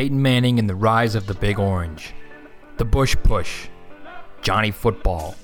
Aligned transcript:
Peyton 0.00 0.22
Manning 0.22 0.58
and 0.58 0.66
the 0.66 0.74
rise 0.74 1.14
of 1.14 1.26
the 1.26 1.34
Big 1.34 1.58
Orange, 1.58 2.14
the 2.78 2.86
Bush 2.86 3.14
Push, 3.22 3.68
Johnny 4.40 4.70
Football, 4.70 5.36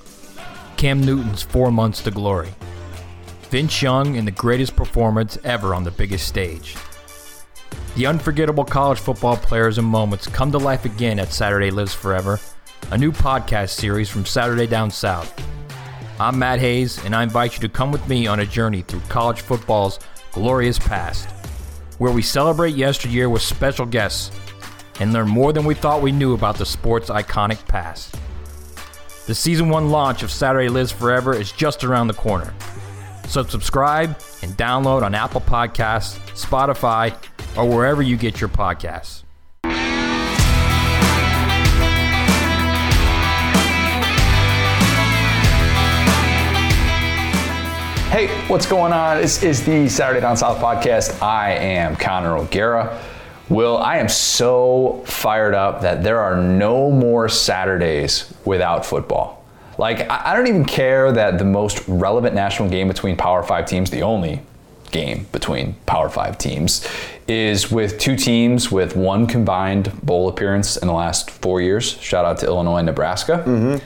Cam 0.78 1.02
Newton's 1.02 1.42
four 1.42 1.70
months 1.70 2.00
to 2.04 2.10
glory, 2.10 2.48
Vince 3.50 3.82
Young 3.82 4.16
and 4.16 4.26
the 4.26 4.32
greatest 4.32 4.74
performance 4.74 5.36
ever 5.44 5.74
on 5.74 5.84
the 5.84 5.90
biggest 5.90 6.26
stage. 6.26 6.74
The 7.96 8.06
unforgettable 8.06 8.64
college 8.64 8.98
football 8.98 9.36
players 9.36 9.76
and 9.76 9.86
moments 9.86 10.26
come 10.26 10.50
to 10.52 10.58
life 10.58 10.86
again 10.86 11.18
at 11.18 11.34
Saturday 11.34 11.70
Lives 11.70 11.92
Forever, 11.92 12.40
a 12.90 12.96
new 12.96 13.12
podcast 13.12 13.78
series 13.78 14.08
from 14.08 14.24
Saturday 14.24 14.66
Down 14.66 14.90
South. 14.90 15.38
I'm 16.18 16.38
Matt 16.38 16.60
Hayes, 16.60 17.04
and 17.04 17.14
I 17.14 17.24
invite 17.24 17.52
you 17.52 17.60
to 17.60 17.68
come 17.68 17.92
with 17.92 18.08
me 18.08 18.26
on 18.26 18.40
a 18.40 18.46
journey 18.46 18.80
through 18.80 19.00
college 19.10 19.42
football's 19.42 19.98
glorious 20.32 20.78
past, 20.78 21.28
where 21.98 22.10
we 22.10 22.22
celebrate 22.22 22.74
yesteryear 22.74 23.28
with 23.28 23.42
special 23.42 23.84
guests 23.84 24.30
and 25.00 25.12
learn 25.12 25.28
more 25.28 25.52
than 25.52 25.64
we 25.64 25.74
thought 25.74 26.02
we 26.02 26.12
knew 26.12 26.34
about 26.34 26.56
the 26.56 26.66
sport's 26.66 27.10
iconic 27.10 27.66
past. 27.68 28.16
The 29.26 29.34
season 29.34 29.68
one 29.68 29.90
launch 29.90 30.22
of 30.22 30.30
Saturday 30.30 30.68
Lives 30.68 30.92
Forever 30.92 31.34
is 31.34 31.50
just 31.52 31.84
around 31.84 32.06
the 32.06 32.14
corner. 32.14 32.54
So 33.26 33.42
subscribe 33.42 34.10
and 34.42 34.52
download 34.52 35.02
on 35.02 35.14
Apple 35.14 35.40
Podcasts, 35.40 36.18
Spotify, 36.30 37.12
or 37.56 37.68
wherever 37.68 38.02
you 38.02 38.16
get 38.16 38.40
your 38.40 38.48
podcasts. 38.48 39.24
Hey, 48.12 48.28
what's 48.48 48.64
going 48.64 48.92
on? 48.92 49.20
This 49.20 49.42
is 49.42 49.66
the 49.66 49.88
Saturday 49.88 50.20
Down 50.20 50.36
South 50.36 50.62
podcast. 50.62 51.20
I 51.20 51.50
am 51.50 51.96
Connor 51.96 52.38
O'Gara. 52.38 53.02
Will, 53.48 53.78
I 53.78 53.98
am 53.98 54.08
so 54.08 55.02
fired 55.06 55.54
up 55.54 55.82
that 55.82 56.02
there 56.02 56.18
are 56.18 56.36
no 56.40 56.90
more 56.90 57.28
Saturdays 57.28 58.32
without 58.44 58.84
football. 58.84 59.44
Like, 59.78 60.10
I 60.10 60.34
don't 60.34 60.46
even 60.46 60.64
care 60.64 61.12
that 61.12 61.38
the 61.38 61.44
most 61.44 61.86
relevant 61.86 62.34
national 62.34 62.70
game 62.70 62.88
between 62.88 63.16
Power 63.16 63.42
Five 63.42 63.66
teams, 63.66 63.90
the 63.90 64.02
only 64.02 64.40
game 64.90 65.26
between 65.32 65.74
Power 65.86 66.08
Five 66.08 66.38
teams, 66.38 66.88
is 67.28 67.70
with 67.70 67.98
two 67.98 68.16
teams 68.16 68.72
with 68.72 68.96
one 68.96 69.26
combined 69.26 70.00
bowl 70.02 70.28
appearance 70.28 70.76
in 70.76 70.88
the 70.88 70.94
last 70.94 71.30
four 71.30 71.60
years. 71.60 71.98
Shout 72.00 72.24
out 72.24 72.38
to 72.38 72.46
Illinois 72.46 72.78
and 72.78 72.86
Nebraska. 72.86 73.44
Mm-hmm. 73.46 73.84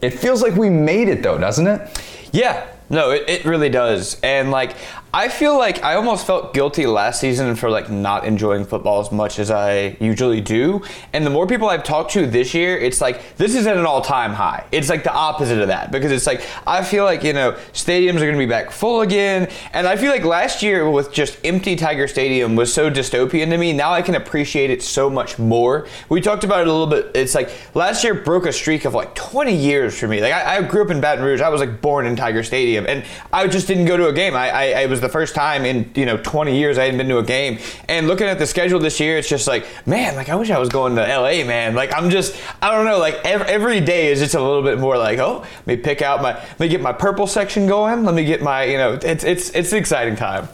It 0.00 0.10
feels 0.10 0.42
like 0.42 0.54
we 0.54 0.70
made 0.70 1.08
it 1.08 1.22
though, 1.22 1.38
doesn't 1.38 1.66
it? 1.66 2.02
Yeah, 2.32 2.66
no, 2.88 3.10
it, 3.10 3.24
it 3.28 3.44
really 3.44 3.68
does. 3.68 4.20
And 4.20 4.50
like 4.50 4.76
I 5.16 5.30
feel 5.30 5.56
like 5.56 5.82
I 5.82 5.94
almost 5.94 6.26
felt 6.26 6.52
guilty 6.52 6.86
last 6.86 7.22
season 7.22 7.56
for 7.56 7.70
like 7.70 7.88
not 7.88 8.26
enjoying 8.26 8.66
football 8.66 9.00
as 9.00 9.10
much 9.10 9.38
as 9.38 9.50
I 9.50 9.96
usually 9.98 10.42
do. 10.42 10.82
And 11.14 11.24
the 11.24 11.30
more 11.30 11.46
people 11.46 11.70
I've 11.70 11.84
talked 11.84 12.10
to 12.10 12.26
this 12.26 12.52
year, 12.52 12.76
it's 12.76 13.00
like 13.00 13.34
this 13.38 13.54
is 13.54 13.66
at 13.66 13.78
an 13.78 13.86
all-time 13.86 14.34
high. 14.34 14.66
It's 14.72 14.90
like 14.90 15.04
the 15.04 15.12
opposite 15.14 15.58
of 15.58 15.68
that 15.68 15.90
because 15.90 16.12
it's 16.12 16.26
like 16.26 16.46
I 16.66 16.84
feel 16.84 17.04
like, 17.04 17.24
you 17.24 17.32
know, 17.32 17.52
stadiums 17.72 18.16
are 18.16 18.26
going 18.26 18.34
to 18.34 18.38
be 18.38 18.44
back 18.44 18.70
full 18.70 19.00
again, 19.00 19.50
and 19.72 19.86
I 19.86 19.96
feel 19.96 20.10
like 20.10 20.22
last 20.22 20.62
year 20.62 20.90
with 20.90 21.10
just 21.14 21.38
empty 21.46 21.76
Tiger 21.76 22.06
Stadium 22.08 22.54
was 22.54 22.70
so 22.70 22.90
dystopian 22.90 23.48
to 23.48 23.56
me. 23.56 23.72
Now 23.72 23.92
I 23.92 24.02
can 24.02 24.16
appreciate 24.16 24.68
it 24.68 24.82
so 24.82 25.08
much 25.08 25.38
more. 25.38 25.86
We 26.10 26.20
talked 26.20 26.44
about 26.44 26.60
it 26.60 26.68
a 26.68 26.70
little 26.70 26.88
bit. 26.88 27.12
It's 27.16 27.34
like 27.34 27.50
last 27.72 28.04
year 28.04 28.12
broke 28.12 28.44
a 28.44 28.52
streak 28.52 28.84
of 28.84 28.92
like 28.92 29.14
20 29.14 29.56
years 29.56 29.98
for 29.98 30.08
me. 30.08 30.20
Like 30.20 30.34
I, 30.34 30.58
I 30.58 30.62
grew 30.62 30.84
up 30.84 30.90
in 30.90 31.00
Baton 31.00 31.24
Rouge. 31.24 31.40
I 31.40 31.48
was 31.48 31.62
like 31.62 31.80
born 31.80 32.04
in 32.04 32.16
Tiger 32.16 32.42
Stadium, 32.42 32.84
and 32.86 33.02
I 33.32 33.46
just 33.46 33.66
didn't 33.66 33.86
go 33.86 33.96
to 33.96 34.08
a 34.08 34.12
game. 34.12 34.34
I, 34.34 34.50
I, 34.50 34.82
I 34.82 34.86
was 34.86 35.05
the 35.06 35.12
first 35.12 35.34
time 35.34 35.64
in 35.64 35.90
you 35.94 36.04
know 36.04 36.16
20 36.16 36.58
years 36.58 36.78
I 36.78 36.84
hadn't 36.84 36.98
been 36.98 37.08
to 37.08 37.18
a 37.18 37.22
game. 37.22 37.58
And 37.88 38.08
looking 38.08 38.26
at 38.26 38.38
the 38.38 38.46
schedule 38.46 38.80
this 38.80 38.98
year, 38.98 39.16
it's 39.16 39.28
just 39.28 39.46
like, 39.46 39.66
man, 39.86 40.16
like 40.16 40.28
I 40.28 40.34
wish 40.34 40.50
I 40.50 40.58
was 40.58 40.68
going 40.68 40.96
to 40.96 41.02
LA, 41.02 41.44
man. 41.44 41.74
Like 41.74 41.94
I'm 41.94 42.10
just, 42.10 42.36
I 42.60 42.72
don't 42.72 42.84
know, 42.84 42.98
like 42.98 43.14
every, 43.24 43.46
every 43.46 43.80
day 43.80 44.10
is 44.10 44.18
just 44.18 44.34
a 44.34 44.40
little 44.40 44.62
bit 44.62 44.78
more 44.78 44.98
like, 44.98 45.18
oh, 45.18 45.44
let 45.58 45.66
me 45.66 45.76
pick 45.76 46.02
out 46.02 46.22
my, 46.22 46.34
let 46.34 46.60
me 46.60 46.68
get 46.68 46.80
my 46.80 46.92
purple 46.92 47.26
section 47.26 47.66
going. 47.66 48.04
Let 48.04 48.14
me 48.14 48.24
get 48.24 48.42
my, 48.42 48.64
you 48.64 48.78
know, 48.78 48.98
it's 49.02 49.24
it's 49.24 49.50
it's 49.50 49.72
an 49.72 49.78
exciting 49.78 50.16
time. 50.16 50.48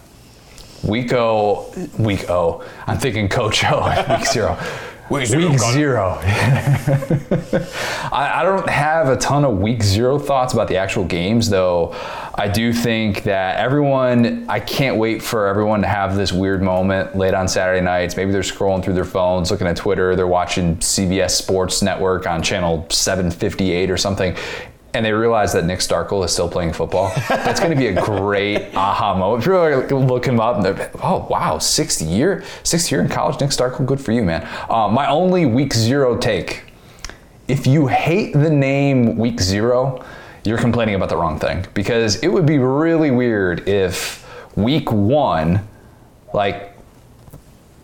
Week 0.85 1.13
O, 1.13 1.73
week 1.99 2.29
O. 2.29 2.65
I'm 2.87 2.99
thinking 2.99 3.29
Coach 3.29 3.65
O, 3.65 3.81
oh, 3.83 4.17
week 4.19 4.27
zero. 4.27 4.59
Week 5.13 5.27
zero, 5.27 5.51
Week 5.51 5.59
zero. 5.59 6.19
I, 8.13 8.41
I 8.41 8.43
don't 8.45 8.69
have 8.69 9.09
a 9.09 9.17
ton 9.17 9.45
of 9.45 9.59
week 9.59 9.83
zero 9.83 10.19
thoughts 10.19 10.55
about 10.55 10.69
the 10.69 10.77
actual 10.79 11.05
games, 11.05 11.51
though. 11.51 11.95
I 12.35 12.49
do 12.49 12.73
think 12.73 13.25
that 13.25 13.59
everyone, 13.59 14.49
I 14.49 14.59
can't 14.59 14.97
wait 14.97 15.23
for 15.23 15.47
everyone 15.47 15.83
to 15.83 15.87
have 15.87 16.17
this 16.17 16.33
weird 16.33 16.63
moment 16.63 17.15
late 17.15 17.35
on 17.35 17.47
Saturday 17.47 17.83
nights. 17.83 18.17
Maybe 18.17 18.33
they're 18.33 18.41
scrolling 18.41 18.83
through 18.83 18.95
their 18.95 19.05
phones, 19.05 19.51
looking 19.51 19.67
at 19.67 19.77
Twitter, 19.77 20.17
they're 20.17 20.27
watching 20.27 20.77
CBS 20.77 21.33
Sports 21.33 21.83
Network 21.83 22.27
on 22.27 22.43
channel 22.43 22.87
758 22.89 23.91
or 23.91 23.99
something. 23.99 24.35
And 24.95 25.07
they 25.07 25.13
realize 25.13 25.55
that 25.55 25.65
Nick 25.65 25.79
Starkel 25.79 26.23
is 26.25 26.33
still 26.33 26.51
playing 26.51 26.75
football. 26.75 27.13
That's 27.29 27.61
going 27.61 27.71
to 27.71 27.77
be 27.77 27.87
a 27.87 28.03
great 28.03 28.75
aha 28.75 29.15
moment. 29.17 29.43
People 29.43 29.59
are 29.59 29.87
going 29.87 30.07
look 30.07 30.27
him 30.27 30.39
up 30.39 30.57
and 30.57 30.65
they're, 30.65 30.91
oh 31.03 31.27
wow, 31.31 31.59
sixth 31.59 32.03
year, 32.03 32.45
sixth 32.63 32.93
year 32.93 33.01
in 33.01 33.09
college, 33.09 33.41
Nick 33.41 33.51
Starkel, 33.51 33.87
good 33.87 34.01
for 34.01 34.13
you, 34.13 34.23
man. 34.23 34.47
Um, 34.69 34.93
my 34.93 35.09
only 35.09 35.47
week 35.47 35.73
zero 35.73 36.19
take 36.19 36.73
if 37.49 37.67
you 37.67 37.87
hate 37.87 38.33
the 38.33 38.51
name 38.51 39.17
week 39.17 39.41
zero, 39.41 40.05
you're 40.45 40.59
complaining 40.59 40.95
about 40.95 41.09
the 41.09 41.17
wrong 41.17 41.39
thing 41.39 41.67
because 41.75 42.17
it 42.23 42.29
would 42.29 42.47
be 42.47 42.59
really 42.59 43.11
weird 43.11 43.69
if 43.69 44.27
week 44.57 44.91
one, 44.91 45.67
like, 46.33 46.77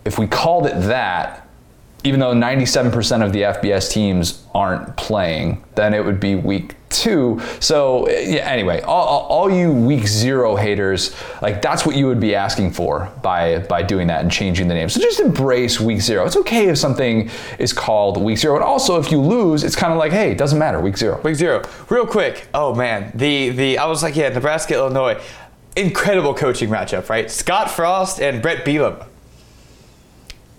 if 0.05 0.19
we 0.19 0.27
called 0.27 0.67
it 0.67 0.75
that, 0.83 1.48
even 2.05 2.21
though 2.21 2.33
97% 2.33 3.25
of 3.25 3.33
the 3.33 3.43
FBS 3.43 3.91
teams 3.91 4.45
aren't 4.55 4.97
playing, 4.97 5.65
then 5.75 5.93
it 5.95 6.05
would 6.05 6.21
be 6.21 6.37
week 6.37 6.77
two. 6.91 7.41
So, 7.59 8.09
yeah, 8.09 8.49
anyway, 8.49 8.81
all, 8.83 9.27
all- 9.27 9.51
you 9.51 9.73
week 9.73 10.07
zero 10.07 10.55
haters, 10.57 11.15
like 11.43 11.61
that's 11.61 11.85
what 11.85 11.97
you 11.97 12.07
would 12.07 12.21
be 12.21 12.35
asking 12.35 12.73
for 12.73 13.11
by, 13.23 13.59
by 13.61 13.83
doing 13.83 14.07
that 14.09 14.21
and 14.23 14.31
changing 14.31 14.69
the 14.69 14.75
name. 14.75 14.89
So 14.89 15.01
just 15.01 15.19
embrace 15.21 15.81
week 15.81 16.01
zero. 16.01 16.25
It's 16.27 16.37
okay 16.37 16.69
if 16.69 16.79
something 16.79 17.31
is 17.59 17.73
called 17.73 18.23
week 18.23 18.39
zero. 18.39 18.55
And 18.57 18.65
also, 18.65 19.01
if 19.01 19.11
you 19.11 19.21
lose, 19.21 19.65
it's 19.65 19.75
kind 19.77 19.93
of 19.93 19.99
like, 19.99 20.13
hey, 20.13 20.31
it 20.31 20.39
doesn't 20.39 20.59
matter, 20.59 20.81
week 20.81 20.97
zero. 20.99 21.21
Week 21.23 21.35
zero. 21.35 21.63
Real 21.89 22.07
quick. 22.07 22.47
Oh 22.55 22.75
man, 22.75 23.11
the 23.15 23.49
the 23.51 23.79
I 23.79 23.87
was 23.87 24.03
like, 24.03 24.15
yeah, 24.17 24.29
Nebraska, 24.29 24.75
Illinois, 24.75 25.21
incredible 25.77 26.35
coaching 26.35 26.69
matchup, 26.69 27.09
right? 27.09 27.31
Scott 27.31 27.71
Frost 27.71 28.21
and 28.21 28.41
Brett 28.43 28.65
Bielema. 28.67 29.07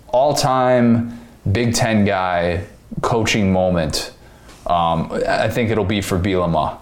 all 0.08 0.34
time 0.34 1.16
Big 1.50 1.74
Ten 1.74 2.04
guy 2.04 2.64
coaching 3.02 3.52
moment, 3.52 4.12
um, 4.66 5.10
I 5.26 5.48
think 5.48 5.70
it'll 5.70 5.84
be 5.84 6.00
for 6.00 6.18
Bielema 6.18 6.78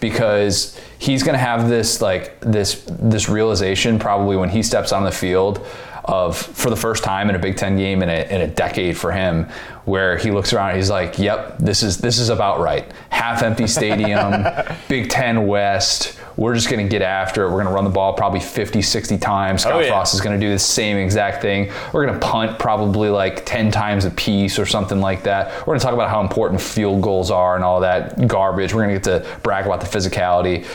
because 0.00 0.78
he's 0.98 1.22
going 1.22 1.34
to 1.34 1.38
have 1.38 1.68
this 1.68 2.02
like 2.02 2.40
this 2.40 2.84
this 2.88 3.28
realization 3.28 3.98
probably 3.98 4.36
when 4.36 4.50
he 4.50 4.62
steps 4.62 4.92
on 4.92 5.04
the 5.04 5.12
field 5.12 5.64
of 6.04 6.36
for 6.36 6.68
the 6.68 6.76
first 6.76 7.04
time 7.04 7.30
in 7.30 7.36
a 7.36 7.38
Big 7.38 7.56
Ten 7.56 7.76
game 7.76 8.02
in 8.02 8.08
a, 8.08 8.28
in 8.28 8.40
a 8.40 8.46
decade 8.48 8.96
for 8.96 9.12
him, 9.12 9.48
where 9.84 10.16
he 10.18 10.30
looks 10.30 10.52
around 10.52 10.70
and 10.70 10.78
he's 10.78 10.90
like, 10.90 11.18
"Yep, 11.18 11.58
this 11.58 11.82
is 11.82 11.98
this 11.98 12.18
is 12.18 12.28
about 12.28 12.60
right. 12.60 12.90
Half 13.10 13.42
empty 13.42 13.66
stadium, 13.66 14.44
Big 14.88 15.08
Ten 15.08 15.46
West. 15.46 16.18
We're 16.36 16.54
just 16.54 16.70
going 16.70 16.84
to 16.84 16.90
get 16.90 17.02
after 17.02 17.44
it. 17.44 17.46
We're 17.48 17.62
going 17.62 17.66
to 17.66 17.72
run 17.72 17.84
the 17.84 17.90
ball 17.90 18.14
probably 18.14 18.40
50, 18.40 18.80
60 18.82 19.18
times. 19.18 19.62
Oh, 19.64 19.68
Scott 19.68 19.72
Oh, 19.74 19.80
yeah. 19.80 19.88
Frost 19.88 20.14
is 20.14 20.20
going 20.20 20.38
to 20.38 20.44
do 20.46 20.50
the 20.50 20.58
same 20.58 20.96
exact 20.96 21.42
thing. 21.42 21.70
We're 21.92 22.06
going 22.06 22.18
to 22.18 22.26
punt 22.26 22.58
probably 22.58 23.08
like 23.08 23.44
10 23.44 23.70
times 23.70 24.04
a 24.04 24.10
piece 24.10 24.58
or 24.58 24.66
something 24.66 25.00
like 25.00 25.22
that. 25.24 25.58
We're 25.60 25.66
going 25.72 25.78
to 25.80 25.84
talk 25.84 25.94
about 25.94 26.10
how 26.10 26.20
important 26.20 26.60
field 26.60 27.02
goals 27.02 27.30
are 27.30 27.54
and 27.54 27.64
all 27.64 27.80
that 27.80 28.26
garbage. 28.26 28.74
We're 28.74 28.84
going 28.86 29.00
to 29.00 29.10
get 29.10 29.22
to 29.24 29.40
brag 29.40 29.66
about 29.66 29.80
the 29.80 29.86
physicality. 29.86 30.66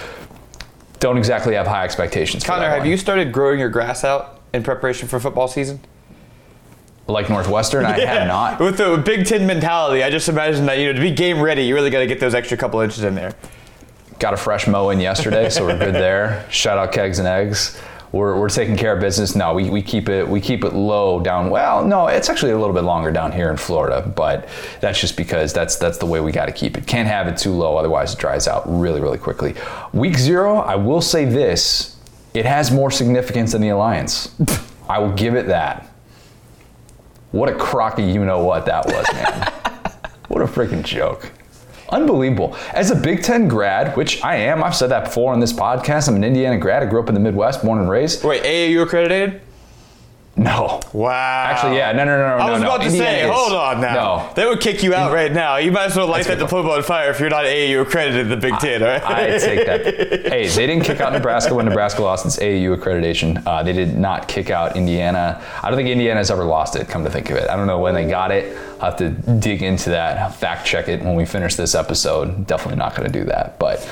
Don't 1.00 1.18
exactly 1.18 1.54
have 1.56 1.68
high 1.68 1.84
expectations. 1.86 2.44
for 2.44 2.52
Connor, 2.52 2.70
have 2.70 2.80
one. 2.80 2.90
you 2.90 2.98
started 2.98 3.32
growing 3.32 3.60
your 3.60 3.70
grass 3.70 4.04
out 4.04 4.42
in 4.54 4.64
preparation 4.64 5.08
for 5.08 5.20
football 5.20 5.48
season? 5.48 5.80
like 7.08 7.30
Northwestern? 7.30 7.86
I 7.86 8.00
have 8.00 8.28
not. 8.28 8.60
With 8.60 8.78
the 8.78 9.02
Big 9.04 9.26
Ten 9.26 9.48
mentality, 9.48 10.04
I 10.04 10.10
just 10.10 10.28
imagine 10.30 10.66
that 10.66 10.78
you 10.78 10.88
know 10.88 10.94
to 10.94 11.00
be 11.00 11.12
game 11.12 11.40
ready, 11.40 11.64
you 11.64 11.74
really 11.74 11.90
got 11.90 12.00
to 12.00 12.08
get 12.08 12.20
those 12.20 12.36
extra 12.36 12.58
couple 12.58 12.80
inches 12.82 13.04
in 13.04 13.16
there. 13.16 13.34
Got 14.20 14.34
a 14.34 14.38
fresh 14.38 14.68
mow 14.68 14.90
in 14.90 15.00
yesterday, 15.00 15.50
so 15.50 15.66
we're 15.66 15.78
good 15.78 15.94
there. 15.94 16.46
Shout 16.50 16.78
out 16.78 16.92
kegs 16.92 17.20
and 17.20 17.28
eggs. 17.28 17.80
We're, 18.12 18.40
we're 18.40 18.50
taking 18.50 18.76
care 18.76 18.94
of 18.94 19.00
business. 19.00 19.36
No, 19.36 19.54
we, 19.54 19.70
we 19.70 19.82
keep 19.82 20.10
it 20.10 20.28
we 20.28 20.40
keep 20.40 20.64
it 20.64 20.74
low 20.74 21.20
down. 21.20 21.50
Well, 21.50 21.86
no, 21.86 22.08
it's 22.08 22.30
actually 22.30 22.54
a 22.54 22.58
little 22.58 22.74
bit 22.74 22.84
longer 22.84 23.12
down 23.12 23.32
here 23.32 23.52
in 23.52 23.58
Florida, 23.58 24.02
but 24.16 24.48
that's 24.80 25.00
just 25.00 25.18
because 25.18 25.54
that's 25.54 25.76
that's 25.76 25.98
the 25.98 26.06
way 26.06 26.20
we 26.20 26.32
got 26.32 26.46
to 26.48 26.52
keep 26.52 26.78
it. 26.78 26.88
Can't 26.88 27.08
have 27.08 27.28
it 27.28 27.38
too 27.38 27.52
low, 27.52 27.78
otherwise 27.78 28.14
it 28.14 28.20
dries 28.20 28.48
out 28.48 28.64
really 28.66 29.02
really 29.02 29.18
quickly. 29.18 29.56
Week 29.94 30.18
zero, 30.18 30.58
I 30.58 30.76
will 30.76 31.02
say 31.02 31.26
this: 31.26 31.98
it 32.34 32.46
has 32.46 32.72
more 32.72 32.90
significance 32.90 33.52
than 33.52 33.62
the 33.62 33.70
alliance. 33.70 34.34
I 34.90 35.00
will 35.00 35.14
give 35.14 35.36
it 35.36 35.48
that. 35.48 35.92
What 37.32 37.50
a 37.50 37.56
crocky 37.56 38.04
you 38.04 38.24
know 38.24 38.44
what 38.44 38.66
that 38.66 38.86
was, 38.86 39.06
man. 39.14 39.52
what 40.30 40.42
a 40.42 40.46
freaking 40.46 40.84
joke. 40.84 41.32
Unbelievable. 41.90 42.56
As 42.74 42.92
a 42.92 42.96
Big 42.96 43.24
Ten 43.24 43.48
grad, 43.48 43.96
which 43.96 44.24
I 44.24 44.36
am, 44.36 44.64
I've 44.64 44.76
said 44.76 44.88
that 44.92 45.06
before 45.06 45.34
on 45.34 45.40
this 45.40 45.54
podcast. 45.54 46.08
I'm 46.10 46.16
an 46.16 46.24
Indiana 46.24 46.58
grad. 46.58 46.84
I 46.84 46.86
grew 46.86 47.02
up 47.02 47.08
in 47.08 47.14
the 47.14 47.22
Midwest, 47.22 47.64
born 47.64 47.80
and 47.80 47.90
raised. 47.90 48.24
Wait, 48.24 48.44
AAU 48.44 48.84
accredited? 48.84 49.42
No. 50.38 50.80
Wow. 50.94 51.46
Actually, 51.48 51.78
yeah. 51.78 51.92
No, 51.94 52.06
no, 52.06 52.16
no, 52.16 52.38
no. 52.38 52.44
I 52.44 52.52
was 52.52 52.62
no, 52.62 52.68
about 52.68 52.82
no. 52.82 52.86
to 52.86 52.92
say, 52.92 53.24
is. 53.24 53.32
hold 53.32 53.54
on 53.54 53.82
now. 53.82 53.94
No. 53.94 54.34
They 54.36 54.46
would 54.46 54.62
kick 54.62 54.84
you 54.84 54.94
out 54.94 55.12
right 55.12 55.32
now. 55.32 55.58
You 55.58 55.72
might 55.72 55.86
as 55.86 55.96
well 55.96 56.06
light 56.06 56.26
That's 56.26 56.38
that 56.38 56.44
diploma 56.46 56.70
on 56.70 56.84
fire 56.84 57.10
if 57.10 57.20
you're 57.20 57.30
not 57.30 57.46
AAU 57.46 57.82
accredited 57.82 58.22
in 58.22 58.30
the 58.30 58.38
Big 58.38 58.56
Ten, 58.60 58.84
all 58.84 58.90
right? 58.90 59.04
I 59.04 59.38
take 59.40 59.66
that. 59.66 59.88
Hey, 60.28 60.48
they 60.48 60.68
didn't 60.68 60.84
kick 60.84 61.00
out 61.00 61.14
Nebraska 61.14 61.56
when 61.56 61.66
Nebraska 61.66 62.02
lost 62.02 62.26
its 62.26 62.38
AAU 62.38 62.78
accreditation. 62.78 63.42
Uh, 63.46 63.64
they 63.64 63.74
did 63.74 63.98
not 63.98 64.28
kick 64.28 64.50
out 64.50 64.76
Indiana. 64.76 65.42
I 65.64 65.70
don't 65.70 65.78
think 65.78 65.90
Indiana's 65.90 66.30
ever 66.30 66.44
lost 66.44 66.76
it. 66.76 66.88
Come 66.88 67.04
to 67.04 67.10
think 67.10 67.30
of 67.30 67.38
it, 67.38 67.50
I 67.50 67.56
don't 67.56 67.66
know 67.66 67.80
when 67.80 67.96
they 67.96 68.08
got 68.08 68.32
it. 68.32 68.56
I'll 68.80 68.92
have 68.92 68.98
to 68.98 69.10
dig 69.10 69.64
into 69.64 69.90
that, 69.92 70.36
fact 70.36 70.68
check 70.68 70.88
it 70.88 71.02
when 71.02 71.16
we 71.16 71.26
finish 71.26 71.56
this 71.56 71.74
episode. 71.74 72.46
Definitely 72.46 72.78
not 72.78 72.96
going 72.96 73.12
to 73.12 73.20
do 73.20 73.26
that, 73.26 73.58
but. 73.58 73.88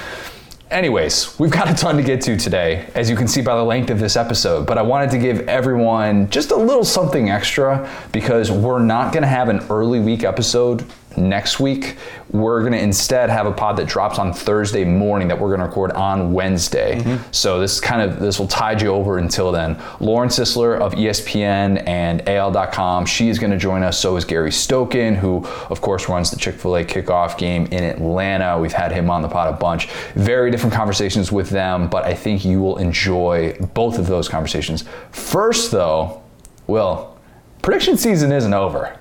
Anyways, 0.72 1.38
we've 1.40 1.52
got 1.52 1.70
a 1.70 1.76
ton 1.76 1.96
to 1.98 2.02
get 2.02 2.22
to 2.22 2.36
today, 2.36 2.88
as 2.96 3.08
you 3.08 3.16
can 3.16 3.28
see 3.28 3.42
by 3.42 3.56
the 3.56 3.64
length 3.64 3.92
of 3.92 4.00
this 4.00 4.16
episode. 4.16 4.66
But 4.66 4.80
I 4.80 4.82
wanted 4.82 5.12
to 5.12 5.20
give 5.20 5.48
everyone 5.48 6.28
just 6.32 6.50
a 6.50 6.56
little 6.56 6.84
something 6.84 7.30
extra 7.30 7.88
because 8.12 8.50
we're 8.50 8.80
not 8.80 9.14
going 9.14 9.22
to 9.22 9.28
have 9.28 9.48
an 9.48 9.60
early 9.70 10.00
week 10.00 10.24
episode 10.24 10.84
next 11.18 11.60
week. 11.60 11.98
We're 12.32 12.62
going 12.62 12.74
to 12.74 12.80
instead 12.80 13.30
have 13.30 13.46
a 13.46 13.52
pod 13.52 13.78
that 13.78 13.88
drops 13.88 14.20
on 14.20 14.34
Thursday 14.34 14.84
morning 14.84 15.28
that 15.28 15.40
we're 15.40 15.50
going 15.50 15.60
to 15.60 15.68
record 15.68 15.92
on 15.92 16.34
Wednesday. 16.34 17.00
Mm-hmm. 17.00 17.32
So 17.32 17.60
this 17.60 17.80
kind 17.80 18.02
of 18.02 18.20
this 18.20 18.40
will 18.40 18.48
tide 18.48 18.82
you 18.82 18.90
over 18.90 19.18
until 19.18 19.52
then. 19.52 19.82
Lauren 20.00 20.30
Sisler 20.30 20.80
of 20.80 20.94
ESPN 20.94 21.88
and 21.88 22.28
AL.com, 22.28 23.06
she 23.06 23.30
is 23.30 23.40
going 23.40 23.52
to 23.52 23.58
join 23.58 23.84
us. 23.84 24.00
So 24.00 24.16
is 24.18 24.26
Gary 24.26 24.50
Stokan, 24.50 25.16
who 25.16 25.46
of 25.70 25.82
course 25.82 26.10
runs 26.10 26.32
the 26.32 26.38
Chick-fil-A 26.38 26.86
kickoff 26.86 27.38
game 27.38 27.68
in 27.68 27.84
Atlanta. 27.84 28.60
We've 28.60 28.74
had 28.74 28.92
him 28.92 29.10
on 29.10 29.22
the 29.22 29.30
pod 29.30 29.54
a 29.54 29.58
bunch. 29.58 29.88
Very 30.16 30.52
different 30.52 30.74
conversations 30.74 31.32
with 31.32 31.50
them, 31.50 31.90
but 31.90 32.04
I 32.04 32.14
think 32.14 32.44
you 32.44 32.62
will 32.62 32.78
enjoy 32.78 33.56
both 33.74 33.98
of 34.00 34.08
those 34.08 34.28
conversations. 34.28 34.84
First 35.12 35.72
though, 35.72 36.22
Will, 36.68 37.16
prediction 37.62 37.98
season 37.98 38.32
isn't 38.32 38.54
over. 38.54 38.98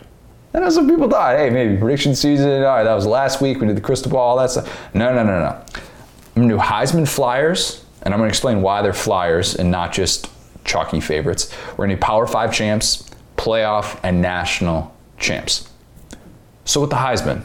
Know 0.54 0.70
some 0.70 0.88
people 0.88 1.10
thought, 1.10 1.36
hey, 1.36 1.50
maybe 1.50 1.76
prediction 1.76 2.14
season, 2.14 2.62
all 2.62 2.76
right, 2.76 2.84
that 2.84 2.94
was 2.94 3.06
last 3.06 3.42
week, 3.42 3.60
we 3.60 3.66
did 3.66 3.76
the 3.76 3.80
crystal 3.80 4.10
ball, 4.10 4.30
all 4.30 4.36
that 4.38 4.50
stuff. 4.50 4.94
No, 4.94 5.12
no, 5.12 5.24
no, 5.24 5.40
no. 5.40 5.64
I'm 6.36 6.42
gonna 6.42 6.54
do 6.54 6.58
Heisman 6.58 7.06
Flyers, 7.06 7.84
and 8.02 8.14
I'm 8.14 8.20
gonna 8.20 8.28
explain 8.28 8.62
why 8.62 8.80
they're 8.80 8.92
Flyers 8.92 9.56
and 9.56 9.70
not 9.70 9.92
just 9.92 10.30
chalky 10.64 11.00
favorites. 11.00 11.54
We're 11.76 11.86
gonna 11.86 11.96
do 11.96 12.00
Power 12.00 12.26
Five 12.26 12.52
champs, 12.52 13.10
playoff, 13.36 13.98
and 14.02 14.22
national 14.22 14.94
champs. 15.18 15.68
So 16.64 16.80
with 16.80 16.90
the 16.90 16.96
Heisman, 16.96 17.42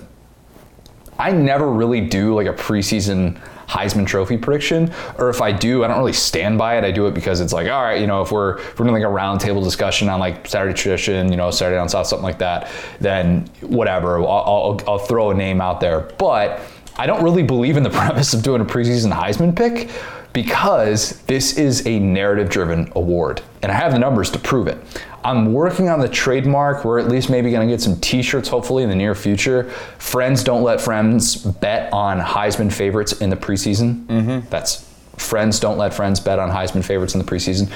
I 1.18 1.32
never 1.32 1.70
really 1.70 2.02
do 2.02 2.36
like 2.36 2.48
a 2.48 2.54
preseason 2.54 3.38
Heisman 3.70 4.08
Trophy 4.08 4.36
prediction, 4.36 4.92
or 5.20 5.30
if 5.30 5.42
I 5.42 5.52
do, 5.52 5.84
I 5.84 5.88
don't 5.88 6.00
really 6.00 6.12
stand 6.12 6.58
by 6.58 6.78
it. 6.78 6.84
I 6.84 6.92
do 6.92 7.06
it 7.06 7.14
because 7.14 7.40
it's 7.40 7.54
like, 7.54 7.70
all 7.70 7.84
right, 7.84 8.02
you 8.02 8.08
know, 8.08 8.22
if 8.22 8.32
we're 8.32 8.58
if 8.58 8.80
we're 8.80 8.86
doing 8.86 9.02
like 9.02 9.10
a 9.10 9.14
roundtable 9.14 9.64
discussion 9.64 10.10
on 10.10 10.20
like 10.20 10.48
Saturday 10.48 10.74
tradition, 10.74 11.30
you 11.30 11.38
know, 11.38 11.52
Saturday 11.52 11.78
Down 11.78 11.88
South, 11.88 12.08
something 12.08 12.24
like 12.24 12.40
that, 12.40 12.72
then 13.00 13.48
whatever, 13.62 14.18
I'll, 14.18 14.28
I'll, 14.28 14.82
I'll 14.88 15.00
throw 15.00 15.30
a 15.30 15.36
name 15.36 15.62
out 15.62 15.80
there. 15.80 16.02
But 16.18 16.62
I 16.98 17.06
don't 17.06 17.24
really 17.24 17.44
believe 17.44 17.78
in 17.78 17.84
the 17.84 17.90
premise 17.92 18.34
of 18.34 18.42
doing 18.42 18.62
a 18.62 18.66
preseason 18.66 19.14
Heisman 19.14 19.56
pick 19.56 19.90
because 20.34 21.22
this 21.24 21.58
is 21.58 21.86
a 21.88 22.00
narrative 22.00 22.50
driven 22.50 22.92
award 22.96 23.42
and 23.62 23.72
I 23.72 23.76
have 23.76 23.92
the 23.92 24.00
numbers 24.00 24.30
to 24.32 24.40
prove 24.40 24.68
it. 24.68 24.78
I'm 25.24 25.54
working 25.54 25.90
on 25.90 26.00
the 26.00 26.08
trademark. 26.08 26.86
We're 26.86 27.00
at 27.00 27.10
least 27.10 27.30
maybe 27.30 27.52
going 27.52 27.68
to 27.68 27.72
get 27.72 27.82
some 27.82 28.00
t 28.00 28.22
shirts 28.22 28.48
hopefully 28.48 28.84
in 28.84 28.90
the 28.90 28.96
near 28.96 29.16
future. 29.16 29.66
Friends 29.98 30.44
don't 30.44 30.64
let 30.64 30.80
friends 30.80 31.36
bet 31.36 31.92
on 31.92 32.20
Heisman 32.20 32.72
favorites 32.72 33.14
in 33.14 33.30
the 33.30 33.36
preseason. 33.36 34.06
Mm-hmm. 34.06 34.50
That's 34.50 34.88
friends 35.18 35.60
don't 35.60 35.78
let 35.78 35.94
friends 35.94 36.20
bet 36.20 36.40
on 36.40 36.50
Heisman 36.50 36.84
favorites 36.84 37.14
in 37.14 37.20
the 37.20 37.26
preseason. 37.26 37.72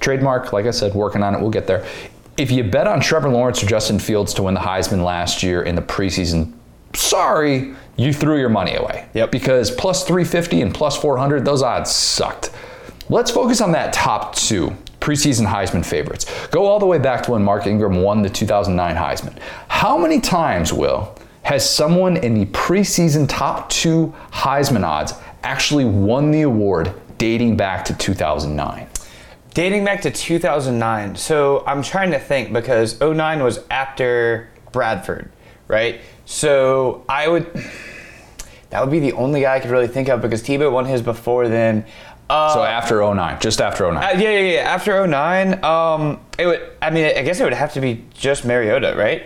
Trademark, 0.00 0.52
like 0.52 0.66
I 0.66 0.70
said, 0.70 0.94
working 0.94 1.22
on 1.22 1.34
it. 1.34 1.40
We'll 1.40 1.50
get 1.50 1.66
there. 1.66 1.86
If 2.36 2.50
you 2.50 2.64
bet 2.64 2.86
on 2.86 3.00
Trevor 3.00 3.28
Lawrence 3.28 3.62
or 3.62 3.66
Justin 3.66 3.98
Fields 3.98 4.34
to 4.34 4.42
win 4.42 4.54
the 4.54 4.60
Heisman 4.60 5.04
last 5.04 5.42
year 5.42 5.62
in 5.62 5.74
the 5.74 5.82
preseason, 5.82 6.52
sorry, 6.94 7.74
you 7.96 8.12
threw 8.12 8.38
your 8.38 8.48
money 8.48 8.74
away. 8.74 9.08
Yep. 9.14 9.30
Because 9.30 9.70
plus 9.70 10.04
350 10.04 10.62
and 10.62 10.74
plus 10.74 10.96
400, 10.96 11.44
those 11.44 11.62
odds 11.62 11.90
sucked. 11.90 12.50
Let's 13.08 13.30
focus 13.30 13.60
on 13.60 13.72
that 13.72 13.92
top 13.92 14.34
two 14.34 14.76
preseason 15.06 15.46
Heisman 15.46 15.86
favorites. 15.86 16.26
Go 16.48 16.66
all 16.66 16.80
the 16.80 16.86
way 16.86 16.98
back 16.98 17.22
to 17.22 17.30
when 17.30 17.44
Mark 17.44 17.68
Ingram 17.68 18.02
won 18.02 18.22
the 18.22 18.28
2009 18.28 18.96
Heisman. 18.96 19.38
How 19.68 19.96
many 19.96 20.20
times, 20.20 20.72
Will, 20.72 21.16
has 21.42 21.68
someone 21.68 22.16
in 22.16 22.34
the 22.34 22.46
preseason 22.46 23.28
top 23.28 23.70
two 23.70 24.12
Heisman 24.32 24.82
odds 24.82 25.14
actually 25.44 25.84
won 25.84 26.32
the 26.32 26.42
award 26.42 26.92
dating 27.18 27.56
back 27.56 27.84
to 27.84 27.94
2009? 27.94 28.88
Dating 29.54 29.84
back 29.84 30.02
to 30.02 30.10
2009. 30.10 31.14
So 31.14 31.62
I'm 31.68 31.84
trying 31.84 32.10
to 32.10 32.18
think 32.18 32.52
because 32.52 33.00
09 33.00 33.44
was 33.44 33.60
after 33.70 34.48
Bradford, 34.72 35.30
right? 35.68 36.00
So 36.24 37.04
I 37.08 37.28
would. 37.28 37.46
That 38.70 38.80
would 38.80 38.90
be 38.90 38.98
the 38.98 39.12
only 39.12 39.42
guy 39.42 39.54
I 39.54 39.60
could 39.60 39.70
really 39.70 39.86
think 39.86 40.08
of 40.08 40.20
because 40.20 40.42
Tebow 40.42 40.72
won 40.72 40.84
his 40.86 41.00
before 41.00 41.46
then. 41.46 41.86
Uh, 42.28 42.52
So 42.54 42.62
after 42.64 43.00
09, 43.14 43.38
just 43.40 43.60
after 43.60 43.84
09. 43.90 44.02
uh, 44.02 44.18
yeah, 44.18 44.30
yeah, 44.30 44.38
yeah. 44.54 44.60
After 44.62 45.06
09, 45.06 45.62
um, 45.64 46.20
it 46.38 46.46
would. 46.46 46.60
I 46.82 46.90
mean, 46.90 47.04
I 47.04 47.22
guess 47.22 47.38
it 47.40 47.44
would 47.44 47.52
have 47.52 47.72
to 47.74 47.80
be 47.80 48.04
just 48.14 48.44
Mariota, 48.44 48.94
right? 48.96 49.24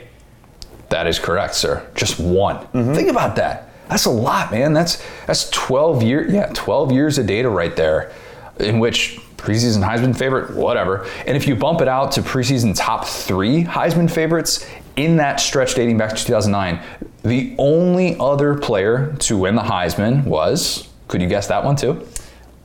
That 0.91 1.07
is 1.07 1.19
correct, 1.19 1.55
sir. 1.55 1.87
Just 1.95 2.19
one. 2.21 2.67
Think 2.95 3.09
about 3.09 3.37
that. 3.37 3.69
That's 3.89 4.05
a 4.05 4.11
lot, 4.11 4.51
man. 4.53 4.73
That's 4.73 5.03
that's 5.27 5.49
12 5.51 6.03
years. 6.03 6.33
Yeah, 6.33 6.51
12 6.53 6.93
years 6.93 7.17
of 7.19 7.27
data 7.27 7.49
right 7.49 7.75
there, 7.75 8.13
in 8.59 8.79
which 8.81 9.19
preseason 9.37 9.83
Heisman 9.83 10.17
favorite, 10.17 10.55
whatever. 10.55 11.07
And 11.27 11.37
if 11.37 11.47
you 11.49 11.57
bump 11.57 11.81
it 11.81 11.89
out 11.89 12.13
to 12.13 12.23
preseason 12.23 12.77
top 12.77 13.07
three 13.07 13.65
Heisman 13.65 14.11
favorites 14.11 14.67
in 14.97 15.17
that 15.17 15.41
stretch 15.41 15.75
dating 15.75 15.97
back 15.97 16.11
to 16.11 16.17
2009, 16.27 16.79
the 17.23 17.55
only 17.59 18.17
other 18.21 18.55
player 18.57 19.15
to 19.21 19.39
win 19.39 19.55
the 19.55 19.63
Heisman 19.63 20.25
was. 20.25 20.89
Could 21.09 21.23
you 21.23 21.29
guess 21.29 21.47
that 21.49 21.65
one 21.65 21.75
too? 21.77 22.07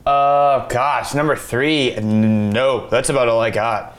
Uh, 0.06 0.66
gosh, 0.68 1.14
number 1.14 1.34
three. 1.34 1.94
No, 1.96 2.86
that's 2.88 3.08
about 3.08 3.28
all 3.28 3.40
I 3.40 3.50
got. 3.50 3.98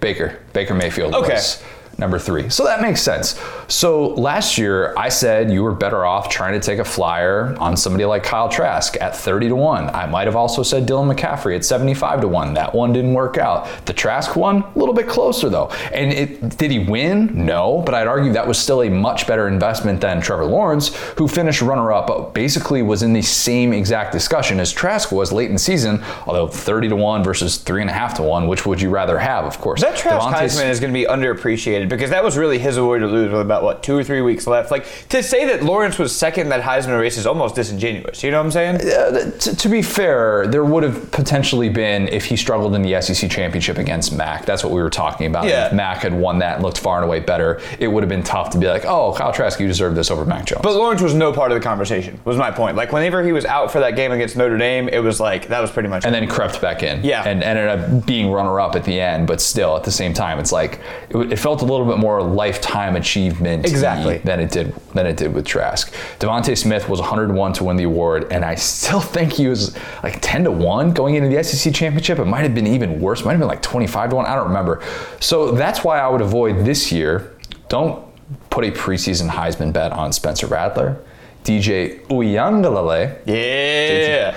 Baker. 0.00 0.38
Baker 0.52 0.74
Mayfield 0.74 1.14
Okay. 1.14 1.34
was 1.34 1.62
number 2.00 2.18
three. 2.18 2.48
So 2.48 2.64
that 2.64 2.80
makes 2.80 3.00
sense. 3.02 3.38
So 3.68 4.08
last 4.14 4.58
year, 4.58 4.92
I 4.96 5.08
said 5.10 5.52
you 5.52 5.62
were 5.62 5.74
better 5.74 6.04
off 6.04 6.28
trying 6.28 6.54
to 6.54 6.60
take 6.60 6.80
a 6.80 6.84
flyer 6.84 7.54
on 7.60 7.76
somebody 7.76 8.04
like 8.04 8.24
Kyle 8.24 8.48
Trask 8.48 8.96
at 9.00 9.14
30 9.14 9.48
to 9.50 9.56
1. 9.56 9.90
I 9.90 10.06
might 10.06 10.26
have 10.26 10.34
also 10.34 10.62
said 10.64 10.88
Dylan 10.88 11.14
McCaffrey 11.14 11.54
at 11.54 11.64
75 11.64 12.22
to 12.22 12.28
1. 12.28 12.54
That 12.54 12.74
one 12.74 12.92
didn't 12.92 13.14
work 13.14 13.38
out. 13.38 13.68
The 13.86 13.92
Trask 13.92 14.34
one, 14.34 14.62
a 14.62 14.78
little 14.78 14.94
bit 14.94 15.06
closer 15.06 15.48
though. 15.48 15.68
And 15.92 16.12
it, 16.12 16.58
did 16.58 16.70
he 16.70 16.78
win? 16.80 17.44
No, 17.46 17.82
but 17.84 17.94
I'd 17.94 18.06
argue 18.08 18.32
that 18.32 18.46
was 18.48 18.58
still 18.58 18.82
a 18.82 18.88
much 18.88 19.26
better 19.26 19.46
investment 19.46 20.00
than 20.00 20.20
Trevor 20.22 20.46
Lawrence, 20.46 20.96
who 21.18 21.28
finished 21.28 21.60
runner 21.60 21.92
up, 21.92 22.06
but 22.06 22.32
basically 22.34 22.82
was 22.82 23.02
in 23.02 23.12
the 23.12 23.22
same 23.22 23.72
exact 23.74 24.12
discussion 24.12 24.58
as 24.58 24.72
Trask 24.72 25.12
was 25.12 25.32
late 25.32 25.48
in 25.48 25.52
the 25.54 25.58
season, 25.58 26.02
although 26.26 26.48
30 26.48 26.88
to 26.88 26.96
1 26.96 27.22
versus 27.22 27.58
3.5 27.58 28.14
to 28.14 28.22
1. 28.22 28.48
Which 28.48 28.64
would 28.64 28.80
you 28.80 28.88
rather 28.88 29.18
have, 29.18 29.44
of 29.44 29.58
course? 29.60 29.82
That 29.82 29.96
Trask 29.96 30.26
DeVonta's- 30.26 30.56
Heisman 30.58 30.70
is 30.70 30.80
going 30.80 30.92
to 30.92 30.98
be 30.98 31.04
underappreciated 31.04 31.89
because 31.90 32.10
that 32.10 32.24
was 32.24 32.38
really 32.38 32.58
his 32.58 32.76
award 32.76 33.00
to 33.02 33.06
lose 33.06 33.30
with 33.30 33.40
about 33.40 33.62
what 33.62 33.82
two 33.82 33.96
or 33.96 34.04
three 34.04 34.22
weeks 34.22 34.46
left. 34.46 34.70
Like 34.70 34.86
to 35.08 35.22
say 35.22 35.46
that 35.46 35.62
Lawrence 35.62 35.98
was 35.98 36.14
second 36.16 36.44
in 36.44 36.48
that 36.50 36.62
Heisman 36.62 36.98
race 36.98 37.16
is 37.18 37.26
almost 37.26 37.54
disingenuous. 37.54 38.22
You 38.22 38.30
know 38.30 38.38
what 38.38 38.46
I'm 38.46 38.50
saying? 38.52 38.76
Uh, 38.76 39.30
to, 39.30 39.56
to 39.56 39.68
be 39.68 39.82
fair, 39.82 40.46
there 40.46 40.64
would 40.64 40.82
have 40.82 41.10
potentially 41.10 41.68
been 41.68 42.08
if 42.08 42.24
he 42.24 42.36
struggled 42.36 42.74
in 42.74 42.82
the 42.82 43.00
SEC 43.02 43.30
championship 43.30 43.78
against 43.78 44.12
Mac. 44.12 44.46
That's 44.46 44.62
what 44.64 44.72
we 44.72 44.80
were 44.80 44.90
talking 44.90 45.26
about. 45.26 45.44
Yeah. 45.46 45.66
If 45.66 45.72
Mac 45.72 45.98
had 45.98 46.14
won 46.14 46.38
that 46.38 46.54
and 46.56 46.62
looked 46.64 46.78
far 46.78 46.96
and 46.96 47.04
away 47.04 47.20
better, 47.20 47.60
it 47.78 47.88
would 47.88 48.02
have 48.02 48.08
been 48.08 48.22
tough 48.22 48.50
to 48.50 48.58
be 48.58 48.66
like, 48.66 48.84
oh, 48.84 49.14
Kyle 49.16 49.32
Trask, 49.32 49.58
you 49.60 49.66
deserve 49.66 49.94
this 49.94 50.10
over 50.10 50.24
Mac 50.24 50.46
Jones. 50.46 50.62
But 50.62 50.74
Lawrence 50.74 51.02
was 51.02 51.14
no 51.14 51.32
part 51.32 51.50
of 51.52 51.58
the 51.58 51.64
conversation. 51.64 52.20
Was 52.24 52.36
my 52.36 52.50
point. 52.50 52.76
Like 52.76 52.92
whenever 52.92 53.22
he 53.24 53.32
was 53.32 53.44
out 53.44 53.70
for 53.70 53.80
that 53.80 53.96
game 53.96 54.12
against 54.12 54.36
Notre 54.36 54.56
Dame, 54.56 54.88
it 54.88 55.00
was 55.00 55.20
like 55.20 55.48
that 55.48 55.60
was 55.60 55.70
pretty 55.70 55.88
much. 55.88 56.04
and 56.04 56.14
then 56.14 56.28
crept 56.28 56.60
back 56.60 56.82
in. 56.82 57.02
Yeah. 57.04 57.22
And 57.26 57.42
ended 57.42 57.68
up 57.68 58.06
being 58.06 58.30
runner 58.30 58.60
up 58.60 58.76
at 58.76 58.84
the 58.84 59.00
end, 59.00 59.26
but 59.26 59.40
still 59.40 59.76
at 59.76 59.84
the 59.84 59.90
same 59.90 60.14
time, 60.14 60.38
it's 60.38 60.52
like 60.52 60.80
it, 61.10 61.32
it 61.32 61.36
felt 61.36 61.62
a 61.62 61.64
little 61.64 61.79
bit 61.86 61.98
more 61.98 62.22
lifetime 62.22 62.96
achievement 62.96 63.64
Exactly. 63.66 64.18
than 64.18 64.40
it 64.40 64.50
did 64.50 64.74
than 64.94 65.06
it 65.06 65.16
did 65.16 65.32
with 65.34 65.46
Trask. 65.46 65.92
DeVonta 66.18 66.56
Smith 66.56 66.88
was 66.88 67.00
101 67.00 67.52
to 67.54 67.64
win 67.64 67.76
the 67.76 67.84
award, 67.84 68.26
and 68.32 68.44
I 68.44 68.54
still 68.56 69.00
think 69.00 69.32
he 69.32 69.46
was 69.48 69.76
like 70.02 70.18
10 70.20 70.44
to 70.44 70.50
1 70.50 70.92
going 70.92 71.14
into 71.14 71.28
the 71.34 71.42
SEC 71.42 71.72
championship. 71.74 72.18
It 72.18 72.24
might 72.26 72.42
have 72.42 72.54
been 72.54 72.66
even 72.66 73.00
worse. 73.00 73.20
It 73.20 73.24
might 73.26 73.32
have 73.32 73.40
been 73.40 73.48
like 73.48 73.62
25 73.62 74.10
to 74.10 74.16
1. 74.16 74.26
I 74.26 74.34
don't 74.34 74.48
remember. 74.48 74.82
So 75.20 75.52
that's 75.52 75.84
why 75.84 75.98
I 76.00 76.08
would 76.08 76.20
avoid 76.20 76.64
this 76.64 76.90
year. 76.92 77.36
Don't 77.68 78.04
put 78.50 78.64
a 78.64 78.70
preseason 78.70 79.28
Heisman 79.28 79.72
bet 79.72 79.92
on 79.92 80.12
Spencer 80.12 80.46
Rattler. 80.46 81.00
DJ 81.44 82.00
Uiagalelei. 82.08 83.18
yeah. 83.26 84.36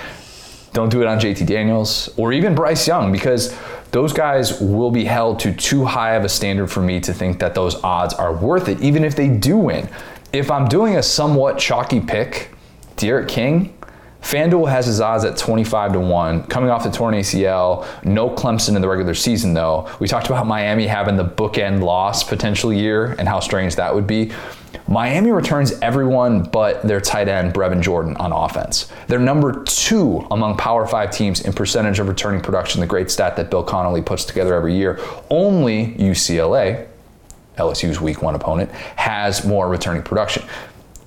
Don't 0.74 0.90
do 0.90 1.02
it 1.02 1.08
on 1.08 1.20
JT 1.20 1.46
Daniels 1.46 2.10
or 2.18 2.34
even 2.34 2.56
Bryce 2.56 2.88
Young 2.88 3.12
because 3.12 3.56
those 3.94 4.12
guys 4.12 4.60
will 4.60 4.90
be 4.90 5.06
held 5.06 5.40
to 5.40 5.54
too 5.54 5.86
high 5.86 6.16
of 6.16 6.26
a 6.26 6.30
standard 6.30 6.68
for 6.68 6.82
me 6.82 7.00
to 7.00 7.14
think 7.14 7.40
that 7.40 7.54
those 7.54 7.82
odds 7.84 8.16
are 8.16 8.36
worth 8.36 8.68
it, 8.68 8.82
even 8.82 9.06
if 9.06 9.16
they 9.16 9.30
do 9.30 9.56
win. 9.56 9.88
If 10.34 10.50
I'm 10.50 10.68
doing 10.68 10.98
a 10.98 11.04
somewhat 11.04 11.60
chalky 11.60 12.00
pick, 12.00 12.50
D'Eriq 12.98 13.28
King, 13.28 13.78
FanDuel 14.24 14.68
has 14.68 14.88
his 14.88 15.00
odds 15.00 15.26
at 15.26 15.38
25 15.38 15.94
to 15.94 16.00
1, 16.00 16.44
coming 16.46 16.72
off 16.72 16.84
the 16.84 16.90
torn 16.90 17.14
ACL. 17.14 17.86
No 18.04 18.32
Clemson 18.32 18.76
in 18.76 18.82
the 18.82 18.88
regular 18.88 19.14
season, 19.14 19.54
though. 19.54 19.88
We 20.00 20.08
talked 20.08 20.26
about 20.26 20.48
Miami 20.48 20.88
having 20.88 21.16
the 21.16 21.26
bookend 21.26 21.82
loss 21.84 22.24
potential 22.24 22.74
year 22.74 23.16
and 23.20 23.28
how 23.28 23.42
strange 23.42 23.76
that 23.76 23.94
would 23.94 24.08
be. 24.08 24.32
Miami 24.88 25.32
returns 25.32 25.72
everyone 25.82 26.44
but 26.44 26.82
their 26.84 27.00
tight 27.00 27.28
end, 27.28 27.54
Brevin 27.54 27.82
Jordan, 27.82 28.16
on 28.18 28.32
offense. 28.32 28.92
They're 29.08 29.20
number 29.20 29.64
two 29.64 30.28
among 30.30 30.58
Power 30.58 30.86
Five 30.86 31.12
teams 31.12 31.42
in 31.42 31.54
percentage 31.54 32.00
of 32.00 32.08
returning 32.08 32.42
production, 32.42 32.82
the 32.82 32.88
great 32.88 33.10
stat 33.10 33.36
that 33.38 33.50
Bill 33.50 33.64
Connolly 33.64 34.02
puts 34.02 34.26
together 34.26 34.54
every 34.54 34.76
year. 34.76 35.00
Only 35.30 35.94
UCLA, 35.96 36.88
LSU's 37.58 38.02
week 38.02 38.22
one 38.22 38.36
opponent, 38.36 38.72
has 38.72 39.46
more 39.46 39.70
returning 39.70 40.04
production. 40.04 40.44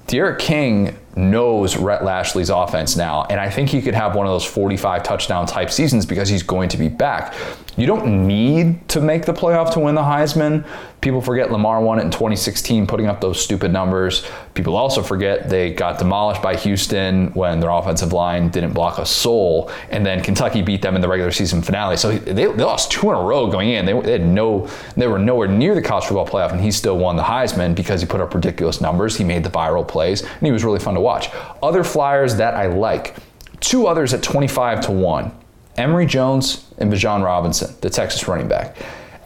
D'Eriq 0.07 0.39
King 0.39 0.97
knows 1.17 1.77
Rhett 1.77 2.03
Lashlee's 2.03 2.51
offense 2.51 2.97
now, 2.97 3.25
and 3.29 3.41
I 3.41 3.51
think 3.51 3.69
he 3.69 3.83
could 3.83 3.95
have 3.95 4.15
one 4.15 4.27
of 4.27 4.33
those 4.33 4.45
45 4.45 5.03
touchdown 5.03 5.47
type 5.47 5.71
seasons 5.71 6.07
because 6.07 6.29
he's 6.29 6.45
going 6.45 6.69
to 6.69 6.77
be 6.77 6.89
back. 6.89 7.35
You 7.77 7.87
don't 7.87 8.27
need 8.27 8.89
to 8.89 9.03
make 9.03 9.27
the 9.27 9.35
playoff 9.35 9.75
to 9.75 9.81
win 9.81 9.95
the 9.95 10.03
Heisman. 10.03 10.67
People 11.03 11.21
forget 11.21 11.53
Lamar 11.53 11.83
won 11.83 11.99
it 11.99 12.03
in 12.05 12.11
2016, 12.11 12.87
putting 12.87 13.07
up 13.07 13.21
those 13.21 13.39
stupid 13.43 13.71
numbers. 13.71 14.27
People 14.55 14.77
also 14.77 15.03
forget 15.03 15.51
they 15.51 15.75
got 15.75 15.99
demolished 15.99 16.41
by 16.41 16.57
Houston 16.57 17.33
when 17.35 17.61
their 17.61 17.69
offensive 17.69 18.15
line 18.15 18.49
didn't 18.49 18.73
block 18.73 18.97
a 18.99 19.05
soul, 19.05 19.71
and 19.91 20.07
then 20.07 20.23
Kentucky 20.23 20.63
beat 20.63 20.81
them 20.81 20.95
in 20.95 21.03
the 21.03 21.09
regular 21.09 21.31
season 21.31 21.61
finale. 21.61 21.99
So 21.99 22.17
they, 22.17 22.33
they 22.33 22.47
lost 22.47 22.91
two 22.91 23.11
in 23.11 23.15
a 23.15 23.21
row 23.21 23.47
going 23.49 23.69
in. 23.69 23.85
They, 23.85 24.01
they 24.01 24.13
had 24.13 24.27
no, 24.27 24.69
they 24.97 25.07
were 25.07 25.19
nowhere 25.19 25.49
near 25.49 25.75
the 25.75 25.83
college 25.83 26.07
football 26.07 26.27
playoff, 26.27 26.53
and 26.53 26.61
he 26.61 26.71
still 26.71 26.97
won 26.97 27.17
the 27.17 27.23
Heisman 27.23 27.75
because 27.75 28.01
he 28.01 28.07
put 28.07 28.23
up 28.23 28.35
ridiculous 28.35 28.81
numbers. 28.81 29.19
He 29.19 29.25
made 29.25 29.45
the 29.45 29.51
viral 29.51 29.87
plays, 29.87 30.23
and 30.23 30.43
he 30.43 30.51
was 30.51 30.65
really 30.65 30.81
fun 30.81 30.95
to 30.95 31.01
watch. 31.01 31.29
Other 31.63 31.85
flyers 31.85 32.37
that 32.37 32.55
I 32.55 32.69
like, 32.69 33.17
two 33.61 33.87
others 33.87 34.15
at 34.15 34.23
25 34.23 34.87
to 34.87 34.93
1. 34.93 35.46
Emory 35.77 36.07
Jones 36.07 36.71
and 36.79 36.93
Bijan 36.93 37.25
Robinson, 37.25 37.75
the 37.81 37.91
Texas 37.91 38.27
running 38.29 38.49
back. 38.49 38.77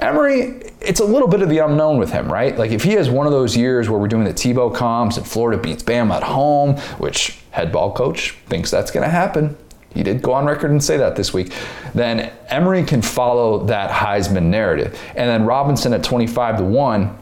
Emory, 0.01 0.63
it's 0.81 1.01
a 1.01 1.05
little 1.05 1.29
bit 1.29 1.43
of 1.43 1.49
the 1.51 1.59
unknown 1.59 1.99
with 1.99 2.11
him, 2.11 2.33
right? 2.33 2.57
Like 2.57 2.71
if 2.71 2.83
he 2.83 2.93
has 2.93 3.11
one 3.11 3.27
of 3.27 3.33
those 3.33 3.57
years 3.57 3.91
where 3.91 4.01
we're 4.01 4.09
doing 4.09 4.25
the 4.25 4.33
Tebow 4.33 4.75
comps 4.75 5.19
and 5.19 5.27
Florida 5.27 5.61
beats 5.61 5.83
Bama 5.83 6.17
at 6.17 6.23
home, 6.23 6.77
which 6.99 7.39
head 7.51 7.71
ball 7.71 7.93
coach 7.93 8.33
thinks 8.47 8.71
that's 8.71 8.91
going 8.91 9.05
to 9.05 9.11
happen. 9.11 9.57
He 9.93 10.03
did 10.03 10.23
go 10.23 10.33
on 10.33 10.47
record 10.47 10.71
and 10.71 10.83
say 10.83 10.97
that 10.97 11.17
this 11.17 11.35
week. 11.35 11.53
Then 11.95 12.33
Emory 12.49 12.85
can 12.85 13.03
follow 13.03 13.65
that 13.67 13.91
Heisman 13.91 14.45
narrative. 14.45 14.99
And 15.17 15.29
then 15.29 15.45
Robinson 15.45 15.93
at 15.93 16.05
25 16.05 16.59
to 16.59 16.65
1, 16.65 17.19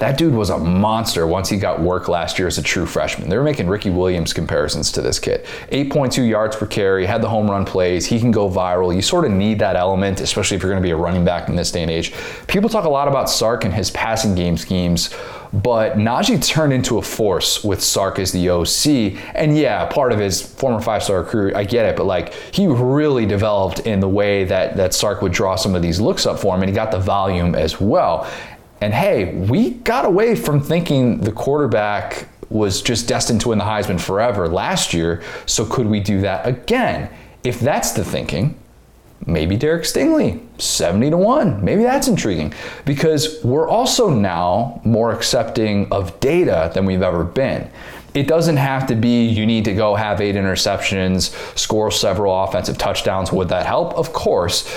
that 0.00 0.16
dude 0.16 0.34
was 0.34 0.48
a 0.48 0.58
monster 0.58 1.26
once 1.26 1.50
he 1.50 1.58
got 1.58 1.80
work 1.80 2.08
last 2.08 2.38
year 2.38 2.48
as 2.48 2.56
a 2.56 2.62
true 2.62 2.86
freshman. 2.86 3.28
They 3.28 3.36
were 3.36 3.44
making 3.44 3.68
Ricky 3.68 3.90
Williams 3.90 4.32
comparisons 4.32 4.90
to 4.92 5.02
this 5.02 5.18
kid. 5.18 5.44
8.2 5.70 6.26
yards 6.26 6.56
per 6.56 6.66
carry, 6.66 7.04
had 7.04 7.22
the 7.22 7.28
home 7.28 7.50
run 7.50 7.66
plays, 7.66 8.06
he 8.06 8.18
can 8.18 8.30
go 8.30 8.48
viral. 8.48 8.94
You 8.94 9.02
sort 9.02 9.26
of 9.26 9.30
need 9.30 9.58
that 9.58 9.76
element, 9.76 10.20
especially 10.20 10.56
if 10.56 10.62
you're 10.62 10.72
going 10.72 10.82
to 10.82 10.86
be 10.86 10.92
a 10.92 10.96
running 10.96 11.24
back 11.24 11.50
in 11.50 11.54
this 11.54 11.70
day 11.70 11.82
and 11.82 11.90
age. 11.90 12.14
People 12.46 12.70
talk 12.70 12.84
a 12.84 12.88
lot 12.88 13.08
about 13.08 13.28
Sark 13.28 13.64
and 13.64 13.74
his 13.74 13.90
passing 13.90 14.34
game 14.34 14.56
schemes, 14.56 15.14
but 15.52 15.94
Najee 15.96 16.46
turned 16.46 16.72
into 16.72 16.98
a 16.98 17.02
force 17.02 17.64
with 17.64 17.82
Sark 17.82 18.18
as 18.18 18.32
the 18.32 18.48
OC. 18.48 19.20
And 19.34 19.58
yeah, 19.58 19.84
part 19.86 20.12
of 20.12 20.18
his 20.18 20.40
former 20.40 20.80
five 20.80 21.02
star 21.02 21.22
recruit, 21.22 21.54
I 21.54 21.64
get 21.64 21.86
it, 21.86 21.96
but 21.96 22.04
like 22.04 22.32
he 22.54 22.66
really 22.66 23.26
developed 23.26 23.80
in 23.80 24.00
the 24.00 24.08
way 24.08 24.44
that, 24.44 24.76
that 24.76 24.94
Sark 24.94 25.22
would 25.22 25.32
draw 25.32 25.56
some 25.56 25.74
of 25.74 25.82
these 25.82 26.00
looks 26.00 26.24
up 26.24 26.38
for 26.38 26.54
him, 26.54 26.62
and 26.62 26.70
he 26.70 26.74
got 26.74 26.90
the 26.90 27.00
volume 27.00 27.54
as 27.54 27.80
well. 27.80 28.30
And 28.80 28.94
hey, 28.94 29.34
we 29.34 29.70
got 29.70 30.04
away 30.04 30.34
from 30.34 30.60
thinking 30.60 31.20
the 31.20 31.32
quarterback 31.32 32.28
was 32.48 32.82
just 32.82 33.06
destined 33.06 33.40
to 33.42 33.50
win 33.50 33.58
the 33.58 33.64
Heisman 33.64 34.00
forever 34.00 34.48
last 34.48 34.92
year. 34.92 35.22
So 35.46 35.64
could 35.64 35.86
we 35.86 36.00
do 36.00 36.20
that 36.22 36.46
again? 36.46 37.10
If 37.44 37.60
that's 37.60 37.92
the 37.92 38.04
thinking, 38.04 38.58
maybe 39.26 39.56
Derek 39.56 39.84
Stingley, 39.84 40.40
70 40.60 41.10
to 41.10 41.16
1. 41.16 41.64
Maybe 41.64 41.82
that's 41.82 42.08
intriguing 42.08 42.52
because 42.84 43.42
we're 43.44 43.68
also 43.68 44.10
now 44.10 44.80
more 44.84 45.12
accepting 45.12 45.90
of 45.92 46.18
data 46.20 46.70
than 46.74 46.84
we've 46.86 47.02
ever 47.02 47.24
been. 47.24 47.70
It 48.12 48.26
doesn't 48.26 48.56
have 48.56 48.88
to 48.88 48.96
be 48.96 49.26
you 49.26 49.46
need 49.46 49.64
to 49.66 49.74
go 49.74 49.94
have 49.94 50.20
eight 50.20 50.34
interceptions, 50.34 51.30
score 51.56 51.92
several 51.92 52.42
offensive 52.42 52.76
touchdowns. 52.76 53.30
Would 53.30 53.50
that 53.50 53.66
help? 53.66 53.94
Of 53.94 54.12
course. 54.12 54.68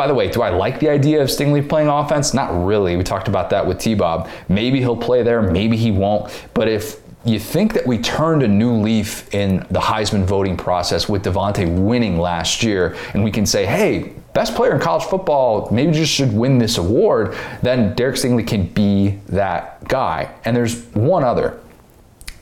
By 0.00 0.06
the 0.06 0.14
way, 0.14 0.30
do 0.30 0.40
I 0.40 0.48
like 0.48 0.80
the 0.80 0.88
idea 0.88 1.20
of 1.20 1.28
Stingley 1.28 1.68
playing 1.68 1.88
offense? 1.88 2.32
Not 2.32 2.64
really. 2.64 2.96
We 2.96 3.04
talked 3.04 3.28
about 3.28 3.50
that 3.50 3.66
with 3.66 3.78
T 3.78 3.94
Bob. 3.94 4.30
Maybe 4.48 4.78
he'll 4.78 4.96
play 4.96 5.22
there, 5.22 5.42
maybe 5.42 5.76
he 5.76 5.90
won't. 5.90 6.32
But 6.54 6.68
if 6.68 7.02
you 7.26 7.38
think 7.38 7.74
that 7.74 7.86
we 7.86 7.98
turned 7.98 8.42
a 8.42 8.48
new 8.48 8.72
leaf 8.72 9.28
in 9.34 9.58
the 9.70 9.78
Heisman 9.78 10.24
voting 10.24 10.56
process 10.56 11.06
with 11.06 11.22
DeVonta 11.22 11.68
winning 11.78 12.18
last 12.18 12.62
year, 12.62 12.96
and 13.12 13.22
we 13.22 13.30
can 13.30 13.44
say, 13.44 13.66
hey, 13.66 14.14
best 14.32 14.54
player 14.54 14.72
in 14.74 14.80
college 14.80 15.04
football, 15.04 15.68
maybe 15.70 15.92
just 15.92 16.14
should 16.14 16.32
win 16.32 16.56
this 16.56 16.78
award, 16.78 17.36
then 17.60 17.94
Derek 17.94 18.16
Stingley 18.16 18.46
can 18.46 18.68
be 18.68 19.18
that 19.26 19.86
guy. 19.86 20.34
And 20.46 20.56
there's 20.56 20.82
one 20.94 21.24
other. 21.24 21.60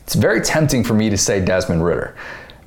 It's 0.04 0.14
very 0.14 0.42
tempting 0.42 0.84
for 0.84 0.94
me 0.94 1.10
to 1.10 1.18
say 1.18 1.44
Desmond 1.44 1.84
Ridder 1.84 2.14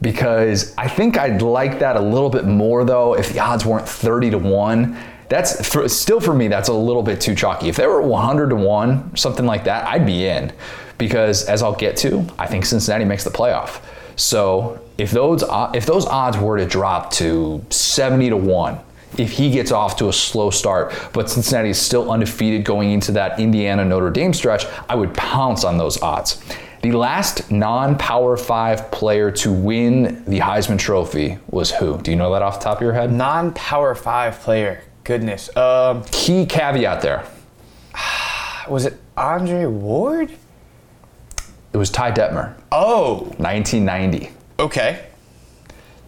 because 0.01 0.74
I 0.77 0.88
think 0.88 1.17
I'd 1.17 1.41
like 1.41 1.79
that 1.79 1.96
a 1.96 2.01
little 2.01 2.29
bit 2.29 2.46
more 2.46 2.84
though 2.84 3.15
if 3.15 3.34
the 3.34 3.39
odds 3.39 3.65
weren't 3.65 3.88
30 3.88 4.31
to 4.31 4.38
1. 4.38 4.98
That's 5.29 5.65
for, 5.67 5.88
still 5.88 6.20
for 6.20 6.34
me, 6.34 6.50
that's 6.50 6.67
a 6.67 6.74
little 6.74 7.03
bit 7.03 7.22
too 7.22 7.36
chalky. 7.36 7.70
If 7.70 7.77
they 7.77 7.88
were 7.88 8.01
100 8.01 8.50
to 8.50 8.55
1, 8.55 9.15
something 9.15 9.46
like 9.46 9.63
that, 9.63 9.88
I'd 9.88 10.05
be 10.05 10.27
in 10.27 10.51
because 10.98 11.46
as 11.46 11.63
I'll 11.63 11.75
get 11.75 11.96
to, 11.98 12.25
I 12.38 12.48
think 12.48 12.65
Cincinnati 12.65 13.05
makes 13.05 13.24
the 13.24 13.29
playoff. 13.29 13.81
So 14.17 14.79
if 14.98 15.12
those 15.12 15.43
uh, 15.43 15.72
if 15.74 15.86
those 15.86 16.05
odds 16.05 16.38
were 16.38 16.58
to 16.58 16.65
drop 16.65 17.12
to 17.13 17.65
70 17.70 18.29
to 18.29 18.38
1, 18.38 18.79
if 19.17 19.31
he 19.31 19.51
gets 19.51 19.72
off 19.72 19.98
to 19.98 20.10
a 20.10 20.13
slow 20.13 20.50
start, 20.50 20.93
but 21.13 21.29
Cincinnati 21.29 21.70
is 21.70 21.79
still 21.79 22.12
undefeated 22.12 22.63
going 22.63 22.91
into 22.91 23.12
that 23.13 23.39
Indiana 23.39 23.84
Notre 23.84 24.10
Dame 24.10 24.34
stretch, 24.34 24.65
I 24.88 24.96
would 24.96 25.13
pounce 25.13 25.63
on 25.63 25.77
those 25.77 26.01
odds. 26.01 26.41
The 26.81 26.91
last 26.93 27.51
non 27.51 27.97
Power 27.97 28.35
5 28.38 28.89
player 28.91 29.29
to 29.31 29.51
win 29.53 30.23
the 30.25 30.39
Heisman 30.39 30.79
Trophy 30.79 31.38
was 31.50 31.69
who? 31.71 32.00
Do 32.00 32.09
you 32.09 32.17
know 32.17 32.31
that 32.33 32.41
off 32.41 32.57
the 32.59 32.63
top 32.63 32.77
of 32.77 32.81
your 32.81 32.93
head? 32.93 33.11
Non 33.11 33.53
Power 33.53 33.93
5 33.93 34.39
player. 34.39 34.83
Goodness. 35.03 35.55
Um, 35.55 36.03
Key 36.11 36.45
caveat 36.45 37.01
there. 37.01 37.23
was 38.69 38.85
it 38.85 39.00
Andre 39.15 39.65
Ward? 39.65 40.31
It 41.73 41.77
was 41.77 41.89
Ty 41.89 42.11
Detmer, 42.11 42.55
Oh, 42.71 43.21
1990. 43.38 44.29
okay. 44.59 45.05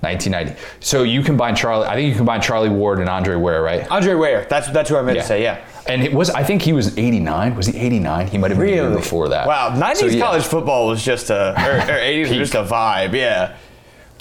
1990. 0.02 0.60
So 0.82 1.04
you 1.04 1.22
combine 1.24 1.56
Charlie, 1.56 1.88
I 1.88 1.96
think 1.96 2.10
you 2.10 2.16
combine 2.18 2.42
Charlie 2.42 2.68
Ward 2.68 3.00
and 3.00 3.08
Andre 3.08 3.36
Ware, 3.36 3.62
right? 3.62 3.90
Andre 3.90 4.16
Ware. 4.16 4.46
That's 4.50 4.70
that's 4.72 4.90
who 4.90 4.98
I 4.98 5.02
meant 5.02 5.18
to 5.20 5.24
say. 5.24 5.42
Yeah. 5.42 5.64
And 5.88 6.02
it 6.02 6.14
was, 6.14 6.30
I 6.30 6.44
think 6.44 6.62
he 6.62 6.74
was 6.74 6.98
89. 6.98 7.56
Was 7.56 7.68
he 7.68 7.78
89? 7.78 8.28
He 8.28 8.38
might 8.38 8.52
have 8.52 8.60
been 8.60 8.68
Really? 8.68 8.96
before 8.96 9.30
that. 9.30 9.48
Wow. 9.48 9.72
90s 9.76 9.96
So, 9.98 10.06
yeah, 10.06 10.24
college 10.24 10.44
football 10.44 10.88
was 10.88 11.04
just 11.04 11.30
a, 11.30 11.52
or, 11.58 11.78
or 11.78 12.00
80s 12.00 12.30
was 12.30 12.50
just 12.52 12.56
a 12.56 12.64
vibe. 12.64 13.14
Yeah. 13.14 13.58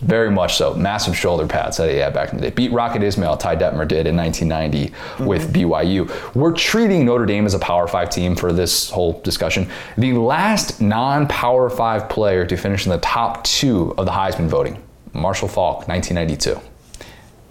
Very 0.00 0.32
much 0.32 0.56
so. 0.56 0.74
Massive 0.74 1.16
shoulder 1.16 1.46
pads 1.46 1.76
that 1.76 1.88
he 1.88 1.96
had 1.98 2.12
back 2.12 2.32
in 2.32 2.36
the 2.36 2.42
day. 2.42 2.50
Beat 2.50 2.72
Rocket 2.72 3.04
Ismail, 3.04 3.36
Ty 3.36 3.54
Detmer 3.54 3.86
did 3.86 4.08
in 4.08 4.16
1990 4.16 4.88
mm-hmm. 4.88 5.26
with 5.26 5.52
BYU. 5.52 6.34
We're 6.34 6.52
treating 6.52 7.04
Notre 7.04 7.24
Dame 7.24 7.46
as 7.46 7.54
a 7.54 7.60
Power 7.60 7.86
5 7.86 8.10
team 8.10 8.34
for 8.34 8.52
this 8.52 8.90
whole 8.90 9.20
discussion. 9.20 9.68
The 9.96 10.14
last 10.14 10.80
non 10.80 11.28
Power 11.28 11.70
5 11.70 12.08
player 12.08 12.44
to 12.44 12.56
finish 12.56 12.84
in 12.84 12.90
the 12.90 12.98
top 12.98 13.44
two 13.44 13.94
of 13.96 14.06
the 14.06 14.12
Heisman 14.12 14.48
voting, 14.48 14.82
Marshall 15.12 15.46
Faulk, 15.46 15.86
1992. 15.86 16.60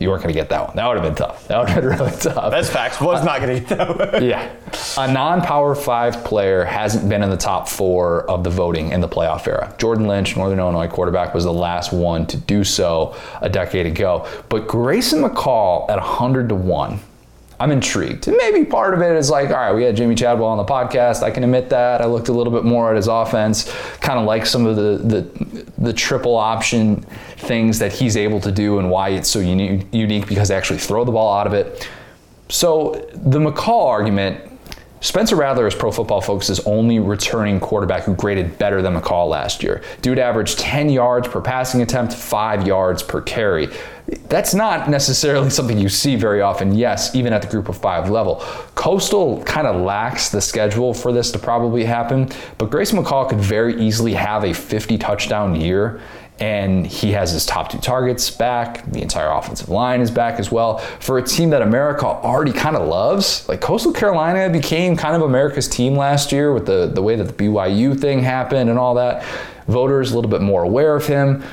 You 0.01 0.10
weren't 0.10 0.24
going 0.24 0.34
to 0.34 0.39
get 0.39 0.50
that 0.50 0.67
one. 0.67 0.75
That 0.75 0.88
would 0.88 0.98
have 0.98 1.05
been 1.05 1.15
tough. 1.15 1.48
That 1.48 1.60
would 1.60 1.70
have 1.70 1.84
been 1.84 1.91
really 2.00 2.12
tough. 2.17 2.50
That's 2.50 2.70
facts. 2.70 3.00
Was 3.00 3.24
not 3.24 3.39
going 3.39 3.53
to 3.53 3.60
get 3.60 3.77
that 3.77 4.13
one. 4.13 4.24
Yeah. 4.31 4.51
A 4.98 5.12
non 5.12 5.41
Power 5.41 5.75
5 5.75 6.24
player 6.24 6.63
hasn't 6.65 7.08
been 7.08 7.22
in 7.22 7.29
the 7.29 7.38
top 7.38 7.70
four 7.70 8.29
of 8.29 8.43
the 8.43 8.50
voting 8.50 8.91
in 8.91 9.00
the 9.01 9.08
playoff 9.08 9.48
era. 9.48 9.74
Jordan 9.77 10.08
Lynch, 10.08 10.36
Northern 10.36 10.60
Illinois 10.60 10.88
quarterback, 10.88 11.34
was 11.36 11.43
the 11.43 11.53
last 11.53 11.93
one 11.93 12.25
to 12.27 12.38
do 12.38 12.63
so 12.63 13.15
a 13.41 13.50
decade 13.50 13.86
ago. 13.86 14.27
But 14.50 14.67
Grayson 14.67 15.22
McCall 15.22 15.88
at 15.89 15.98
100 15.98 16.50
to 16.50 16.55
1. 16.55 17.00
I'm 17.62 17.72
intrigued. 17.72 18.27
And 18.27 18.36
maybe 18.38 18.65
part 18.65 18.96
of 18.96 19.03
it 19.03 19.15
is 19.15 19.30
like, 19.30 19.50
all 19.50 19.56
right, 19.56 19.72
we 19.72 19.84
had 19.84 19.96
Jamey 19.96 20.18
Chadwell 20.18 20.50
on 20.50 20.58
the 20.58 20.65
podcast. 20.65 21.22
I 21.22 21.30
can 21.30 21.44
admit 21.44 21.70
that. 21.70 22.01
I 22.01 22.06
looked 22.06 22.27
a 22.27 22.34
little 22.34 22.51
bit 22.51 22.63
more 22.63 22.89
at 22.89 22.96
his 22.96 23.06
offense, 23.08 23.72
kind 24.00 24.18
of 24.18 24.25
like 24.25 24.48
some 24.48 24.65
of 24.65 24.75
the, 24.75 24.98
the 24.98 25.65
the 25.77 25.94
triple 25.94 26.36
option 26.36 27.01
things 27.38 27.77
that 27.77 27.91
he's 27.91 28.18
able 28.18 28.39
to 28.39 28.51
do 28.51 28.80
and 28.80 28.89
why 28.89 29.10
it's 29.10 29.30
so 29.30 29.39
uni- 29.39 29.86
unique 29.91 30.27
because 30.27 30.48
they 30.48 30.56
actually 30.56 30.80
throw 30.80 31.06
the 31.06 31.12
ball 31.12 31.38
out 31.38 31.46
of 31.46 31.53
it. 31.53 31.88
So 32.50 33.08
the 33.13 33.38
McCall 33.38 33.86
argument, 33.86 34.50
Spencer 35.03 35.36
Rattler 35.36 35.65
is 35.65 35.74
Pro 35.74 35.91
Football 35.91 36.22
Focus's 36.22 36.60
only 36.60 37.00
returning 37.00 37.60
quarterback 37.60 38.03
who 38.03 38.13
graded 38.13 38.60
better 38.60 38.84
than 38.84 38.93
McCall 38.93 39.27
last 39.29 39.63
year. 39.63 39.81
Dude 40.03 40.20
averaged 40.20 40.60
10 40.60 40.89
yards 40.89 41.27
per 41.27 41.41
passing 41.41 41.81
attempt, 41.81 42.13
5 42.13 42.67
yards 42.67 43.01
per 43.01 43.20
carry. 43.20 43.70
That's 44.29 44.53
not 44.53 44.91
necessarily 44.91 45.50
something 45.50 45.79
you 45.79 45.89
see 45.89 46.15
very 46.15 46.41
often, 46.41 46.75
yes, 46.75 47.15
even 47.15 47.34
at 47.34 47.41
the 47.41 47.48
group 47.48 47.67
of 47.67 47.77
five 47.77 48.12
level. 48.12 48.36
Coastal 48.75 49.43
kind 49.43 49.65
of 49.65 49.81
lacks 49.81 50.29
the 50.29 50.39
schedule 50.39 50.93
for 50.93 51.12
this 51.12 51.31
to 51.31 51.39
probably 51.39 51.84
happen, 51.84 52.29
but 52.60 52.70
Grace 52.70 52.91
McCall 52.91 53.27
could 53.27 53.39
very 53.39 53.81
easily 53.81 54.13
have 54.13 54.43
a 54.43 54.53
50 54.53 55.00
touchdown 55.00 55.60
year 55.60 56.00
and 56.41 56.88
he 56.88 57.12
has 57.12 57.31
his 57.31 57.45
top 57.45 57.69
two 57.69 57.77
targets 57.77 58.31
back. 58.31 58.83
The 58.91 59.01
entire 59.01 59.29
offensive 59.29 59.69
line 59.69 60.01
is 60.01 60.10
back 60.10 60.39
as 60.39 60.51
well. 60.51 60.79
For 61.00 61.19
a 61.19 61.24
team 61.24 61.51
that 61.51 61.62
America 61.62 62.07
already 62.07 62.51
kind 62.51 62.75
of 62.75 62.88
loves, 62.88 63.48
like 63.48 63.62
Coastal 63.62 63.93
Carolina 63.93 64.50
became 64.50 64.98
kind 64.98 65.15
of 65.15 65.21
America's 65.21 65.67
team 65.67 65.95
last 65.95 66.31
year 66.31 66.51
with 66.51 66.65
the, 66.65 66.88
the 66.91 67.01
way 67.01 67.15
that 67.15 67.25
the 67.25 67.33
BYU 67.33 67.98
thing 67.98 68.24
happened 68.24 68.71
and 68.71 68.79
all 68.79 68.95
that. 68.95 69.24
Voters 69.67 70.12
a 70.12 70.15
little 70.15 70.31
bit 70.31 70.41
more 70.41 70.63
aware 70.63 70.95
of 70.95 71.05
him. 71.05 71.43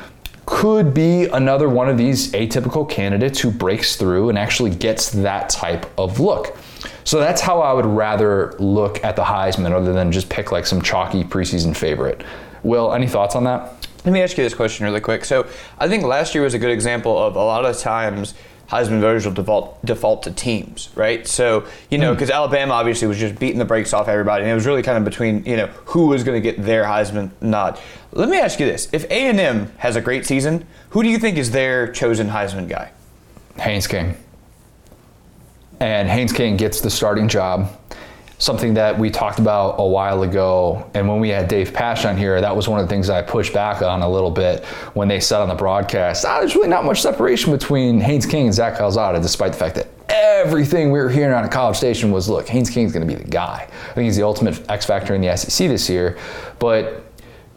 Could 0.47 0.95
be 0.95 1.27
another 1.27 1.69
one 1.69 1.91
of 1.91 1.99
these 1.99 2.33
atypical 2.33 2.89
candidates 2.89 3.39
who 3.39 3.51
breaks 3.51 3.97
through 3.97 4.31
and 4.31 4.39
actually 4.39 4.71
gets 4.71 5.11
that 5.11 5.51
type 5.51 5.85
of 5.99 6.19
look. 6.19 6.57
So 7.05 7.21
that's 7.21 7.43
how 7.43 7.61
I 7.61 7.75
would 7.75 7.85
rather 7.85 8.55
look 8.59 9.05
at 9.05 9.17
the 9.17 9.25
Heisman 9.25 9.73
other 9.73 9.93
than 9.93 10.11
just 10.11 10.31
pick 10.31 10.51
like 10.51 10.65
some 10.65 10.81
chalky 10.81 11.25
preseason 11.25 11.77
favorite. 11.77 12.23
Will, 12.63 12.95
any 12.95 13.07
thoughts 13.07 13.37
on 13.37 13.45
that? 13.45 13.88
Let 14.05 14.13
me 14.13 14.23
ask 14.23 14.37
you 14.37 14.45
this 14.45 14.55
question 14.55 14.87
really 14.87 15.01
quick. 15.01 15.25
So 15.25 15.47
I 15.79 15.89
think 15.89 16.05
last 16.05 16.35
year 16.35 16.45
was 16.45 16.55
a 16.55 16.59
good 16.59 16.71
example 16.71 17.19
of 17.19 17.37
a 17.37 17.41
lot 17.41 17.65
of 17.65 17.79
times 17.79 18.35
Heisman 18.69 19.01
voters 19.01 19.25
will 19.25 19.33
default 19.33 19.85
default 19.85 20.23
to 20.25 20.31
teams, 20.31 20.91
right? 20.95 21.27
So 21.27 21.67
you 21.91 21.99
know, 21.99 22.13
because 22.15 22.29
mm. 22.29 22.35
Alabama 22.35 22.75
obviously 22.75 23.09
was 23.09 23.19
just 23.19 23.39
beating 23.39 23.59
the 23.59 23.65
brakes 23.65 23.95
off 23.95 24.09
everybody, 24.09 24.43
and 24.43 24.51
it 24.51 24.55
was 24.55 24.67
really 24.67 24.83
kind 24.83 24.99
of 24.99 25.05
between 25.05 25.45
you 25.47 25.57
know 25.57 25.67
who 25.87 26.09
was 26.09 26.23
going 26.23 26.41
to 26.41 26.53
get 26.53 26.63
their 26.63 26.85
Heisman 26.85 27.31
nod. 27.41 27.81
Let 28.13 28.29
me 28.29 28.39
ask 28.39 28.61
you 28.61 28.67
this: 28.67 28.89
If 28.93 29.05
A 29.05 29.29
and 29.29 29.41
M 29.41 29.73
has 29.79 29.97
a 29.97 30.03
great 30.03 30.27
season, 30.27 30.67
who 30.91 31.03
do 31.03 31.09
you 31.09 31.19
think 31.19 31.39
is 31.39 31.51
their 31.51 31.91
chosen 31.91 32.29
Heisman 32.29 32.69
guy? 32.69 32.93
Haynes 33.59 33.87
King. 33.87 34.17
And 35.81 36.09
Haynes 36.09 36.33
King 36.33 36.57
gets 36.57 36.81
the 36.81 36.91
starting 36.91 37.29
job 37.29 37.71
something 38.39 38.75
that 38.75 38.97
we 38.97 39.11
talked 39.11 39.41
about 39.41 39.77
a 39.79 39.87
while 39.87 40.23
ago. 40.23 40.89
And 40.95 41.09
when 41.09 41.21
we 41.21 41.29
had 41.29 41.49
Dave 41.49 41.73
Pasch 41.73 42.05
on 42.05 42.17
here, 42.17 42.41
that 42.41 42.55
was 42.55 42.69
one 42.69 42.81
of 42.81 42.87
the 42.87 42.91
things 42.91 43.11
I 43.11 43.21
pushed 43.21 43.53
back 43.53 43.83
on 43.83 44.03
a 44.03 44.09
little 44.09 44.31
bit 44.31 44.65
when 44.95 45.09
they 45.09 45.21
said 45.21 45.41
on 45.41 45.49
the 45.49 45.55
broadcast, 45.55 46.25
ah, 46.25 46.39
there's 46.39 46.55
really 46.55 46.69
not 46.69 46.85
much 46.85 47.03
separation 47.03 47.53
between 47.53 48.01
Haynes 48.01 48.27
King 48.27 48.47
and 48.47 48.55
Zach 48.55 48.77
Calzada, 48.77 49.21
despite 49.21 49.53
the 49.53 49.59
fact 49.59 49.75
that 49.75 49.89
everything 50.09 50.91
we 50.93 51.01
were 51.01 51.11
hearing 51.11 51.35
on 51.35 51.45
a 51.45 51.49
college 51.49 51.77
station 51.77 52.13
was, 52.13 52.29
look, 52.29 52.49
Haynes 52.49 52.71
King's 52.71 52.93
going 52.93 53.07
to 53.07 53.13
be 53.13 53.21
the 53.21 53.29
guy. 53.29 53.69
I 53.69 53.95
think 53.95 54.05
he's 54.05 54.17
the 54.17 54.23
ultimate 54.23 54.69
X 54.71 54.87
factor 54.87 55.15
in 55.15 55.21
the 55.21 55.37
SEC 55.37 55.69
this 55.69 55.91
year. 55.91 56.17
But 56.61 57.05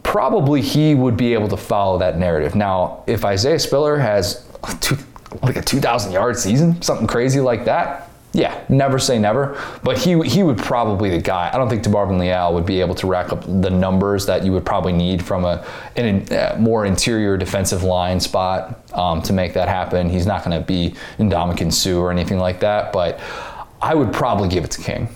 probably 0.02 0.60
he 0.60 0.94
would 0.94 1.16
be 1.16 1.32
able 1.32 1.48
to 1.48 1.56
follow 1.56 1.98
that 1.98 2.18
narrative. 2.18 2.54
Now, 2.54 3.04
if 3.06 3.24
Isaiah 3.24 3.58
Spiller 3.58 3.96
has 3.98 4.44
two, 4.80 4.96
like 5.42 5.56
a 5.56 5.62
2,000 5.62 6.12
yard 6.12 6.36
season, 6.36 6.82
something 6.82 7.06
crazy 7.06 7.40
like 7.40 7.64
that, 7.66 8.10
yeah, 8.32 8.64
never 8.70 8.98
say 8.98 9.18
never, 9.18 9.60
but 9.82 9.98
he 9.98 10.18
he 10.22 10.42
would 10.42 10.56
probably 10.56 11.10
the 11.10 11.20
guy. 11.20 11.50
I 11.52 11.58
don't 11.58 11.68
think 11.68 11.82
DeMarvin 11.82 12.18
Leal 12.18 12.54
would 12.54 12.64
be 12.64 12.80
able 12.80 12.94
to 12.96 13.06
rack 13.06 13.30
up 13.30 13.44
the 13.44 13.68
numbers 13.68 14.24
that 14.26 14.42
you 14.42 14.52
would 14.52 14.64
probably 14.64 14.92
need 14.94 15.22
from 15.22 15.44
a, 15.44 15.66
an, 15.96 16.26
a 16.32 16.56
more 16.58 16.86
interior 16.86 17.36
defensive 17.36 17.82
line 17.82 18.20
spot 18.20 18.88
um, 18.94 19.20
to 19.22 19.34
make 19.34 19.52
that 19.52 19.68
happen. 19.68 20.08
He's 20.08 20.26
not 20.26 20.44
going 20.44 20.58
to 20.58 20.66
be 20.66 20.94
Ndamukong 21.18 21.72
Suh 21.72 21.98
or 21.98 22.10
anything 22.10 22.38
like 22.38 22.60
that, 22.60 22.92
but 22.92 23.20
I 23.82 23.94
would 23.94 24.12
probably 24.14 24.48
give 24.48 24.64
it 24.64 24.70
to 24.72 24.82
King. 24.82 25.08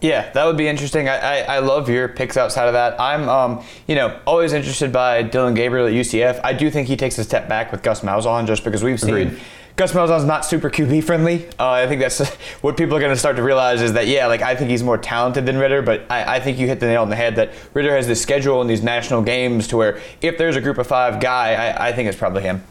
Yeah, 0.00 0.28
that 0.32 0.44
would 0.44 0.56
be 0.56 0.66
interesting. 0.66 1.08
I, 1.08 1.18
I, 1.18 1.38
I, 1.42 1.58
love 1.60 1.88
your 1.88 2.08
picks 2.08 2.36
outside 2.36 2.66
of 2.66 2.72
that. 2.72 3.00
I'm, 3.00 3.28
um, 3.28 3.64
you 3.86 3.94
know, 3.94 4.18
always 4.26 4.52
interested 4.52 4.92
by 4.92 5.22
Dillon 5.22 5.54
Gabriel 5.54 5.86
at 5.86 5.92
UCF. 5.92 6.40
I 6.42 6.54
do 6.54 6.72
think 6.72 6.88
he 6.88 6.96
takes 6.96 7.18
a 7.18 7.24
step 7.24 7.48
back 7.48 7.70
with 7.70 7.84
Gus 7.84 8.00
Malzahn 8.00 8.48
just 8.48 8.64
because 8.64 8.82
we've 8.82 9.00
Agreed. 9.00 9.38
Gus 9.76 9.92
Malzahn's 9.92 10.24
not 10.24 10.44
super 10.44 10.68
QB 10.68 11.04
friendly. 11.04 11.48
Uh, 11.58 11.70
I 11.70 11.86
think 11.86 12.00
that's 12.00 12.28
what 12.60 12.76
people 12.76 12.96
are 12.96 13.00
going 13.00 13.12
to 13.12 13.18
start 13.18 13.36
to 13.36 13.42
realize 13.42 13.80
is 13.80 13.94
that 13.94 14.06
yeah, 14.06 14.26
like 14.26 14.42
I 14.42 14.54
think 14.54 14.70
he's 14.70 14.82
more 14.82 14.98
talented 14.98 15.46
than 15.46 15.56
Ridder, 15.56 15.82
but 15.82 16.04
I, 16.10 16.36
I, 16.36 16.40
think 16.40 16.58
you 16.58 16.66
hit 16.66 16.80
the 16.80 16.86
nail 16.86 17.02
on 17.02 17.08
the 17.08 17.16
head 17.16 17.36
that 17.36 17.52
Ridder 17.72 17.96
has 17.96 18.06
this 18.06 18.20
schedule 18.20 18.60
in 18.60 18.66
these 18.66 18.82
national 18.82 19.22
games 19.22 19.68
to 19.68 19.76
where 19.76 20.00
if 20.20 20.36
there's 20.36 20.56
a 20.56 20.60
group 20.60 20.78
of 20.78 20.86
five 20.86 21.20
guy, 21.20 21.54
I, 21.54 21.88
I 21.88 21.92
think 21.92 22.08
it's 22.08 22.18
probably 22.18 22.42
him. 22.42 22.62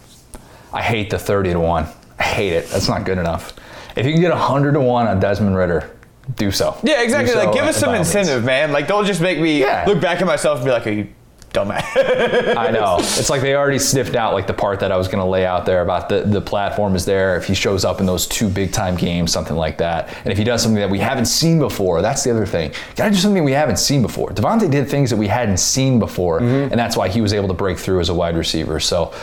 I 0.72 0.82
hate 0.82 1.10
the 1.10 1.20
thirty 1.20 1.52
to 1.52 1.60
one. 1.60 1.88
I 2.20 2.24
hate 2.24 2.54
it. 2.54 2.70
That's 2.70 2.88
not 2.88 3.04
good 3.04 3.18
enough. 3.18 3.54
If 3.96 4.06
you 4.06 4.14
can 4.14 4.22
get 4.22 4.32
hundred 4.32 4.74
to 4.74 4.82
one 4.82 5.08
on 5.08 5.20
Desmond 5.20 5.58
Ridder, 5.58 5.90
do 6.36 6.52
so. 6.52 6.78
Yeah, 6.84 7.02
exactly. 7.02 7.34
Like 7.34 7.54
give 7.54 7.66
us 7.66 7.78
some 7.78 7.96
incentive, 7.96 8.44
man. 8.44 8.72
Like 8.72 8.88
don't 8.88 9.06
just 9.06 9.22
make 9.22 9.40
me 9.40 9.60
yeah. 9.60 9.86
look 9.88 10.00
back 10.00 10.22
at 10.22 10.28
myself 10.28 10.60
and 10.60 10.66
be 10.66 10.72
like, 10.72 10.86
are 10.86 10.92
you 10.92 11.08
dumbass. 11.54 11.86
I 12.58 12.72
know. 12.72 12.98
It's 13.00 13.30
like 13.30 13.42
they 13.42 13.56
already 13.56 13.80
sniffed 13.80 14.16
out 14.16 14.34
like 14.34 14.48
the 14.48 14.54
part 14.54 14.80
that 14.80 14.92
I 14.92 14.98
was 14.98 15.08
going 15.08 15.24
to 15.24 15.30
lay 15.30 15.46
out 15.46 15.66
there 15.66 15.82
about 15.82 16.10
the, 16.10 16.22
the 16.22 16.42
platform 16.42 16.96
is 16.96 17.06
there. 17.06 17.38
If 17.38 17.46
he 17.46 17.54
shows 17.54 17.86
up 17.86 18.00
in 18.00 18.06
those 18.06 18.28
two 18.28 18.50
big 18.50 18.72
time 18.72 18.96
games, 18.96 19.32
something 19.32 19.56
like 19.56 19.78
that. 19.80 20.16
And 20.24 20.32
if 20.32 20.38
he 20.38 20.44
does 20.44 20.62
something 20.62 20.80
that 20.80 20.90
we 20.90 21.00
haven't 21.00 21.26
seen 21.26 21.60
before, 21.60 22.02
that's 22.02 22.24
the 22.24 22.32
other 22.32 22.46
thing. 22.46 22.72
Got 22.96 23.06
to 23.06 23.12
do 23.12 23.18
something 23.18 23.44
we 23.44 23.52
haven't 23.52 23.78
seen 23.78 24.02
before. 24.02 24.30
DeVonta 24.30 24.70
did 24.70 24.90
things 24.90 25.10
that 25.10 25.18
we 25.18 25.28
hadn't 25.28 25.58
seen 25.58 26.00
before, 26.00 26.40
mm-hmm. 26.40 26.72
and 26.72 26.80
that's 26.80 26.96
why 26.96 27.10
he 27.10 27.22
was 27.22 27.34
able 27.34 27.48
to 27.50 27.54
break 27.54 27.78
through 27.78 28.00
as 28.00 28.10
a 28.10 28.14
wide 28.14 28.38
receiver. 28.38 28.80
So 28.80 29.14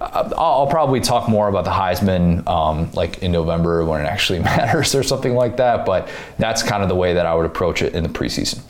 uh, 0.00 0.30
I'll 0.36 0.66
probably 0.66 1.00
talk 1.00 1.28
more 1.28 1.48
about 1.48 1.64
the 1.64 1.70
Heisman 1.70 2.46
um, 2.48 2.90
like 2.92 3.22
in 3.22 3.32
November 3.32 3.84
when 3.84 4.00
it 4.00 4.08
actually 4.08 4.38
matters 4.54 4.94
or 4.94 5.02
something 5.02 5.34
like 5.34 5.56
that. 5.58 5.86
But 5.86 6.08
that's 6.38 6.62
kind 6.62 6.82
of 6.82 6.88
the 6.88 6.96
way 6.96 7.14
that 7.14 7.26
I 7.26 7.34
would 7.34 7.46
approach 7.46 7.82
it 7.82 7.94
in 7.94 8.02
the 8.02 8.10
preseason. 8.10 8.62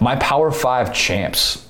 My 0.00 0.16
Power 0.16 0.50
Five 0.50 0.94
champs 0.94 1.67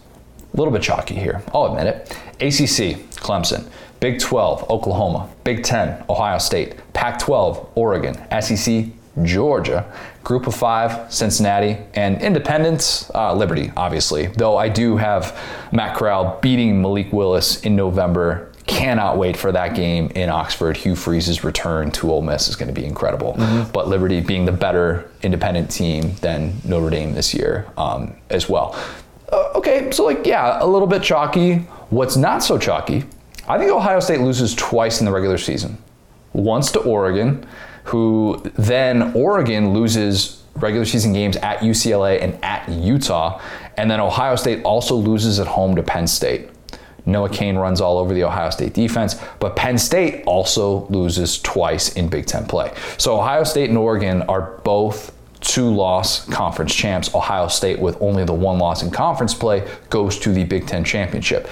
a 0.53 0.57
little 0.57 0.73
bit 0.73 0.83
chalky 0.83 1.15
here, 1.15 1.43
I'll 1.53 1.67
admit 1.67 1.87
it. 1.87 2.11
ACC, 2.41 2.99
Clemson. 3.17 3.69
Big 4.01 4.21
12, 4.21 4.71
Oklahoma. 4.71 5.29
Big 5.45 5.65
10, 5.65 6.05
Ohio 6.09 6.39
State. 6.39 6.77
Pac 6.93 7.19
12, 7.19 7.71
Oregon. 7.75 8.15
SEC, 8.41 8.87
Georgia. 9.23 9.91
Group 10.23 10.47
of 10.47 10.55
five, 10.55 11.13
Cincinnati. 11.13 11.79
And 11.95 12.23
Independence, 12.23 13.11
uh, 13.15 13.35
Liberty, 13.35 13.73
obviously. 13.77 14.29
Though 14.29 14.57
I 14.57 14.69
do 14.69 14.97
have 14.97 15.39
Matt 15.73 15.97
Corral 15.97 16.39
beating 16.41 16.81
Malik 16.81 17.13
Willis 17.13 17.63
in 17.63 17.75
November. 17.75 18.53
Cannot 18.67 19.17
wait 19.17 19.37
for 19.37 19.51
that 19.51 19.75
game 19.75 20.13
in 20.15 20.29
Oxford. 20.29 20.77
Hugh 20.77 20.95
Freeze's 20.95 21.43
return 21.43 21.91
to 21.93 22.13
Ole 22.13 22.21
Miss 22.21 22.49
is 22.49 22.55
going 22.57 22.73
to 22.73 22.79
be 22.79 22.87
incredible. 22.87 23.33
Mm-hmm. 23.33 23.73
But 23.73 23.89
Liberty 23.89 24.21
being 24.21 24.45
the 24.45 24.53
better 24.53 25.11
independent 25.23 25.71
team 25.71 26.15
than 26.21 26.53
Notre 26.65 26.91
Dame 26.91 27.15
this 27.15 27.33
year 27.33 27.67
um, 27.79 28.15
as 28.29 28.49
well. 28.49 28.79
Uh, 29.31 29.53
okay, 29.55 29.91
so 29.91 30.05
like, 30.05 30.27
yeah, 30.27 30.63
a 30.63 30.67
little 30.67 30.89
bit 30.89 31.03
chalky. 31.03 31.57
What's 31.91 32.17
not 32.17 32.43
so 32.43 32.59
chalky, 32.59 33.05
I 33.47 33.59
think 33.59 33.71
Ohio 33.71 34.01
State 34.01 34.21
loses 34.21 34.55
twice 34.55 35.01
in 35.01 35.07
the 35.07 35.13
regular 35.13 35.39
season. 35.39 35.79
Once 36.33 36.71
to 36.73 36.81
Oregon, 36.81 37.47
who 37.85 38.43
then 38.57 39.13
Oregon 39.15 39.73
loses 39.73 40.43
regular 40.57 40.85
season 40.85 41.13
games 41.13 41.37
at 41.37 41.61
UCLA 41.61 42.23
and 42.23 42.43
at 42.45 42.69
Utah, 42.69 43.41
and 43.77 43.91
then 43.91 44.01
Ohio 44.01 44.37
State 44.37 44.63
also 44.65 44.95
loses 44.95 45.41
at 45.41 45.47
home 45.47 45.77
to 45.77 45.83
Penn 45.83 46.07
State. 46.07 46.51
Noah 47.07 47.31
Cain 47.31 47.57
runs 47.57 47.81
all 47.81 47.97
over 47.97 48.13
the 48.13 48.25
Ohio 48.25 48.51
State 48.51 48.75
defense, 48.75 49.17
but 49.41 49.57
Penn 49.57 49.79
State 49.79 50.25
also 50.27 50.87
loses 50.89 51.41
twice 51.41 51.95
in 51.95 52.09
Big 52.09 52.27
Ten 52.27 52.45
play. 52.47 52.73
So 52.99 53.19
Ohio 53.19 53.45
State 53.45 53.71
and 53.71 53.79
Oregon 53.79 54.23
are 54.23 54.59
both 54.63 55.15
two 55.41 55.69
loss 55.69 56.25
conference 56.27 56.75
champs. 56.75 57.15
Ohio 57.15 57.49
State, 57.49 57.79
with 57.79 58.01
only 58.01 58.25
the 58.25 58.35
one 58.35 58.59
loss 58.59 58.83
in 58.83 58.91
conference 58.91 59.35
play, 59.35 59.69
goes 59.91 60.19
to 60.21 60.33
the 60.33 60.45
Big 60.45 60.67
Ten 60.67 60.85
championship. 60.85 61.49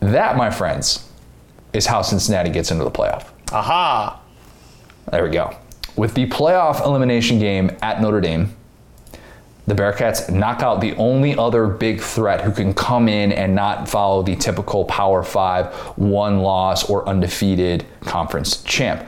That, 0.00 0.36
my 0.36 0.50
friends, 0.50 1.08
is 1.72 1.86
how 1.86 2.02
Cincinnati 2.02 2.50
gets 2.50 2.70
into 2.70 2.84
the 2.84 2.90
playoff. 2.90 3.26
Aha! 3.52 4.20
There 5.10 5.24
we 5.24 5.30
go. 5.30 5.56
With 5.96 6.14
the 6.14 6.26
playoff 6.26 6.84
elimination 6.84 7.38
game 7.38 7.76
at 7.82 8.00
Notre 8.00 8.20
Dame, 8.20 8.54
the 9.66 9.74
Bearcats 9.74 10.30
knock 10.30 10.62
out 10.62 10.80
the 10.80 10.94
only 10.94 11.36
other 11.36 11.66
big 11.66 12.00
threat 12.00 12.40
who 12.40 12.52
can 12.52 12.72
come 12.72 13.06
in 13.06 13.32
and 13.32 13.54
not 13.54 13.86
follow 13.86 14.22
the 14.22 14.34
typical 14.34 14.86
Power 14.86 15.22
Five 15.22 15.74
one 15.98 16.40
loss 16.40 16.88
or 16.88 17.06
undefeated 17.06 17.84
conference 18.00 18.62
champ. 18.62 19.06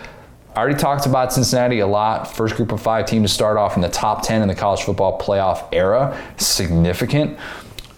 I 0.55 0.61
already 0.61 0.79
talked 0.79 1.07
about 1.07 1.33
Cincinnati 1.33 1.79
a 1.79 1.87
lot. 1.87 2.27
First 2.35 2.57
group 2.57 2.73
of 2.73 2.83
five 2.83 3.07
team 3.07 3.23
to 3.23 3.29
start 3.29 3.57
off 3.57 3.77
in 3.77 3.83
the 3.83 3.89
top 3.89 4.23
10 4.23 4.43
in 4.43 4.49
the 4.49 4.55
college 4.55 4.83
football 4.83 5.19
playoff 5.19 5.69
era. 5.73 6.21
Significant. 6.39 7.39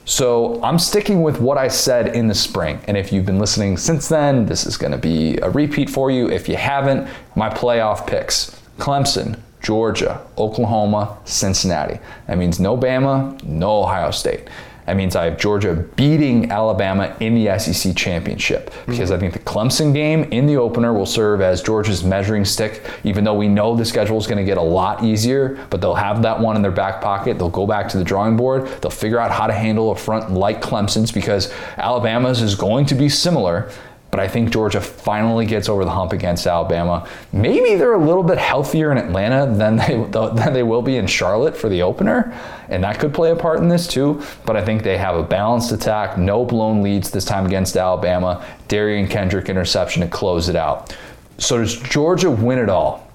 So 0.05 0.63
I'm 0.63 0.79
sticking 0.79 1.23
with 1.23 1.41
what 1.41 1.57
I 1.57 1.69
said 1.69 2.15
in 2.15 2.29
the 2.29 2.35
spring. 2.35 2.81
And 2.87 2.97
if 2.97 3.13
you've 3.13 3.25
been 3.25 3.39
listening 3.39 3.79
since 3.79 4.09
then, 4.09 4.45
this 4.45 4.67
is 4.67 4.77
going 4.77 4.93
to 4.93 4.99
be 4.99 5.39
a 5.39 5.49
repeat 5.49 5.89
for 5.89 6.11
you. 6.11 6.29
If 6.29 6.49
you 6.49 6.57
haven't, 6.57 7.09
my 7.37 7.49
playoff 7.49 8.07
picks 8.07 8.61
Clemson, 8.79 9.39
Georgia, 9.63 10.21
Oklahoma, 10.37 11.17
Cincinnati. 11.25 12.01
That 12.27 12.37
means 12.37 12.61
no 12.61 12.77
Bama, 12.77 13.43
no 13.45 13.83
Ohio 13.83 14.11
State. 14.11 14.49
That 14.87 14.97
means 14.97 15.15
I 15.15 15.27
have 15.27 15.39
Georgia 15.39 15.75
beating 15.75 16.51
Alabama 16.51 17.17
in 17.21 17.35
the 17.35 17.59
SEC 17.59 17.97
championship 17.97 18.73
because 18.87 19.11
mm-hmm. 19.11 19.13
I 19.13 19.19
think 19.19 19.33
the 19.33 19.39
Clemson 19.39 19.95
game 19.95 20.25
in 20.25 20.47
the 20.47 20.57
opener 20.57 20.93
will 20.93 21.07
serve 21.07 21.41
as 21.41 21.63
Georgia's 21.63 22.03
measuring 22.03 22.45
stick, 22.45 22.83
even 23.05 23.23
though 23.23 23.35
we 23.35 23.49
know 23.49 23.77
the 23.77 23.85
schedule 23.85 24.19
is 24.19 24.27
going 24.27 24.39
to 24.39 24.45
get 24.45 24.59
a 24.59 24.63
lot 24.63 25.05
easier, 25.05 25.65
but 25.71 25.81
they'll 25.81 25.95
have 25.95 26.23
that 26.23 26.39
one 26.39 26.57
in 26.57 26.63
their 26.63 26.73
back 26.73 27.01
pocket. 27.01 27.39
They'll 27.39 27.49
go 27.49 27.67
back 27.67 27.89
to 27.91 27.99
the 27.99 28.05
drawing 28.05 28.37
board. 28.37 28.67
They'll 28.81 28.91
figure 28.91 29.21
out 29.21 29.31
how 29.31 29.47
to 29.47 29.53
handle 29.53 29.93
a 29.93 29.97
front 29.97 30.33
like 30.33 30.61
Clemson's 30.61 31.13
because 31.13 31.53
Alabama's 31.77 32.43
is 32.43 32.55
going 32.55 32.87
to 32.87 32.95
be 32.95 33.09
similar. 33.09 33.71
But 34.13 34.21
I 34.21 34.29
think 34.29 34.51
Georgia 34.51 34.79
finally 34.79 35.47
gets 35.47 35.71
over 35.71 35.87
the 35.87 35.91
hump 35.91 36.13
against 36.13 36.47
Alabama. 36.47 37.09
Maybe 37.33 37.77
they're 37.77 37.95
a 37.95 38.07
little 38.07 38.23
bit 38.23 38.37
healthier 38.37 38.93
in 38.93 38.99
Atlanta 38.99 39.51
than 39.57 39.77
they 39.77 39.97
than 40.11 40.53
they 40.53 40.63
will 40.63 40.83
be 40.83 40.97
in 40.97 41.07
Charlotte 41.07 41.57
for 41.57 41.71
the 41.71 41.81
opener, 41.81 42.39
and 42.69 42.85
that 42.85 43.01
could 43.01 43.15
play 43.15 43.31
a 43.31 43.37
part 43.37 43.61
in 43.61 43.69
this 43.69 43.87
too. 43.87 44.23
But 44.45 44.55
I 44.55 44.63
think 44.63 44.83
they 44.83 44.99
have 44.99 45.17
a 45.17 45.23
balanced 45.23 45.73
attack, 45.73 46.19
no 46.19 46.45
blown 46.45 46.83
leads 46.83 47.11
this 47.11 47.25
time 47.25 47.47
against 47.47 47.75
Alabama. 47.75 48.45
Derion 48.69 49.09
Kendrick 49.09 49.49
interception 49.49 50.03
to 50.03 50.09
close 50.09 50.51
it 50.51 50.57
out. 50.57 50.95
So 51.39 51.57
does 51.57 51.81
Georgia 51.81 52.31
win 52.31 52.59
it 52.59 52.69
all? 52.69 53.11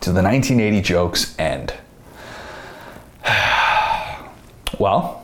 Do 0.00 0.12
the 0.12 0.22
1980 0.22 0.80
jokes 0.80 1.38
end? 1.38 1.74
well, 4.78 5.19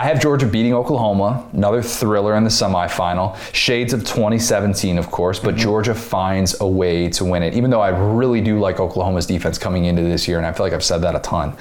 I 0.00 0.04
have 0.04 0.18
Georgia 0.18 0.46
beating 0.46 0.72
Oklahoma, 0.72 1.46
another 1.52 1.82
thriller 1.82 2.34
in 2.34 2.42
the 2.42 2.48
semifinal. 2.48 3.36
Shades 3.52 3.92
of 3.92 4.00
2017, 4.00 4.96
of 4.96 5.10
course, 5.10 5.38
but 5.38 5.50
mm-hmm. 5.50 5.62
Georgia 5.62 5.94
finds 5.94 6.58
a 6.62 6.66
way 6.66 7.10
to 7.10 7.22
win 7.26 7.42
it, 7.42 7.52
even 7.52 7.68
though 7.68 7.82
I 7.82 7.90
really 7.90 8.40
do 8.40 8.58
like 8.58 8.80
Oklahoma's 8.80 9.26
defense 9.26 9.58
coming 9.58 9.84
into 9.84 10.00
this 10.00 10.26
year, 10.26 10.38
and 10.38 10.46
I 10.46 10.54
feel 10.54 10.64
like 10.64 10.72
I've 10.72 10.82
said 10.82 11.02
that 11.02 11.14
a 11.14 11.18
ton. 11.18 11.54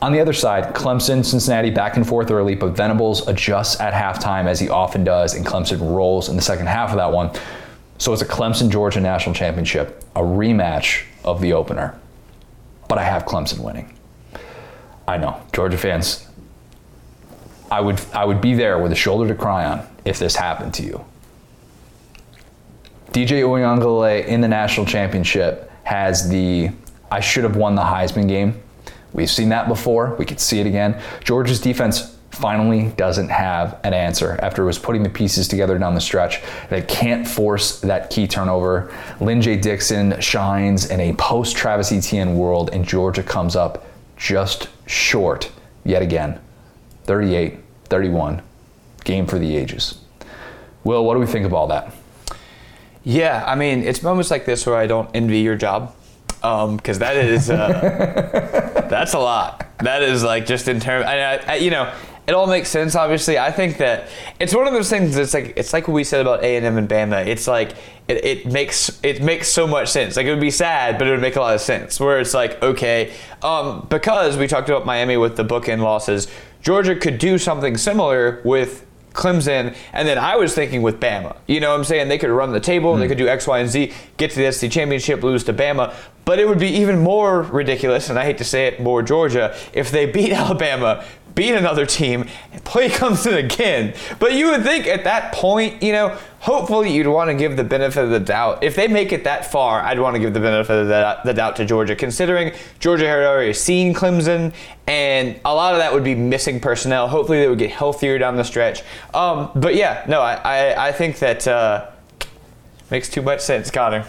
On 0.00 0.12
the 0.12 0.20
other 0.20 0.32
side, 0.32 0.76
Clemson, 0.76 1.24
Cincinnati 1.24 1.70
back 1.70 1.96
and 1.96 2.06
forth 2.06 2.30
early, 2.30 2.54
but 2.54 2.76
Venables 2.76 3.26
adjusts 3.26 3.80
at 3.80 3.92
halftime 3.92 4.46
as 4.46 4.60
he 4.60 4.68
often 4.68 5.02
does, 5.02 5.34
and 5.34 5.44
Clemson 5.44 5.80
rolls 5.80 6.28
in 6.28 6.36
the 6.36 6.42
second 6.42 6.68
half 6.68 6.90
of 6.90 6.98
that 6.98 7.10
one. 7.10 7.32
So 7.98 8.12
it's 8.12 8.22
a 8.22 8.26
Clemson 8.26 8.70
Georgia 8.70 9.00
national 9.00 9.34
championship, 9.34 10.04
a 10.14 10.20
rematch 10.20 11.02
of 11.24 11.40
the 11.40 11.52
opener. 11.54 11.98
But 12.86 12.98
I 12.98 13.02
have 13.02 13.24
Clemson 13.24 13.58
winning. 13.58 13.92
I 15.08 15.16
know, 15.16 15.42
Georgia 15.52 15.76
fans, 15.76 16.28
I 17.72 17.80
would 17.80 18.02
I 18.12 18.26
would 18.26 18.42
be 18.42 18.52
there 18.52 18.78
with 18.78 18.92
a 18.92 18.94
shoulder 18.94 19.26
to 19.28 19.34
cry 19.34 19.64
on 19.64 19.86
if 20.04 20.18
this 20.18 20.36
happened 20.36 20.74
to 20.74 20.82
you. 20.82 21.02
DJ 23.12 23.40
Uiagalelei 23.40 24.26
in 24.26 24.42
the 24.42 24.48
national 24.48 24.84
championship 24.84 25.72
has 25.84 26.28
the 26.28 26.70
I 27.10 27.20
should 27.20 27.44
have 27.44 27.56
won 27.56 27.74
the 27.74 27.82
Heisman 27.82 28.28
game. 28.28 28.60
We've 29.14 29.30
seen 29.30 29.48
that 29.48 29.68
before. 29.68 30.14
We 30.18 30.26
could 30.26 30.38
see 30.38 30.60
it 30.60 30.66
again. 30.66 31.00
Georgia's 31.24 31.62
defense 31.62 32.18
finally 32.30 32.88
doesn't 32.98 33.30
have 33.30 33.80
an 33.84 33.94
answer 33.94 34.38
after 34.42 34.64
it 34.64 34.66
was 34.66 34.78
putting 34.78 35.02
the 35.02 35.08
pieces 35.08 35.48
together 35.48 35.78
down 35.78 35.94
the 35.94 36.00
stretch. 36.00 36.42
They 36.68 36.82
can't 36.82 37.26
force 37.26 37.80
that 37.80 38.10
key 38.10 38.26
turnover. 38.26 38.92
Lyn-J 39.20 39.58
Dixon 39.58 40.20
shines 40.20 40.90
in 40.90 41.00
a 41.00 41.14
post 41.14 41.56
Travis 41.56 41.90
Etienne 41.90 42.36
world, 42.36 42.68
and 42.72 42.84
Georgia 42.84 43.22
comes 43.22 43.56
up 43.56 43.86
just 44.16 44.68
short 44.86 45.50
yet 45.84 46.02
again. 46.02 46.38
38 47.12 47.58
31. 47.90 48.40
Game 49.04 49.26
for 49.26 49.38
the 49.38 49.54
ages. 49.54 50.00
Will, 50.82 51.04
what 51.04 51.12
do 51.12 51.20
we 51.20 51.26
think 51.26 51.44
of 51.44 51.52
all 51.52 51.66
that? 51.66 51.92
Yeah, 53.04 53.44
I 53.46 53.54
mean, 53.54 53.82
it's 53.82 54.02
moments 54.02 54.30
like 54.30 54.46
this 54.46 54.64
where 54.64 54.76
I 54.76 54.86
don't 54.86 55.10
envy 55.12 55.40
your 55.40 55.54
job 55.54 55.94
because 56.26 56.62
um, 56.64 56.78
that 57.00 57.16
is 57.16 57.50
uh, 57.50 58.86
that's 58.88 59.12
a 59.12 59.18
lot. 59.18 59.66
That 59.80 60.02
is 60.02 60.24
like 60.24 60.46
just 60.46 60.68
in 60.68 60.80
terms, 60.80 61.04
you 61.60 61.70
know, 61.70 61.92
it 62.26 62.32
all 62.32 62.46
makes 62.46 62.70
sense. 62.70 62.94
Obviously, 62.94 63.38
I 63.38 63.50
think 63.50 63.76
that 63.76 64.08
it's 64.40 64.54
one 64.54 64.66
of 64.66 64.72
those 64.72 64.88
things. 64.88 65.14
It's 65.16 65.34
like 65.34 65.52
it's 65.56 65.74
like 65.74 65.88
what 65.88 65.94
we 65.94 66.04
said 66.04 66.22
about 66.22 66.42
A 66.42 66.56
and 66.56 66.64
M 66.64 66.78
and 66.78 66.88
Bama. 66.88 67.26
It's 67.26 67.46
like 67.46 67.72
it, 68.08 68.24
it 68.24 68.46
makes 68.46 69.00
it 69.02 69.20
makes 69.20 69.48
so 69.48 69.66
much 69.66 69.88
sense. 69.88 70.16
Like 70.16 70.24
it 70.24 70.30
would 70.30 70.40
be 70.40 70.50
sad, 70.50 70.98
but 70.98 71.08
it 71.08 71.10
would 71.10 71.20
make 71.20 71.36
a 71.36 71.40
lot 71.40 71.54
of 71.54 71.60
sense. 71.60 72.00
Where 72.00 72.20
it's 72.20 72.32
like 72.32 72.62
okay, 72.62 73.12
um, 73.42 73.86
because 73.90 74.38
we 74.38 74.46
talked 74.46 74.70
about 74.70 74.86
Miami 74.86 75.18
with 75.18 75.36
the 75.36 75.44
bookend 75.44 75.82
losses. 75.82 76.28
Georgia 76.62 76.96
could 76.96 77.18
do 77.18 77.38
something 77.38 77.76
similar 77.76 78.40
with 78.44 78.86
Clemson, 79.12 79.76
and 79.92 80.08
then 80.08 80.16
I 80.16 80.36
was 80.36 80.54
thinking 80.54 80.82
with 80.82 80.98
Bama. 80.98 81.36
You 81.46 81.60
know 81.60 81.70
what 81.70 81.78
I'm 81.78 81.84
saying? 81.84 82.08
They 82.08 82.18
could 82.18 82.30
run 82.30 82.52
the 82.52 82.60
table, 82.60 82.94
mm. 82.94 82.98
they 82.98 83.04
hmm. 83.04 83.10
could 83.10 83.18
do 83.18 83.28
X, 83.28 83.46
Y, 83.46 83.58
and 83.58 83.68
Z, 83.68 83.92
get 84.16 84.30
to 84.30 84.36
the 84.36 84.50
SEC 84.50 84.70
championship, 84.70 85.22
lose 85.22 85.44
to 85.44 85.52
Bama. 85.52 85.94
But 86.24 86.38
it 86.38 86.48
would 86.48 86.58
be 86.58 86.68
even 86.68 87.00
more 87.00 87.42
ridiculous, 87.42 88.08
and 88.08 88.18
I 88.18 88.24
hate 88.24 88.38
to 88.38 88.44
say 88.44 88.66
it, 88.66 88.80
more 88.80 89.02
Georgia, 89.02 89.54
if 89.72 89.90
they 89.90 90.06
beat 90.10 90.32
Alabama, 90.32 91.04
beat 91.34 91.54
another 91.54 91.86
team, 91.86 92.28
and 92.52 92.64
play 92.64 92.88
Clemson 92.90 93.36
again. 93.36 93.94
But 94.18 94.34
you 94.34 94.50
would 94.50 94.62
think 94.62 94.86
at 94.86 95.04
that 95.04 95.32
point, 95.32 95.82
you 95.82 95.92
know, 95.92 96.16
hopefully 96.42 96.92
you'd 96.92 97.06
want 97.06 97.30
to 97.30 97.34
give 97.34 97.56
the 97.56 97.64
benefit 97.64 98.04
of 98.04 98.10
the 98.10 98.20
doubt. 98.20 98.62
If 98.62 98.76
they 98.76 98.88
make 98.88 99.12
it 99.12 99.24
that 99.24 99.50
far, 99.50 99.80
I'd 99.80 99.98
want 99.98 100.14
to 100.14 100.20
give 100.20 100.34
the 100.34 100.40
benefit 100.40 100.76
of 100.76 100.88
the, 100.88 101.18
the 101.24 101.32
doubt 101.32 101.56
to 101.56 101.64
Georgia, 101.64 101.96
considering 101.96 102.52
Georgia 102.78 103.06
had 103.06 103.20
already 103.20 103.52
seen 103.52 103.94
Clemson, 103.94 104.52
and 104.86 105.40
a 105.44 105.54
lot 105.54 105.72
of 105.72 105.78
that 105.78 105.92
would 105.92 106.04
be 106.04 106.14
missing 106.14 106.60
personnel. 106.60 107.08
Hopefully 107.08 107.38
they 107.38 107.48
would 107.48 107.58
get 107.58 107.70
healthier 107.70 108.18
down 108.18 108.36
the 108.36 108.44
stretch. 108.44 108.82
Um, 109.14 109.50
but 109.54 109.74
yeah, 109.74 110.04
no, 110.08 110.20
I, 110.20 110.34
I, 110.34 110.88
I 110.88 110.92
think 110.92 111.18
that 111.20 111.46
uh, 111.46 111.90
makes 112.90 113.08
too 113.08 113.22
much 113.22 113.40
sense, 113.40 113.70
Connor. 113.70 114.04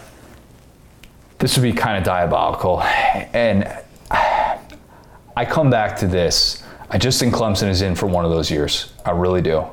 This 1.38 1.56
would 1.56 1.62
be 1.62 1.72
kind 1.72 1.96
of 1.96 2.04
diabolical. 2.04 2.82
And 2.82 3.72
I 4.10 5.44
come 5.44 5.70
back 5.70 5.96
to 5.98 6.06
this 6.06 6.64
I 6.90 6.98
just 6.98 7.18
think 7.18 7.34
Clemson 7.34 7.68
is 7.70 7.82
in 7.82 7.96
for 7.96 8.06
one 8.06 8.24
of 8.24 8.30
those 8.30 8.52
years. 8.52 8.92
I 9.04 9.10
really 9.10 9.42
do. 9.42 9.66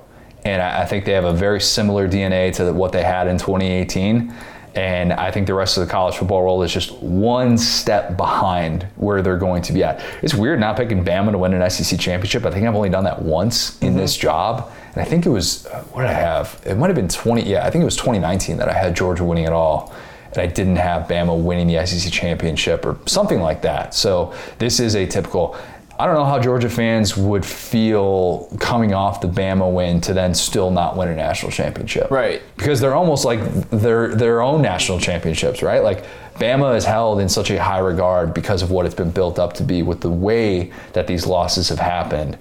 And 0.43 0.61
I, 0.61 0.85
think 0.85 1.05
they 1.05 1.11
have 1.11 1.25
a 1.25 1.33
very 1.33 1.61
similar 1.61 2.07
DNA 2.07 2.53
to 2.55 2.73
what 2.73 2.91
they 2.91 3.03
had 3.03 3.27
in 3.27 3.37
2018. 3.37 4.33
And 4.73 5.11
I 5.11 5.31
think 5.31 5.47
the 5.47 5.53
rest 5.53 5.77
of 5.77 5.85
the 5.85 5.91
college 5.91 6.15
football 6.15 6.41
world 6.43 6.63
is 6.63 6.71
just 6.71 6.93
one 6.93 7.57
step 7.57 8.15
behind 8.15 8.83
where 8.95 9.21
they're 9.21 9.37
going 9.37 9.61
to 9.63 9.73
be 9.73 9.83
at. 9.83 10.03
It's 10.23 10.33
weird 10.33 10.59
not 10.59 10.77
picking 10.77 11.03
Bama 11.03 11.31
to 11.31 11.37
win 11.37 11.53
an 11.53 11.69
SEC 11.69 11.99
championship. 11.99 12.45
I 12.45 12.51
think 12.51 12.65
I've 12.65 12.75
only 12.75 12.89
done 12.89 13.03
that 13.03 13.21
once 13.21 13.79
in 13.81 13.89
mm-hmm. 13.89 13.97
this 13.97 14.15
job. 14.15 14.71
And 14.93 15.01
I 15.01 15.05
think 15.05 15.25
it 15.25 15.29
was, 15.29 15.65
uh, 15.67 15.83
what 15.91 16.03
did 16.03 16.11
I 16.11 16.13
have? 16.13 16.61
It 16.65 16.75
might 16.75 16.87
have 16.87 16.95
been 16.95 17.09
20, 17.09 17.43
yeah, 17.43 17.65
I 17.65 17.69
think 17.69 17.81
it 17.81 17.85
was 17.85 17.97
2019 17.97 18.57
that 18.57 18.69
I 18.69 18.73
had 18.73 18.95
Georgia 18.95 19.25
winning 19.25 19.43
it 19.43 19.53
all. 19.53 19.93
And 20.29 20.37
I 20.37 20.47
didn't 20.47 20.77
have 20.77 21.07
Bama 21.07 21.41
winning 21.41 21.67
the 21.67 21.85
SEC 21.85 22.11
championship 22.11 22.85
or 22.85 22.97
something 23.05 23.41
like 23.41 23.61
that. 23.63 23.93
So 23.93 24.33
this 24.57 24.79
is 24.79 24.95
a 24.95 25.05
typical. 25.05 25.57
I 26.01 26.07
don't 26.07 26.15
know 26.15 26.25
how 26.25 26.39
Georgia 26.39 26.67
fans 26.67 27.15
would 27.15 27.45
feel 27.45 28.47
coming 28.59 28.91
off 28.91 29.21
the 29.21 29.27
Bama 29.27 29.71
win 29.71 30.01
to 30.01 30.15
then 30.15 30.33
still 30.33 30.71
not 30.71 30.97
win 30.97 31.09
a 31.09 31.15
national 31.15 31.51
championship. 31.51 32.09
Right. 32.09 32.41
Because 32.57 32.79
they're 32.81 32.95
almost 32.95 33.23
like 33.23 33.69
their 33.69 34.07
their 34.15 34.41
own 34.41 34.63
national 34.63 34.99
championships, 34.99 35.61
right? 35.61 35.83
Like 35.83 36.03
Bama 36.39 36.75
is 36.75 36.85
held 36.85 37.19
in 37.19 37.29
such 37.29 37.51
a 37.51 37.61
high 37.61 37.77
regard 37.77 38.33
because 38.33 38.63
of 38.63 38.71
what 38.71 38.87
it's 38.87 38.95
been 38.95 39.11
built 39.11 39.37
up 39.37 39.53
to 39.53 39.63
be 39.63 39.83
with 39.83 40.01
the 40.01 40.09
way 40.09 40.71
that 40.93 41.05
these 41.05 41.27
losses 41.27 41.69
have 41.69 41.77
happened. 41.77 42.35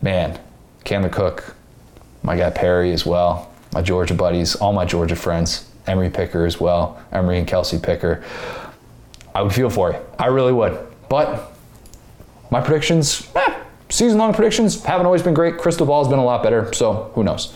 Man, 0.00 0.38
Chandler 0.84 1.08
Cook, 1.08 1.56
my 2.22 2.36
guy 2.36 2.50
Perry 2.50 2.92
as 2.92 3.04
well, 3.04 3.52
my 3.72 3.82
Georgia 3.82 4.14
buddies, 4.14 4.54
all 4.54 4.72
my 4.72 4.84
Georgia 4.84 5.16
friends, 5.16 5.68
Emory 5.88 6.10
Picker 6.10 6.46
as 6.46 6.60
well, 6.60 7.02
Emory 7.10 7.40
and 7.40 7.48
Kelsey 7.48 7.80
Picker. 7.80 8.22
I 9.34 9.42
would 9.42 9.52
feel 9.52 9.68
for 9.68 9.90
you. 9.90 9.98
I 10.16 10.26
really 10.26 10.52
would. 10.52 10.78
But 11.08 11.49
my 12.50 12.60
predictions, 12.60 13.28
eh, 13.34 13.54
season 13.88 14.18
long 14.18 14.34
predictions 14.34 14.82
haven't 14.84 15.06
always 15.06 15.22
been 15.22 15.34
great. 15.34 15.58
Crystal 15.58 15.86
ball's 15.86 16.08
been 16.08 16.18
a 16.18 16.24
lot 16.24 16.42
better, 16.42 16.72
so 16.72 17.10
who 17.14 17.24
knows. 17.24 17.52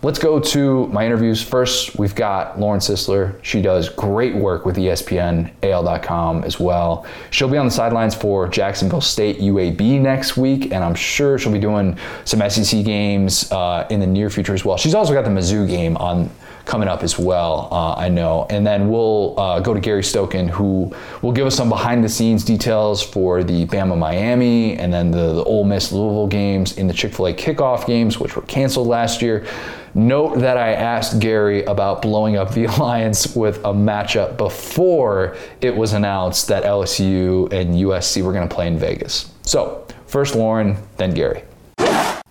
Let's 0.00 0.20
go 0.20 0.38
to 0.38 0.86
my 0.88 1.04
interviews. 1.04 1.42
First, 1.42 1.98
we've 1.98 2.14
got 2.14 2.60
Lauren 2.60 2.78
Sisler. 2.78 3.34
She 3.42 3.60
does 3.60 3.88
great 3.88 4.32
work 4.32 4.64
with 4.64 4.76
ESPN, 4.76 5.50
AL.com 5.64 6.44
as 6.44 6.60
well. 6.60 7.04
She'll 7.30 7.48
be 7.48 7.56
on 7.56 7.66
the 7.66 7.72
sidelines 7.72 8.14
for 8.14 8.46
Jacksonville 8.46 9.00
State 9.00 9.40
UAB 9.40 10.00
next 10.00 10.36
week, 10.36 10.70
and 10.70 10.84
I'm 10.84 10.94
sure 10.94 11.36
she'll 11.36 11.50
be 11.50 11.58
doing 11.58 11.98
some 12.24 12.48
SEC 12.48 12.84
games 12.84 13.50
uh, 13.50 13.88
in 13.90 13.98
the 13.98 14.06
near 14.06 14.30
future 14.30 14.54
as 14.54 14.64
well. 14.64 14.76
She's 14.76 14.94
also 14.94 15.12
got 15.12 15.24
the 15.24 15.30
Mizzou 15.30 15.68
game 15.68 15.96
on 15.96 16.30
coming 16.68 16.86
up 16.86 17.02
as 17.02 17.18
well, 17.18 17.68
uh, 17.72 17.94
I 17.94 18.08
know. 18.08 18.46
And 18.50 18.64
then 18.64 18.88
we'll 18.88 19.38
uh, 19.40 19.58
go 19.60 19.74
to 19.74 19.80
Gary 19.80 20.02
Stokan, 20.02 20.48
who 20.48 20.94
will 21.22 21.32
give 21.32 21.46
us 21.46 21.56
some 21.56 21.68
behind 21.68 22.04
the 22.04 22.08
scenes 22.08 22.44
details 22.44 23.02
for 23.02 23.42
the 23.42 23.66
Bama 23.66 23.98
Miami 23.98 24.76
and 24.76 24.92
then 24.92 25.10
the, 25.10 25.32
the 25.32 25.44
Ole 25.44 25.64
Miss 25.64 25.90
Louisville 25.90 26.28
games 26.28 26.76
in 26.76 26.86
the 26.86 26.92
Chick 26.92 27.14
fil 27.14 27.28
A 27.28 27.34
kickoff 27.34 27.86
games, 27.86 28.20
which 28.20 28.36
were 28.36 28.42
canceled 28.42 28.86
last 28.86 29.22
year. 29.22 29.46
Note 29.94 30.38
that 30.40 30.58
I 30.58 30.74
asked 30.74 31.18
Gary 31.18 31.64
about 31.64 32.02
blowing 32.02 32.36
up 32.36 32.52
the 32.52 32.64
Alliance 32.76 33.34
with 33.34 33.56
a 33.58 33.72
matchup 33.72 34.36
before 34.36 35.36
it 35.62 35.74
was 35.74 35.94
announced 35.94 36.48
that 36.48 36.64
LSU 36.64 37.50
and 37.52 37.74
USC 37.74 38.22
were 38.22 38.32
going 38.32 38.46
to 38.46 38.54
play 38.54 38.68
in 38.68 38.78
Vegas. 38.78 39.32
So, 39.42 39.86
first 40.06 40.34
Lauren, 40.34 40.76
then 40.98 41.14
Gary. 41.14 41.42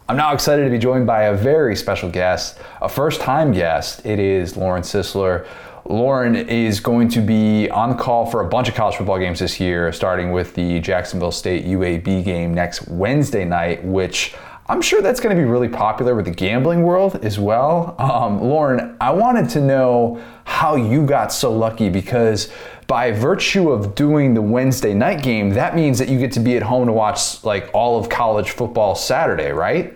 I'm 0.10 0.16
now 0.16 0.34
excited 0.34 0.64
to 0.64 0.70
be 0.70 0.78
joined 0.78 1.06
by 1.06 1.24
a 1.24 1.36
very 1.36 1.76
special 1.76 2.10
guest, 2.10 2.58
a 2.82 2.88
first 2.88 3.20
time 3.20 3.52
guest. 3.52 4.06
It 4.06 4.20
is 4.20 4.56
Lauren 4.56 4.82
Sisler. 4.82 5.46
Lauren 5.84 6.34
is 6.34 6.80
going 6.80 7.10
to 7.10 7.20
be 7.20 7.70
on 7.70 7.98
call 7.98 8.26
for 8.26 8.40
a 8.40 8.48
bunch 8.48 8.70
of 8.70 8.76
college 8.76 8.96
football 8.96 9.20
games 9.20 9.40
this 9.40 9.60
year, 9.60 9.92
starting 9.92 10.32
with 10.32 10.54
the 10.54 10.80
Jacksonville 10.80 11.34
State 11.34 11.66
UAB 11.66 12.24
game 12.24 12.54
next 12.54 12.88
Wednesday 12.88 13.44
night, 13.44 13.84
which 13.84 14.34
I'm 14.70 14.82
sure 14.82 15.02
that's 15.02 15.22
going 15.22 15.36
to 15.36 15.42
be 15.42 15.48
really 15.48 15.70
popular 15.70 16.14
with 16.14 16.26
the 16.26 16.32
gambling 16.32 16.84
world 16.84 17.24
as 17.24 17.40
well. 17.40 17.96
Um, 18.00 18.42
Lauren, 18.42 18.98
I 19.00 19.12
wanted 19.12 19.50
to 19.52 19.62
know 19.62 20.22
how 20.44 20.76
you 20.76 21.06
got 21.06 21.32
so 21.32 21.54
lucky 21.54 21.90
because 21.90 22.52
by 22.86 23.12
virtue 23.12 23.70
of 23.70 23.96
doing 23.96 24.34
the 24.34 24.42
Wednesday 24.42 24.94
night 24.94 25.24
game, 25.24 25.52
that 25.52 25.74
means 25.76 26.00
that 26.00 26.10
you 26.10 26.20
get 26.20 26.34
to 26.34 26.42
be 26.42 26.58
at 26.58 26.64
home 26.64 26.88
to 26.88 26.94
watch 26.94 27.44
like 27.46 27.70
all 27.74 27.98
of 27.98 28.10
college 28.10 28.52
football 28.52 28.96
Saturday, 28.96 29.52
right? 29.52 29.96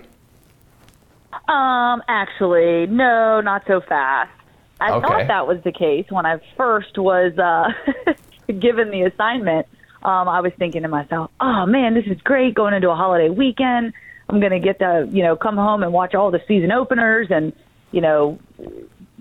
Um, 1.49 2.01
actually, 2.07 2.87
no, 2.87 3.41
not 3.41 3.63
so 3.67 3.81
fast. 3.81 4.31
I 4.79 4.91
Okay. 4.91 5.01
thought 5.01 5.27
that 5.27 5.47
was 5.47 5.61
the 5.63 5.71
case 5.71 6.05
when 6.09 6.25
I 6.25 6.39
first 6.57 6.97
was 6.97 7.37
uh, 7.37 8.13
given 8.59 8.89
the 8.89 9.03
assignment. 9.03 9.67
Um, 10.03 10.27
I 10.27 10.39
was 10.39 10.53
thinking 10.57 10.81
to 10.81 10.87
myself, 10.87 11.29
"Oh 11.39 11.65
man, 11.65 11.93
this 11.93 12.05
is 12.07 12.19
great 12.21 12.55
going 12.55 12.73
into 12.73 12.89
a 12.89 12.95
holiday 12.95 13.29
weekend. 13.29 13.93
I'm 14.31 14.39
going 14.39 14.51
to 14.53 14.59
get 14.59 14.79
to 14.79 15.07
you 15.11 15.23
know 15.23 15.35
come 15.35 15.57
home 15.57 15.83
and 15.83 15.91
watch 15.91 16.15
all 16.15 16.31
the 16.31 16.41
season 16.47 16.71
openers 16.71 17.27
and 17.29 17.53
you 17.91 18.01
know 18.01 18.39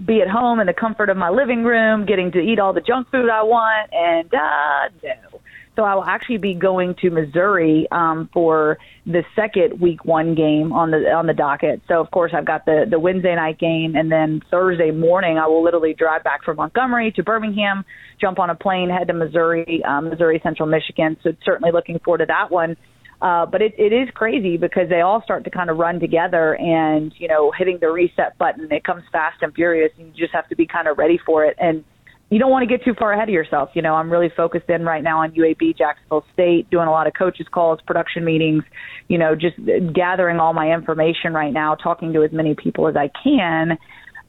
be 0.04 0.22
at 0.22 0.28
home 0.28 0.60
in 0.60 0.66
the 0.66 0.72
comfort 0.72 1.10
of 1.10 1.16
my 1.16 1.28
living 1.28 1.64
room, 1.64 2.06
getting 2.06 2.32
to 2.32 2.38
eat 2.38 2.58
all 2.58 2.72
the 2.72 2.80
junk 2.80 3.10
food 3.10 3.28
I 3.28 3.42
want." 3.42 3.92
And 3.92 4.32
uh, 4.32 4.88
no. 5.02 5.40
So 5.76 5.84
I 5.84 5.94
will 5.94 6.04
actually 6.04 6.38
be 6.38 6.54
going 6.54 6.94
to 6.96 7.10
Missouri 7.10 7.86
um, 7.90 8.28
for 8.32 8.78
the 9.06 9.24
second 9.34 9.80
week 9.80 10.04
one 10.04 10.34
game 10.34 10.72
on 10.72 10.90
the 10.90 11.10
on 11.10 11.26
the 11.26 11.32
docket. 11.32 11.80
So 11.88 12.00
of 12.00 12.10
course 12.10 12.32
I've 12.34 12.44
got 12.44 12.66
the 12.66 12.86
the 12.88 12.98
Wednesday 12.98 13.34
night 13.34 13.58
game, 13.58 13.94
and 13.94 14.10
then 14.10 14.42
Thursday 14.50 14.90
morning 14.90 15.38
I 15.38 15.46
will 15.46 15.62
literally 15.62 15.94
drive 15.94 16.22
back 16.22 16.44
from 16.44 16.56
Montgomery 16.56 17.12
to 17.12 17.22
Birmingham, 17.22 17.84
jump 18.20 18.38
on 18.38 18.50
a 18.50 18.54
plane, 18.54 18.90
head 18.90 19.08
to 19.08 19.14
Missouri, 19.14 19.82
um, 19.84 20.10
Missouri 20.10 20.40
Central 20.42 20.68
Michigan. 20.68 21.16
So 21.22 21.30
certainly 21.44 21.72
looking 21.72 21.98
forward 22.00 22.18
to 22.18 22.26
that 22.26 22.50
one. 22.50 22.76
Uh, 23.22 23.44
but 23.44 23.60
it, 23.60 23.74
it 23.76 23.92
is 23.92 24.08
crazy 24.14 24.56
because 24.56 24.88
they 24.88 25.02
all 25.02 25.22
start 25.22 25.44
to 25.44 25.50
kind 25.50 25.68
of 25.68 25.76
run 25.76 26.00
together, 26.00 26.54
and 26.54 27.12
you 27.18 27.28
know 27.28 27.52
hitting 27.56 27.78
the 27.80 27.88
reset 27.88 28.36
button 28.38 28.68
it 28.70 28.84
comes 28.84 29.02
fast 29.12 29.36
and 29.42 29.54
furious, 29.54 29.92
and 29.98 30.06
you 30.08 30.24
just 30.24 30.34
have 30.34 30.48
to 30.48 30.56
be 30.56 30.66
kind 30.66 30.88
of 30.88 30.96
ready 30.98 31.18
for 31.26 31.44
it 31.44 31.56
and 31.58 31.84
you 32.30 32.38
don't 32.38 32.50
want 32.50 32.68
to 32.68 32.76
get 32.76 32.84
too 32.84 32.94
far 32.96 33.12
ahead 33.12 33.28
of 33.28 33.32
yourself. 33.34 33.70
You 33.74 33.82
know, 33.82 33.94
I'm 33.94 34.10
really 34.10 34.30
focused 34.36 34.70
in 34.70 34.84
right 34.84 35.02
now 35.02 35.22
on 35.22 35.32
UAB, 35.32 35.76
Jacksonville 35.76 36.24
State, 36.32 36.70
doing 36.70 36.86
a 36.86 36.90
lot 36.90 37.08
of 37.08 37.12
coaches 37.18 37.46
calls, 37.52 37.80
production 37.86 38.24
meetings, 38.24 38.62
you 39.08 39.18
know, 39.18 39.34
just 39.34 39.56
gathering 39.92 40.38
all 40.38 40.52
my 40.52 40.72
information 40.72 41.34
right 41.34 41.52
now, 41.52 41.74
talking 41.74 42.12
to 42.12 42.22
as 42.22 42.30
many 42.32 42.54
people 42.54 42.86
as 42.86 42.94
I 42.96 43.10
can. 43.22 43.76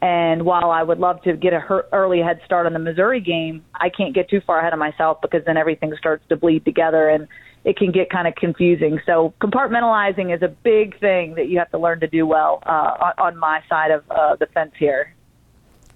And 0.02 0.44
while 0.44 0.72
I 0.72 0.82
would 0.82 0.98
love 0.98 1.22
to 1.24 1.38
get 1.38 1.54
a 1.54 1.84
early 1.94 2.22
head 2.22 2.40
start 2.44 2.66
on 2.66 2.74
the 2.74 2.80
Missouri 2.80 3.22
game, 3.22 3.64
I 3.76 3.90
can't 3.96 4.16
get 4.16 4.32
too 4.32 4.42
far 4.48 4.60
ahead 4.60 4.74
of 4.74 4.80
myself 4.80 5.20
because 5.22 5.42
then 5.46 5.58
everything 5.58 5.94
starts 6.00 6.24
to 6.30 6.36
bleed 6.36 6.66
together 6.66 7.08
and 7.08 7.28
it 7.64 7.78
can 7.78 7.92
get 7.92 8.10
kind 8.10 8.28
of 8.28 8.36
confusing. 8.36 9.00
So 9.06 9.34
compartmentalizing 9.40 10.34
is 10.36 10.42
a 10.42 10.48
big 10.48 11.00
thing 11.00 11.36
that 11.36 11.48
you 11.48 11.60
have 11.60 11.70
to 11.72 11.78
learn 11.78 12.00
to 12.00 12.08
do 12.08 12.26
well 12.26 12.64
uh, 12.66 13.12
on, 13.18 13.38
my 13.38 13.62
side 13.70 13.92
of 13.92 14.04
uh, 14.10 14.36
the 14.36 14.48
fence 14.48 14.72
here. 14.78 15.14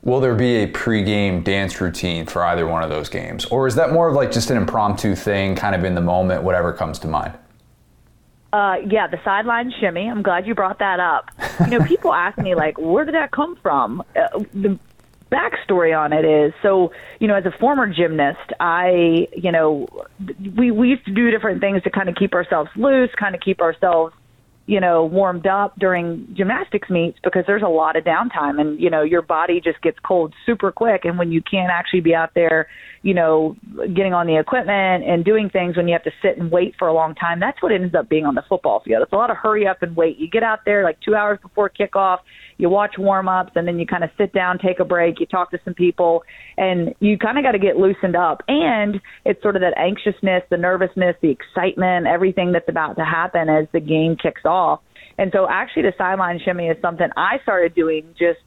Will 0.03 0.19
there 0.19 0.35
be 0.35 0.57
a 0.57 0.67
pregame 0.67 1.43
dance 1.43 1.81
routine 1.81 2.27
for 2.27 2.43
either 2.43 2.67
one 2.67 2.83
of 2.83 2.89
those 2.89 3.09
games? 3.09 3.45
Or 3.45 3.65
is 3.65 3.73
that 3.75 3.91
more 3.91 4.07
of 4.07 4.13
like 4.13 4.31
just 4.31 4.51
an 4.51 4.57
impromptu 4.57 5.15
thing, 5.15 5.55
kind 5.55 5.73
of 5.73 5.83
in 5.83 5.95
the 5.95 6.01
moment, 6.01 6.43
whatever 6.43 6.71
comes 6.71 6.99
to 6.99 7.07
mind? 7.07 7.33
Uh, 8.53 8.77
yeah, 8.87 9.07
the 9.07 9.19
sideline 9.25 9.73
shimmy. 9.79 10.07
I'm 10.07 10.21
glad 10.21 10.45
you 10.45 10.53
brought 10.55 10.79
that 10.79 10.99
up. 10.99 11.29
You 11.59 11.77
know, 11.77 11.85
people 11.85 12.13
ask 12.13 12.37
me 12.37 12.55
like, 12.55 12.77
where 12.77 13.03
did 13.03 13.15
that 13.15 13.31
come 13.31 13.57
from? 13.57 14.01
Uh, 14.15 14.43
the 14.53 14.79
backstory 15.31 15.97
on 15.97 16.13
it 16.13 16.25
is 16.25 16.53
so. 16.61 16.91
You 17.19 17.27
know, 17.27 17.35
as 17.35 17.45
a 17.45 17.57
former 17.59 17.91
gymnast, 17.91 18.51
I, 18.59 19.27
you 19.35 19.51
know, 19.51 19.87
we 20.57 20.71
we 20.71 20.89
used 20.89 21.05
to 21.05 21.13
do 21.13 21.31
different 21.31 21.61
things 21.61 21.81
to 21.83 21.89
kind 21.89 22.09
of 22.09 22.15
keep 22.15 22.33
ourselves 22.33 22.69
loose, 22.75 23.09
kind 23.17 23.35
of 23.35 23.41
keep 23.41 23.61
ourselves 23.61 24.13
you 24.67 24.79
know, 24.79 25.05
warmed 25.05 25.45
up 25.45 25.77
during 25.77 26.27
gymnastics 26.35 26.89
meets 26.89 27.19
because 27.23 27.43
there's 27.45 27.61
a 27.61 27.67
lot 27.67 27.95
of 27.95 28.03
downtime 28.03 28.59
and, 28.59 28.79
you 28.79 28.89
know, 28.89 29.03
your 29.03 29.21
body 29.21 29.61
just 29.63 29.79
gets 29.81 29.97
cold 29.99 30.33
super 30.45 30.71
quick. 30.71 31.05
And 31.05 31.19
when 31.19 31.31
you 31.31 31.41
can't 31.41 31.69
actually 31.69 32.01
be 32.01 32.15
out 32.15 32.31
there, 32.33 32.67
you 33.03 33.13
know, 33.13 33.55
getting 33.93 34.15
on 34.15 34.25
the 34.25 34.39
equipment 34.39 35.03
and 35.05 35.23
doing 35.23 35.51
things 35.51 35.77
when 35.77 35.87
you 35.87 35.93
have 35.93 36.03
to 36.03 36.11
sit 36.19 36.39
and 36.39 36.49
wait 36.49 36.73
for 36.79 36.87
a 36.87 36.93
long 36.93 37.13
time, 37.13 37.39
that's 37.39 37.61
what 37.61 37.71
ends 37.71 37.93
up 37.93 38.09
being 38.09 38.25
on 38.25 38.33
the 38.33 38.41
football 38.49 38.81
field. 38.83 39.03
It's 39.03 39.13
a 39.13 39.15
lot 39.15 39.29
of 39.29 39.37
hurry 39.37 39.67
up 39.67 39.83
and 39.83 39.95
wait. 39.95 40.17
You 40.17 40.27
get 40.27 40.41
out 40.41 40.61
there 40.65 40.83
like 40.83 40.97
two 41.01 41.13
hours 41.13 41.37
before 41.43 41.69
kickoff, 41.69 42.19
you 42.57 42.69
watch 42.69 42.95
warm 42.97 43.27
ups, 43.27 43.51
and 43.55 43.67
then 43.67 43.79
you 43.79 43.85
kind 43.85 44.03
of 44.03 44.09
sit 44.17 44.33
down, 44.33 44.57
take 44.59 44.79
a 44.79 44.85
break, 44.85 45.19
you 45.19 45.25
talk 45.25 45.51
to 45.51 45.59
some 45.65 45.73
people, 45.73 46.23
and 46.57 46.93
you 46.99 47.17
kind 47.17 47.37
of 47.37 47.43
got 47.43 47.51
to 47.51 47.59
get 47.59 47.77
loosened 47.77 48.15
up. 48.15 48.41
And 48.47 49.01
it's 49.25 49.41
sort 49.41 49.55
of 49.55 49.61
that 49.61 49.77
anxiousness, 49.77 50.43
the 50.49 50.57
nervousness, 50.57 51.15
the 51.21 51.29
excitement, 51.29 52.07
everything 52.07 52.51
that's 52.51 52.69
about 52.69 52.95
to 52.97 53.05
happen 53.05 53.49
as 53.49 53.67
the 53.73 53.79
game 53.79 54.15
kicks 54.15 54.45
off. 54.45 54.81
And 55.17 55.31
so, 55.33 55.47
actually, 55.49 55.83
the 55.83 55.93
sideline 55.97 56.39
shimmy 56.43 56.67
is 56.67 56.77
something 56.81 57.07
I 57.15 57.37
started 57.43 57.75
doing 57.75 58.15
just 58.17 58.39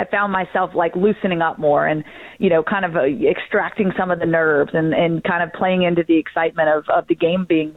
I 0.00 0.06
found 0.06 0.32
myself 0.32 0.70
like 0.74 0.96
loosening 0.96 1.42
up 1.42 1.58
more 1.58 1.86
and, 1.86 2.04
you 2.38 2.48
know, 2.48 2.62
kind 2.62 2.86
of 2.86 2.96
uh, 2.96 3.02
extracting 3.04 3.92
some 3.98 4.10
of 4.10 4.18
the 4.18 4.24
nerves 4.24 4.70
and, 4.72 4.94
and 4.94 5.22
kind 5.22 5.42
of 5.42 5.52
playing 5.52 5.82
into 5.82 6.02
the 6.06 6.16
excitement 6.16 6.70
of, 6.70 6.84
of 6.88 7.06
the 7.08 7.14
game 7.14 7.44
being, 7.46 7.74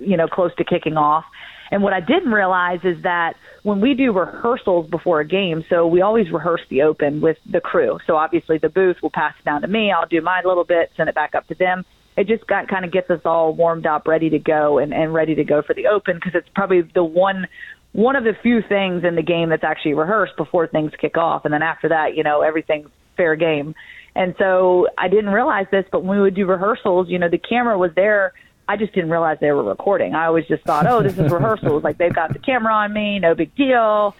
you 0.00 0.16
know, 0.16 0.26
close 0.26 0.50
to 0.56 0.64
kicking 0.64 0.96
off. 0.96 1.24
And 1.70 1.82
what 1.82 1.92
I 1.92 2.00
didn't 2.00 2.32
realize 2.32 2.80
is 2.84 3.02
that 3.02 3.34
when 3.62 3.80
we 3.80 3.94
do 3.94 4.12
rehearsals 4.12 4.88
before 4.88 5.20
a 5.20 5.26
game, 5.26 5.64
so 5.68 5.86
we 5.86 6.00
always 6.00 6.30
rehearse 6.32 6.62
the 6.70 6.82
open 6.82 7.20
with 7.20 7.36
the 7.50 7.60
crew. 7.60 7.98
So 8.06 8.16
obviously 8.16 8.58
the 8.58 8.68
booth 8.68 8.96
will 9.02 9.10
pass 9.10 9.34
it 9.38 9.44
down 9.44 9.62
to 9.62 9.68
me. 9.68 9.92
I'll 9.92 10.08
do 10.08 10.18
a 10.18 10.48
little 10.48 10.64
bit, 10.64 10.90
send 10.96 11.08
it 11.08 11.14
back 11.14 11.34
up 11.34 11.46
to 11.48 11.54
them. 11.54 11.84
It 12.16 12.26
just 12.26 12.46
got 12.46 12.68
kind 12.68 12.84
of 12.84 12.92
gets 12.92 13.10
us 13.10 13.20
all 13.24 13.54
warmed 13.54 13.86
up, 13.86 14.08
ready 14.08 14.30
to 14.30 14.38
go, 14.38 14.78
and, 14.78 14.92
and 14.92 15.14
ready 15.14 15.34
to 15.36 15.44
go 15.44 15.62
for 15.62 15.74
the 15.74 15.86
open 15.86 16.16
because 16.16 16.32
it's 16.34 16.48
probably 16.54 16.82
the 16.94 17.04
one 17.04 17.46
one 17.92 18.16
of 18.16 18.24
the 18.24 18.32
few 18.42 18.60
things 18.68 19.02
in 19.04 19.14
the 19.14 19.22
game 19.22 19.48
that's 19.48 19.64
actually 19.64 19.94
rehearsed 19.94 20.36
before 20.36 20.66
things 20.66 20.92
kick 21.00 21.16
off. 21.16 21.44
And 21.44 21.54
then 21.54 21.62
after 21.62 21.88
that, 21.88 22.16
you 22.16 22.22
know, 22.22 22.42
everything's 22.42 22.88
fair 23.16 23.34
game. 23.34 23.74
And 24.14 24.34
so 24.38 24.88
I 24.98 25.08
didn't 25.08 25.30
realize 25.30 25.66
this, 25.70 25.84
but 25.90 26.04
when 26.04 26.18
we 26.18 26.22
would 26.22 26.34
do 26.34 26.46
rehearsals, 26.46 27.06
you 27.08 27.18
know, 27.18 27.28
the 27.30 27.38
camera 27.38 27.78
was 27.78 27.90
there. 27.94 28.32
I 28.68 28.76
just 28.76 28.92
didn't 28.94 29.10
realize 29.10 29.38
they 29.40 29.50
were 29.50 29.64
recording. 29.64 30.14
I 30.14 30.26
always 30.26 30.46
just 30.46 30.62
thought, 30.64 30.86
oh, 30.86 31.02
this 31.02 31.18
is 31.18 31.32
rehearsals. 31.32 31.82
like 31.82 31.98
they've 31.98 32.14
got 32.14 32.32
the 32.32 32.38
camera 32.38 32.72
on 32.72 32.92
me, 32.92 33.18
no 33.18 33.34
big 33.34 33.54
deal. 33.56 34.14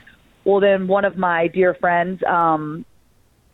Well, 0.45 0.61
then 0.61 0.89
one 0.89 1.05
of 1.05 1.19
my 1.19 1.49
dear 1.49 1.75
friends, 1.75 2.23
um, 2.25 2.87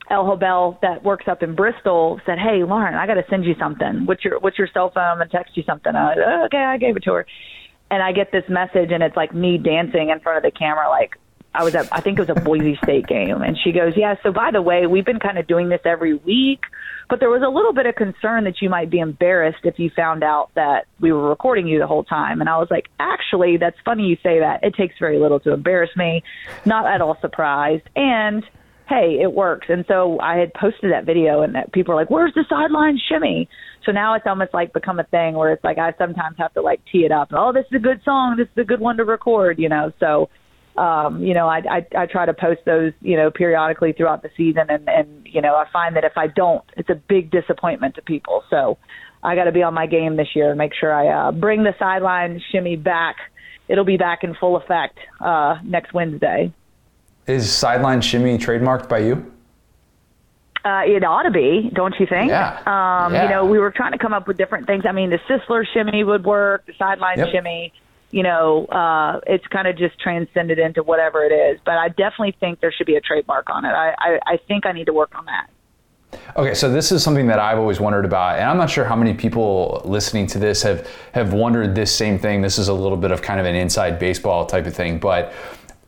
El 0.09 0.24
Hobel, 0.24 0.78
that 0.83 1.02
works 1.02 1.26
up 1.26 1.42
in 1.42 1.54
Bristol, 1.54 2.20
said, 2.24 2.38
"Hey, 2.38 2.62
Lauren, 2.62 2.94
I 2.94 3.07
got 3.07 3.14
to 3.14 3.24
send 3.28 3.44
you 3.44 3.54
something. 3.59 4.07
What's 4.07 4.24
your 4.24 4.38
What's 4.38 4.59
your 4.59 4.68
cell 4.72 4.90
phone? 4.90 5.02
I'm 5.02 5.18
gonna 5.18 5.30
text 5.30 5.57
you 5.57 5.64
something." 5.64 5.94
I 5.96 6.14
was, 6.14 6.18
oh, 6.24 6.44
okay, 6.46 6.59
I 6.59 6.76
gave 6.76 6.96
it 6.96 7.02
to 7.04 7.12
her 7.14 7.26
and 7.90 8.02
I 8.02 8.12
get 8.12 8.33
this 8.33 8.44
message, 8.48 8.90
and 8.90 9.02
it's 9.02 9.16
like 9.16 9.35
me 9.35 9.59
dancing 9.59 10.11
in 10.11 10.20
front 10.20 10.37
of 10.37 10.42
the 10.42 10.57
camera, 10.57 10.88
like 10.88 11.16
I 11.54 11.62
was 11.62 11.74
at, 11.74 11.88
I 11.92 12.00
think 12.00 12.18
it 12.18 12.26
was 12.26 12.36
a 12.36 12.40
Boise 12.40 12.76
State 12.82 13.06
game, 13.06 13.40
and 13.42 13.56
she 13.56 13.70
goes, 13.70 13.96
"Yeah, 13.96 14.16
so 14.22 14.32
by 14.32 14.50
the 14.50 14.60
way, 14.60 14.86
we've 14.86 15.04
been 15.04 15.20
kind 15.20 15.38
of 15.38 15.46
doing 15.46 15.68
this 15.68 15.82
every 15.84 16.14
week, 16.14 16.62
but 17.08 17.20
there 17.20 17.30
was 17.30 17.42
a 17.42 17.48
little 17.48 17.72
bit 17.72 17.86
of 17.86 17.94
concern 17.94 18.44
that 18.44 18.60
you 18.60 18.68
might 18.68 18.90
be 18.90 18.98
embarrassed 18.98 19.64
if 19.64 19.78
you 19.78 19.90
found 19.90 20.24
out 20.24 20.50
that 20.54 20.86
we 21.00 21.12
were 21.12 21.28
recording 21.28 21.66
you 21.68 21.78
the 21.78 21.86
whole 21.86 22.04
time." 22.04 22.40
And 22.40 22.50
I 22.50 22.58
was 22.58 22.68
like, 22.70 22.88
"Actually, 22.98 23.56
that's 23.58 23.76
funny 23.84 24.04
you 24.06 24.16
say 24.22 24.40
that. 24.40 24.64
It 24.64 24.74
takes 24.74 24.98
very 24.98 25.18
little 25.18 25.38
to 25.40 25.52
embarrass 25.52 25.94
me. 25.96 26.22
Not 26.64 26.86
at 26.86 27.00
all 27.00 27.16
surprised." 27.20 27.88
And 27.94 28.44
hey, 28.86 29.18
it 29.20 29.32
works. 29.32 29.68
And 29.70 29.86
so 29.86 30.20
I 30.20 30.36
had 30.36 30.52
posted 30.52 30.92
that 30.92 31.04
video, 31.04 31.40
and 31.42 31.54
that 31.54 31.72
people 31.72 31.92
are 31.92 31.96
like, 31.96 32.10
"Where's 32.10 32.34
the 32.34 32.44
sideline 32.48 32.98
shimmy?" 32.98 33.48
So 33.84 33.92
now 33.92 34.14
it's 34.14 34.26
almost 34.26 34.52
like 34.52 34.72
become 34.72 34.98
a 34.98 35.04
thing 35.04 35.34
where 35.34 35.52
it's 35.52 35.62
like 35.62 35.78
I 35.78 35.94
sometimes 35.98 36.36
have 36.38 36.52
to 36.54 36.62
like 36.62 36.80
tee 36.90 37.04
it 37.04 37.12
up. 37.12 37.28
Oh, 37.32 37.52
this 37.52 37.66
is 37.66 37.76
a 37.76 37.78
good 37.78 38.02
song. 38.04 38.36
This 38.36 38.48
is 38.48 38.58
a 38.58 38.64
good 38.64 38.80
one 38.80 38.96
to 38.96 39.04
record. 39.04 39.58
You 39.58 39.68
know, 39.68 39.92
so 40.00 40.28
um, 40.76 41.22
you 41.22 41.34
know, 41.34 41.48
I, 41.48 41.58
I 41.70 41.87
I 41.96 42.06
try 42.06 42.26
to 42.26 42.34
post 42.34 42.62
those, 42.64 42.92
you 43.00 43.16
know, 43.16 43.30
periodically 43.30 43.92
throughout 43.92 44.22
the 44.22 44.30
season, 44.37 44.66
and 44.68 44.88
and 44.88 45.26
you 45.26 45.40
know, 45.40 45.54
I 45.54 45.66
find 45.72 45.96
that 45.96 46.04
if 46.04 46.16
I 46.16 46.26
don't, 46.26 46.64
it's 46.76 46.90
a 46.90 46.94
big 46.94 47.30
disappointment 47.30 47.94
to 47.96 48.02
people. 48.02 48.42
So 48.50 48.78
I 49.22 49.34
got 49.37 49.44
to 49.44 49.52
be 49.52 49.62
on 49.62 49.74
my 49.74 49.87
game 49.87 50.16
this 50.16 50.28
year 50.34 50.50
and 50.50 50.58
make 50.58 50.74
sure 50.74 50.92
I 50.92 51.28
uh, 51.28 51.32
bring 51.32 51.62
the 51.62 51.74
sideline 51.78 52.42
shimmy 52.50 52.76
back. 52.76 53.16
It'll 53.68 53.84
be 53.84 53.96
back 53.96 54.24
in 54.24 54.34
full 54.34 54.56
effect 54.56 54.98
uh, 55.20 55.58
next 55.64 55.94
Wednesday. 55.94 56.52
Is 57.26 57.50
sideline 57.50 58.02
shimmy 58.02 58.37
trademarked 58.37 58.88
by 58.88 58.98
you? 58.98 59.32
Uh, 60.64 60.80
it 60.87 61.04
ought 61.04 61.24
to 61.24 61.30
be, 61.30 61.70
don't 61.74 61.94
you 62.00 62.06
think? 62.06 62.30
Yeah. 62.30 62.56
Um, 62.66 63.12
Yeah. 63.12 63.24
You 63.24 63.28
know, 63.28 63.44
we 63.44 63.58
were 63.58 63.70
trying 63.70 63.92
to 63.92 63.98
come 63.98 64.14
up 64.14 64.26
with 64.26 64.38
different 64.38 64.66
things. 64.66 64.84
I 64.88 64.92
mean, 64.92 65.10
the 65.10 65.18
Sisler 65.28 65.64
shimmy 65.72 66.04
would 66.04 66.24
work, 66.24 66.64
the 66.66 66.72
sideline 66.78 67.18
Yep. 67.18 67.28
shimmy. 67.32 67.72
You 68.14 68.22
know, 68.22 68.66
uh, 68.66 69.18
it's 69.27 69.44
kind 69.48 69.66
of 69.66 69.77
just 69.77 69.98
transcended 69.98 70.61
into 70.61 70.85
whatever 70.85 71.24
it 71.24 71.33
is. 71.33 71.59
But 71.64 71.79
I 71.79 71.88
definitely 71.88 72.37
think 72.38 72.61
there 72.61 72.70
should 72.70 72.87
be 72.87 72.94
a 72.94 73.00
trademark 73.00 73.50
on 73.50 73.64
it. 73.64 73.70
I, 73.70 73.92
I, 73.98 74.18
I 74.24 74.37
think 74.37 74.66
I 74.66 74.72
need 74.72 74.85
to 74.87 74.92
work 74.92 75.18
on 75.18 75.24
that. 75.24 75.48
Okay, 76.37 76.55
so 76.55 76.70
this 76.70 76.92
is 76.92 77.03
something 77.03 77.27
that 77.27 77.40
I've 77.40 77.59
always 77.59 77.81
wondered 77.81 78.05
about, 78.05 78.38
and 78.38 78.48
I'm 78.48 78.57
not 78.57 78.70
sure 78.70 78.85
how 78.85 78.94
many 78.94 79.14
people 79.14 79.83
listening 79.85 80.29
to 80.29 80.38
this 80.38 80.62
have 80.62 80.88
have 81.11 81.33
wondered 81.33 81.74
this 81.74 81.92
same 81.92 82.16
thing. 82.20 82.40
This 82.40 82.57
is 82.57 82.68
a 82.68 82.72
little 82.72 82.96
bit 82.96 83.11
of 83.11 83.20
kind 83.20 83.40
of 83.40 83.46
an 83.46 83.57
inside 83.57 83.98
baseball 83.98 84.46
type 84.46 84.66
of 84.66 84.77
thing, 84.77 85.00
but 85.00 85.33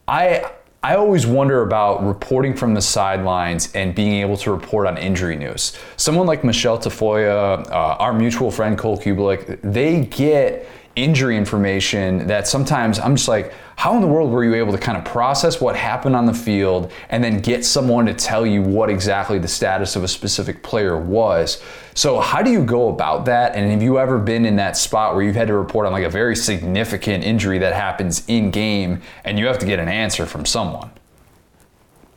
I 0.09 0.51
I 0.83 0.97
always 0.97 1.27
wonder 1.29 1.63
about 1.63 2.05
reporting 2.05 2.55
from 2.55 2.75
the 2.75 2.83
sidelines 2.83 3.73
and 3.75 3.95
being 3.95 4.15
able 4.15 4.37
to 4.39 4.51
report 4.51 4.89
on 4.89 4.99
injury 4.99 5.37
news. 5.37 5.79
Someone 5.97 6.27
like 6.27 6.43
Michelle 6.43 6.79
Tafoya, 6.79 7.69
uh, 7.71 7.97
our 7.99 8.13
mutual 8.13 8.51
friend 8.51 8.77
Cole 8.77 8.99
Cubelic, 8.99 9.61
they 9.63 10.03
get 10.07 10.69
injury 10.97 11.37
information 11.37 12.27
that 12.27 12.49
sometimes 12.49 12.99
I'm 12.99 13.17
just 13.17 13.29
like, 13.29 13.53
how 13.77 13.95
in 13.95 14.01
the 14.01 14.07
world 14.07 14.31
were 14.31 14.43
you 14.43 14.55
able 14.55 14.73
to 14.73 14.79
kind 14.79 14.97
of 14.97 15.05
process 15.05 15.61
what 15.61 15.77
happened 15.77 16.17
on 16.17 16.25
the 16.25 16.33
field 16.33 16.91
and 17.11 17.23
then 17.23 17.41
get 17.41 17.65
someone 17.67 18.07
to 18.07 18.15
tell 18.15 18.47
you 18.47 18.63
what 18.63 18.89
exactly 18.89 19.39
the 19.39 19.49
status 19.49 19.95
of 19.95 20.03
a 20.03 20.09
specific 20.09 20.63
player 20.63 20.99
was? 20.99 21.63
So, 21.95 22.19
how 22.21 22.43
do 22.43 22.51
you 22.51 22.65
go 22.65 22.89
about 22.89 23.27
that? 23.27 23.55
And 23.55 23.71
have 23.71 23.83
you 23.83 23.99
ever 23.99 24.19
been 24.19 24.47
in 24.47 24.57
that 24.57 24.79
spot 24.79 25.15
where 25.15 25.23
you've 25.23 25.37
had 25.37 25.49
to 25.49 25.55
report 25.55 25.87
on 25.87 25.93
like 25.93 26.05
a 26.05 26.11
very 26.11 26.35
significant 26.35 27.23
injury 27.23 27.59
that 27.59 27.75
happens 27.75 28.25
in 28.27 28.51
game 28.51 29.03
and 29.25 29.39
you 29.39 29.47
have 29.47 29.59
to 29.59 29.67
get 29.67 29.79
an 29.79 29.89
answer 29.89 30.25
from 30.25 30.47
someone? 30.47 30.91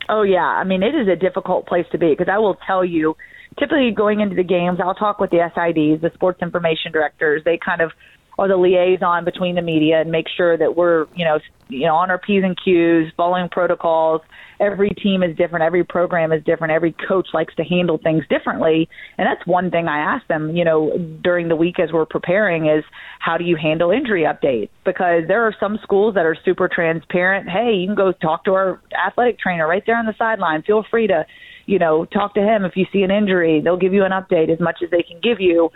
Oh 0.08 0.24
yeah, 0.24 0.46
I 0.46 0.64
mean 0.64 0.82
it 0.82 0.96
is 0.96 1.08
a 1.10 1.16
difficult 1.18 1.68
place 1.68 1.86
to 1.92 1.98
be 1.98 2.10
because 2.10 2.30
I 2.30 2.38
will 2.38 2.56
tell 2.66 2.86
you, 2.86 3.18
typically 3.60 3.92
going 3.92 4.22
into 4.22 4.36
the 4.36 4.44
games, 4.44 4.80
I'll 4.82 4.96
talk 4.96 5.20
with 5.20 5.30
the 5.30 5.38
SIDs, 5.38 6.02
the 6.02 6.12
sports 6.14 6.42
information 6.42 6.94
directors. 6.94 7.44
They 7.44 7.58
kind 7.58 7.82
of 7.82 7.92
are 8.40 8.48
the 8.48 8.56
liaison 8.56 9.26
between 9.26 9.56
the 9.56 9.62
media 9.62 10.00
and 10.00 10.10
make 10.10 10.26
sure 10.38 10.58
that 10.58 10.78
we're, 10.78 11.08
you 11.14 11.26
know, 11.26 11.40
you 11.68 11.86
know, 11.86 11.96
on 11.96 12.10
our 12.10 12.18
P's 12.18 12.42
and 12.44 12.58
Q's, 12.64 13.12
following 13.18 13.50
protocols. 13.50 14.22
Every 14.62 14.90
team 14.90 15.24
is 15.24 15.36
different. 15.36 15.64
Every 15.64 15.84
program 15.84 16.32
is 16.32 16.44
different. 16.46 16.72
Every 16.72 16.96
coach 17.08 17.28
likes 17.34 17.54
to 17.56 17.64
handle 17.64 17.98
things 17.98 18.24
differently. 18.30 18.90
And 19.18 19.28
that's 19.28 19.46
one 19.46 19.70
thing 19.72 19.88
I 19.88 20.00
ask 20.00 20.26
them, 20.28 20.56
you 20.56 20.64
know, 20.64 20.98
during 21.22 21.50
the 21.50 21.56
week 21.56 21.80
as 21.80 21.92
we're 21.92 22.06
preparing 22.06 22.68
is 22.68 22.84
how 23.20 23.38
do 23.38 23.44
you 23.44 23.58
handle 23.58 23.92
injury 23.92 24.24
updates? 24.24 24.70
Because 24.86 25.24
there 25.28 25.46
are 25.46 25.56
some 25.60 25.78
schools 25.84 26.16
that 26.16 26.26
are 26.26 26.38
super 26.46 26.70
transparent. 26.74 27.50
Hey, 27.50 27.74
you 27.74 27.88
can 27.88 27.96
go 27.96 28.14
talk 28.14 28.46
to 28.46 28.54
our 28.54 28.82
athletic 29.06 29.38
trainer 29.38 29.68
right 29.68 29.84
there 29.86 29.98
on 29.98 30.06
the 30.06 30.16
sideline. 30.18 30.64
Feel 30.64 30.86
free 30.90 31.08
to, 31.08 31.26
you 31.66 31.78
know, 31.78 32.06
talk 32.06 32.34
to 32.36 32.42
him 32.42 32.64
if 32.64 32.76
you 32.76 32.86
see 32.92 33.04
an 33.04 33.12
injury. 33.12 33.62
They'll 33.62 33.78
give 33.78 33.94
you 33.94 34.06
an 34.06 34.12
update 34.12 34.50
as 34.50 34.62
much 34.62 34.78
as 34.84 34.90
they 34.92 35.04
can 35.04 35.20
give 35.22 35.42
you 35.42 35.70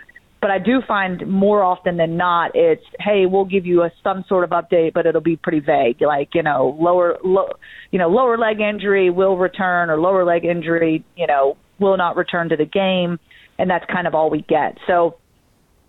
but 0.44 0.50
I 0.50 0.58
do 0.58 0.82
find 0.86 1.26
more 1.26 1.62
often 1.62 1.96
than 1.96 2.18
not, 2.18 2.50
it's 2.52 2.84
hey, 3.00 3.24
we'll 3.24 3.46
give 3.46 3.64
you 3.64 3.82
a 3.82 3.90
some 4.02 4.26
sort 4.28 4.44
of 4.44 4.50
update, 4.50 4.92
but 4.92 5.06
it'll 5.06 5.22
be 5.22 5.36
pretty 5.36 5.60
vague, 5.60 6.02
like 6.02 6.34
you 6.34 6.42
know, 6.42 6.76
lower, 6.78 7.16
low, 7.24 7.46
you 7.90 7.98
know, 7.98 8.10
lower 8.10 8.36
leg 8.36 8.60
injury 8.60 9.08
will 9.08 9.38
return, 9.38 9.88
or 9.88 9.98
lower 9.98 10.22
leg 10.22 10.44
injury, 10.44 11.02
you 11.16 11.26
know, 11.26 11.56
will 11.80 11.96
not 11.96 12.14
return 12.14 12.50
to 12.50 12.56
the 12.56 12.66
game, 12.66 13.18
and 13.58 13.70
that's 13.70 13.86
kind 13.90 14.06
of 14.06 14.14
all 14.14 14.28
we 14.28 14.42
get. 14.42 14.76
So 14.86 15.16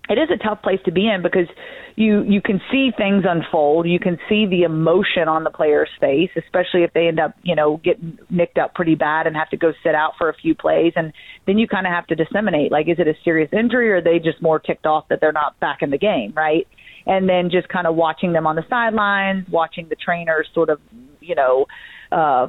it 0.10 0.18
is 0.18 0.30
a 0.30 0.38
tough 0.38 0.62
place 0.62 0.80
to 0.86 0.92
be 0.92 1.10
in 1.10 1.22
because 1.22 1.48
you 1.96 2.24
you 2.24 2.42
can 2.42 2.62
see 2.72 2.92
things 2.96 3.24
unfold. 3.28 3.88
You 3.88 4.00
can 4.00 4.18
see 4.30 4.46
the 4.46 4.64
emotion 4.64 5.28
on 5.28 5.44
the 5.44 5.50
player's 5.50 5.90
face, 6.00 6.30
especially 6.36 6.84
if 6.84 6.94
they 6.94 7.08
end 7.08 7.20
up, 7.20 7.36
you 7.44 7.56
know, 7.56 7.78
getting 7.78 8.20
nicked 8.30 8.58
up 8.58 8.76
pretty 8.76 8.96
bad 8.96 9.28
and 9.28 9.36
have 9.36 9.50
to 9.50 9.58
go 9.58 9.72
sit 9.84 9.96
out 9.96 10.14
for 10.18 10.30
a 10.30 10.34
few 10.34 10.54
plays. 10.54 10.94
And 10.96 11.14
then 11.48 11.58
you 11.58 11.68
kind 11.68 11.88
of 11.88 11.94
have 11.94 12.08
to 12.08 12.16
disseminate, 12.16 12.72
like, 12.72 12.88
is 12.88 13.00
it 13.00 13.08
a 13.08 13.16
serious 13.24 13.50
injury 13.52 13.92
or 13.92 13.98
are 13.98 14.02
they 14.02 14.20
just 14.20 14.42
more 14.42 14.60
ticked 14.60 14.86
off 14.86 15.06
that 15.10 15.20
they're 15.22 15.32
not 15.32 15.60
back 15.60 15.82
in 15.82 15.90
the 15.90 15.98
game, 15.98 16.34
right? 16.36 16.68
And 17.08 17.30
then 17.30 17.50
just 17.52 17.70
kind 17.70 17.88
of 17.88 17.96
watching 17.96 18.34
them 18.34 18.46
on 18.46 18.56
the 18.56 18.64
sidelines, 18.70 19.48
watching 19.50 19.88
the 19.90 19.96
trainers 19.96 20.48
sort 20.54 20.70
of, 20.70 20.80
you 21.22 21.36
know, 21.36 21.66
uh, 22.12 22.48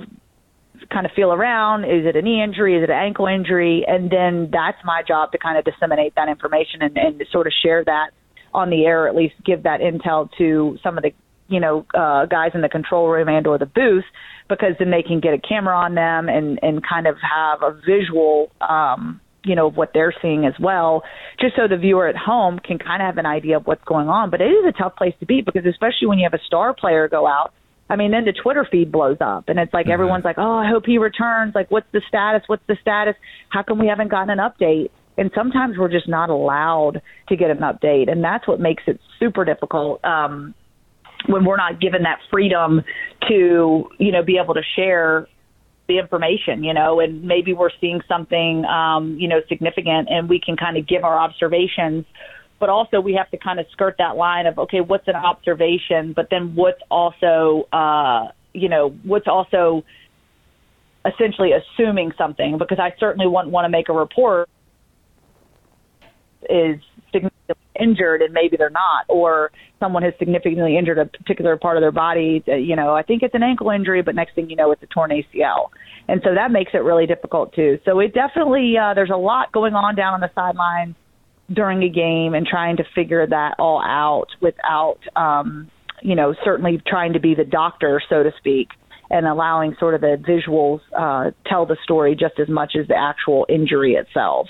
kind 0.92 1.06
of 1.06 1.12
feel 1.12 1.32
around. 1.32 1.84
Is 1.84 2.06
it 2.06 2.16
a 2.16 2.22
knee 2.22 2.42
injury? 2.42 2.76
Is 2.76 2.82
it 2.82 2.90
an 2.90 2.96
ankle 2.96 3.26
injury? 3.26 3.84
And 3.86 4.10
then 4.10 4.50
that's 4.52 4.78
my 4.84 5.02
job 5.06 5.32
to 5.32 5.38
kind 5.38 5.58
of 5.58 5.64
disseminate 5.64 6.14
that 6.16 6.28
information 6.28 6.82
and, 6.82 6.96
and 6.96 7.22
sort 7.30 7.46
of 7.46 7.52
share 7.62 7.84
that 7.84 8.10
on 8.52 8.70
the 8.70 8.84
air, 8.84 9.04
or 9.04 9.08
at 9.08 9.14
least 9.14 9.34
give 9.44 9.64
that 9.64 9.80
intel 9.80 10.28
to 10.38 10.78
some 10.82 10.96
of 10.96 11.02
the 11.04 11.12
you 11.48 11.60
know 11.60 11.86
uh, 11.94 12.26
guys 12.26 12.50
in 12.54 12.62
the 12.62 12.68
control 12.68 13.08
room 13.08 13.28
and 13.28 13.46
or 13.46 13.58
the 13.58 13.66
booth, 13.66 14.04
because 14.48 14.72
then 14.78 14.90
they 14.90 15.02
can 15.02 15.20
get 15.20 15.34
a 15.34 15.38
camera 15.38 15.76
on 15.76 15.94
them 15.94 16.28
and 16.28 16.58
and 16.62 16.82
kind 16.86 17.06
of 17.06 17.16
have 17.20 17.62
a 17.62 17.78
visual. 17.86 18.50
Um, 18.60 19.20
you 19.44 19.54
know 19.54 19.68
of 19.68 19.76
what 19.76 19.92
they're 19.94 20.12
seeing 20.20 20.44
as 20.44 20.54
well, 20.60 21.04
just 21.40 21.54
so 21.54 21.68
the 21.68 21.76
viewer 21.76 22.08
at 22.08 22.16
home 22.16 22.58
can 22.58 22.78
kind 22.80 23.00
of 23.00 23.06
have 23.06 23.18
an 23.18 23.26
idea 23.26 23.56
of 23.58 23.64
what's 23.64 23.84
going 23.84 24.08
on. 24.08 24.28
But 24.28 24.40
it 24.40 24.46
is 24.46 24.64
a 24.68 24.72
tough 24.72 24.96
place 24.96 25.14
to 25.20 25.26
be 25.26 25.40
because 25.40 25.64
especially 25.64 26.08
when 26.08 26.18
you 26.18 26.28
have 26.28 26.34
a 26.34 26.42
star 26.44 26.74
player 26.74 27.06
go 27.08 27.28
out, 27.28 27.52
I 27.88 27.96
mean, 27.96 28.10
then 28.10 28.24
the 28.24 28.32
Twitter 28.32 28.66
feed 28.70 28.90
blows 28.90 29.18
up, 29.20 29.44
and 29.48 29.58
it's 29.58 29.72
like 29.72 29.86
mm-hmm. 29.86 29.92
everyone's 29.92 30.24
like, 30.24 30.38
"Oh, 30.38 30.58
I 30.58 30.68
hope 30.68 30.84
he 30.86 30.98
returns." 30.98 31.54
Like, 31.54 31.70
what's 31.70 31.86
the 31.92 32.02
status? 32.08 32.42
What's 32.46 32.66
the 32.66 32.76
status? 32.80 33.14
How 33.50 33.62
come 33.62 33.78
we 33.78 33.86
haven't 33.86 34.08
gotten 34.08 34.30
an 34.30 34.38
update? 34.38 34.90
And 35.18 35.30
sometimes 35.34 35.78
we're 35.78 35.90
just 35.90 36.08
not 36.08 36.28
allowed 36.28 37.00
to 37.28 37.36
get 37.36 37.50
an 37.50 37.58
update, 37.58 38.10
and 38.10 38.22
that's 38.22 38.46
what 38.46 38.60
makes 38.60 38.82
it 38.86 39.00
super 39.18 39.44
difficult. 39.44 40.04
Um, 40.04 40.54
when 41.28 41.44
we're 41.44 41.56
not 41.56 41.80
given 41.80 42.02
that 42.02 42.18
freedom 42.30 42.82
to, 43.28 43.88
you 43.98 44.12
know, 44.12 44.22
be 44.22 44.38
able 44.42 44.54
to 44.54 44.62
share 44.76 45.26
the 45.88 45.98
information, 45.98 46.64
you 46.64 46.74
know, 46.74 47.00
and 47.00 47.22
maybe 47.22 47.52
we're 47.52 47.70
seeing 47.80 48.00
something, 48.08 48.64
um, 48.64 49.16
you 49.18 49.28
know, 49.28 49.40
significant, 49.48 50.08
and 50.10 50.28
we 50.28 50.40
can 50.40 50.56
kind 50.56 50.76
of 50.76 50.86
give 50.86 51.04
our 51.04 51.18
observations 51.18 52.04
but 52.58 52.68
also 52.68 53.00
we 53.00 53.14
have 53.14 53.30
to 53.30 53.36
kind 53.36 53.60
of 53.60 53.66
skirt 53.72 53.96
that 53.98 54.16
line 54.16 54.46
of 54.46 54.58
okay, 54.58 54.80
what's 54.80 55.08
an 55.08 55.16
observation, 55.16 56.12
but 56.14 56.28
then 56.30 56.54
what's 56.54 56.80
also 56.90 57.68
uh, 57.72 58.28
you 58.52 58.68
know 58.68 58.90
what's 59.02 59.28
also 59.28 59.84
essentially 61.06 61.50
assuming 61.52 62.12
something 62.18 62.58
because 62.58 62.78
I 62.78 62.94
certainly 62.98 63.26
wouldn't 63.26 63.52
want 63.52 63.64
to 63.64 63.68
make 63.68 63.88
a 63.88 63.92
report 63.92 64.48
is 66.48 66.80
significantly 67.12 67.64
injured 67.78 68.22
and 68.22 68.32
maybe 68.32 68.56
they're 68.56 68.70
not, 68.70 69.04
or 69.08 69.50
someone 69.78 70.02
has 70.02 70.14
significantly 70.18 70.76
injured 70.76 70.98
a 70.98 71.06
particular 71.06 71.56
part 71.56 71.76
of 71.76 71.82
their 71.82 71.92
body. 71.92 72.42
You 72.46 72.76
know, 72.76 72.94
I 72.94 73.02
think 73.02 73.22
it's 73.22 73.34
an 73.34 73.42
ankle 73.42 73.70
injury, 73.70 74.02
but 74.02 74.14
next 74.14 74.34
thing 74.34 74.50
you 74.50 74.56
know, 74.56 74.72
it's 74.72 74.82
a 74.82 74.86
torn 74.86 75.10
ACL. 75.10 75.68
And 76.08 76.20
so 76.24 76.34
that 76.34 76.50
makes 76.50 76.72
it 76.74 76.78
really 76.78 77.06
difficult 77.06 77.54
too. 77.54 77.78
So 77.84 77.98
it 78.00 78.14
definitely, 78.14 78.74
uh, 78.78 78.94
there's 78.94 79.10
a 79.10 79.16
lot 79.16 79.52
going 79.52 79.74
on 79.74 79.94
down 79.94 80.14
on 80.14 80.20
the 80.20 80.30
sidelines 80.34 80.94
during 81.52 81.82
a 81.82 81.88
game 81.88 82.34
and 82.34 82.46
trying 82.46 82.76
to 82.78 82.84
figure 82.94 83.26
that 83.26 83.56
all 83.58 83.82
out 83.82 84.28
without, 84.40 84.98
um, 85.14 85.70
you 86.02 86.14
know, 86.14 86.34
certainly 86.44 86.82
trying 86.86 87.12
to 87.12 87.20
be 87.20 87.34
the 87.34 87.44
doctor, 87.44 88.00
so 88.08 88.22
to 88.22 88.32
speak, 88.38 88.70
and 89.10 89.26
allowing 89.26 89.76
sort 89.78 89.94
of 89.94 90.00
the 90.00 90.16
visuals 90.26 90.80
uh, 90.96 91.30
tell 91.46 91.66
the 91.66 91.76
story 91.84 92.16
just 92.16 92.38
as 92.38 92.48
much 92.48 92.74
as 92.76 92.88
the 92.88 92.96
actual 92.96 93.46
injury 93.48 93.94
itself. 93.94 94.48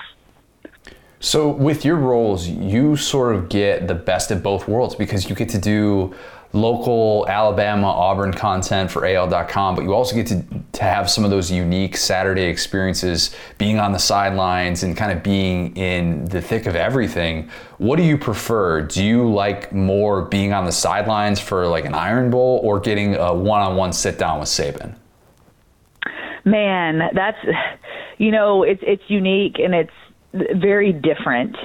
So, 1.19 1.49
with 1.49 1.85
your 1.85 1.97
roles, 1.97 2.47
you 2.47 2.97
sort 2.97 3.35
of 3.35 3.49
get 3.49 3.89
the 3.89 3.95
best 3.95 4.31
of 4.31 4.43
both 4.43 4.69
worlds 4.69 4.95
because 4.95 5.29
you 5.29 5.35
get 5.35 5.49
to 5.51 5.59
do 5.59 6.15
local 6.57 7.27
Alabama, 7.29 7.87
Auburn 7.87 8.33
content 8.33 8.91
for 8.91 9.07
AL.com, 9.07 9.77
but 9.77 9.85
you 9.85 9.95
also 9.95 10.15
get 10.15 10.27
to, 10.29 10.43
to 10.73 10.83
have 10.83 11.09
some 11.09 11.25
of 11.25 11.31
those 11.31 11.51
unique 11.51 11.97
Saturday 11.97 12.45
experiences 12.45 13.35
being 13.59 13.79
on 13.79 13.93
the 13.93 13.99
sidelines 13.99 14.83
and 14.83 14.97
kind 14.97 15.13
of 15.13 15.23
being 15.23 15.77
in 15.77 16.25
the 16.25 16.41
thick 16.41 16.67
of 16.67 16.75
everything. 16.75 17.49
What 17.79 17.97
do 17.97 18.03
you 18.03 18.19
prefer? 18.19 18.83
Do 18.83 19.05
you 19.05 19.31
like 19.31 19.73
more 19.73 20.23
being 20.23 20.53
on 20.53 20.65
the 20.65 20.73
sidelines 20.73 21.39
for 21.39 21.67
like 21.69 21.85
an 21.85 21.95
Iron 21.95 22.31
Bowl 22.31 22.61
or 22.63 22.81
getting 22.81 23.15
a 23.15 23.35
one 23.35 23.61
on 23.61 23.77
one 23.77 23.93
sit 23.93 24.19
down 24.19 24.41
with 24.41 24.49
Saban? 24.49 24.95
Man, 26.45 27.11
that's, 27.13 27.39
you 28.19 28.31
know, 28.31 28.63
it's, 28.63 28.83
it's 28.87 29.03
unique 29.09 29.59
and 29.59 29.75
it's 29.75 29.91
very 30.33 30.93
different. 30.93 31.57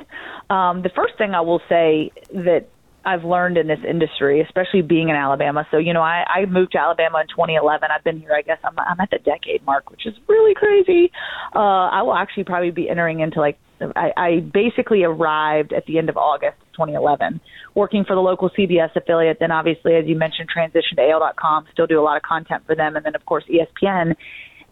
Um, 0.50 0.82
the 0.82 0.90
first 0.90 1.18
thing 1.18 1.34
I 1.34 1.42
will 1.42 1.62
say 1.70 2.12
that 2.34 2.68
I've 3.04 3.24
learned 3.24 3.58
in 3.58 3.68
this 3.68 3.80
industry, 3.88 4.42
especially 4.42 4.82
being 4.82 5.10
in 5.10 5.16
Alabama. 5.16 5.68
So, 5.72 5.78
you 5.78 5.94
know, 5.94 6.02
I, 6.02 6.24
I 6.28 6.46
moved 6.46 6.74
to 6.74 6.80
Alabama 6.80 7.22
in 7.22 7.28
2011. 7.28 7.90
I've 7.90 8.04
been 8.04 8.20
here, 8.20 8.34
I 8.34 8.42
guess 8.42 8.60
I'm, 8.64 8.78
I'm 8.78 9.00
at 9.00 9.10
the 9.10 9.18
decade 9.18 9.66
mark, 9.66 9.90
which 9.90 10.06
is 10.06 10.14
really 10.28 10.54
crazy. 10.54 11.12
Uh, 11.56 11.90
I 11.90 12.04
will 12.04 12.16
actually 12.16 12.44
probably 12.44 12.72
be 12.72 12.90
entering 12.90 13.20
into 13.22 13.40
like, 13.40 13.58
I, 13.96 14.12
I 14.16 14.40
basically 14.40 15.04
arrived 15.04 15.74
at 15.74 15.86
the 15.88 15.98
end 15.98 16.10
of 16.10 16.18
August 16.18 16.58
2011, 16.74 17.42
working 17.74 18.06
for 18.06 18.16
the 18.16 18.22
local 18.22 18.52
CBS 18.52 18.96
affiliate. 18.96 19.38
Then, 19.40 19.52
obviously, 19.52 19.96
as 19.96 20.06
you 20.06 20.16
mentioned, 20.16 20.50
transitioned 20.56 20.98
to 20.98 21.10
AL.com, 21.10 21.66
still 21.74 21.88
do 21.88 22.00
a 22.00 22.04
lot 22.04 22.18
of 22.18 22.24
content 22.24 22.64
for 22.68 22.76
them. 22.76 22.96
And 22.96 23.04
then, 23.04 23.16
of 23.16 23.26
course, 23.26 23.44
ESPN. 23.50 24.16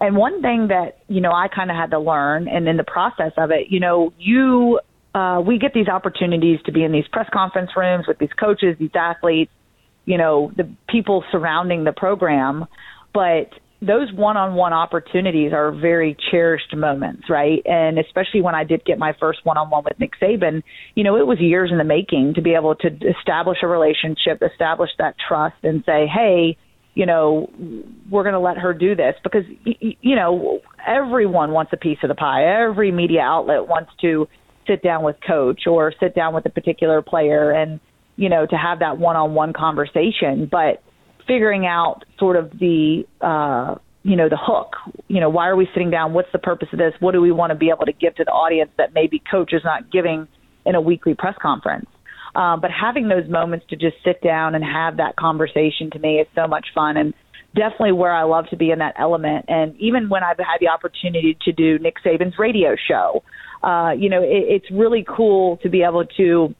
And 0.02 0.16
one 0.16 0.42
thing 0.42 0.68
that, 0.70 1.00
you 1.08 1.22
know, 1.22 1.32
I 1.32 1.48
kind 1.48 1.72
of 1.72 1.76
had 1.76 1.92
to 1.92 2.00
learn, 2.00 2.48
and 2.48 2.68
in 2.68 2.78
the 2.78 2.86
process 2.86 3.34
of 3.38 3.52
it, 3.52 3.68
you 3.70 3.80
know, 3.80 4.14
you 4.18 4.80
uh, 5.14 5.42
we 5.46 5.58
get 5.58 5.74
these 5.74 5.88
opportunities 5.88 6.60
to 6.66 6.72
be 6.72 6.84
in 6.84 6.92
these 6.92 7.08
press 7.12 7.28
conference 7.32 7.72
rooms 7.76 8.06
with 8.08 8.20
these 8.20 8.34
coaches, 8.40 8.76
these 8.80 8.96
athletes, 8.96 9.52
you 10.06 10.18
know, 10.18 10.52
the 10.56 10.70
people 10.88 11.24
surrounding 11.32 11.84
the 11.84 11.94
program. 11.94 12.66
But 13.14 13.50
those 13.82 14.12
one-on-one 14.14 14.74
opportunities 14.74 15.54
are 15.54 15.72
very 15.72 16.16
cherished 16.30 16.76
moments, 16.76 17.30
right? 17.30 17.62
And 17.66 17.98
especially 17.98 18.42
when 18.42 18.54
I 18.54 18.66
did 18.66 18.84
get 18.84 19.00
my 19.00 19.14
first 19.20 19.40
one-on-one 19.44 19.86
with 19.86 20.00
Nick 20.00 20.12
Saban, 20.22 20.64
you 20.96 21.04
know, 21.04 21.16
it 21.16 21.26
was 21.26 21.40
years 21.40 21.72
in 21.72 21.78
the 21.78 21.86
making 21.86 22.34
to 22.36 22.42
be 22.42 22.56
able 22.56 22.76
to 22.76 22.88
establish 22.88 23.60
a 23.64 23.68
relationship, 23.68 24.42
establish 24.42 24.90
that 25.00 25.16
trust, 25.26 25.56
and 25.64 25.84
say, 25.86 26.08
hey, 26.08 26.58
you 26.94 27.06
know, 27.06 27.50
we're 28.12 28.24
going 28.24 28.34
to 28.34 28.40
let 28.40 28.58
her 28.58 28.74
do 28.74 28.96
this 28.96 29.16
because, 29.24 29.44
you 29.64 30.16
know, 30.16 30.60
everyone 30.86 31.52
wants 31.52 31.72
a 31.72 31.78
piece 31.78 32.00
of 32.04 32.10
the 32.10 32.16
pie. 32.16 32.44
Every 32.44 32.92
media 32.92 33.22
outlet 33.22 33.68
wants 33.68 33.92
to 34.02 34.28
sit 34.70 34.84
down 34.84 35.04
with 35.04 35.16
coach 35.26 35.62
or 35.68 35.92
sit 36.00 36.16
down 36.16 36.34
with 36.34 36.46
a 36.46 36.50
particular 36.50 37.02
player 37.02 37.52
and 37.52 37.80
you 38.16 38.30
know 38.30 38.46
to 38.46 38.56
have 38.56 38.80
that 38.80 38.98
one-on-one 38.98 39.54
conversation 39.54 40.48
but 40.50 40.84
figuring 41.28 41.66
out 41.66 42.04
sort 42.20 42.36
of 42.36 42.52
the 42.60 43.04
uh 43.22 43.76
you 44.04 44.16
know 44.16 44.30
the 44.30 44.38
hook. 44.40 44.74
You 45.08 45.20
know 45.20 45.30
why 45.30 45.48
are 45.48 45.56
we 45.56 45.68
sitting 45.74 45.92
down? 45.92 46.14
What's 46.14 46.32
the 46.32 46.40
purpose 46.40 46.70
of 46.72 46.80
this? 46.80 46.94
What 47.00 47.12
do 47.12 47.22
we 47.22 47.32
want 47.32 47.52
to 47.52 47.56
be 47.56 47.70
able 47.70 47.86
to 47.86 47.94
give 47.94 48.16
to 48.16 48.24
the 48.24 48.32
audience 48.32 48.72
that 48.78 48.94
maybe 48.94 49.22
coach 49.30 49.52
is 49.54 49.62
not 49.64 49.92
giving 49.92 50.28
in 50.66 50.76
a 50.76 50.82
weekly 50.82 51.16
press 51.16 51.36
conference? 51.42 51.88
Um, 52.36 52.62
but 52.62 52.70
having 52.72 53.08
those 53.08 53.28
moments 53.30 53.66
to 53.70 53.76
just 53.76 53.96
sit 54.06 54.22
down 54.22 54.56
and 54.56 54.64
have 54.64 54.98
that 54.98 55.16
conversation 55.16 55.90
to 55.92 56.00
me 56.00 56.20
is 56.20 56.28
so 56.36 56.48
much 56.48 56.68
fun 56.76 56.96
and 56.96 57.14
definitely 57.56 57.92
where 57.92 58.14
I 58.14 58.24
love 58.24 58.46
to 58.52 58.58
be 58.58 58.70
in 58.72 58.80
that 58.80 58.94
element. 59.00 59.46
And 59.48 59.76
even 59.80 60.10
when 60.10 60.24
I've 60.24 60.38
had 60.38 60.60
the 60.60 60.70
opportunity 60.70 61.38
to 61.46 61.52
do 61.52 61.80
Nick 61.80 61.96
Saban's 62.06 62.38
radio 62.38 62.76
show, 62.88 63.24
uh, 63.64 63.92
you 63.98 64.10
know, 64.10 64.22
it, 64.22 64.64
it's 64.64 64.72
really 64.72 65.06
cool 65.08 65.58
to 65.58 65.70
be 65.70 65.84
able 65.84 66.06
to, 66.06 66.54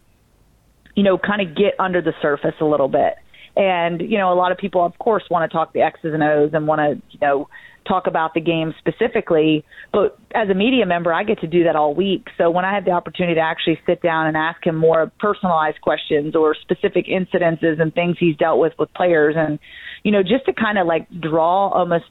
you 0.96 1.04
know, 1.04 1.18
kind 1.18 1.42
of 1.42 1.56
get 1.56 1.74
under 1.80 2.02
the 2.02 2.14
surface 2.22 2.56
a 2.60 2.66
little 2.66 2.90
bit. 2.90 3.16
And, 3.56 4.02
you 4.02 4.18
know, 4.18 4.32
a 4.32 4.36
lot 4.36 4.52
of 4.52 4.58
people, 4.58 4.86
of 4.86 4.98
course, 5.00 5.24
want 5.30 5.50
to 5.50 5.54
talk 5.54 5.74
the 5.74 5.82
X's 5.82 6.14
and 6.14 6.24
O's 6.24 6.52
and 6.54 6.68
want 6.68 6.80
to, 6.80 7.02
you 7.12 7.20
know, 7.22 7.50
talk 7.88 8.08
about 8.08 8.34
the 8.34 8.40
game 8.40 8.74
specifically. 8.78 9.66
But 9.92 10.18
as 10.36 10.50
a 10.50 10.54
media 10.54 10.86
member, 10.86 11.14
I 11.14 11.24
get 11.24 11.42
to 11.42 11.48
do 11.48 11.64
that 11.64 11.76
all 11.76 11.94
week. 11.94 12.28
So 12.38 12.52
when 12.52 12.64
I 12.64 12.74
had 12.74 12.86
the 12.86 12.92
opportunity 12.92 13.36
to 13.36 13.42
actually 13.42 13.80
sit 13.86 14.02
down 14.02 14.28
and 14.28 14.38
ask 14.38 14.66
him 14.66 14.76
more 14.76 15.12
personalized 15.20 15.82
questions 15.82 16.36
or 16.36 16.56
specific 16.56 17.08
incidences 17.08 17.82
and 17.82 17.94
things 17.94 18.18
he's 18.20 18.38
dealt 18.38 18.60
with 18.60 18.74
with 18.78 18.94
players 18.94 19.36
and, 19.38 19.60
you 20.04 20.12
know, 20.12 20.22
just 20.22 20.46
to 20.46 20.54
kind 20.54 20.78
of 20.78 20.86
like 20.86 21.10
draw 21.20 21.70
almost 21.70 22.06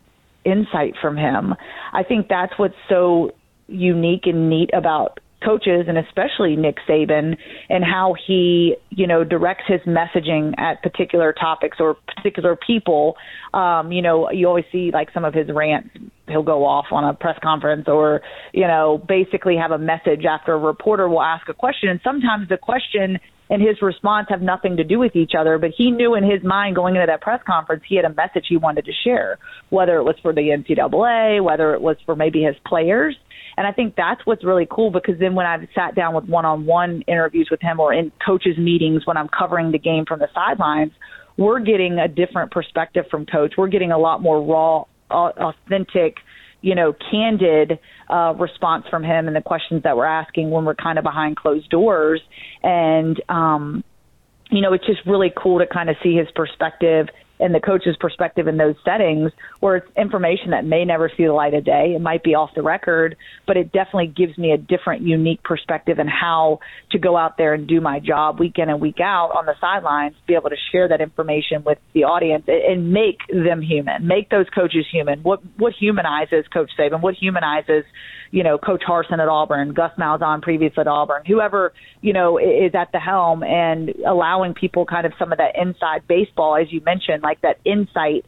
insight 0.45 0.95
from 1.01 1.17
him, 1.17 1.55
I 1.93 2.03
think 2.03 2.29
that's 2.29 2.53
what's 2.59 2.75
so 2.89 3.33
unique 3.69 4.23
and 4.25 4.51
neat 4.51 4.71
about 4.73 5.21
coaches 5.45 5.87
and 5.87 5.97
especially 5.99 6.57
Nick 6.57 6.77
Saban 6.89 7.37
and 7.69 7.85
how 7.85 8.15
he, 8.27 8.75
you 8.91 9.07
know, 9.07 9.23
directs 9.25 9.65
his 9.69 9.81
messaging 9.83 10.59
at 10.59 10.83
particular 10.83 11.33
topics 11.33 11.79
or 11.81 11.97
particular 12.17 12.57
people. 12.57 13.17
Um, 13.55 13.93
you 13.93 14.03
know, 14.03 14.31
you 14.31 14.49
always 14.49 14.65
see 14.73 14.91
like 14.93 15.09
some 15.15 15.25
of 15.25 15.35
his 15.35 15.49
rants. 15.55 15.91
He'll 16.27 16.43
go 16.43 16.65
off 16.65 16.87
on 16.91 17.05
a 17.05 17.15
press 17.15 17.39
conference 17.43 17.85
or, 17.87 18.21
you 18.53 18.67
know, 18.67 19.03
basically 19.07 19.57
have 19.57 19.71
a 19.71 19.79
message 19.79 20.25
after 20.29 20.55
a 20.55 20.59
reporter 20.59 21.09
will 21.09 21.23
ask 21.23 21.49
a 21.49 21.55
question. 21.55 21.89
And 21.89 22.01
sometimes 22.03 22.49
the 22.49 22.59
question 22.59 23.19
and 23.51 23.63
his 23.63 23.81
response 23.81 24.27
have 24.29 24.43
nothing 24.43 24.77
to 24.77 24.85
do 24.85 24.99
with 24.99 25.17
each 25.17 25.33
other, 25.39 25.59
but 25.59 25.71
he 25.77 25.91
knew 25.91 26.15
in 26.15 26.25
his 26.25 26.43
mind 26.45 26.77
going 26.77 26.97
into 26.97 27.07
that 27.07 27.23
press 27.23 27.41
conference 27.47 27.83
he 27.89 27.97
had 27.97 28.05
a 28.05 28.15
message 28.15 28.45
he 28.49 28.57
wanted 28.57 28.85
to 28.85 28.93
share, 29.05 29.39
whether 29.71 29.97
it 29.97 30.03
was 30.03 30.17
for 30.21 30.35
the 30.35 30.41
NCAA, 30.43 31.43
whether 31.43 31.75
it 31.75 31.81
was 31.81 31.97
for 32.05 32.15
maybe 32.15 32.43
his 32.43 32.57
players. 32.67 33.17
And 33.59 33.67
I 33.67 33.73
think 33.73 33.97
that's 33.97 34.25
what's 34.25 34.45
really 34.45 34.69
cool 34.71 34.93
because 34.93 35.19
then 35.19 35.35
when 35.35 35.45
I've 35.45 35.67
sat 35.75 35.97
down 35.97 36.15
with 36.15 36.27
one 36.27 36.45
on 36.45 36.65
one 36.65 37.03
interviews 37.09 37.49
with 37.51 37.61
him 37.61 37.81
or 37.81 37.93
in 37.93 38.13
coaches' 38.25 38.57
meetings 38.57 39.05
when 39.05 39.17
I'm 39.17 39.27
covering 39.27 39.73
the 39.73 39.81
game 39.81 40.05
from 40.07 40.21
the 40.21 40.29
sidelines, 40.33 40.93
we're 41.37 41.59
getting 41.59 41.99
a 41.99 42.07
different 42.07 42.53
perspective 42.53 43.07
from 43.11 43.27
coach. 43.27 43.55
We're 43.59 43.67
getting 43.67 43.91
a 43.91 43.99
lot 43.99 44.23
more 44.23 44.41
raw, 44.41 44.85
authentic, 45.11 46.19
you 46.61 46.77
know, 46.77 46.95
candid 47.11 47.81
uh, 48.09 48.35
response 48.39 48.87
from 48.89 49.03
him 49.03 49.27
and 49.27 49.35
the 49.35 49.41
questions 49.41 49.83
that 49.83 49.97
we're 49.97 50.07
asking 50.07 50.51
when 50.51 50.65
we're 50.65 50.77
kind 50.77 50.97
of 50.97 51.03
behind 51.03 51.37
closed 51.37 51.69
doors. 51.69 52.21
And, 52.63 53.21
um, 53.29 53.83
you 54.53 54.61
know, 54.61 54.73
it's 54.73 54.87
just 54.87 55.05
really 55.05 55.33
cool 55.37 55.59
to 55.59 55.67
kind 55.67 55.91
of 55.91 55.97
see 56.01 56.15
his 56.15 56.29
perspective 56.33 57.09
and 57.41 57.55
the 57.55 57.61
coach's 57.61 57.97
perspective 57.99 58.49
in 58.49 58.57
those 58.57 58.75
settings 58.85 59.33
where 59.61 59.77
it's 59.77 59.87
information 59.97 60.51
that 60.51 60.65
may 60.65 60.85
never 60.85 61.11
see 61.17 61.25
the 61.25 61.33
light 61.33 61.55
of 61.55 61.65
day. 61.65 61.93
It 61.95 62.01
might 62.01 62.23
be 62.23 62.35
off 62.35 62.51
the 62.55 62.63
record, 62.63 63.17
but 63.47 63.57
it 63.57 63.73
definitely 63.73 64.09
gives 64.09 64.37
me 64.39 64.53
a 64.53 64.59
different, 64.59 65.03
unique 65.03 65.43
perspective 65.43 65.99
and 65.99 66.09
how 66.09 66.61
to 66.91 66.99
go 66.99 67.17
out 67.17 67.37
there 67.37 67.55
and 67.55 67.67
do 67.67 67.81
my 67.81 68.01
job 68.01 68.39
week 68.39 68.55
in 68.57 68.69
and 68.69 68.81
week 68.81 69.01
out 69.01 69.31
on 69.37 69.47
the 69.47 69.55
sidelines, 69.61 70.15
be 70.27 70.35
able 70.35 70.51
to 70.51 70.57
share 70.73 70.89
that 70.89 71.01
information 71.01 71.63
with 71.65 71.79
the 71.95 72.05
audience 72.05 72.45
and 72.49 72.93
make 72.93 73.19
them 73.29 73.61
human, 73.63 74.07
make 74.07 74.31
those 74.31 74.47
coaches 74.55 74.87
human. 74.91 75.21
What 75.23 75.41
what 75.57 75.73
humanizes 75.79 76.47
Coach 76.53 76.71
Saban? 76.79 77.01
What 77.01 77.15
humanizes 77.15 77.85
you 78.31 78.43
know, 78.43 78.59
Coach 78.59 78.83
Harsin 78.87 79.21
at 79.21 79.29
Auburn, 79.29 79.75
Gus 79.75 79.93
Malzahn 79.99 80.43
previous 80.43 80.73
at 80.77 80.87
Auburn, 80.87 81.23
whoever, 81.27 81.73
you 82.01 82.13
know, 82.13 82.39
is 82.39 82.75
at 82.75 82.93
the 82.93 82.99
helm 82.99 83.43
and 83.43 83.91
allowing 84.07 84.55
people 84.55 84.85
kind 84.87 85.07
of 85.07 85.13
some 85.19 85.33
of 85.33 85.39
that 85.39 85.57
inside 85.61 86.07
baseball, 86.09 86.57
as 86.57 86.73
you 86.73 86.81
mentioned, 86.81 87.23
like 87.23 87.41
that 87.43 87.59
insight 87.65 88.25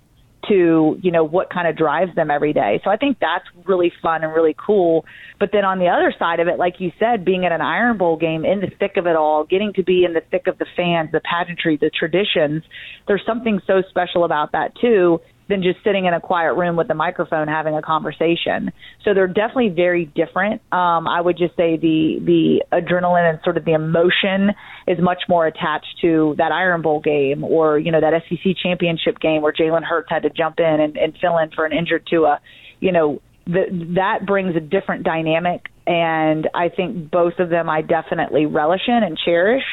to, 0.49 0.99
you 1.03 1.11
know, 1.11 1.23
what 1.23 1.51
kind 1.51 1.69
of 1.69 1.77
drives 1.77 2.15
them 2.15 2.31
every 2.31 2.53
day. 2.53 2.81
So 2.83 2.91
I 2.91 2.97
think 2.97 3.19
that's 3.21 3.45
really 3.67 3.93
fun 4.03 4.25
and 4.25 4.33
really 4.33 4.57
cool. 4.59 5.05
But 5.39 5.51
then 5.53 5.65
on 5.65 5.79
the 5.79 5.89
other 5.89 6.15
side 6.19 6.41
of 6.41 6.49
it, 6.49 6.59
like 6.59 6.75
you 6.79 6.93
said, 6.99 7.25
being 7.25 7.45
at 7.45 7.53
an 7.53 7.61
Iron 7.61 7.99
Bowl 7.99 8.17
game 8.17 8.45
in 8.45 8.61
the 8.61 8.71
thick 8.79 8.97
of 8.97 9.07
it 9.07 9.17
all, 9.17 9.45
getting 9.45 9.73
to 9.75 9.83
be 9.83 10.05
in 10.05 10.15
the 10.15 10.23
thick 10.31 10.47
of 10.47 10.57
the 10.59 10.67
fans, 10.77 11.11
the 11.13 11.21
pageantry, 11.21 11.77
the 11.77 11.91
traditions, 11.91 12.63
there's 13.07 13.23
something 13.27 13.61
so 13.67 13.83
special 13.91 14.25
about 14.25 14.53
that 14.53 14.73
too 14.81 15.21
than 15.51 15.63
just 15.63 15.85
sitting 15.85 16.07
in 16.07 16.15
a 16.15 16.21
quiet 16.21 16.55
room 16.55 16.77
with 16.77 16.89
a 16.91 16.95
microphone 16.95 17.49
having 17.49 17.75
a 17.75 17.83
conversation. 17.83 18.73
So 19.05 19.13
they're 19.13 19.27
definitely 19.27 19.71
very 19.71 20.07
different. 20.07 20.63
Um, 20.73 21.07
I 21.07 21.21
would 21.21 21.37
just 21.37 21.57
say 21.57 21.77
the 21.77 22.19
the 22.25 22.63
adrenaline 22.73 23.29
and 23.29 23.41
sort 23.45 23.57
of 23.57 23.65
the 23.65 23.73
emotion 23.73 24.55
is 24.87 24.99
much 25.01 25.23
more 25.29 25.47
attached 25.47 25.99
to 26.03 26.35
that 26.39 26.53
Iron 26.53 26.81
Bowl 26.81 27.01
game 27.01 27.45
or 27.45 27.79
you 27.79 27.93
know 27.93 28.01
that 28.01 28.23
SEC 28.29 28.57
championship 28.63 29.19
game 29.21 29.43
where 29.43 29.53
Jalen 29.53 29.85
Hurts 29.85 30.09
had 30.09 30.23
to 30.23 30.31
jump 30.31 30.59
in 30.59 30.81
and, 30.81 30.97
and 30.97 31.19
fill 31.21 31.37
in 31.39 31.51
for 31.51 31.67
an 31.67 31.73
injured 31.73 32.07
Tua. 32.09 32.41
You 32.79 32.93
know 32.93 33.21
the, 33.47 33.95
that 33.97 34.27
brings 34.27 34.55
a 34.55 34.61
different 34.61 35.03
dynamic, 35.03 35.67
and 35.87 36.49
I 36.55 36.69
think 36.69 37.11
both 37.11 37.35
of 37.41 37.51
them 37.51 37.69
I 37.69 37.83
definitely 37.83 38.47
relish 38.47 38.83
in 38.87 39.03
and 39.03 39.19
cherish 39.19 39.65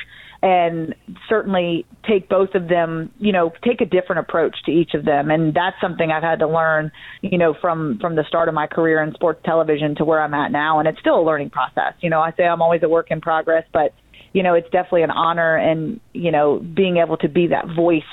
and 0.41 0.93
certainly 1.27 1.85
take 2.07 2.29
both 2.29 2.53
of 2.53 2.67
them, 2.67 3.11
you 3.19 3.31
know, 3.31 3.51
take 3.63 3.81
a 3.81 3.85
different 3.85 4.19
approach 4.19 4.55
to 4.65 4.71
each 4.71 4.93
of 4.93 5.05
them. 5.05 5.31
And 5.31 5.53
that's 5.53 5.75
something 5.81 6.11
I've 6.11 6.23
had 6.23 6.39
to 6.39 6.47
learn, 6.47 6.91
you 7.21 7.37
know, 7.37 7.55
from 7.59 7.97
from 7.99 8.15
the 8.15 8.23
start 8.27 8.47
of 8.47 8.53
my 8.53 8.67
career 8.67 9.01
in 9.01 9.13
sports 9.13 9.41
television 9.43 9.95
to 9.95 10.05
where 10.05 10.21
I'm 10.21 10.33
at 10.33 10.51
now. 10.51 10.79
And 10.79 10.87
it's 10.87 10.99
still 10.99 11.19
a 11.19 11.25
learning 11.25 11.49
process. 11.49 11.93
You 12.01 12.09
know, 12.09 12.21
I 12.21 12.31
say 12.37 12.43
I'm 12.43 12.61
always 12.61 12.83
a 12.83 12.89
work 12.89 13.07
in 13.09 13.21
progress, 13.21 13.63
but 13.73 13.93
you 14.33 14.43
know, 14.43 14.53
it's 14.53 14.69
definitely 14.69 15.03
an 15.03 15.11
honor 15.11 15.55
and, 15.55 15.99
you 16.13 16.31
know, 16.31 16.59
being 16.59 16.97
able 16.97 17.17
to 17.17 17.29
be 17.29 17.47
that 17.47 17.65
voice 17.75 18.03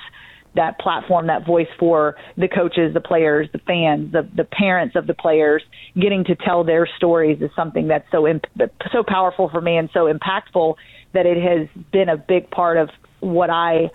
that 0.55 0.79
platform, 0.79 1.27
that 1.27 1.45
voice 1.45 1.69
for 1.79 2.17
the 2.37 2.49
coaches, 2.49 2.95
the 2.95 3.01
players, 3.01 3.49
the 3.53 3.59
fans, 3.67 4.13
the 4.13 4.29
the 4.37 4.45
parents 4.45 4.97
of 4.97 5.07
the 5.07 5.15
players, 5.15 5.63
getting 6.01 6.25
to 6.25 6.37
tell 6.37 6.65
their 6.65 6.89
stories 6.97 7.41
is 7.43 7.51
something 7.57 7.89
that's 7.89 8.07
so 8.11 8.27
imp- 8.27 8.47
so 8.93 9.03
powerful 9.07 9.49
for 9.49 9.61
me 9.61 9.77
and 9.77 9.91
so 9.93 10.13
impactful 10.13 10.75
that 11.15 11.27
it 11.27 11.39
has 11.43 11.69
been 11.93 12.09
a 12.09 12.17
big 12.17 12.51
part 12.51 12.77
of 12.77 12.91
what 13.21 13.51
I, 13.51 13.91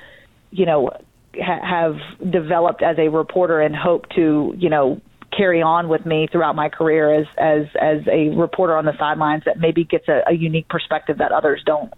you 0.52 0.66
know, 0.66 0.90
ha- 1.36 1.64
have 1.64 2.32
developed 2.32 2.82
as 2.82 2.98
a 2.98 3.10
reporter 3.10 3.62
and 3.62 3.76
hope 3.76 4.10
to, 4.16 4.54
you 4.58 4.70
know, 4.70 5.00
carry 5.36 5.62
on 5.62 5.90
with 5.90 6.06
me 6.06 6.28
throughout 6.32 6.56
my 6.56 6.70
career 6.70 7.22
as 7.22 7.28
as 7.38 7.68
as 7.80 8.00
a 8.12 8.30
reporter 8.36 8.76
on 8.76 8.86
the 8.86 8.98
sidelines 8.98 9.44
that 9.46 9.60
maybe 9.60 9.84
gets 9.84 10.08
a, 10.08 10.22
a 10.28 10.34
unique 10.34 10.68
perspective 10.70 11.20
that 11.20 11.32
others 11.32 11.62
don't 11.66 11.94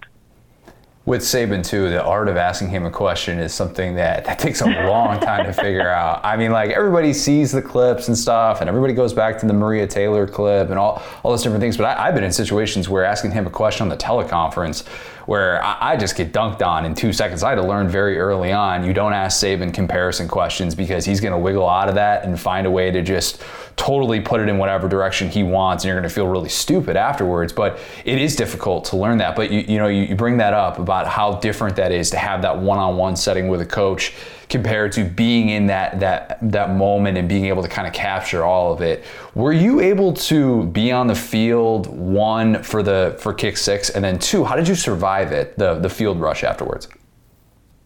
with 1.03 1.21
Saban 1.21 1.65
too, 1.65 1.89
the 1.89 2.03
art 2.03 2.27
of 2.27 2.37
asking 2.37 2.69
him 2.69 2.85
a 2.85 2.91
question 2.91 3.39
is 3.39 3.53
something 3.53 3.95
that, 3.95 4.23
that 4.25 4.37
takes 4.37 4.61
a 4.61 4.67
long 4.67 5.19
time 5.19 5.45
to 5.45 5.53
figure 5.53 5.89
out. 5.89 6.21
I 6.23 6.37
mean, 6.37 6.51
like 6.51 6.69
everybody 6.69 7.11
sees 7.11 7.51
the 7.51 7.61
clips 7.61 8.07
and 8.07 8.15
stuff, 8.15 8.61
and 8.61 8.69
everybody 8.69 8.93
goes 8.93 9.11
back 9.11 9.39
to 9.39 9.47
the 9.47 9.53
Maria 9.53 9.87
Taylor 9.87 10.27
clip 10.27 10.69
and 10.69 10.77
all, 10.77 11.01
all 11.23 11.31
those 11.31 11.41
different 11.41 11.61
things. 11.61 11.75
But 11.75 11.97
I, 11.97 12.05
have 12.05 12.13
been 12.13 12.23
in 12.23 12.31
situations 12.31 12.87
where 12.87 13.03
asking 13.03 13.31
him 13.31 13.47
a 13.47 13.49
question 13.49 13.83
on 13.83 13.89
the 13.89 13.97
teleconference 13.97 14.87
where 15.25 15.63
I, 15.63 15.93
I, 15.93 15.97
just 15.97 16.15
get 16.15 16.33
dunked 16.33 16.65
on 16.65 16.85
in 16.85 16.93
two 16.93 17.13
seconds. 17.13 17.43
I 17.43 17.49
had 17.49 17.55
to 17.55 17.63
learn 17.63 17.87
very 17.87 18.17
early 18.19 18.51
on 18.51 18.83
you 18.83 18.93
don't 18.93 19.13
ask 19.13 19.43
Saban 19.43 19.73
comparison 19.73 20.27
questions 20.27 20.75
because 20.75 21.05
he's 21.05 21.21
going 21.21 21.31
to 21.31 21.37
wiggle 21.37 21.67
out 21.67 21.89
of 21.89 21.95
that 21.95 22.25
and 22.25 22.39
find 22.39 22.67
a 22.67 22.71
way 22.71 22.91
to 22.91 23.01
just 23.01 23.41
totally 23.75 24.19
put 24.19 24.41
it 24.41 24.49
in 24.49 24.57
whatever 24.57 24.87
direction 24.87 25.29
he 25.29 25.43
wants, 25.43 25.83
and 25.83 25.89
you're 25.89 25.99
going 25.99 26.07
to 26.07 26.13
feel 26.13 26.27
really 26.27 26.49
stupid 26.49 26.95
afterwards. 26.95 27.53
But 27.53 27.79
it 28.05 28.19
is 28.19 28.35
difficult 28.35 28.85
to 28.85 28.97
learn 28.97 29.17
that. 29.19 29.35
But 29.35 29.51
you, 29.51 29.61
you 29.61 29.77
know, 29.77 29.87
you, 29.87 30.03
you 30.03 30.15
bring 30.15 30.37
that 30.37 30.53
up 30.53 30.83
about 30.91 31.07
how 31.07 31.35
different 31.35 31.77
that 31.77 31.93
is 31.93 32.09
to 32.09 32.17
have 32.17 32.41
that 32.41 32.59
one-on-one 32.59 33.15
setting 33.15 33.47
with 33.47 33.61
a 33.61 33.65
coach 33.65 34.13
compared 34.49 34.91
to 34.91 35.05
being 35.05 35.47
in 35.47 35.67
that 35.67 36.01
that 36.01 36.37
that 36.41 36.75
moment 36.75 37.17
and 37.17 37.29
being 37.29 37.45
able 37.45 37.63
to 37.63 37.69
kind 37.69 37.87
of 37.87 37.93
capture 37.93 38.43
all 38.43 38.73
of 38.73 38.81
it. 38.81 39.05
Were 39.33 39.53
you 39.53 39.79
able 39.79 40.11
to 40.13 40.65
be 40.65 40.91
on 40.91 41.07
the 41.07 41.15
field 41.15 41.87
one 41.87 42.61
for 42.61 42.83
the 42.83 43.15
for 43.19 43.33
kick 43.33 43.55
six, 43.55 43.89
and 43.89 44.03
then 44.03 44.19
two, 44.19 44.43
how 44.43 44.57
did 44.57 44.67
you 44.67 44.75
survive 44.75 45.31
it, 45.31 45.57
the 45.57 45.75
the 45.75 45.89
field 45.89 46.19
rush 46.19 46.43
afterwards? 46.43 46.89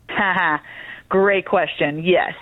Great 1.09 1.45
question. 1.45 2.03
Yes 2.03 2.33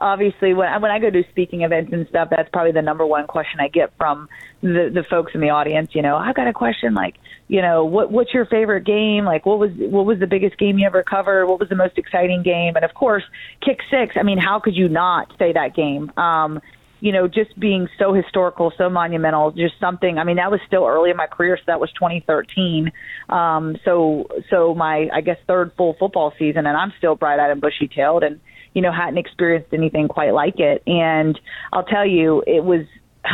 obviously 0.00 0.54
when 0.54 0.66
I, 0.66 0.78
when 0.78 0.90
I 0.90 0.98
go 0.98 1.10
to 1.10 1.22
speaking 1.28 1.60
events 1.60 1.92
and 1.92 2.08
stuff, 2.08 2.28
that's 2.30 2.48
probably 2.54 2.72
the 2.72 2.80
number 2.80 3.04
one 3.04 3.26
question 3.26 3.60
I 3.60 3.68
get 3.68 3.92
from 3.98 4.28
the 4.62 4.90
the 4.92 5.04
folks 5.10 5.32
in 5.34 5.42
the 5.42 5.50
audience. 5.50 5.94
You 5.94 6.00
know, 6.00 6.16
I've 6.16 6.34
got 6.34 6.48
a 6.48 6.54
question 6.54 6.94
like, 6.94 7.16
you 7.50 7.60
know, 7.60 7.84
what 7.84 8.12
what's 8.12 8.32
your 8.32 8.46
favorite 8.46 8.84
game? 8.84 9.24
Like, 9.24 9.44
what 9.44 9.58
was 9.58 9.72
what 9.74 10.06
was 10.06 10.20
the 10.20 10.28
biggest 10.28 10.56
game 10.56 10.78
you 10.78 10.86
ever 10.86 11.02
covered? 11.02 11.46
What 11.46 11.58
was 11.58 11.68
the 11.68 11.74
most 11.74 11.98
exciting 11.98 12.44
game? 12.44 12.76
And 12.76 12.84
of 12.84 12.94
course, 12.94 13.24
kick 13.60 13.80
six. 13.90 14.16
I 14.16 14.22
mean, 14.22 14.38
how 14.38 14.60
could 14.60 14.76
you 14.76 14.88
not 14.88 15.32
say 15.36 15.52
that 15.52 15.74
game? 15.74 16.12
Um, 16.16 16.60
you 17.00 17.10
know, 17.10 17.26
just 17.26 17.58
being 17.58 17.88
so 17.98 18.12
historical, 18.12 18.72
so 18.78 18.88
monumental, 18.88 19.50
just 19.50 19.74
something. 19.80 20.16
I 20.16 20.22
mean, 20.22 20.36
that 20.36 20.52
was 20.52 20.60
still 20.64 20.86
early 20.86 21.10
in 21.10 21.16
my 21.16 21.26
career, 21.26 21.56
so 21.56 21.64
that 21.66 21.80
was 21.80 21.90
2013. 21.94 22.92
Um, 23.28 23.76
so, 23.84 24.28
so 24.48 24.74
my, 24.74 25.08
I 25.12 25.20
guess, 25.20 25.38
third 25.48 25.72
full 25.76 25.96
football 25.98 26.32
season, 26.38 26.66
and 26.66 26.76
I'm 26.76 26.92
still 26.98 27.16
bright-eyed 27.16 27.50
and 27.50 27.60
bushy-tailed, 27.60 28.22
and 28.22 28.38
you 28.74 28.82
know, 28.82 28.92
hadn't 28.92 29.18
experienced 29.18 29.72
anything 29.72 30.06
quite 30.06 30.34
like 30.34 30.60
it. 30.60 30.84
And 30.86 31.40
I'll 31.72 31.84
tell 31.84 32.06
you, 32.06 32.44
it 32.46 32.62
was. 32.62 32.86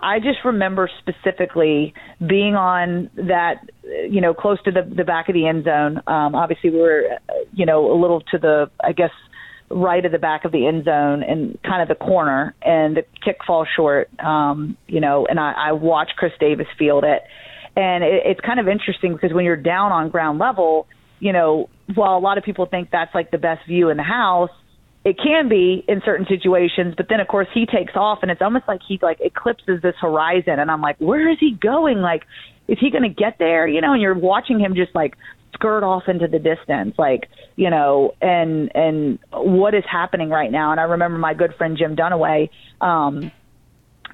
I 0.00 0.18
just 0.20 0.38
remember 0.44 0.88
specifically 1.00 1.94
being 2.24 2.54
on 2.54 3.10
that, 3.16 3.68
you 4.08 4.20
know, 4.20 4.32
close 4.32 4.62
to 4.62 4.70
the 4.70 4.82
the 4.82 5.04
back 5.04 5.28
of 5.28 5.34
the 5.34 5.46
end 5.46 5.64
zone. 5.64 5.98
Um, 6.06 6.34
obviously, 6.34 6.70
we 6.70 6.80
were, 6.80 7.02
you 7.52 7.66
know, 7.66 7.92
a 7.92 7.96
little 8.00 8.20
to 8.30 8.38
the, 8.38 8.70
I 8.82 8.92
guess, 8.92 9.10
right 9.70 10.04
of 10.04 10.12
the 10.12 10.18
back 10.18 10.44
of 10.44 10.52
the 10.52 10.66
end 10.66 10.84
zone 10.84 11.22
and 11.22 11.58
kind 11.62 11.82
of 11.82 11.88
the 11.88 12.04
corner, 12.04 12.54
and 12.62 12.96
the 12.96 13.02
kick 13.24 13.38
falls 13.46 13.68
short. 13.74 14.08
Um, 14.20 14.76
you 14.86 15.00
know, 15.00 15.26
and 15.28 15.40
I, 15.40 15.52
I 15.56 15.72
watched 15.72 16.14
Chris 16.16 16.32
Davis 16.38 16.68
field 16.78 17.04
it, 17.04 17.22
and 17.74 18.04
it, 18.04 18.22
it's 18.24 18.40
kind 18.40 18.60
of 18.60 18.68
interesting 18.68 19.14
because 19.14 19.32
when 19.32 19.44
you're 19.44 19.56
down 19.56 19.90
on 19.90 20.10
ground 20.10 20.38
level, 20.38 20.86
you 21.18 21.32
know, 21.32 21.68
while 21.94 22.16
a 22.16 22.20
lot 22.20 22.38
of 22.38 22.44
people 22.44 22.66
think 22.66 22.90
that's 22.92 23.14
like 23.14 23.30
the 23.30 23.38
best 23.38 23.66
view 23.66 23.90
in 23.90 23.96
the 23.96 24.04
house, 24.04 24.50
it 25.04 25.16
can 25.18 25.48
be 25.48 25.84
in 25.86 26.02
certain 26.04 26.26
situations, 26.26 26.94
but 26.96 27.06
then 27.08 27.20
of 27.20 27.28
course 27.28 27.48
he 27.54 27.66
takes 27.66 27.92
off 27.94 28.18
and 28.22 28.30
it's 28.30 28.42
almost 28.42 28.66
like 28.66 28.80
he 28.86 28.98
like 29.00 29.18
eclipses 29.20 29.80
this 29.82 29.94
horizon 30.00 30.58
and 30.58 30.70
I'm 30.70 30.80
like, 30.80 30.96
where 30.98 31.30
is 31.30 31.38
he 31.38 31.52
going? 31.52 31.98
Like, 31.98 32.24
is 32.66 32.78
he 32.80 32.90
going 32.90 33.04
to 33.04 33.08
get 33.08 33.36
there? 33.38 33.66
You 33.66 33.80
know, 33.80 33.92
and 33.92 34.02
you're 34.02 34.18
watching 34.18 34.60
him 34.60 34.74
just 34.74 34.94
like 34.94 35.14
skirt 35.54 35.82
off 35.82 36.04
into 36.08 36.28
the 36.28 36.38
distance, 36.38 36.94
like, 36.98 37.28
you 37.56 37.70
know, 37.70 38.14
and, 38.20 38.70
and 38.74 39.18
what 39.32 39.74
is 39.74 39.84
happening 39.90 40.28
right 40.28 40.50
now. 40.52 40.72
And 40.72 40.80
I 40.80 40.84
remember 40.84 41.18
my 41.18 41.34
good 41.34 41.54
friend 41.56 41.76
Jim 41.78 41.96
Dunaway, 41.96 42.50
um, 42.80 43.32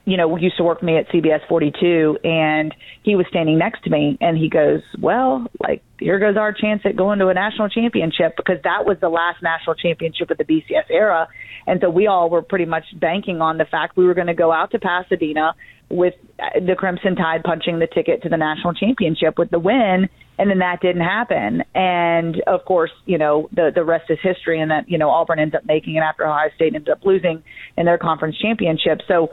you 0.07 0.19
know, 0.19 0.37
used 0.37 0.57
to 0.59 0.65
work 0.65 0.81
with 0.81 0.87
me 0.87 0.99
at 0.99 1.09
CBS 1.09 1.41
42, 1.49 2.19
and 2.25 2.75
he 3.03 3.17
was 3.17 3.27
standing 3.31 3.59
next 3.59 3.85
to 3.85 3.91
me, 3.91 4.19
and 4.21 4.37
he 4.37 4.51
goes, 4.51 4.83
"Well, 5.01 5.47
like 5.61 5.83
here 5.99 6.19
goes 6.19 6.37
our 6.37 6.53
chance 6.53 6.83
at 6.85 6.95
going 6.95 7.19
to 7.21 7.29
a 7.29 7.35
national 7.35 7.71
championship 7.71 8.37
because 8.37 8.59
that 8.65 8.85
was 8.85 8.99
the 9.01 9.09
last 9.09 9.43
national 9.43 9.77
championship 9.77 10.31
of 10.31 10.37
the 10.37 10.45
BCS 10.45 10.91
era, 10.91 11.29
and 11.67 11.81
so 11.81 11.89
we 11.89 12.07
all 12.07 12.29
were 12.29 12.43
pretty 12.43 12.67
much 12.67 12.85
banking 12.95 13.41
on 13.41 13.57
the 13.57 13.65
fact 13.65 13.97
we 13.97 14.05
were 14.05 14.15
going 14.15 14.27
to 14.27 14.35
go 14.35 14.53
out 14.53 14.71
to 14.73 14.79
Pasadena 14.79 15.55
with 15.89 16.15
uh, 16.39 16.61
the 16.61 16.75
Crimson 16.75 17.17
Tide 17.17 17.43
punching 17.43 17.79
the 17.79 17.87
ticket 17.87 18.23
to 18.23 18.29
the 18.29 18.37
national 18.37 18.75
championship 18.75 19.39
with 19.39 19.51
the 19.51 19.59
win." 19.59 20.09
And 20.37 20.51
then 20.51 20.59
that 20.59 20.81
didn't 20.81 21.03
happen, 21.03 21.63
and 21.77 22.43
of 22.49 22.65
course, 22.65 22.91
you 23.07 23.19
know 23.19 23.49
the 23.53 23.71
the 23.73 23.85
rest 23.85 24.11
is 24.11 24.19
history. 24.21 24.61
And 24.61 24.71
that 24.71 24.91
you 24.91 24.99
know 24.99 25.09
Auburn 25.09 25.39
ends 25.39 25.55
up 25.55 25.65
making 25.65 25.95
it 25.95 26.01
after 26.01 26.27
Ohio 26.27 26.51
State 26.57 26.75
ends 26.75 26.89
up 26.91 27.05
losing 27.05 27.43
in 27.79 27.87
their 27.87 27.99
conference 27.99 28.37
championship. 28.39 29.01
So 29.07 29.31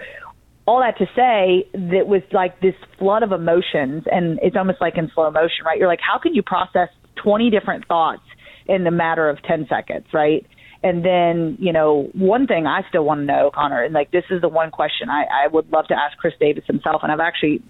all 0.71 0.79
that 0.79 0.97
to 0.97 1.05
say 1.15 1.67
that 1.73 2.07
was 2.07 2.21
like 2.31 2.61
this 2.61 2.75
flood 2.97 3.23
of 3.23 3.31
emotions 3.31 4.03
and 4.11 4.39
it's 4.41 4.55
almost 4.55 4.79
like 4.79 4.97
in 4.97 5.11
slow 5.13 5.29
motion 5.29 5.65
right? 5.65 5.77
You're 5.77 5.87
like 5.87 5.99
how 6.01 6.17
can 6.19 6.33
you 6.33 6.41
process 6.41 6.89
20 7.23 7.49
different 7.49 7.87
thoughts 7.87 8.23
in 8.67 8.83
the 8.83 8.91
matter 8.91 9.29
of 9.29 9.41
10 9.43 9.67
seconds 9.67 10.07
right? 10.13 10.45
And 10.83 11.05
then 11.05 11.57
you 11.59 11.71
know 11.71 12.09
one 12.13 12.47
thing 12.47 12.65
i 12.65 12.81
still 12.89 13.05
want 13.05 13.19
to 13.19 13.25
know 13.25 13.51
connor 13.53 13.83
and 13.83 13.93
like 13.93 14.09
this 14.09 14.23
is 14.31 14.41
the 14.41 14.49
one 14.49 14.71
question 14.71 15.09
i 15.11 15.25
i 15.43 15.47
would 15.47 15.71
love 15.71 15.85
to 15.89 15.93
ask 15.93 16.17
chris 16.17 16.33
davis 16.39 16.63
himself 16.65 17.03
and 17.03 17.11
i've 17.11 17.19
actually 17.19 17.61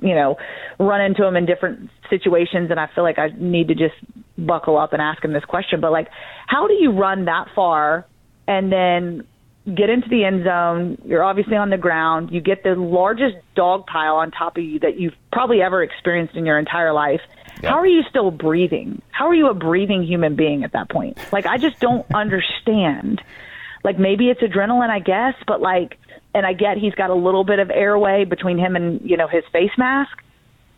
you 0.00 0.14
know 0.14 0.36
run 0.78 1.00
into 1.00 1.26
him 1.26 1.34
in 1.34 1.46
different 1.46 1.90
situations 2.08 2.70
and 2.70 2.78
i 2.78 2.86
feel 2.94 3.02
like 3.02 3.18
i 3.18 3.26
need 3.38 3.66
to 3.66 3.74
just 3.74 3.96
buckle 4.46 4.76
up 4.78 4.92
and 4.92 5.02
ask 5.02 5.24
him 5.24 5.32
this 5.32 5.44
question. 5.44 5.80
But 5.80 5.92
like 5.92 6.08
how 6.46 6.66
do 6.66 6.74
you 6.74 6.92
run 6.92 7.26
that 7.26 7.48
far 7.54 8.06
and 8.46 8.72
then 8.72 9.26
get 9.74 9.90
into 9.90 10.08
the 10.08 10.24
end 10.24 10.44
zone. 10.44 10.98
You're 11.04 11.22
obviously 11.22 11.56
on 11.56 11.70
the 11.70 11.78
ground. 11.78 12.30
You 12.30 12.40
get 12.40 12.62
the 12.62 12.74
largest 12.74 13.36
dog 13.54 13.86
pile 13.86 14.16
on 14.16 14.30
top 14.30 14.56
of 14.56 14.64
you 14.64 14.78
that 14.80 14.98
you've 14.98 15.14
probably 15.32 15.62
ever 15.62 15.82
experienced 15.82 16.34
in 16.34 16.46
your 16.46 16.58
entire 16.58 16.92
life. 16.92 17.20
How 17.62 17.78
are 17.78 17.86
you 17.86 18.02
still 18.08 18.30
breathing? 18.30 19.02
How 19.10 19.28
are 19.28 19.34
you 19.34 19.48
a 19.48 19.54
breathing 19.54 20.02
human 20.02 20.34
being 20.34 20.64
at 20.64 20.72
that 20.72 20.88
point? 20.88 21.18
Like, 21.32 21.46
I 21.46 21.58
just 21.58 21.78
don't 21.80 22.06
understand. 22.14 23.22
Like, 23.84 23.98
maybe 23.98 24.28
it's 24.28 24.40
adrenaline, 24.40 24.90
I 24.90 25.00
guess, 25.00 25.34
but 25.46 25.60
like, 25.60 25.98
and 26.34 26.46
I 26.46 26.52
get 26.52 26.78
he's 26.78 26.94
got 26.94 27.10
a 27.10 27.14
little 27.14 27.44
bit 27.44 27.58
of 27.58 27.70
airway 27.70 28.24
between 28.24 28.58
him 28.58 28.76
and, 28.76 29.00
you 29.02 29.16
know, 29.16 29.26
his 29.26 29.44
face 29.52 29.72
mask. 29.76 30.16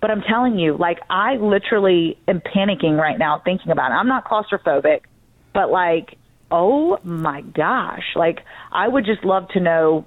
But 0.01 0.11
I'm 0.11 0.23
telling 0.23 0.59
you, 0.59 0.77
like, 0.77 0.99
I 1.09 1.37
literally 1.37 2.19
am 2.27 2.41
panicking 2.41 2.99
right 2.99 3.19
now 3.19 3.41
thinking 3.45 3.71
about 3.71 3.93
it. 3.93 3.95
I'm 3.95 4.09
not 4.09 4.25
claustrophobic, 4.25 5.03
but 5.53 5.71
like, 5.71 6.19
oh 6.53 6.99
my 7.03 7.41
gosh, 7.41 8.15
like 8.15 8.41
I 8.71 8.87
would 8.87 9.05
just 9.05 9.25
love 9.25 9.49
to 9.55 9.61
know 9.61 10.05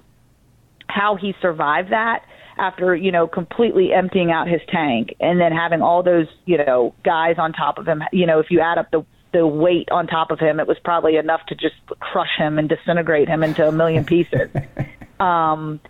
how 0.88 1.16
he 1.16 1.34
survived 1.42 1.90
that 1.90 2.24
after, 2.56 2.94
you 2.94 3.12
know, 3.12 3.26
completely 3.26 3.92
emptying 3.92 4.30
out 4.30 4.48
his 4.48 4.60
tank 4.68 5.14
and 5.20 5.40
then 5.40 5.52
having 5.52 5.82
all 5.82 6.02
those, 6.02 6.26
you 6.46 6.56
know, 6.56 6.94
guys 7.04 7.34
on 7.38 7.52
top 7.52 7.78
of 7.78 7.86
him. 7.86 8.02
You 8.12 8.26
know, 8.26 8.38
if 8.38 8.46
you 8.50 8.60
add 8.60 8.78
up 8.78 8.90
the 8.90 9.04
the 9.32 9.46
weight 9.46 9.90
on 9.90 10.06
top 10.06 10.30
of 10.30 10.38
him, 10.38 10.60
it 10.60 10.66
was 10.66 10.78
probably 10.82 11.16
enough 11.16 11.44
to 11.48 11.54
just 11.54 11.74
crush 12.00 12.38
him 12.38 12.58
and 12.58 12.68
disintegrate 12.68 13.28
him 13.28 13.42
into 13.42 13.66
a 13.66 13.72
million 13.72 14.04
pieces. 14.04 14.48
um, 15.20 15.80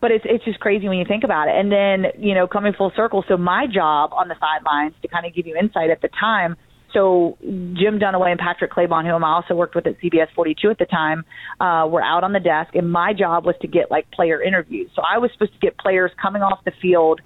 but 0.00 0.10
it's 0.10 0.24
it's 0.26 0.44
just 0.44 0.58
crazy 0.58 0.88
when 0.88 0.98
you 0.98 1.04
think 1.04 1.22
about 1.22 1.48
it. 1.48 1.54
And 1.54 1.70
then 1.70 2.06
you 2.18 2.34
know, 2.34 2.46
coming 2.46 2.72
full 2.72 2.92
circle. 2.96 3.24
So 3.28 3.36
my 3.36 3.66
job 3.66 4.12
on 4.14 4.28
the 4.28 4.36
sidelines 4.40 4.94
to 5.02 5.08
kind 5.08 5.26
of 5.26 5.34
give 5.34 5.46
you 5.46 5.54
insight 5.56 5.90
at 5.90 6.00
the 6.00 6.08
time 6.08 6.56
so 6.92 7.36
Jim 7.42 7.98
Dunaway 7.98 8.30
and 8.30 8.40
Patrick 8.40 8.72
Claybon, 8.72 9.04
whom 9.04 9.24
I 9.24 9.34
also 9.34 9.54
worked 9.54 9.74
with 9.74 9.86
at 9.86 10.00
CBS 10.00 10.28
42 10.34 10.70
at 10.70 10.78
the 10.78 10.86
time, 10.86 11.24
uh, 11.60 11.86
were 11.88 12.02
out 12.02 12.24
on 12.24 12.32
the 12.32 12.40
desk, 12.40 12.74
and 12.74 12.90
my 12.90 13.12
job 13.12 13.44
was 13.44 13.54
to 13.62 13.68
get 13.68 13.90
like 13.90 14.10
player 14.10 14.42
interviews. 14.42 14.90
So 14.94 15.02
I 15.02 15.18
was 15.18 15.30
supposed 15.32 15.52
to 15.52 15.58
get 15.58 15.76
players 15.78 16.10
coming 16.20 16.42
off 16.42 16.64
the 16.64 16.72
field 16.80 17.20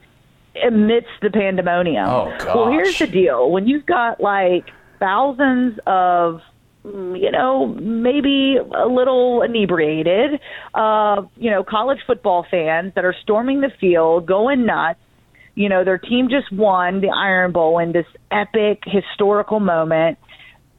amidst 0.67 1.11
the 1.21 1.31
pandemonium. 1.31 2.07
Oh 2.09 2.35
gosh. 2.39 2.55
Well, 2.55 2.71
here's 2.71 2.99
the 2.99 3.07
deal: 3.07 3.51
when 3.51 3.67
you've 3.67 3.87
got 3.87 4.21
like 4.21 4.71
thousands 4.99 5.79
of 5.87 6.41
you 6.85 7.31
know, 7.31 7.67
maybe 7.67 8.57
a 8.57 8.87
little 8.87 9.43
inebriated, 9.43 10.41
uh, 10.75 11.23
you 11.37 11.51
know, 11.51 11.63
college 11.63 11.99
football 12.07 12.45
fans 12.51 12.93
that 12.97 13.05
are 13.05 13.15
storming 13.23 13.61
the 13.61 13.71
field, 13.81 14.27
going 14.27 14.67
nuts, 14.67 14.99
you 15.55 15.68
know, 15.68 15.84
their 15.84 15.98
team 15.98 16.28
just 16.28 16.50
won 16.53 17.00
the 17.00 17.11
Iron 17.11 17.53
Bowl 17.53 17.78
in 17.78 17.92
this 17.92 18.07
epic 18.30 18.82
historical 18.84 19.61
moment. 19.61 20.18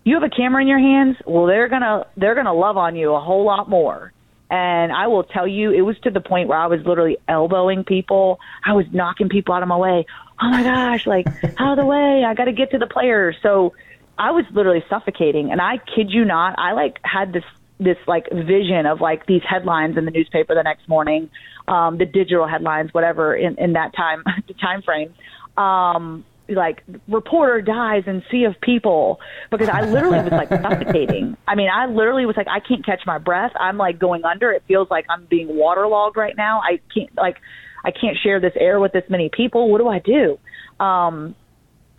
You 0.03 0.15
have 0.15 0.23
a 0.23 0.29
camera 0.29 0.61
in 0.61 0.67
your 0.67 0.79
hands, 0.79 1.17
well 1.25 1.45
they're 1.45 1.69
going 1.69 1.81
to 1.81 2.05
they're 2.17 2.33
going 2.33 2.45
to 2.45 2.53
love 2.53 2.77
on 2.77 2.95
you 2.95 3.13
a 3.13 3.19
whole 3.19 3.45
lot 3.45 3.69
more. 3.69 4.11
And 4.49 4.91
I 4.91 5.07
will 5.07 5.23
tell 5.23 5.47
you, 5.47 5.71
it 5.71 5.81
was 5.81 5.97
to 6.03 6.11
the 6.11 6.19
point 6.19 6.47
where 6.47 6.57
I 6.57 6.67
was 6.67 6.81
literally 6.85 7.17
elbowing 7.27 7.83
people. 7.83 8.39
I 8.63 8.73
was 8.73 8.85
knocking 8.91 9.27
people 9.29 9.55
out 9.55 9.63
of 9.63 9.67
my 9.67 9.77
way. 9.77 10.05
Oh 10.41 10.49
my 10.49 10.61
gosh, 10.61 11.07
like 11.07 11.25
out 11.57 11.71
of 11.71 11.77
the 11.77 11.85
way. 11.85 12.23
I 12.23 12.33
got 12.35 12.45
to 12.45 12.51
get 12.51 12.71
to 12.71 12.77
the 12.77 12.85
players. 12.85 13.35
So 13.41 13.73
I 14.17 14.31
was 14.31 14.45
literally 14.51 14.83
suffocating. 14.89 15.51
And 15.51 15.59
I 15.59 15.77
kid 15.77 16.11
you 16.11 16.25
not, 16.25 16.55
I 16.59 16.73
like 16.73 16.99
had 17.03 17.33
this 17.33 17.43
this 17.79 17.97
like 18.07 18.29
vision 18.31 18.85
of 18.85 19.01
like 19.01 19.25
these 19.25 19.41
headlines 19.47 19.97
in 19.97 20.05
the 20.05 20.11
newspaper 20.11 20.53
the 20.55 20.63
next 20.63 20.87
morning, 20.87 21.29
um, 21.67 21.97
the 21.97 22.05
digital 22.05 22.47
headlines, 22.47 22.93
whatever 22.93 23.35
in, 23.35 23.57
in 23.57 23.73
that 23.73 23.95
time 23.95 24.23
the 24.47 24.53
time 24.53 24.81
frame. 24.81 25.13
Um, 25.57 26.25
like 26.49 26.83
reporter 27.07 27.61
dies 27.61 28.03
in 28.05 28.21
sea 28.29 28.43
of 28.43 28.59
people 28.61 29.19
because 29.49 29.69
I 29.69 29.81
literally 29.81 30.19
was 30.19 30.31
like 30.31 30.49
suffocating. 30.61 31.37
I 31.47 31.55
mean, 31.55 31.69
I 31.73 31.85
literally 31.85 32.25
was 32.25 32.35
like 32.35 32.47
I 32.47 32.59
can't 32.59 32.85
catch 32.85 33.01
my 33.05 33.17
breath. 33.17 33.51
I'm 33.59 33.77
like 33.77 33.97
going 33.97 34.25
under. 34.25 34.51
It 34.51 34.63
feels 34.67 34.89
like 34.89 35.05
I'm 35.09 35.25
being 35.25 35.55
waterlogged 35.55 36.17
right 36.17 36.35
now. 36.35 36.61
I 36.61 36.79
can't 36.93 37.15
like 37.15 37.37
I 37.85 37.91
can't 37.91 38.17
share 38.21 38.39
this 38.39 38.53
air 38.59 38.79
with 38.79 38.91
this 38.91 39.03
many 39.09 39.29
people. 39.29 39.69
What 39.69 39.79
do 39.79 39.87
I 39.87 39.99
do? 39.99 40.37
Um, 40.83 41.35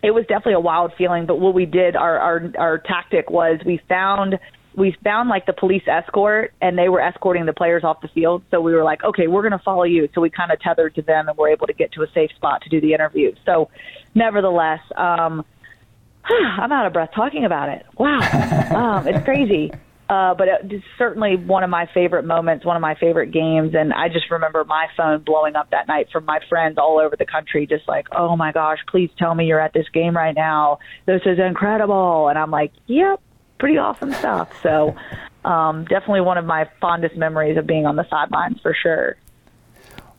it 0.03 0.11
was 0.11 0.25
definitely 0.27 0.53
a 0.53 0.59
wild 0.59 0.93
feeling. 0.97 1.25
But 1.25 1.39
what 1.39 1.53
we 1.53 1.65
did, 1.65 1.95
our 1.95 2.19
our 2.19 2.51
our 2.57 2.77
tactic 2.77 3.29
was 3.29 3.59
we 3.65 3.81
found 3.89 4.37
we 4.75 4.95
found 5.03 5.29
like 5.29 5.45
the 5.45 5.53
police 5.53 5.83
escort 5.87 6.53
and 6.61 6.77
they 6.77 6.89
were 6.89 7.01
escorting 7.01 7.45
the 7.45 7.53
players 7.53 7.83
off 7.83 8.01
the 8.01 8.07
field. 8.09 8.43
So 8.51 8.59
we 8.59 8.73
were 8.73 8.83
like, 8.83 9.03
okay, 9.03 9.27
we're 9.27 9.41
going 9.41 9.57
to 9.57 9.63
follow 9.63 9.83
you. 9.83 10.09
So 10.13 10.21
we 10.21 10.29
kind 10.29 10.51
of 10.51 10.59
tethered 10.59 10.95
to 10.95 11.01
them 11.01 11.29
and 11.29 11.37
were 11.37 11.49
able 11.49 11.67
to 11.67 11.73
get 11.73 11.93
to 11.93 12.03
a 12.03 12.07
safe 12.13 12.31
spot 12.35 12.61
to 12.63 12.69
do 12.69 12.81
the 12.81 12.93
interview. 12.93 13.33
So 13.45 13.69
nevertheless, 14.13 14.81
um, 14.95 15.45
I'm 16.25 16.71
out 16.71 16.85
of 16.85 16.93
breath 16.93 17.11
talking 17.15 17.45
about 17.45 17.69
it. 17.69 17.85
Wow. 17.97 18.19
um, 18.75 19.07
it's 19.07 19.23
crazy. 19.23 19.71
Uh, 20.07 20.35
but 20.35 20.47
it's 20.47 20.85
certainly 20.99 21.35
one 21.35 21.63
of 21.63 21.69
my 21.69 21.89
favorite 21.91 22.25
moments, 22.25 22.63
one 22.63 22.75
of 22.75 22.81
my 22.81 22.93
favorite 22.95 23.31
games. 23.31 23.73
And 23.73 23.91
I 23.91 24.07
just 24.07 24.29
remember 24.29 24.63
my 24.63 24.87
phone 24.95 25.23
blowing 25.23 25.55
up 25.55 25.71
that 25.71 25.87
night 25.87 26.09
from 26.11 26.25
my 26.25 26.39
friends 26.47 26.77
all 26.77 26.99
over 26.99 27.15
the 27.15 27.25
country, 27.25 27.65
just 27.65 27.87
like, 27.87 28.07
oh 28.11 28.35
my 28.35 28.51
gosh, 28.51 28.77
please 28.87 29.09
tell 29.17 29.33
me 29.33 29.47
you're 29.47 29.59
at 29.59 29.73
this 29.73 29.87
game 29.93 30.15
right 30.15 30.35
now. 30.35 30.77
This 31.07 31.21
is 31.25 31.39
incredible. 31.39 32.27
And 32.27 32.37
I'm 32.37 32.51
like, 32.51 32.71
yep, 32.85 33.19
pretty 33.59 33.77
awesome 33.77 34.13
stuff. 34.13 34.49
So, 34.61 34.95
um, 35.45 35.85
definitely 35.85 36.21
one 36.21 36.37
of 36.37 36.45
my 36.45 36.69
fondest 36.81 37.15
memories 37.15 37.57
of 37.57 37.67
being 37.67 37.85
on 37.85 37.95
the 37.95 38.07
sidelines 38.09 38.59
for 38.61 38.73
sure. 38.73 39.15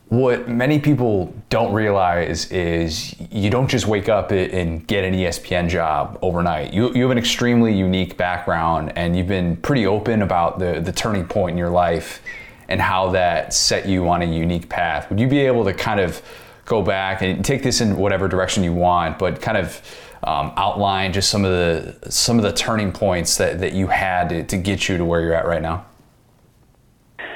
What 0.09 0.47
many 0.47 0.79
people 0.79 1.33
don't 1.49 1.73
realize 1.73 2.49
is 2.49 3.13
you 3.29 3.49
don't 3.49 3.67
just 3.67 3.87
wake 3.87 4.07
up 4.07 4.31
and 4.31 4.87
get 4.87 5.03
an 5.03 5.13
ESPN 5.13 5.67
job 5.67 6.17
overnight. 6.21 6.73
You, 6.73 6.93
you 6.93 7.01
have 7.01 7.11
an 7.11 7.17
extremely 7.17 7.77
unique 7.77 8.15
background, 8.15 8.93
and 8.95 9.17
you've 9.17 9.27
been 9.27 9.57
pretty 9.57 9.85
open 9.85 10.21
about 10.21 10.59
the, 10.59 10.79
the 10.79 10.93
turning 10.93 11.27
point 11.27 11.51
in 11.51 11.57
your 11.57 11.69
life 11.69 12.21
and 12.69 12.79
how 12.79 13.11
that 13.11 13.53
set 13.53 13.85
you 13.85 14.07
on 14.07 14.21
a 14.21 14.25
unique 14.25 14.69
path. 14.69 15.09
Would 15.09 15.19
you 15.19 15.27
be 15.27 15.39
able 15.39 15.65
to 15.65 15.73
kind 15.73 15.99
of 15.99 16.21
go 16.63 16.81
back 16.81 17.21
and 17.21 17.43
take 17.43 17.63
this 17.63 17.81
in 17.81 17.97
whatever 17.97 18.29
direction 18.29 18.63
you 18.63 18.73
want, 18.73 19.19
but 19.19 19.41
kind 19.41 19.57
of 19.57 19.81
um, 20.27 20.51
outline 20.57 21.13
just 21.13 21.29
some 21.29 21.45
of 21.45 21.51
the 21.51 22.11
some 22.11 22.37
of 22.37 22.43
the 22.43 22.51
turning 22.51 22.91
points 22.91 23.37
that, 23.37 23.61
that 23.61 23.71
you 23.71 23.87
had 23.87 24.27
to, 24.27 24.43
to 24.43 24.57
get 24.57 24.89
you 24.89 24.97
to 24.97 25.05
where 25.05 25.21
you're 25.21 25.33
at 25.33 25.47
right 25.47 25.61
now? 25.61 25.85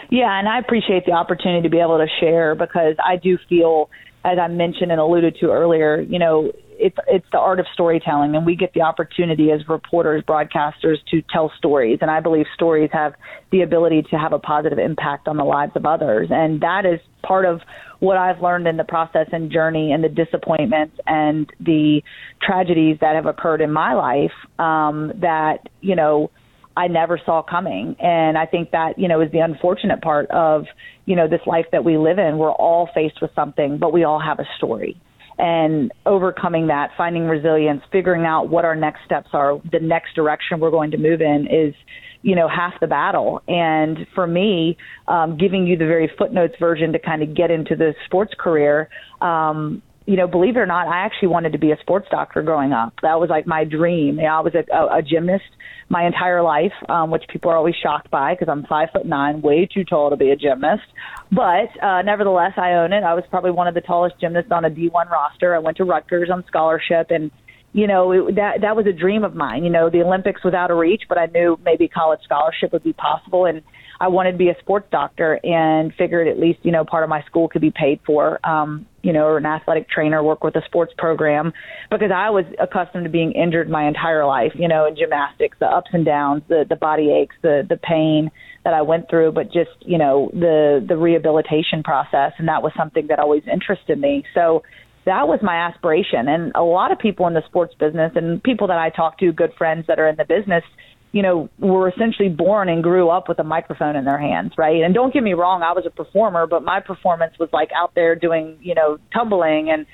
Yeah, 0.10 0.38
and 0.38 0.50
I 0.50 0.60
appreciate 0.60 1.06
the 1.06 1.14
opportunity 1.14 1.62
to 1.62 1.70
be 1.70 1.80
able 1.80 2.00
to 2.00 2.08
share 2.20 2.54
because 2.54 2.98
I 3.04 3.16
do 3.16 3.38
feel, 3.48 3.89
as 4.26 4.38
I 4.38 4.50
mentioned 4.50 4.92
and 4.92 5.00
alluded 5.00 5.38
to 5.39 5.52
earlier, 5.52 6.02
you 6.02 6.20
know, 6.20 6.52
it's 6.72 6.98
it's 7.08 7.26
the 7.32 7.39
art 7.39 7.62
of 7.62 7.66
storytelling, 7.74 8.36
and 8.36 8.46
we 8.46 8.58
get 8.58 8.74
the 8.74 8.82
opportunity 8.82 9.52
as 9.52 9.70
reporters, 9.70 10.22
broadcasters, 10.24 10.98
to 11.12 11.22
tell 11.32 11.50
stories. 11.58 12.00
And 12.02 12.12
I 12.12 12.20
believe 12.20 12.46
stories 12.54 12.89
have 12.92 13.14
the 13.52 13.62
ability 13.62 14.04
to 14.10 14.18
have 14.18 14.34
a 14.34 14.39
positive 14.39 14.80
impact 14.80 15.30
on 15.30 15.38
the 15.38 15.46
lives 15.46 15.72
of 15.78 15.86
others, 15.86 16.28
and 16.30 16.60
that 16.60 16.86
is 16.86 17.00
part 17.24 17.46
of 17.46 17.62
what 18.02 18.18
I've 18.18 18.41
learned 18.41 18.68
in 18.68 18.76
the 18.76 18.84
process 18.84 19.28
and 19.32 19.49
journey, 19.49 19.93
and 19.93 20.04
the 20.04 20.10
disappointments 20.10 20.97
and 21.08 21.49
the 21.62 22.02
tragedies 22.41 22.97
that 22.99 23.16
have 23.16 23.26
occurred 23.26 23.62
in 23.62 23.72
my 23.72 23.93
life. 23.93 24.36
Um, 24.60 25.14
that 25.22 25.70
you 25.80 25.95
know. 25.95 26.30
I 26.74 26.88
never 26.88 27.20
saw 27.26 27.41
coming. 27.41 27.97
And 27.99 28.38
I 28.38 28.45
think 28.45 28.72
that, 28.72 28.97
you 28.97 29.10
know, 29.10 29.20
is 29.20 29.30
the 29.34 29.39
unfortunate 29.39 30.02
part 30.02 30.32
of, 30.32 30.64
you 31.06 31.18
know, 31.18 31.28
this 31.28 31.41
life 31.45 31.66
that 31.74 31.84
we 31.84 31.97
live 31.97 32.18
in. 32.18 32.38
We're 32.38 32.49
all 32.49 32.89
faced 32.95 33.22
with 33.22 33.30
something, 33.36 33.78
but 33.78 33.91
we 33.91 34.06
all 34.06 34.22
have 34.22 34.39
a 34.39 34.45
story 34.56 34.95
and 35.38 35.91
overcoming 36.06 36.68
that, 36.68 36.91
finding 36.97 37.26
resilience, 37.26 37.82
figuring 37.91 38.24
out 38.26 38.47
what 38.47 38.64
our 38.64 38.76
next 38.76 38.99
steps 39.06 39.28
are, 39.34 39.60
the 39.70 39.82
next 39.82 40.16
direction 40.16 40.62
we're 40.62 40.72
going 40.72 40.91
to 40.91 40.97
move 40.97 41.20
in 41.20 41.45
is, 41.52 41.76
you 42.22 42.36
know, 42.36 42.47
half 42.47 42.80
the 42.80 42.88
battle. 42.88 43.41
And 43.47 44.05
for 44.13 44.28
me, 44.28 44.78
um, 45.07 45.38
giving 45.38 45.65
you 45.65 45.78
the 45.78 45.86
very 45.86 46.11
footnotes 46.17 46.55
version 46.59 46.93
to 46.93 46.99
kind 46.99 47.24
of 47.24 47.36
get 47.36 47.51
into 47.51 47.76
the 47.76 47.93
sports 48.05 48.34
career, 48.38 48.89
um, 49.22 49.82
you 50.05 50.17
know, 50.17 50.28
believe 50.28 50.55
it 50.55 50.59
or 50.59 50.65
not, 50.65 50.88
I 50.88 51.05
actually 51.05 51.28
wanted 51.30 51.51
to 51.53 51.59
be 51.59 51.72
a 51.72 51.78
sports 51.80 52.07
doctor 52.09 52.41
growing 52.41 52.74
up. 52.74 52.93
That 53.01 53.19
was 53.19 53.30
like 53.30 53.45
my 53.45 53.63
dream. 53.63 54.17
You 54.17 54.24
know, 54.24 54.30
I 54.30 54.39
was 54.41 54.53
a, 54.55 54.65
a, 54.76 54.97
a 54.97 55.01
gymnast 55.01 55.45
my 55.89 56.05
entire 56.05 56.41
life, 56.41 56.72
um, 56.89 57.11
which 57.11 57.24
people 57.30 57.51
are 57.51 57.57
always 57.57 57.76
shocked 57.76 58.09
by 58.09 58.34
because 58.34 58.49
I'm 58.49 58.65
five 58.65 58.89
foot 58.93 59.05
nine, 59.05 59.41
way 59.41 59.67
too 59.72 59.84
tall 59.84 60.09
to 60.09 60.15
be 60.15 60.32
a 60.32 60.36
gymnast. 60.36 60.84
But 61.32 61.69
uh, 61.84 62.01
nevertheless, 62.01 62.53
I 62.57 62.74
own 62.74 62.93
it. 62.93 63.03
I 63.03 63.13
was 63.13 63.26
probably 63.30 63.51
one 63.51 63.67
of 63.67 63.74
the 63.74 63.82
tallest 63.82 64.19
gymnasts 64.19 64.51
on 64.51 64.65
a 64.65 64.69
D1 64.69 65.09
roster. 65.09 65.53
I 65.53 65.59
went 65.59 65.78
to 65.78 65.84
Rutgers 65.84 66.30
on 66.32 66.45
scholarship, 66.47 67.11
and 67.11 67.30
you 67.74 67.88
know 67.88 68.11
it, 68.11 68.36
that 68.36 68.61
that 68.61 68.76
was 68.76 68.86
a 68.88 68.93
dream 68.93 69.24
of 69.24 69.36
mine. 69.36 69.63
You 69.63 69.69
know, 69.69 69.89
the 69.89 70.01
Olympics 70.01 70.43
was 70.43 70.53
out 70.53 70.72
of 70.72 70.78
reach, 70.78 71.03
but 71.07 71.17
I 71.17 71.28
knew 71.28 71.59
maybe 71.63 71.88
college 71.88 72.19
scholarship 72.24 72.74
would 72.74 72.84
be 72.84 72.93
possible, 72.93 73.45
and 73.45 73.61
I 74.01 74.07
wanted 74.07 74.32
to 74.32 74.38
be 74.39 74.49
a 74.49 74.55
sports 74.59 74.88
doctor 74.91 75.39
and 75.43 75.93
figured 75.93 76.28
at 76.28 76.39
least, 76.39 76.57
you 76.63 76.72
know, 76.72 76.84
part 76.84 77.03
of 77.03 77.09
my 77.09 77.22
school 77.28 77.47
could 77.47 77.61
be 77.61 77.69
paid 77.69 77.99
for, 78.03 78.43
um, 78.43 78.88
you 79.03 79.13
know, 79.13 79.26
or 79.26 79.38
an 79.38 79.45
athletic 79.45 79.88
trainer, 79.89 80.24
work 80.24 80.43
with 80.43 80.55
a 80.55 80.63
sports 80.65 80.91
program 80.97 81.53
because 81.91 82.09
I 82.13 82.32
was 82.32 82.45
accustomed 82.59 83.03
to 83.03 83.11
being 83.11 83.34
injured 83.34 83.69
my 83.69 83.88
entire 83.88 84.26
life, 84.26 84.53
you 84.55 84.67
know, 84.67 84.88
in 84.88 84.95
gymnastics, 84.95 85.55
the 85.59 85.67
ups 85.67 85.91
and 85.93 86.03
downs, 86.03 86.41
the, 86.49 86.65
the 86.67 86.76
body 86.76 87.11
aches, 87.11 87.36
the, 87.43 87.61
the 87.69 87.78
pain 87.78 88.32
that 88.63 88.74
I 88.74 88.82
went 88.82 89.07
through, 89.07 89.34
but 89.34 89.53
just, 89.53 89.69
you 89.82 89.99
know, 89.99 90.32
the, 90.34 90.84
the 90.88 90.97
rehabilitation 90.97 91.84
process. 91.84 92.32
And 92.39 92.47
that 92.47 92.63
was 92.63 92.72
something 92.76 93.05
that 93.07 93.19
always 93.19 93.43
interested 93.51 93.99
me. 93.99 94.24
So, 94.34 94.63
that 95.06 95.28
was 95.28 95.39
my 95.41 95.56
aspiration. 95.56 96.28
And 96.28 96.52
a 96.56 96.64
lot 96.64 96.91
of 96.91 96.99
people 96.99 97.28
in 97.28 97.34
the 97.34 97.43
sports 97.47 97.74
business 97.80 98.12
and 98.16 98.41
people 98.43 98.68
that 98.68 98.78
I 98.78 98.89
talk 98.89 99.18
to, 99.20 99.32
good 99.32 99.54
friends 99.58 99.86
that 99.88 99.99
are 99.99 100.08
in 100.08 100.16
the 100.16 100.26
business, 100.26 100.64
you 101.12 101.22
know, 101.22 101.49
were 101.60 101.89
essentially 101.89 102.30
born 102.30 102.70
and 102.70 102.82
grew 102.84 103.10
up 103.10 103.28
with 103.28 103.39
a 103.39 103.43
microphone 103.43 103.95
in 103.95 104.06
their 104.06 104.20
hands, 104.20 104.54
right? 104.58 104.82
And 104.82 104.93
don't 104.93 105.14
get 105.14 105.24
me 105.24 105.34
wrong, 105.34 105.62
I 105.62 105.74
was 105.74 105.86
a 105.86 105.89
performer, 105.89 106.47
but 106.47 106.64
my 106.64 106.80
performance 106.80 107.34
was 107.39 107.49
like 107.52 107.70
out 107.76 107.93
there 107.95 108.16
doing, 108.16 108.58
you 108.62 108.76
know, 108.76 108.97
tumbling 109.14 109.70
and, 109.70 109.86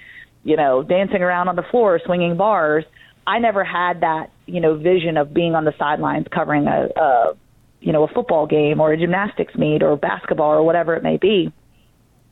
you 0.44 0.58
know, 0.58 0.84
dancing 0.84 1.22
around 1.22 1.48
on 1.48 1.56
the 1.56 1.64
floor, 1.72 2.00
swinging 2.06 2.38
bars. 2.38 2.86
I 3.26 3.40
never 3.40 3.64
had 3.64 4.02
that, 4.02 4.32
you 4.46 4.62
know, 4.62 4.78
vision 4.78 5.18
of 5.18 5.34
being 5.34 5.56
on 5.56 5.66
the 5.66 5.74
sidelines 5.80 6.28
covering 6.34 6.68
a, 6.68 6.88
a 6.96 7.34
you 7.80 7.94
know, 7.94 8.04
a 8.04 8.08
football 8.08 8.48
game 8.48 8.80
or 8.80 8.92
a 8.92 8.98
gymnastics 8.98 9.54
meet 9.56 9.84
or 9.84 9.96
basketball 9.96 10.52
or 10.52 10.64
whatever 10.64 10.96
it 10.96 11.04
may 11.04 11.18
be. 11.18 11.54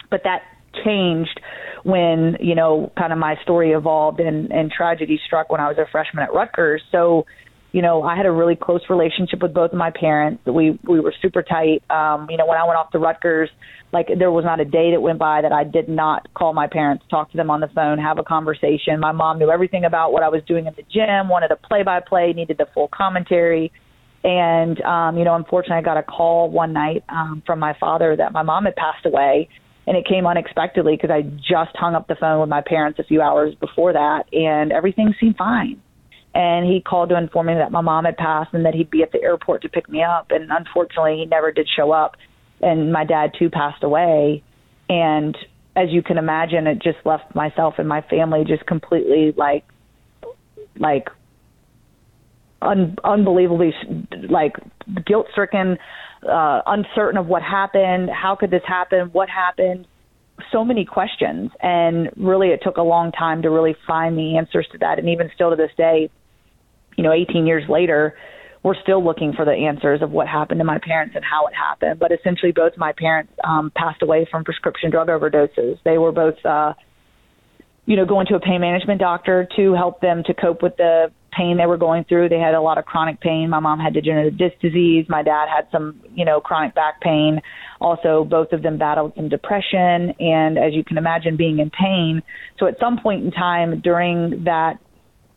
But 0.09 0.21
that 0.23 0.41
changed 0.84 1.39
when, 1.86 2.38
you 2.39 2.55
know, 2.55 2.91
kind 2.97 3.13
of 3.13 3.19
my 3.19 3.36
story 3.43 3.71
evolved 3.71 4.19
and, 4.19 4.51
and 4.51 4.71
tragedy 4.71 5.19
struck 5.27 5.51
when 5.51 5.61
I 5.61 5.67
was 5.67 5.77
a 5.77 5.86
freshman 5.91 6.23
at 6.23 6.33
Rutgers. 6.33 6.81
So, 6.91 7.27
you 7.73 7.83
know, 7.83 8.01
I 8.01 8.17
had 8.17 8.25
a 8.25 8.31
really 8.31 8.55
close 8.55 8.81
relationship 8.89 9.43
with 9.43 9.53
both 9.53 9.71
of 9.71 9.77
my 9.77 9.91
parents. 9.91 10.43
We 10.47 10.79
we 10.83 10.99
were 10.99 11.13
super 11.21 11.43
tight. 11.43 11.83
Um, 11.91 12.25
you 12.31 12.38
know, 12.38 12.47
when 12.47 12.57
I 12.57 12.65
went 12.65 12.77
off 12.77 12.89
to 12.93 12.97
Rutgers, 12.97 13.51
like 13.93 14.07
there 14.17 14.31
was 14.31 14.43
not 14.43 14.59
a 14.59 14.65
day 14.65 14.91
that 14.93 15.01
went 15.01 15.19
by 15.19 15.43
that 15.43 15.51
I 15.51 15.63
did 15.63 15.88
not 15.88 16.33
call 16.33 16.53
my 16.53 16.65
parents, 16.65 17.05
talk 17.11 17.29
to 17.31 17.38
them 17.38 17.51
on 17.51 17.59
the 17.59 17.67
phone, 17.67 17.99
have 17.99 18.17
a 18.17 18.23
conversation. 18.23 18.99
My 18.99 19.11
mom 19.11 19.38
knew 19.38 19.51
everything 19.51 19.86
about 19.86 20.11
what 20.11 20.23
I 20.23 20.29
was 20.29 20.41
doing 20.47 20.65
in 20.65 20.73
the 20.75 20.83
gym, 20.91 21.29
wanted 21.29 21.51
a 21.51 21.55
play 21.55 21.83
by 21.83 21.99
play, 21.99 22.33
needed 22.33 22.57
the 22.57 22.65
full 22.73 22.88
commentary. 22.88 23.71
And 24.23 24.81
um, 24.81 25.19
you 25.19 25.23
know, 25.23 25.36
unfortunately 25.36 25.77
I 25.77 25.81
got 25.83 25.97
a 25.97 26.03
call 26.03 26.49
one 26.49 26.73
night 26.73 27.03
um 27.09 27.43
from 27.45 27.59
my 27.59 27.75
father 27.79 28.15
that 28.15 28.31
my 28.31 28.41
mom 28.41 28.65
had 28.65 28.75
passed 28.75 29.05
away 29.05 29.49
and 29.88 29.95
it 29.95 30.05
came 30.07 30.25
unexpectedly 30.25 30.95
because 30.95 31.11
I 31.11 31.21
just 31.21 31.75
hung 31.75 31.95
up 31.95 32.07
the 32.07 32.15
phone 32.15 32.39
with 32.39 32.49
my 32.49 32.61
parents 32.61 32.99
a 32.99 33.03
few 33.03 33.21
hours 33.21 33.53
before 33.55 33.93
that 33.93 34.23
and 34.33 34.71
everything 34.71 35.13
seemed 35.19 35.38
fine. 35.38 35.81
And 36.33 36.65
he 36.65 36.81
called 36.81 37.09
to 37.09 37.17
inform 37.17 37.47
me 37.47 37.53
that 37.53 37.71
my 37.71 37.81
mom 37.81 38.05
had 38.05 38.17
passed 38.17 38.53
and 38.53 38.65
that 38.65 38.73
he'd 38.73 38.89
be 38.89 39.03
at 39.03 39.11
the 39.11 39.21
airport 39.21 39.61
to 39.61 39.69
pick 39.69 39.88
me 39.88 40.03
up 40.03 40.27
and 40.31 40.51
unfortunately 40.51 41.17
he 41.17 41.25
never 41.25 41.51
did 41.51 41.67
show 41.73 41.91
up 41.91 42.15
and 42.61 42.91
my 42.91 43.05
dad 43.05 43.31
too 43.38 43.49
passed 43.49 43.83
away. 43.83 44.43
And 44.89 45.38
as 45.75 45.89
you 45.91 46.01
can 46.01 46.17
imagine 46.17 46.67
it 46.67 46.81
just 46.81 46.97
left 47.05 47.36
myself 47.36 47.75
and 47.77 47.88
my 47.88 48.01
family 48.01 48.43
just 48.45 48.65
completely 48.65 49.33
like 49.38 49.65
like 50.77 51.09
un- 52.61 52.97
unbelievably 53.03 53.73
like 54.29 54.55
guilt 55.05 55.27
stricken 55.31 55.77
uh 56.30 56.61
uncertain 56.65 57.17
of 57.17 57.28
what 57.28 57.41
happened 57.41 58.09
how 58.09 58.36
could 58.36 58.51
this 58.51 58.63
happen 58.67 59.09
what 59.11 59.30
happened 59.30 59.88
so 60.51 60.65
many 60.65 60.84
questions 60.84 61.51
and 61.61 62.09
really 62.17 62.49
it 62.49 62.59
took 62.61 62.78
a 62.78 62.82
long 62.82 63.11
time 63.11 63.41
to 63.41 63.49
really 63.49 63.76
find 63.88 64.17
the 64.17 64.38
answers 64.38 64.67
to 64.71 64.78
that 64.78 64.99
and 64.99 65.07
even 65.07 65.30
still 65.34 65.49
to 65.49 65.55
this 65.55 65.71
day 65.78 66.09
you 66.97 67.03
know, 67.03 67.11
18 67.11 67.45
years 67.45 67.63
later, 67.69 68.15
we're 68.63 68.80
still 68.82 69.03
looking 69.03 69.34
for 69.34 69.45
the 69.45 69.51
answers 69.51 70.01
of 70.01 70.11
what 70.11 70.28
happened 70.28 70.59
to 70.59 70.63
my 70.63 70.80
parents 70.80 71.15
and 71.15 71.23
how 71.23 71.45
it 71.47 71.53
happened. 71.53 71.99
But 71.99 72.11
essentially, 72.11 72.51
both 72.51 72.73
my 72.78 72.93
parents 72.97 73.32
um, 73.43 73.71
passed 73.76 74.01
away 74.01 74.28
from 74.30 74.43
prescription 74.43 74.89
drug 74.89 75.07
overdoses. 75.07 75.78
They 75.84 75.97
were 75.97 76.11
both, 76.11 76.43
uh, 76.43 76.73
you 77.86 77.95
know, 77.95 78.05
going 78.05 78.26
to 78.28 78.36
a 78.36 78.39
pain 78.39 78.61
management 78.61 78.99
doctor 78.99 79.47
to 79.55 79.73
help 79.73 80.01
them 80.01 80.23
to 80.26 80.34
cope 80.34 80.63
with 80.63 80.78
the 80.78 81.11
pain 81.36 81.57
they 81.57 81.65
were 81.65 81.77
going 81.77 82.03
through. 82.05 82.29
They 82.29 82.39
had 82.39 82.53
a 82.53 82.61
lot 82.61 82.77
of 82.77 82.86
chronic 82.86 83.19
pain. 83.19 83.49
My 83.49 83.59
mom 83.59 83.79
had 83.79 83.93
degenerative 83.93 84.38
disc 84.38 84.55
disease. 84.61 85.05
My 85.09 85.23
dad 85.23 85.47
had 85.53 85.67
some, 85.71 86.01
you 86.13 86.25
know, 86.25 86.39
chronic 86.39 86.73
back 86.75 87.01
pain. 87.01 87.41
Also, 87.81 88.23
both 88.23 88.51
of 88.51 88.63
them 88.63 88.77
battled 88.77 89.13
some 89.15 89.29
depression 89.29 90.13
and, 90.19 90.57
as 90.57 90.73
you 90.73 90.83
can 90.83 90.97
imagine, 90.97 91.38
being 91.38 91.59
in 91.59 91.69
pain. 91.69 92.21
So, 92.59 92.67
at 92.67 92.75
some 92.79 92.99
point 93.01 93.25
in 93.25 93.31
time 93.31 93.81
during 93.81 94.45
that 94.45 94.79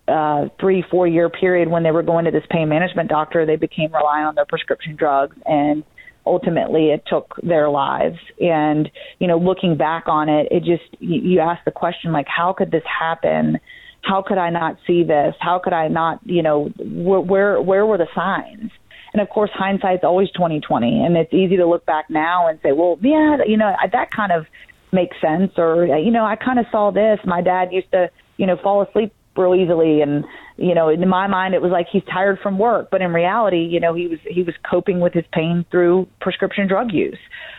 uh, 0.06 0.48
three, 0.60 0.84
four 0.90 1.06
year 1.06 1.28
period 1.28 1.68
when 1.68 1.82
they 1.82 1.90
were 1.90 2.02
going 2.02 2.24
to 2.24 2.30
this 2.30 2.44
pain 2.50 2.68
management 2.68 3.08
doctor, 3.08 3.44
they 3.44 3.56
became 3.56 3.92
reliant 3.92 4.28
on 4.28 4.34
their 4.34 4.46
prescription 4.46 4.96
drugs 4.96 5.36
and 5.44 5.84
ultimately 6.24 6.90
it 6.90 7.02
took 7.06 7.34
their 7.42 7.68
lives. 7.68 8.18
And, 8.40 8.88
you 9.18 9.26
know, 9.26 9.38
looking 9.38 9.76
back 9.76 10.04
on 10.06 10.28
it, 10.28 10.48
it 10.50 10.60
just, 10.60 11.00
you, 11.00 11.20
you 11.20 11.40
ask 11.40 11.64
the 11.64 11.70
question, 11.70 12.12
like, 12.12 12.26
how 12.28 12.52
could 12.52 12.70
this 12.70 12.82
happen? 12.86 13.58
How 14.02 14.22
could 14.22 14.38
I 14.38 14.50
not 14.50 14.78
see 14.86 15.02
this? 15.02 15.34
How 15.40 15.58
could 15.58 15.72
I 15.72 15.88
not, 15.88 16.20
you 16.24 16.42
know, 16.42 16.70
where, 16.78 17.20
where, 17.20 17.60
where 17.60 17.86
were 17.86 17.98
the 17.98 18.08
signs? 18.14 18.70
And 19.12 19.22
of 19.22 19.28
course, 19.28 19.50
hindsight's 19.52 20.04
always 20.04 20.30
2020 20.32 21.04
and 21.04 21.16
it's 21.16 21.32
easy 21.32 21.56
to 21.56 21.66
look 21.66 21.84
back 21.86 22.10
now 22.10 22.48
and 22.48 22.58
say, 22.62 22.72
well, 22.72 22.98
yeah, 23.00 23.38
you 23.46 23.56
know, 23.56 23.74
that 23.92 24.10
kind 24.10 24.32
of 24.32 24.46
makes 24.92 25.16
sense. 25.20 25.52
Or, 25.56 25.86
you 25.86 26.10
know, 26.10 26.24
I 26.24 26.36
kind 26.36 26.58
of 26.58 26.66
saw 26.70 26.90
this. 26.90 27.18
My 27.24 27.40
dad 27.40 27.72
used 27.72 27.90
to, 27.92 28.10
you 28.36 28.46
know, 28.46 28.56
fall 28.62 28.82
asleep 28.82 29.12
real 29.38 29.54
easily 29.54 30.00
and 30.02 30.24
you 30.56 30.74
know 30.74 30.88
in 30.88 31.08
my 31.08 31.26
mind 31.26 31.54
it 31.54 31.62
was 31.62 31.70
like 31.70 31.86
he's 31.90 32.02
tired 32.12 32.38
from 32.42 32.58
work 32.58 32.88
but 32.90 33.00
in 33.00 33.12
reality 33.12 33.60
you 33.64 33.78
know 33.78 33.94
he 33.94 34.08
was 34.08 34.18
he 34.26 34.42
was 34.42 34.54
coping 34.68 35.00
with 35.00 35.14
his 35.14 35.24
pain 35.32 35.64
through 35.70 36.06
prescription 36.20 36.66
drug 36.66 36.92
use 36.92 37.18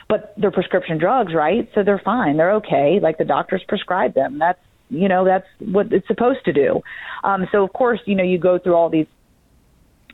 but 0.09 0.33
they're 0.37 0.51
prescription 0.51 0.97
drugs 0.97 1.33
right 1.33 1.69
so 1.73 1.81
they're 1.83 2.01
fine 2.03 2.37
they're 2.37 2.53
okay 2.53 2.99
like 3.01 3.17
the 3.17 3.23
doctors 3.25 3.63
prescribe 3.67 4.13
them 4.13 4.37
that's 4.37 4.59
you 4.89 5.07
know 5.07 5.25
that's 5.25 5.45
what 5.59 5.91
it's 5.91 6.07
supposed 6.07 6.43
to 6.45 6.53
do 6.53 6.81
um 7.23 7.47
so 7.51 7.63
of 7.63 7.71
course 7.73 7.99
you 8.05 8.15
know 8.15 8.23
you 8.23 8.37
go 8.37 8.59
through 8.59 8.75
all 8.75 8.89
these 8.89 9.07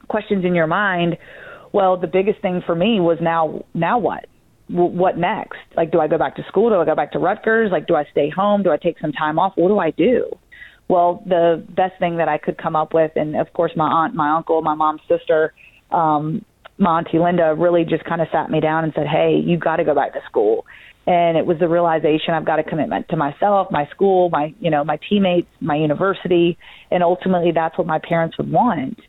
questions 0.07 0.45
in 0.45 0.53
your 0.53 0.67
mind 0.67 1.17
well 1.71 1.97
the 1.97 2.07
biggest 2.07 2.41
thing 2.41 2.61
for 2.65 2.75
me 2.75 2.99
was 2.99 3.17
now 3.21 3.63
now 3.73 3.97
what 3.97 4.25
what 4.67 5.15
next? 5.15 5.59
Like, 5.77 5.91
do 5.91 5.99
I 5.99 6.07
go 6.07 6.17
back 6.17 6.37
to 6.37 6.43
school? 6.47 6.71
Do 6.71 6.77
I 6.77 6.85
go 6.85 6.95
back 6.95 7.11
to 7.11 7.19
Rutgers? 7.19 7.69
Like, 7.71 7.85
do 7.85 7.93
I 7.93 8.03
stay 8.09 8.31
home? 8.31 8.63
Do 8.63 8.71
I 8.71 8.77
take 8.77 8.97
some 8.97 9.11
time 9.11 9.37
off? 9.37 9.53
What 9.57 9.67
do 9.67 9.77
I 9.77 9.91
do? 9.91 10.25
well, 10.87 11.23
the 11.25 11.63
best 11.69 11.97
thing 11.99 12.17
that 12.17 12.29
I 12.29 12.37
could 12.37 12.57
come 12.57 12.75
up 12.75 12.93
with, 12.93 13.11
and 13.15 13.35
of 13.35 13.51
course, 13.53 13.71
my 13.75 13.87
aunt, 13.87 14.13
my 14.13 14.35
uncle, 14.35 14.61
my 14.61 14.75
mom's 14.75 15.01
sister, 15.07 15.53
um, 15.91 16.45
my 16.77 16.99
auntie 16.99 17.19
Linda 17.19 17.55
really 17.57 17.85
just 17.85 18.03
kind 18.03 18.21
of 18.21 18.27
sat 18.31 18.51
me 18.51 18.59
down 18.59 18.83
and 18.83 18.93
said, 18.93 19.07
"Hey, 19.07 19.41
you 19.43 19.57
got 19.57 19.77
to 19.77 19.83
go 19.83 19.95
back 19.95 20.13
to 20.13 20.21
school." 20.29 20.65
And 21.07 21.37
it 21.37 21.45
was 21.45 21.59
the 21.59 21.67
realization 21.67 22.33
I've 22.33 22.45
got 22.45 22.57
a 22.57 22.63
commitment 22.63 23.09
to 23.09 23.15
myself, 23.15 23.67
my 23.69 23.87
school, 23.91 24.29
my 24.31 24.55
you 24.59 24.71
know 24.71 24.83
my 24.83 24.99
teammates, 25.07 25.49
my 25.61 25.75
university, 25.75 26.57
and 26.89 27.03
ultimately 27.03 27.51
that's 27.53 27.77
what 27.77 27.85
my 27.85 27.99
parents 27.99 28.37
would 28.37 28.51
want. 28.51 28.99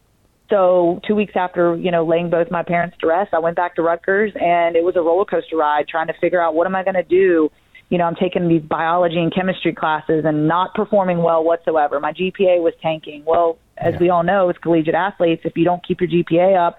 So 0.50 1.00
two 1.06 1.14
weeks 1.14 1.32
after, 1.34 1.76
you 1.76 1.90
know, 1.90 2.04
laying 2.06 2.30
both 2.30 2.50
my 2.50 2.62
parents 2.62 2.96
to 3.00 3.08
rest, 3.08 3.34
I 3.34 3.38
went 3.38 3.56
back 3.56 3.74
to 3.76 3.82
Rutgers 3.82 4.32
and 4.36 4.76
it 4.76 4.84
was 4.84 4.94
a 4.96 5.00
roller 5.00 5.24
coaster 5.24 5.56
ride 5.56 5.88
trying 5.88 6.06
to 6.06 6.14
figure 6.20 6.40
out 6.40 6.54
what 6.54 6.66
am 6.66 6.76
I 6.76 6.84
going 6.84 6.94
to 6.94 7.02
do. 7.02 7.50
You 7.88 7.98
know, 7.98 8.04
I'm 8.04 8.14
taking 8.16 8.48
these 8.48 8.62
biology 8.62 9.18
and 9.18 9.34
chemistry 9.34 9.72
classes 9.72 10.24
and 10.24 10.48
not 10.48 10.74
performing 10.74 11.18
well 11.18 11.42
whatsoever. 11.42 11.98
My 12.00 12.12
GPA 12.12 12.60
was 12.62 12.74
tanking. 12.82 13.24
Well, 13.24 13.58
as 13.76 13.94
yeah. 13.94 14.00
we 14.00 14.10
all 14.10 14.22
know, 14.22 14.48
as 14.48 14.56
collegiate 14.58 14.94
athletes, 14.94 15.42
if 15.44 15.56
you 15.56 15.64
don't 15.64 15.86
keep 15.86 16.00
your 16.00 16.10
GPA 16.10 16.68
up, 16.68 16.78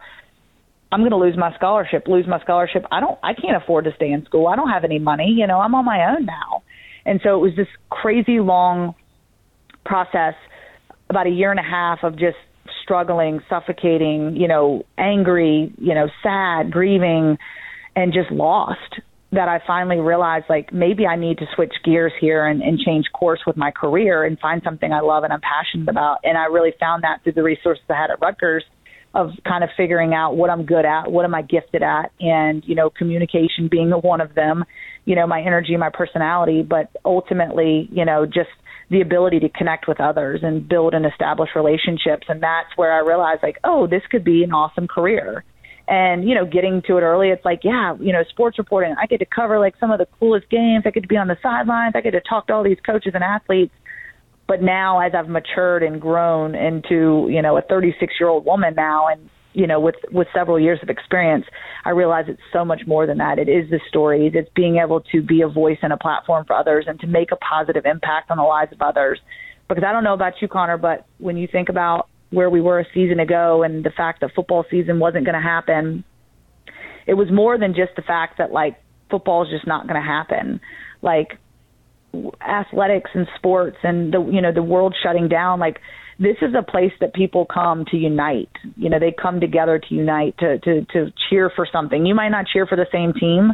I'm 0.92 1.02
going 1.02 1.12
to 1.12 1.18
lose 1.18 1.38
my 1.38 1.54
scholarship. 1.56 2.08
Lose 2.08 2.26
my 2.28 2.40
scholarship. 2.42 2.86
I 2.92 3.00
don't. 3.00 3.20
I 3.24 3.34
can't 3.34 3.62
afford 3.62 3.86
to 3.86 3.92
stay 3.96 4.12
in 4.12 4.26
school. 4.26 4.48
I 4.48 4.56
don't 4.56 4.70
have 4.70 4.84
any 4.84 5.00
money. 5.00 5.36
You 5.38 5.48
know, 5.48 5.60
I'm 5.60 5.76
on 5.76 5.86
my 5.86 6.16
own 6.16 6.26
now, 6.26 6.64
and 7.06 7.20
so 7.24 7.36
it 7.36 7.42
was 7.42 7.56
this 7.56 7.68
crazy 7.90 8.40
long 8.40 8.96
process, 9.86 10.36
about 11.10 11.28
a 11.28 11.30
year 11.30 11.52
and 11.52 11.60
a 11.60 11.64
half 11.64 12.00
of 12.04 12.14
just 12.14 12.38
struggling, 12.84 13.42
suffocating, 13.50 14.36
you 14.38 14.48
know, 14.48 14.84
angry, 14.98 15.74
you 15.78 15.94
know, 15.94 16.08
sad, 16.24 16.72
grieving, 16.72 17.38
and 17.96 18.14
just 18.14 18.32
lost. 18.32 19.02
That 19.34 19.50
I 19.50 19.60
finally 19.68 19.98
realized, 19.98 20.46
like, 20.48 20.72
maybe 20.72 21.06
I 21.06 21.18
need 21.18 21.40
to 21.40 21.46
switch 21.54 21.74
gears 21.84 22.14
here 22.22 22.46
and, 22.46 22.62
and 22.62 22.80
change 22.80 23.08
course 23.14 23.42
with 23.46 23.58
my 23.58 23.72
career 23.72 24.24
and 24.24 24.40
find 24.40 24.62
something 24.64 24.94
I 24.94 25.02
love 25.02 25.26
and 25.26 25.34
I'm 25.34 25.42
passionate 25.42 25.90
about. 25.90 26.20
And 26.24 26.38
I 26.38 26.46
really 26.46 26.72
found 26.80 27.04
that 27.04 27.24
through 27.24 27.34
the 27.34 27.44
resources 27.44 27.84
I 27.90 27.96
had 27.96 28.10
at 28.10 28.22
Rutgers 28.22 28.64
of 29.14 29.32
kind 29.48 29.64
of 29.64 29.70
figuring 29.76 30.14
out 30.14 30.36
what 30.36 30.50
I'm 30.50 30.66
good 30.66 30.86
at, 30.86 31.12
what 31.12 31.26
am 31.26 31.34
I 31.34 31.42
gifted 31.42 31.82
at, 31.82 32.12
and 32.20 32.64
you 32.66 32.76
know, 32.76 32.90
communication 32.90 33.68
being 33.70 33.90
one 33.92 34.22
of 34.22 34.36
them. 34.36 34.64
You 35.06 35.16
know, 35.16 35.26
my 35.26 35.42
energy, 35.42 35.76
my 35.78 35.90
personality, 35.90 36.64
but 36.64 36.90
ultimately, 37.06 37.88
you 37.92 38.04
know, 38.04 38.26
just 38.26 38.50
the 38.90 39.02
ability 39.02 39.40
to 39.40 39.50
connect 39.50 39.88
with 39.88 40.00
others 40.00 40.42
and 40.44 40.68
build 40.68 40.94
and 40.94 41.06
establish 41.06 41.50
relationships. 41.56 42.28
And 42.30 42.42
that's 42.42 42.70
where 42.76 42.94
I 42.94 43.00
realized, 43.00 43.44
like, 43.44 43.58
oh, 43.64 43.88
this 43.88 44.02
could 44.10 44.24
be 44.24 44.44
an 44.44 44.52
awesome 44.52 44.88
career. 44.88 45.44
And, 45.90 46.28
you 46.28 46.36
know, 46.36 46.46
getting 46.46 46.82
to 46.88 46.98
it 46.98 47.02
early, 47.02 47.30
it's 47.30 47.46
like, 47.46 47.62
yeah, 47.64 47.96
you 48.00 48.12
know, 48.12 48.24
sports 48.30 48.58
reporting, 48.58 48.96
I 49.02 49.06
get 49.06 49.20
to 49.20 49.26
cover 49.26 49.60
like 49.60 49.76
some 49.80 49.92
of 49.92 50.00
the 50.00 50.08
coolest 50.20 50.50
games. 50.50 50.84
I 50.86 50.92
get 50.92 51.02
to 51.02 51.08
be 51.08 51.16
on 51.18 51.28
the 51.28 51.38
sidelines. 51.42 51.94
I 51.96 52.02
get 52.02 52.12
to 52.12 52.22
talk 52.22 52.48
to 52.48 52.54
all 52.54 52.64
these 52.64 52.80
coaches 52.86 53.14
and 53.16 53.24
athletes. 53.24 53.74
But 54.48 54.62
now, 54.62 55.00
as 55.00 55.12
I've 55.14 55.28
matured 55.28 55.84
and 55.84 56.00
grown 56.00 56.56
into, 56.56 57.28
you 57.30 57.42
know, 57.42 57.58
a 57.58 57.62
36 57.62 58.14
year 58.20 58.30
old 58.30 58.46
woman 58.46 58.76
now 58.76 59.08
and 59.08 59.30
you 59.58 59.66
know, 59.66 59.80
with 59.80 59.96
with 60.12 60.28
several 60.36 60.60
years 60.60 60.78
of 60.84 60.90
experience, 60.90 61.44
I 61.84 61.90
realize 61.90 62.26
it's 62.28 62.40
so 62.54 62.64
much 62.64 62.82
more 62.86 63.08
than 63.08 63.18
that. 63.18 63.40
It 63.40 63.50
is 63.50 63.68
the 63.72 63.80
stories. 63.90 64.34
It's 64.36 64.50
being 64.56 64.78
able 64.78 65.02
to 65.12 65.22
be 65.24 65.42
a 65.42 65.48
voice 65.48 65.80
and 65.82 65.92
a 65.92 65.98
platform 65.98 66.46
for 66.46 66.56
others, 66.56 66.86
and 66.88 67.00
to 67.00 67.08
make 67.08 67.32
a 67.32 67.38
positive 67.38 67.88
impact 67.88 68.30
on 68.30 68.38
the 68.38 68.44
lives 68.44 68.72
of 68.72 68.84
others. 68.84 69.20
Because 69.68 69.84
I 69.84 69.92
don't 69.92 70.04
know 70.04 70.14
about 70.14 70.34
you, 70.42 70.48
Connor, 70.48 70.78
but 70.78 71.08
when 71.18 71.38
you 71.38 71.48
think 71.52 71.70
about 71.70 72.08
where 72.30 72.52
we 72.52 72.62
were 72.62 72.80
a 72.80 72.86
season 72.94 73.20
ago 73.20 73.64
and 73.64 73.84
the 73.84 73.90
fact 73.90 74.22
that 74.22 74.30
football 74.36 74.64
season 74.70 75.00
wasn't 75.00 75.26
going 75.26 75.34
to 75.34 75.42
happen, 75.42 76.04
it 77.08 77.16
was 77.16 77.32
more 77.32 77.58
than 77.58 77.74
just 77.74 77.96
the 77.96 78.04
fact 78.04 78.38
that 78.38 78.52
like 78.52 78.78
football 79.10 79.44
is 79.44 79.50
just 79.50 79.66
not 79.66 79.88
going 79.88 80.00
to 80.00 80.08
happen. 80.08 80.60
Like 81.02 81.40
athletics 82.42 83.12
and 83.14 83.28
sports 83.36 83.78
and 83.84 84.14
the 84.14 84.22
you 84.32 84.42
know 84.42 84.52
the 84.52 84.64
world 84.64 84.96
shutting 85.04 85.28
down 85.28 85.60
like 85.60 85.80
this 86.20 86.38
is 86.42 86.54
a 86.58 86.64
place 86.64 86.92
that 87.00 87.14
people 87.14 87.46
come 87.46 87.86
to 87.92 87.98
unite. 87.98 88.50
You 88.76 88.90
know, 88.90 89.00
they 89.00 89.12
come 89.12 89.40
together 89.40 89.80
to 89.80 89.94
unite 89.94 90.38
to 90.40 90.60
to 90.60 90.86
to 90.86 91.14
cheer 91.30 91.52
for 91.56 91.68
something. 91.72 92.06
You 92.06 92.16
might 92.16 92.30
not 92.30 92.48
cheer 92.52 92.66
for 92.66 92.76
the 92.76 92.88
same 92.92 93.14
team, 93.14 93.54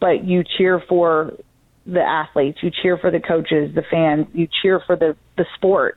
but 0.00 0.24
you 0.24 0.44
cheer 0.58 0.82
for 0.88 1.32
the 1.86 2.00
athletes, 2.00 2.58
you 2.62 2.70
cheer 2.82 2.98
for 2.98 3.10
the 3.10 3.20
coaches, 3.20 3.74
the 3.74 3.84
fans, 3.90 4.26
you 4.32 4.48
cheer 4.62 4.82
for 4.86 4.96
the 4.96 5.16
the 5.36 5.46
sport. 5.54 5.96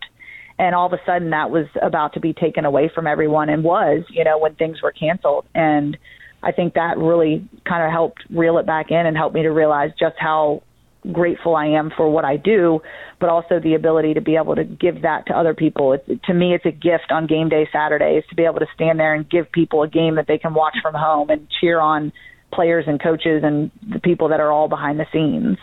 And 0.60 0.74
all 0.74 0.88
of 0.88 0.93
a 0.93 1.00
sudden 1.06 1.30
that 1.32 1.52
was 1.52 1.68
about 1.82 2.14
to 2.14 2.20
be 2.20 2.34
taken 2.34 2.66
away 2.66 2.89
from 2.93 3.06
everyone 3.06 3.50
and 3.50 3.64
was, 3.64 4.04
you 4.10 4.24
know, 4.24 4.39
when 4.39 4.56
things 4.56 4.82
were 4.82 4.91
canceled. 4.91 5.45
And 5.54 5.98
I 6.41 6.52
think 6.52 6.74
that 6.74 6.98
really 6.98 7.48
kind 7.68 7.84
of 7.84 7.91
helped 7.91 8.24
reel 8.30 8.58
it 8.58 8.66
back 8.66 8.89
in 8.89 9.06
and 9.06 9.16
helped 9.16 9.36
me 9.36 9.43
to 9.43 9.50
realize 9.50 9.91
just 10.00 10.16
how 10.18 10.64
grateful 11.12 11.55
I 11.55 11.68
am 11.68 11.91
for 11.95 12.10
what 12.10 12.26
I 12.26 12.38
do, 12.38 12.82
but 13.20 13.30
also 13.30 13.60
the 13.60 13.76
ability 13.76 14.14
to 14.16 14.22
be 14.22 14.36
able 14.36 14.55
to 14.55 14.64
give 14.64 15.01
that 15.01 15.26
to 15.28 15.38
other 15.38 15.53
people. 15.53 15.97
To 16.26 16.34
me, 16.34 16.53
it's 16.53 16.66
a 16.66 16.72
gift 16.72 17.12
on 17.12 17.28
game 17.28 17.49
day 17.49 17.68
Saturdays 17.72 18.24
to 18.30 18.36
be 18.36 18.43
able 18.43 18.60
to 18.60 18.68
stand 18.74 18.99
there 18.99 19.14
and 19.14 19.30
give 19.30 19.51
people 19.51 19.84
a 19.84 19.88
game 19.88 20.16
that 20.16 20.28
they 20.28 20.38
can 20.38 20.53
watch 20.53 20.78
from 20.82 20.93
home 20.93 21.30
and 21.30 21.47
cheer 21.60 21.80
on 21.80 22.12
players 22.51 22.86
and 22.88 23.01
coaches 23.01 23.43
and 23.43 23.72
the 23.89 23.99
people 23.99 24.30
that 24.30 24.39
are 24.39 24.51
all 24.51 24.68
behind 24.68 24.99
the 24.99 25.05
scenes. 25.12 25.58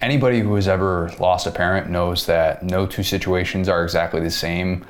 Anybody 0.00 0.40
who 0.40 0.54
has 0.56 0.68
ever 0.68 1.10
lost 1.18 1.46
a 1.46 1.50
parent 1.50 1.88
knows 1.88 2.26
that 2.26 2.62
no 2.62 2.86
two 2.86 3.02
situations 3.02 3.68
are 3.68 3.82
exactly 3.82 4.20
the 4.20 4.30
same. 4.30 4.84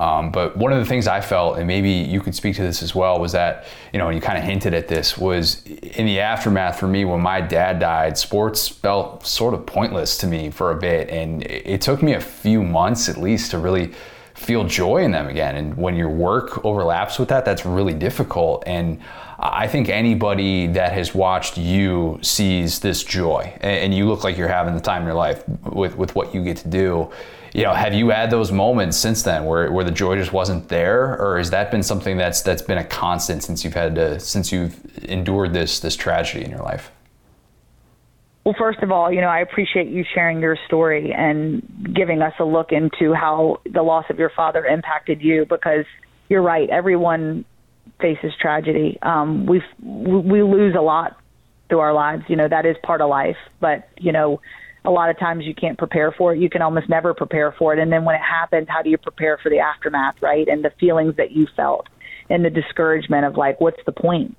Um, 0.00 0.30
but 0.32 0.56
one 0.56 0.72
of 0.72 0.78
the 0.78 0.86
things 0.86 1.06
I 1.06 1.20
felt, 1.20 1.58
and 1.58 1.66
maybe 1.66 1.90
you 1.90 2.22
could 2.22 2.34
speak 2.34 2.56
to 2.56 2.62
this 2.62 2.82
as 2.82 2.94
well, 2.94 3.20
was 3.20 3.32
that, 3.32 3.66
you 3.92 3.98
know, 3.98 4.08
you 4.08 4.18
kind 4.18 4.38
of 4.38 4.44
hinted 4.44 4.72
at 4.72 4.88
this, 4.88 5.18
was 5.18 5.62
in 5.66 6.06
the 6.06 6.20
aftermath 6.20 6.80
for 6.80 6.88
me 6.88 7.04
when 7.04 7.20
my 7.20 7.42
dad 7.42 7.78
died, 7.78 8.16
sports 8.16 8.66
felt 8.66 9.26
sort 9.26 9.52
of 9.52 9.66
pointless 9.66 10.16
to 10.16 10.26
me 10.26 10.48
for 10.50 10.70
a 10.70 10.74
bit. 10.74 11.10
And 11.10 11.42
it 11.42 11.82
took 11.82 12.02
me 12.02 12.14
a 12.14 12.20
few 12.20 12.62
months 12.62 13.10
at 13.10 13.18
least 13.18 13.50
to 13.50 13.58
really 13.58 13.92
feel 14.32 14.64
joy 14.64 15.04
in 15.04 15.10
them 15.10 15.28
again. 15.28 15.56
And 15.56 15.76
when 15.76 15.94
your 15.94 16.08
work 16.08 16.64
overlaps 16.64 17.18
with 17.18 17.28
that, 17.28 17.44
that's 17.44 17.66
really 17.66 17.92
difficult. 17.92 18.64
And 18.66 19.00
I 19.38 19.68
think 19.68 19.90
anybody 19.90 20.66
that 20.68 20.94
has 20.94 21.14
watched 21.14 21.58
you 21.58 22.18
sees 22.22 22.80
this 22.80 23.04
joy, 23.04 23.52
and 23.60 23.92
you 23.94 24.08
look 24.08 24.24
like 24.24 24.38
you're 24.38 24.48
having 24.48 24.74
the 24.74 24.80
time 24.80 25.02
of 25.02 25.08
your 25.08 25.14
life 25.14 25.46
with, 25.66 25.94
with 25.98 26.14
what 26.14 26.34
you 26.34 26.42
get 26.42 26.56
to 26.58 26.68
do 26.68 27.10
you 27.52 27.64
know, 27.64 27.74
have 27.74 27.94
you 27.94 28.10
had 28.10 28.30
those 28.30 28.52
moments 28.52 28.96
since 28.96 29.22
then 29.22 29.44
where, 29.44 29.70
where 29.72 29.84
the 29.84 29.90
joy 29.90 30.16
just 30.16 30.32
wasn't 30.32 30.68
there, 30.68 31.20
or 31.20 31.38
has 31.38 31.50
that 31.50 31.70
been 31.70 31.82
something 31.82 32.16
that's 32.16 32.42
that's 32.42 32.62
been 32.62 32.78
a 32.78 32.84
constant 32.84 33.42
since 33.42 33.64
you've 33.64 33.74
had 33.74 33.94
to 33.96 34.20
since 34.20 34.52
you've 34.52 34.98
endured 35.04 35.52
this 35.52 35.80
this 35.80 35.96
tragedy 35.96 36.44
in 36.44 36.50
your 36.50 36.60
life? 36.60 36.90
Well, 38.44 38.54
first 38.58 38.80
of 38.80 38.90
all, 38.90 39.12
you 39.12 39.20
know, 39.20 39.28
I 39.28 39.40
appreciate 39.40 39.88
you 39.88 40.04
sharing 40.14 40.40
your 40.40 40.56
story 40.66 41.12
and 41.12 41.92
giving 41.94 42.22
us 42.22 42.32
a 42.38 42.44
look 42.44 42.72
into 42.72 43.12
how 43.12 43.60
the 43.70 43.82
loss 43.82 44.06
of 44.08 44.18
your 44.18 44.30
father 44.30 44.64
impacted 44.64 45.20
you 45.20 45.44
because 45.44 45.84
you're 46.28 46.42
right. 46.42 46.68
Everyone 46.70 47.44
faces 48.00 48.32
tragedy. 48.40 48.98
Um, 49.02 49.46
we 49.46 49.62
we 49.82 50.42
lose 50.42 50.74
a 50.74 50.80
lot 50.80 51.18
through 51.68 51.80
our 51.80 51.92
lives. 51.92 52.24
You 52.28 52.36
know, 52.36 52.48
that 52.48 52.64
is 52.64 52.76
part 52.82 53.00
of 53.00 53.10
life. 53.10 53.36
But 53.60 53.88
you 53.98 54.12
know, 54.12 54.40
a 54.84 54.90
lot 54.90 55.10
of 55.10 55.18
times 55.18 55.44
you 55.44 55.54
can't 55.54 55.76
prepare 55.76 56.12
for 56.12 56.34
it. 56.34 56.40
You 56.40 56.48
can 56.48 56.62
almost 56.62 56.88
never 56.88 57.12
prepare 57.14 57.54
for 57.58 57.72
it. 57.74 57.78
And 57.78 57.92
then 57.92 58.04
when 58.04 58.14
it 58.14 58.22
happens, 58.22 58.66
how 58.68 58.82
do 58.82 58.90
you 58.90 58.98
prepare 58.98 59.38
for 59.42 59.50
the 59.50 59.58
aftermath, 59.58 60.16
right? 60.22 60.48
And 60.48 60.64
the 60.64 60.72
feelings 60.80 61.16
that 61.16 61.32
you 61.32 61.46
felt 61.54 61.86
and 62.30 62.44
the 62.44 62.50
discouragement 62.50 63.26
of 63.26 63.36
like, 63.36 63.60
what's 63.60 63.80
the 63.84 63.92
point? 63.92 64.36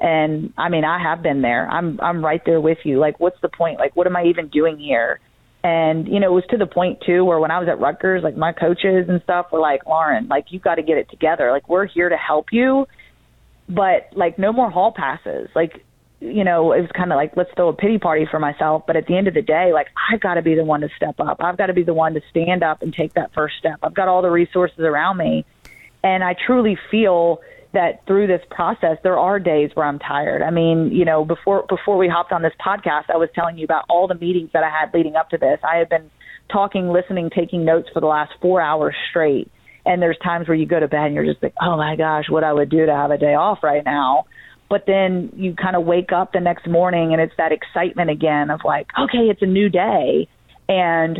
And 0.00 0.52
I 0.56 0.68
mean, 0.68 0.84
I 0.84 1.00
have 1.00 1.22
been 1.22 1.42
there. 1.42 1.68
I'm 1.68 2.00
I'm 2.00 2.24
right 2.24 2.42
there 2.44 2.60
with 2.60 2.78
you. 2.84 2.98
Like, 2.98 3.20
what's 3.20 3.40
the 3.40 3.48
point? 3.48 3.78
Like, 3.78 3.94
what 3.94 4.06
am 4.06 4.16
I 4.16 4.24
even 4.24 4.48
doing 4.48 4.78
here? 4.78 5.20
And 5.62 6.08
you 6.08 6.18
know, 6.18 6.26
it 6.26 6.34
was 6.34 6.44
to 6.50 6.56
the 6.56 6.66
point 6.66 6.98
too 7.06 7.24
where 7.24 7.38
when 7.38 7.52
I 7.52 7.60
was 7.60 7.68
at 7.68 7.78
Rutgers, 7.78 8.22
like 8.24 8.36
my 8.36 8.52
coaches 8.52 9.06
and 9.08 9.22
stuff 9.22 9.46
were 9.52 9.60
like, 9.60 9.86
Lauren, 9.86 10.26
like 10.26 10.46
you 10.48 10.58
got 10.58 10.76
to 10.76 10.82
get 10.82 10.98
it 10.98 11.08
together. 11.08 11.52
Like 11.52 11.68
we're 11.68 11.86
here 11.86 12.08
to 12.08 12.16
help 12.16 12.46
you, 12.50 12.86
but 13.68 14.08
like 14.16 14.38
no 14.38 14.52
more 14.52 14.70
hall 14.70 14.92
passes. 14.96 15.48
Like 15.54 15.84
you 16.22 16.44
know, 16.44 16.72
it 16.72 16.80
was 16.80 16.90
kind 16.96 17.10
of 17.10 17.16
like, 17.16 17.32
let's 17.36 17.50
throw 17.56 17.68
a 17.68 17.72
pity 17.72 17.98
party 17.98 18.26
for 18.30 18.38
myself. 18.38 18.84
But 18.86 18.96
at 18.96 19.06
the 19.06 19.16
end 19.16 19.26
of 19.26 19.34
the 19.34 19.42
day, 19.42 19.72
like, 19.72 19.88
I've 20.12 20.20
got 20.20 20.34
to 20.34 20.42
be 20.42 20.54
the 20.54 20.64
one 20.64 20.82
to 20.82 20.88
step 20.96 21.16
up. 21.18 21.38
I've 21.42 21.58
got 21.58 21.66
to 21.66 21.72
be 21.72 21.82
the 21.82 21.94
one 21.94 22.14
to 22.14 22.20
stand 22.30 22.62
up 22.62 22.82
and 22.82 22.94
take 22.94 23.14
that 23.14 23.34
first 23.34 23.56
step. 23.58 23.80
I've 23.82 23.94
got 23.94 24.06
all 24.06 24.22
the 24.22 24.30
resources 24.30 24.78
around 24.78 25.16
me. 25.16 25.44
And 26.04 26.22
I 26.22 26.34
truly 26.46 26.78
feel 26.90 27.40
that 27.72 28.06
through 28.06 28.28
this 28.28 28.42
process, 28.50 28.98
there 29.02 29.18
are 29.18 29.40
days 29.40 29.70
where 29.74 29.86
I'm 29.86 29.98
tired. 29.98 30.42
I 30.42 30.50
mean, 30.50 30.92
you 30.92 31.04
know, 31.04 31.24
before, 31.24 31.64
before 31.68 31.96
we 31.96 32.08
hopped 32.08 32.30
on 32.30 32.42
this 32.42 32.52
podcast, 32.64 33.04
I 33.12 33.16
was 33.16 33.28
telling 33.34 33.58
you 33.58 33.64
about 33.64 33.84
all 33.88 34.06
the 34.06 34.14
meetings 34.14 34.50
that 34.52 34.62
I 34.62 34.70
had 34.70 34.94
leading 34.94 35.16
up 35.16 35.30
to 35.30 35.38
this. 35.38 35.58
I 35.64 35.78
have 35.78 35.88
been 35.88 36.10
talking, 36.50 36.88
listening, 36.88 37.30
taking 37.30 37.64
notes 37.64 37.88
for 37.92 38.00
the 38.00 38.06
last 38.06 38.32
four 38.40 38.60
hours 38.60 38.94
straight. 39.10 39.50
And 39.84 40.00
there's 40.00 40.18
times 40.18 40.46
where 40.46 40.56
you 40.56 40.66
go 40.66 40.78
to 40.78 40.86
bed 40.86 41.06
and 41.06 41.14
you're 41.14 41.24
just 41.24 41.42
like, 41.42 41.54
oh 41.60 41.76
my 41.76 41.96
gosh, 41.96 42.26
what 42.28 42.44
I 42.44 42.52
would 42.52 42.68
do 42.68 42.86
to 42.86 42.94
have 42.94 43.10
a 43.10 43.18
day 43.18 43.34
off 43.34 43.64
right 43.64 43.84
now 43.84 44.26
but 44.72 44.84
then 44.86 45.30
you 45.36 45.54
kind 45.54 45.76
of 45.76 45.84
wake 45.84 46.12
up 46.12 46.32
the 46.32 46.40
next 46.40 46.66
morning 46.66 47.12
and 47.12 47.20
it's 47.20 47.34
that 47.36 47.52
excitement 47.52 48.08
again 48.08 48.48
of 48.48 48.60
like 48.64 48.86
okay 48.98 49.28
it's 49.28 49.42
a 49.42 49.46
new 49.46 49.68
day. 49.68 50.26
And 50.66 51.18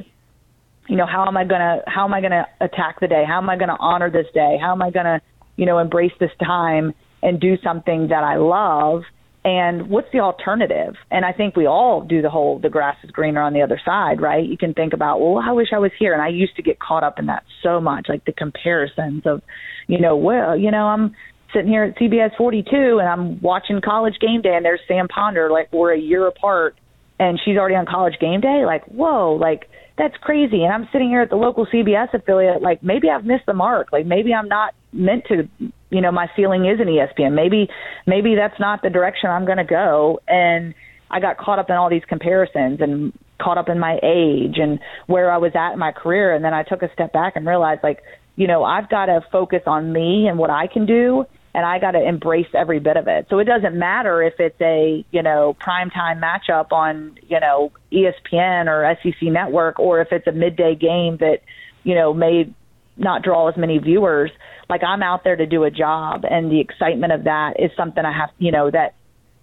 you 0.88 0.96
know 0.96 1.05
how 1.05 1.26
am 1.26 1.36
i 1.36 1.44
going 1.44 1.61
to 1.61 1.82
how 1.86 2.07
am 2.07 2.14
i 2.14 2.20
going 2.20 2.32
to 2.32 2.46
attack 2.62 3.00
the 3.00 3.09
day? 3.09 3.24
How 3.28 3.36
am 3.36 3.50
i 3.50 3.57
going 3.59 3.68
to 3.68 3.76
honor 3.78 4.11
this 4.11 4.24
day? 4.32 4.57
How 4.59 4.72
am 4.72 4.80
i 4.80 4.90
going 4.90 5.05
to 5.05 5.20
you 5.57 5.66
know 5.66 5.78
embrace 5.80 6.12
this 6.18 6.30
time 6.42 6.94
and 7.22 7.38
do 7.38 7.59
something 7.62 8.09
that 8.09 8.24
i 8.24 8.36
love? 8.36 9.03
And 9.44 9.90
what's 9.90 10.09
the 10.14 10.20
alternative? 10.20 10.94
And 11.11 11.26
i 11.26 11.32
think 11.32 11.55
we 11.55 11.66
all 11.66 12.00
do 12.00 12.22
the 12.22 12.30
whole 12.30 12.59
the 12.59 12.70
grass 12.70 12.96
is 13.05 13.11
greener 13.11 13.42
on 13.42 13.53
the 13.53 13.61
other 13.61 13.78
side 13.84 14.22
right? 14.22 14.48
You 14.48 14.57
can 14.57 14.72
think 14.72 14.94
about 14.94 15.20
well 15.20 15.42
i 15.46 15.53
wish 15.53 15.68
i 15.74 15.78
was 15.78 15.92
here. 15.98 16.14
And 16.14 16.22
i 16.22 16.28
used 16.28 16.57
to 16.57 16.62
get 16.62 16.80
caught 16.80 17.05
up 17.05 17.18
in 17.18 17.26
that 17.26 17.44
so 17.62 17.82
much 17.82 18.07
like 18.09 18.24
the 18.24 18.32
comparisons 18.32 19.24
of 19.26 19.42
you 19.88 20.00
know 20.00 20.16
well 20.16 20.57
you 20.57 20.70
know 20.70 20.86
i'm 20.86 21.14
sitting 21.53 21.68
here 21.68 21.84
at 21.84 21.96
CBS 21.96 22.36
42 22.36 22.98
and 22.98 23.09
I'm 23.09 23.40
watching 23.40 23.80
College 23.80 24.14
Game 24.20 24.42
Day 24.42 24.55
and 24.55 24.64
there's 24.64 24.80
Sam 24.88 25.09
Ponder 25.09 25.50
like 25.50 25.72
we're 25.72 25.92
a 25.92 25.98
year 25.98 26.26
apart 26.26 26.76
and 27.18 27.38
she's 27.44 27.57
already 27.57 27.76
on 27.76 27.86
college 27.86 28.18
game 28.20 28.40
day. 28.40 28.64
Like, 28.66 28.84
whoa, 28.86 29.38
like 29.40 29.68
that's 29.96 30.16
crazy. 30.20 30.64
And 30.64 30.72
I'm 30.72 30.88
sitting 30.92 31.09
here 31.09 31.20
at 31.20 31.30
the 31.30 31.36
local 31.36 31.66
CBS 31.66 32.12
affiliate, 32.14 32.62
like 32.62 32.82
maybe 32.82 33.09
I've 33.11 33.24
missed 33.24 33.46
the 33.46 33.55
mark. 33.55 33.92
Like 33.92 34.07
maybe 34.07 34.34
I'm 34.34 34.48
not 34.48 34.74
meant 34.92 35.24
to, 35.28 35.48
you 35.90 36.00
know, 36.00 36.11
my 36.11 36.28
ceiling 36.34 36.66
is 36.66 36.80
an 36.80 36.86
ESPN. 36.86 37.34
Maybe, 37.34 37.68
maybe 38.07 38.34
that's 38.34 38.59
not 38.59 38.82
the 38.82 38.90
direction 38.90 39.30
I'm 39.30 39.44
going 39.44 39.59
to 39.59 39.64
go. 39.64 40.20
And 40.26 40.74
I 41.11 41.20
got 41.20 41.38
caught 41.38 41.59
up 41.59 41.70
in 41.70 41.76
all 41.76 41.90
these 41.90 42.05
comparisons 42.09 42.80
and 42.80 43.12
caught 43.40 43.59
up 43.59 43.68
in 43.68 43.78
my 43.78 43.98
age 44.03 44.57
and 44.57 44.80
where 45.07 45.30
I 45.30 45.36
was 45.36 45.53
at 45.55 45.72
in 45.72 45.78
my 45.78 45.92
career. 45.92 46.34
And 46.34 46.44
then 46.44 46.55
I 46.55 46.62
took 46.62 46.82
a 46.82 46.92
step 46.92 47.12
back 47.12 47.34
and 47.36 47.46
realized, 47.46 47.82
like, 47.82 48.03
you 48.34 48.46
know, 48.46 48.64
I've 48.64 48.88
got 48.88 49.07
to 49.07 49.20
focus 49.30 49.62
on 49.66 49.92
me 49.92 50.26
and 50.26 50.38
what 50.38 50.50
I 50.50 50.66
can 50.66 50.86
do 50.86 51.26
and 51.55 51.66
I 51.66 51.78
got 51.78 51.92
to 51.92 52.03
embrace 52.03 52.48
every 52.55 52.80
bit 52.80 52.96
of 52.96 53.09
it. 53.09 53.26
So 53.28 53.38
it 53.38 53.44
doesn't 53.44 53.78
matter 53.78 54.22
if 54.22 54.34
it's 54.38 54.61
a, 54.61 55.05
you 55.11 55.22
know, 55.22 55.57
primetime 55.61 56.20
matchup 56.20 56.72
on, 56.72 57.18
you 57.28 57.40
know, 57.40 57.72
ESPN 57.92 58.68
or 58.68 58.96
SEC 59.03 59.22
network 59.22 59.78
or 59.78 60.00
if 60.00 60.09
it's 60.12 60.26
a 60.26 60.32
midday 60.32 60.74
game 60.74 61.18
that, 61.18 61.40
you 61.84 61.94
know, 61.94 62.14
may 62.14 62.53
not 62.96 63.22
draw 63.22 63.48
as 63.48 63.57
many 63.57 63.78
viewers. 63.78 64.30
Like 64.70 64.82
I'm 64.82 65.03
out 65.03 65.24
there 65.24 65.36
to 65.36 65.46
do 65.46 65.64
a 65.64 65.70
job 65.70 66.24
and 66.28 66.50
the 66.50 66.61
excitement 66.61 67.12
of 67.12 67.24
that 67.24 67.55
is 67.59 67.70
something 67.76 68.03
I 68.03 68.12
have, 68.12 68.30
you 68.38 68.50
know, 68.50 68.70
that 68.70 68.94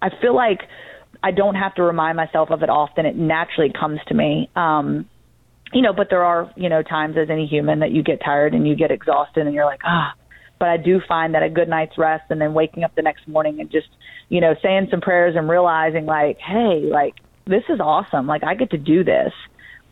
I 0.02 0.08
feel 0.20 0.34
like 0.34 0.62
I 1.22 1.30
don't 1.30 1.54
have 1.54 1.74
to 1.76 1.82
remind 1.82 2.16
myself 2.16 2.50
of 2.50 2.62
it 2.62 2.70
often. 2.70 3.06
It 3.06 3.14
naturally 3.14 3.72
comes 3.78 4.00
to 4.08 4.14
me. 4.14 4.50
Um, 4.56 5.08
you 5.72 5.82
know, 5.82 5.92
but 5.92 6.08
there 6.10 6.24
are, 6.24 6.50
you 6.56 6.68
know, 6.68 6.82
times 6.82 7.16
as 7.16 7.30
any 7.30 7.46
human 7.46 7.80
that 7.80 7.92
you 7.92 8.02
get 8.02 8.20
tired 8.24 8.54
and 8.54 8.66
you 8.66 8.74
get 8.74 8.90
exhausted 8.90 9.46
and 9.46 9.54
you're 9.54 9.66
like, 9.66 9.82
ah, 9.84 10.14
but 10.60 10.68
I 10.68 10.76
do 10.76 11.00
find 11.08 11.34
that 11.34 11.42
a 11.42 11.48
good 11.48 11.68
night's 11.68 11.98
rest 11.98 12.24
and 12.30 12.40
then 12.40 12.54
waking 12.54 12.84
up 12.84 12.94
the 12.94 13.02
next 13.02 13.26
morning 13.26 13.58
and 13.58 13.70
just, 13.70 13.88
you 14.28 14.40
know, 14.40 14.54
saying 14.62 14.88
some 14.90 15.00
prayers 15.00 15.34
and 15.36 15.48
realizing 15.48 16.06
like, 16.06 16.38
hey, 16.38 16.82
like 16.82 17.14
this 17.46 17.64
is 17.68 17.80
awesome. 17.80 18.28
Like 18.28 18.44
I 18.44 18.54
get 18.54 18.70
to 18.70 18.78
do 18.78 19.02
this. 19.02 19.32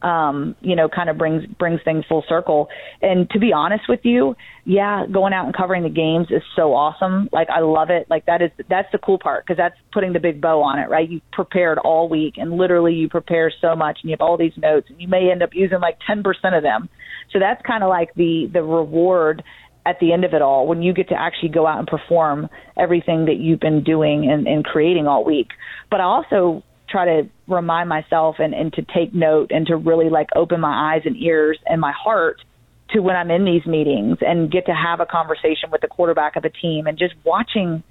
Um, 0.01 0.55
you 0.61 0.77
know, 0.77 0.89
kind 0.89 1.11
of 1.11 1.19
brings 1.19 1.45
brings 1.59 1.81
things 1.83 2.05
full 2.09 2.25
circle. 2.29 2.69
And 3.03 3.29
to 3.31 3.41
be 3.41 3.53
honest 3.53 3.89
with 3.89 3.99
you, 4.05 4.37
yeah, 4.65 5.07
going 5.11 5.33
out 5.33 5.47
and 5.47 5.57
covering 5.57 5.83
the 5.83 5.89
games 5.89 6.29
is 6.31 6.43
so 6.55 6.73
awesome. 6.73 7.29
Like 7.33 7.49
I 7.51 7.61
love 7.61 7.91
it. 7.91 8.07
Like 8.09 8.27
that 8.27 8.41
is 8.41 8.53
that's 8.69 8.87
the 8.93 8.99
cool 8.99 9.19
part 9.19 9.45
because 9.45 9.57
that's 9.57 9.75
putting 9.93 10.13
the 10.13 10.21
big 10.21 10.41
bow 10.41 10.63
on 10.63 10.79
it, 10.79 10.89
right? 10.89 11.09
You 11.09 11.21
prepared 11.33 11.79
all 11.79 12.09
week 12.09 12.35
and 12.37 12.53
literally 12.53 12.95
you 12.95 13.09
prepare 13.09 13.53
so 13.61 13.75
much 13.75 13.99
and 14.03 14.11
you 14.11 14.13
have 14.13 14.21
all 14.21 14.37
these 14.37 14.57
notes 14.57 14.87
and 14.89 15.01
you 15.01 15.09
may 15.09 15.33
end 15.33 15.43
up 15.43 15.51
using 15.53 15.81
like 15.81 15.99
10% 16.09 16.23
of 16.57 16.63
them. 16.63 16.89
So 17.33 17.41
that's 17.41 17.61
kind 17.67 17.83
of 17.83 17.89
like 17.89 18.15
the 18.15 18.49
the 18.53 18.63
reward 18.63 19.43
at 19.89 19.99
the 20.01 20.13
end 20.13 20.25
of 20.25 20.35
it 20.35 20.43
all 20.43 20.67
when 20.67 20.83
you 20.83 20.93
get 20.93 21.09
to 21.09 21.15
actually 21.19 21.49
go 21.49 21.67
out 21.67 21.79
and 21.79 21.89
perform 21.89 22.49
everything 22.77 23.25
that 23.27 23.37
you've 23.37 23.61
been 23.61 23.83
doing 23.83 24.31
and, 24.31 24.47
and 24.47 24.65
creating 24.65 25.07
all 25.07 25.25
week. 25.25 25.49
But 25.91 26.01
I 26.01 26.05
also 26.05 26.63
try 26.91 27.05
to 27.05 27.29
remind 27.47 27.89
myself 27.89 28.37
and, 28.39 28.55
and 28.55 28.73
to 28.75 28.83
take 28.83 29.15
note 29.15 29.51
and 29.51 29.67
to 29.67 29.77
really 29.77 30.11
like 30.11 30.29
open 30.35 30.61
my 30.61 30.95
eyes 30.95 31.03
and 31.05 31.17
ears 31.17 31.59
and 31.67 31.81
my 31.81 31.93
heart 31.93 32.37
to 32.91 33.01
when 33.01 33.17
I'm 33.17 33.31
in 33.31 33.45
these 33.45 33.67
meetings 33.67 34.19
and 34.21 34.51
get 34.51 34.67
to 34.67 34.73
have 34.73 35.01
a 35.01 35.07
conversation 35.07 35.71
with 35.71 35.81
the 35.81 35.89
quarterback 35.89 36.37
of 36.37 36.45
a 36.45 36.51
team 36.51 36.87
and 36.87 36.99
just 36.99 37.15
watching 37.25 37.83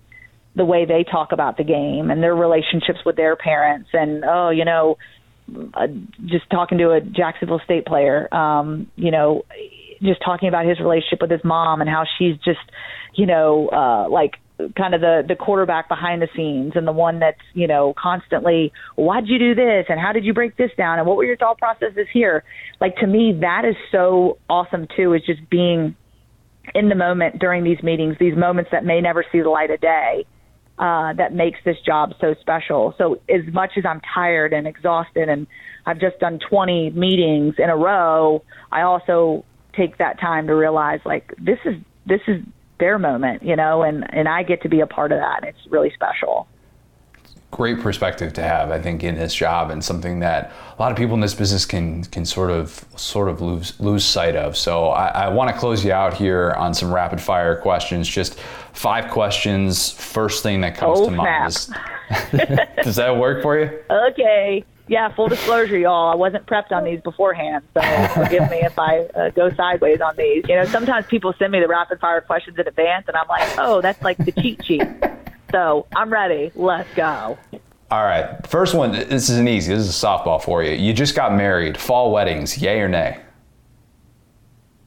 the 0.56 0.66
way 0.66 0.86
they 0.86 1.04
talk 1.04 1.32
about 1.32 1.58
the 1.58 1.64
game 1.64 2.10
and 2.10 2.22
their 2.22 2.36
relationships 2.36 3.00
with 3.06 3.16
their 3.16 3.36
parents 3.36 3.89
and 3.93 4.24
oh 4.26 4.50
you 4.50 4.66
know 4.66 4.98
uh, 5.76 5.86
just 6.26 6.50
talking 6.50 6.80
to 6.80 6.89
a 6.91 7.00
Jacksonville 7.00 7.62
State 7.64 7.86
player 7.86 8.28
um 8.34 8.89
you 8.95 9.12
know 9.12 9.43
just 10.02 10.22
talking 10.24 10.50
about 10.50 10.66
his 10.66 10.80
relationship 10.80 11.22
with 11.22 11.32
his 11.32 11.43
mom 11.43 11.82
and 11.82 11.89
how 11.89 12.04
she's 12.18 12.36
just, 12.38 12.60
you 13.16 13.26
know, 13.26 13.70
uh, 13.70 14.10
like 14.10 14.36
kind 14.76 14.95
of 14.95 15.02
the 15.02 15.24
the 15.28 15.36
quarterback 15.36 15.88
behind 15.88 16.22
the 16.22 16.28
scenes 16.36 16.74
and 16.76 16.88
the 16.88 16.91
one 16.91 17.20
that's 17.20 17.41
you 17.54 17.68
know 17.68 17.93
constantly 17.98 18.72
why'd 18.95 19.28
you 19.28 19.38
do 19.38 19.56
this? 19.56 19.86
And 19.89 20.00
how 20.00 20.14
did 20.14 20.26
you 20.26 20.34
break 20.34 20.58
this 20.58 20.72
down? 20.78 21.00
And 21.00 21.08
what 21.08 21.18
were 21.18 21.26
your 21.26 21.38
thought 21.38 21.60
processes 21.60 22.08
here? 22.12 22.43
Like 22.82 22.95
to 22.98 23.08
me 23.08 23.38
that 23.41 23.66
is 23.66 23.76
so 23.91 24.39
awesome 24.50 24.88
too 24.95 25.14
is 25.14 25.22
just 25.26 25.48
being 25.50 25.95
in 26.74 26.89
the 26.89 26.95
moment 26.95 27.39
during 27.39 27.64
these 27.64 27.82
meetings 27.82 28.18
these 28.20 28.36
moments 28.36 28.72
that 28.72 28.84
may 28.84 29.00
never 29.00 29.24
see 29.32 29.39
the 29.41 29.50
light 29.50 29.70
of 29.72 29.80
day 29.80 30.26
uh, 30.80 31.14
that 31.14 31.34
makes 31.34 31.60
this 31.66 31.78
job 31.86 32.14
so 32.20 32.36
special. 32.41 32.93
So 32.98 33.20
as 33.30 33.41
much 33.52 33.72
as 33.78 33.86
i'm 33.86 34.02
tired 34.14 34.54
and 34.54 34.68
exhausted 34.68 35.30
and 35.30 35.48
i've 35.86 36.00
just 36.00 36.20
done 36.20 36.39
20 36.50 36.91
meetings 36.91 37.56
in 37.58 37.70
a 37.70 37.76
row 37.76 38.43
i 38.72 38.82
also 38.82 39.45
take 39.78 39.97
that 39.97 40.19
time 40.19 40.47
to 40.47 40.55
realize 40.55 40.99
like 41.05 41.34
this 41.38 41.59
is 41.63 41.75
this 42.05 42.21
is 42.28 42.43
their 42.80 42.99
moment, 42.99 43.43
you 43.43 43.55
know, 43.55 43.84
and 43.84 44.05
and 44.13 44.28
I 44.28 44.43
get 44.43 44.61
to 44.63 44.69
be 44.69 44.82
a 44.82 44.88
part 44.88 45.11
of 45.11 45.19
that. 45.19 45.43
It's 45.43 45.59
really 45.69 45.91
special. 45.91 46.47
Great 47.49 47.80
perspective 47.80 48.34
to 48.34 48.41
have, 48.41 48.71
I 48.71 48.82
think, 48.82 49.05
in 49.05 49.15
this 49.15 49.34
job, 49.34 49.71
and 49.71 49.82
something 49.82 50.19
that 50.19 50.51
a 50.78 50.82
lot 50.82 50.91
of 50.91 50.97
people 50.97 51.13
in 51.13 51.21
this 51.21 51.34
business 51.34 51.65
can 51.65 52.03
can 52.05 52.25
sort 52.25 52.51
of 52.51 52.84
sort 52.97 53.30
of 53.30 53.39
lose 53.39 53.80
lose 53.80 54.03
sight 54.03 54.36
of. 54.36 54.57
So 54.57 54.89
I, 54.89 55.07
I 55.07 55.30
want 55.30 55.49
to 55.51 55.57
close 55.57 55.86
you 55.86 55.93
out 55.93 56.13
here 56.13 56.51
on 56.57 56.73
some 56.73 56.93
rapid 56.93 57.21
fire 57.21 57.55
questions. 57.55 58.07
Just 58.07 58.38
five 58.73 59.09
questions. 59.09 59.91
First 59.91 60.43
thing 60.43 60.59
that 60.61 60.75
comes 60.75 60.99
oh, 60.99 61.05
to 61.05 61.11
mind. 61.11 61.47
Is, 61.47 61.71
does 62.84 62.95
that 62.97 63.15
work 63.15 63.41
for 63.41 63.57
you? 63.57 63.80
Okay 63.89 64.65
yeah, 64.88 65.14
full 65.14 65.28
disclosure, 65.28 65.78
y'all. 65.78 66.10
I 66.10 66.16
wasn't 66.16 66.46
prepped 66.46 66.72
on 66.72 66.84
these 66.84 67.02
beforehand, 67.02 67.64
so 67.74 67.82
forgive 68.14 68.50
me 68.50 68.60
if 68.60 68.78
I 68.80 69.02
uh, 69.16 69.30
go 69.32 69.54
sideways 69.54 70.02
on 70.02 70.16
these. 70.16 70.46
You 70.48 70.56
know, 70.56 70.66
sometimes 70.66 71.06
people 71.08 71.34
send 71.38 71.52
me 71.52 71.60
the 71.60 71.68
rapid 71.68 72.00
fire 72.00 72.22
questions 72.22 72.58
in 72.58 72.68
advance, 72.68 73.06
and 73.08 73.18
I'm 73.18 73.28
like, 73.28 73.48
oh, 73.58 73.82
that's 73.82 74.02
like 74.02 74.18
the 74.18 74.32
cheat 74.32 74.64
sheet. 74.66 74.88
So 75.52 75.88
I'm 75.96 76.10
ready. 76.10 76.52
Let's 76.56 76.94
go. 76.96 77.38
All 77.90 78.04
right. 78.04 78.46
First 78.48 78.76
one. 78.76 78.92
This 78.92 79.30
is 79.30 79.38
an 79.38 79.48
easy. 79.48 79.74
This 79.74 79.88
is 79.88 80.04
a 80.04 80.06
softball 80.06 80.42
for 80.42 80.62
you. 80.64 80.72
You 80.72 80.94
just 80.94 81.16
got 81.16 81.34
married. 81.34 81.78
Fall 81.78 82.12
weddings. 82.12 82.58
Yay 82.58 82.80
or 82.82 82.90
nay? 82.90 83.20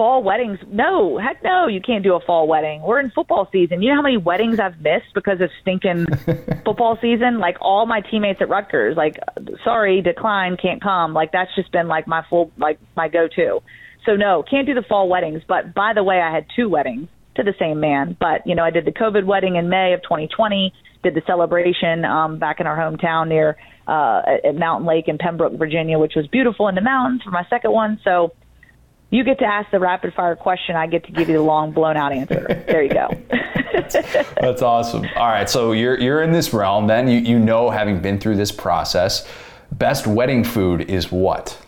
Fall 0.01 0.23
weddings. 0.23 0.59
No, 0.67 1.19
heck 1.19 1.45
no, 1.45 1.67
you 1.67 1.83
can't 1.83 2.03
do 2.03 2.15
a 2.15 2.21
fall 2.21 2.49
wedding. 2.49 2.81
We're 2.81 3.01
in 3.01 3.11
football 3.11 3.47
season. 3.53 3.83
You 3.83 3.91
know 3.91 3.97
how 3.97 4.03
many 4.03 4.17
weddings 4.17 4.59
I've 4.59 4.81
missed 4.81 5.13
because 5.15 5.43
of 5.43 5.51
stinking 5.61 6.07
football 6.65 6.97
season? 7.03 7.39
Like 7.39 7.59
all 7.61 7.85
my 7.85 8.01
teammates 8.01 8.41
at 8.41 8.49
Rutgers, 8.49 8.97
like, 8.97 9.19
sorry, 9.63 10.01
decline, 10.01 10.57
can't 10.57 10.83
come. 10.83 11.13
Like 11.13 11.33
that's 11.33 11.55
just 11.55 11.71
been 11.71 11.87
like 11.87 12.07
my 12.07 12.25
full, 12.31 12.51
like 12.57 12.79
my 12.97 13.09
go-to. 13.09 13.61
So 14.07 14.17
no, 14.17 14.43
can't 14.43 14.67
do 14.67 14.73
the 14.73 14.85
fall 14.89 15.07
weddings. 15.07 15.43
But 15.47 15.75
by 15.75 15.93
the 15.95 16.03
way, 16.03 16.19
I 16.19 16.35
had 16.35 16.47
two 16.57 16.71
weddings 16.71 17.09
to 17.37 17.43
the 17.43 17.53
same 17.59 17.81
man. 17.81 18.17
But 18.19 18.47
you 18.47 18.55
know, 18.55 18.65
I 18.65 18.71
did 18.71 18.87
the 18.87 18.93
COVID 18.93 19.27
wedding 19.27 19.57
in 19.57 19.69
May 19.69 19.93
of 19.93 20.01
2020. 20.05 20.73
Did 21.03 21.15
the 21.15 21.23
celebration 21.27 22.07
um, 22.07 22.39
back 22.39 22.59
in 22.59 22.67
our 22.67 22.77
hometown 22.79 23.29
near 23.29 23.59
uh, 23.87 24.23
at 24.45 24.55
Mountain 24.55 24.87
Lake 24.87 25.09
in 25.09 25.19
Pembroke, 25.19 25.59
Virginia, 25.59 25.99
which 25.99 26.15
was 26.17 26.27
beautiful 26.29 26.69
in 26.69 26.75
the 26.75 26.81
mountains 26.81 27.21
for 27.23 27.31
my 27.31 27.45
second 27.51 27.73
one. 27.73 28.01
So 28.03 28.33
you 29.11 29.25
get 29.25 29.39
to 29.41 29.45
ask 29.45 29.71
the 29.71 29.81
rapid 29.81 30.15
fire 30.15 30.37
question. 30.37 30.77
I 30.77 30.87
get 30.87 31.05
to 31.05 31.13
give 31.13 31.29
you 31.29 31.37
the 31.37 31.43
long 31.43 31.73
blown 31.73 31.97
out 31.97 32.13
answer. 32.13 32.65
There 32.67 32.83
you 32.83 32.91
go. 32.91 33.09
That's 34.41 34.63
awesome. 34.63 35.05
All 35.17 35.29
right, 35.29 35.49
so 35.49 35.73
you're 35.73 35.99
you're 35.99 36.23
in 36.23 36.33
this 36.33 36.53
realm. 36.53 36.87
Then 36.87 37.09
you 37.09 37.19
you 37.19 37.39
know, 37.39 37.71
having 37.71 38.01
been 38.01 38.19
through 38.19 38.37
this 38.37 38.53
process, 38.53 39.27
best 39.73 40.07
wedding 40.07 40.45
food 40.45 40.83
is 40.83 41.11
what? 41.11 41.59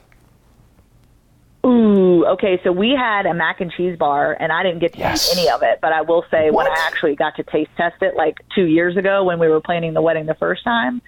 Ooh, 1.64 2.26
okay. 2.26 2.61
So 2.64 2.72
we 2.72 2.90
had 2.90 3.26
a 3.26 3.34
mac 3.34 3.61
and 3.61 3.70
cheese 3.70 3.97
bar, 3.97 4.36
and 4.38 4.51
I 4.51 4.62
didn't 4.62 4.80
get 4.80 4.95
to 4.95 4.99
yes. 4.99 5.32
eat 5.32 5.38
any 5.38 5.51
of 5.51 5.62
it. 5.62 5.78
But 5.80 5.93
I 5.93 6.03
will 6.03 6.24
say, 6.30 6.51
what? 6.51 6.68
when 6.68 6.72
I 6.72 6.80
actually 6.86 7.14
got 7.14 7.36
to 7.36 7.45
taste 7.45 7.70
test 7.76 8.03
it, 8.03 8.16
like 8.16 8.40
two 8.55 8.64
years 8.64 8.97
ago 8.97 9.24
when 9.24 9.38
we 9.38 9.49
were 9.49 9.61
planning 9.61 9.95
the 9.95 10.03
wedding 10.03 10.26
the 10.26 10.34
first 10.34 10.64
time, 10.64 11.03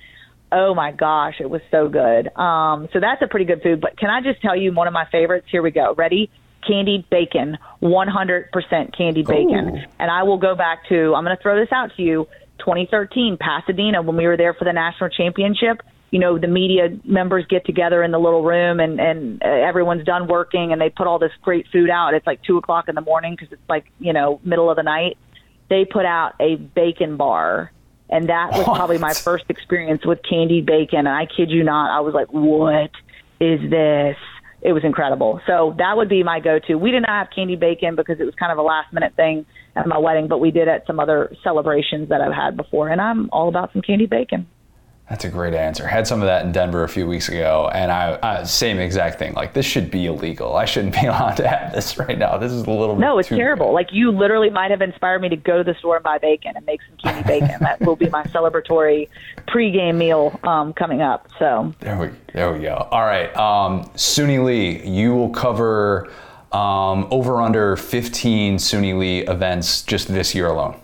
Oh 0.56 0.72
my 0.72 0.92
gosh, 0.92 1.34
it 1.40 1.50
was 1.50 1.62
so 1.72 1.88
good. 1.88 2.28
Um, 2.36 2.88
so 2.92 3.00
that's 3.00 3.20
a 3.22 3.26
pretty 3.26 3.44
good 3.44 3.60
food. 3.60 3.80
But 3.80 3.98
can 3.98 4.08
I 4.08 4.20
just 4.20 4.40
tell 4.40 4.56
you 4.56 4.72
one 4.72 4.86
of 4.86 4.92
my 4.92 5.04
favorites? 5.10 5.48
Here 5.50 5.62
we 5.62 5.72
go. 5.72 5.94
Ready? 5.98 6.30
Candied 6.64 7.10
bacon, 7.10 7.58
100% 7.82 8.96
candied 8.96 9.26
bacon. 9.26 9.76
Ooh. 9.76 9.90
And 9.98 10.10
I 10.10 10.22
will 10.22 10.38
go 10.38 10.54
back 10.54 10.88
to, 10.88 11.12
I'm 11.14 11.24
going 11.24 11.36
to 11.36 11.42
throw 11.42 11.58
this 11.58 11.72
out 11.72 11.90
to 11.96 12.02
you, 12.02 12.28
2013, 12.60 13.36
Pasadena, 13.38 14.00
when 14.00 14.16
we 14.16 14.26
were 14.28 14.36
there 14.36 14.54
for 14.54 14.64
the 14.64 14.72
national 14.72 15.10
championship. 15.10 15.82
You 16.12 16.20
know, 16.20 16.38
the 16.38 16.46
media 16.46 16.96
members 17.04 17.44
get 17.50 17.66
together 17.66 18.04
in 18.04 18.12
the 18.12 18.20
little 18.20 18.44
room 18.44 18.78
and, 18.78 19.00
and 19.00 19.42
everyone's 19.42 20.04
done 20.04 20.28
working 20.28 20.70
and 20.70 20.80
they 20.80 20.88
put 20.88 21.08
all 21.08 21.18
this 21.18 21.32
great 21.42 21.66
food 21.72 21.90
out. 21.90 22.14
It's 22.14 22.26
like 22.26 22.42
two 22.44 22.56
o'clock 22.58 22.88
in 22.88 22.94
the 22.94 23.00
morning 23.00 23.34
because 23.34 23.52
it's 23.52 23.68
like, 23.68 23.86
you 23.98 24.12
know, 24.12 24.40
middle 24.44 24.70
of 24.70 24.76
the 24.76 24.84
night. 24.84 25.18
They 25.68 25.84
put 25.84 26.06
out 26.06 26.34
a 26.40 26.54
bacon 26.54 27.16
bar 27.16 27.72
and 28.10 28.28
that 28.28 28.52
was 28.52 28.66
what? 28.66 28.76
probably 28.76 28.98
my 28.98 29.12
first 29.12 29.44
experience 29.48 30.04
with 30.04 30.20
candied 30.28 30.66
bacon. 30.66 31.00
And 31.00 31.08
I 31.08 31.26
kid 31.26 31.50
you 31.50 31.64
not, 31.64 31.90
I 31.90 32.00
was 32.00 32.14
like, 32.14 32.32
what 32.32 32.90
is 33.40 33.60
this? 33.70 34.16
It 34.62 34.72
was 34.72 34.82
incredible. 34.82 35.40
So 35.46 35.74
that 35.78 35.96
would 35.96 36.08
be 36.08 36.22
my 36.22 36.40
go-to. 36.40 36.76
We 36.76 36.90
did 36.90 37.02
not 37.02 37.10
have 37.10 37.28
candied 37.34 37.60
bacon 37.60 37.96
because 37.96 38.18
it 38.18 38.24
was 38.24 38.34
kind 38.34 38.50
of 38.50 38.56
a 38.56 38.62
last-minute 38.62 39.14
thing 39.14 39.44
at 39.76 39.86
my 39.86 39.98
wedding, 39.98 40.26
but 40.26 40.38
we 40.38 40.50
did 40.50 40.68
at 40.68 40.86
some 40.86 40.98
other 40.98 41.34
celebrations 41.42 42.08
that 42.08 42.22
I've 42.22 42.32
had 42.32 42.56
before, 42.56 42.88
and 42.88 43.00
I'm 43.00 43.28
all 43.30 43.48
about 43.48 43.72
some 43.72 43.82
candied 43.82 44.08
bacon. 44.08 44.46
That's 45.08 45.26
a 45.26 45.28
great 45.28 45.52
answer. 45.52 45.86
Had 45.86 46.06
some 46.06 46.22
of 46.22 46.26
that 46.26 46.46
in 46.46 46.52
Denver 46.52 46.82
a 46.82 46.88
few 46.88 47.06
weeks 47.06 47.28
ago, 47.28 47.70
and 47.74 47.92
I, 47.92 48.18
I 48.22 48.44
same 48.44 48.78
exact 48.78 49.18
thing. 49.18 49.34
Like 49.34 49.52
this 49.52 49.66
should 49.66 49.90
be 49.90 50.06
illegal. 50.06 50.56
I 50.56 50.64
shouldn't 50.64 50.94
be 50.94 51.00
allowed 51.06 51.36
to 51.36 51.46
have 51.46 51.74
this 51.74 51.98
right 51.98 52.16
now. 52.16 52.38
This 52.38 52.52
is 52.52 52.62
a 52.62 52.70
little 52.70 52.96
no, 52.96 53.18
it's 53.18 53.28
terrible. 53.28 53.74
Like 53.74 53.92
you 53.92 54.10
literally 54.10 54.48
might 54.48 54.70
have 54.70 54.80
inspired 54.80 55.20
me 55.20 55.28
to 55.28 55.36
go 55.36 55.58
to 55.58 55.64
the 55.64 55.78
store 55.78 55.96
and 55.96 56.02
buy 56.02 56.16
bacon 56.16 56.56
and 56.56 56.64
make 56.64 56.80
some 56.88 56.96
Keeney 56.96 57.22
bacon. 57.24 57.60
that 57.60 57.80
will 57.82 57.96
be 57.96 58.08
my 58.08 58.22
celebratory 58.28 59.08
pregame 59.46 59.96
meal 59.96 60.40
um, 60.44 60.72
coming 60.72 61.02
up. 61.02 61.28
So 61.38 61.74
There 61.80 61.98
we 61.98 62.08
there 62.32 62.50
we 62.52 62.60
go. 62.60 62.88
All 62.90 63.04
right, 63.04 63.34
um, 63.36 63.84
Suni 63.90 64.42
Lee, 64.42 64.82
you 64.88 65.14
will 65.14 65.30
cover 65.30 66.10
um, 66.52 67.08
over 67.10 67.42
under 67.42 67.76
15 67.76 68.56
Suni 68.56 68.98
Lee 68.98 69.20
events 69.26 69.82
just 69.82 70.08
this 70.08 70.34
year 70.34 70.46
alone. 70.46 70.80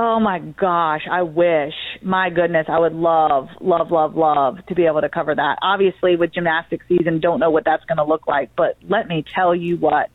Oh 0.00 0.20
my 0.20 0.38
gosh, 0.38 1.08
I 1.10 1.22
wish. 1.22 1.74
My 2.04 2.30
goodness, 2.30 2.66
I 2.68 2.78
would 2.78 2.92
love, 2.92 3.48
love, 3.60 3.90
love, 3.90 4.14
love 4.14 4.64
to 4.68 4.76
be 4.76 4.86
able 4.86 5.00
to 5.00 5.08
cover 5.08 5.34
that. 5.34 5.58
Obviously, 5.60 6.14
with 6.14 6.32
gymnastics 6.32 6.86
season, 6.86 7.18
don't 7.18 7.40
know 7.40 7.50
what 7.50 7.64
that's 7.64 7.84
going 7.86 7.96
to 7.96 8.04
look 8.04 8.28
like, 8.28 8.50
but 8.56 8.76
let 8.88 9.08
me 9.08 9.24
tell 9.34 9.56
you 9.56 9.76
what. 9.76 10.08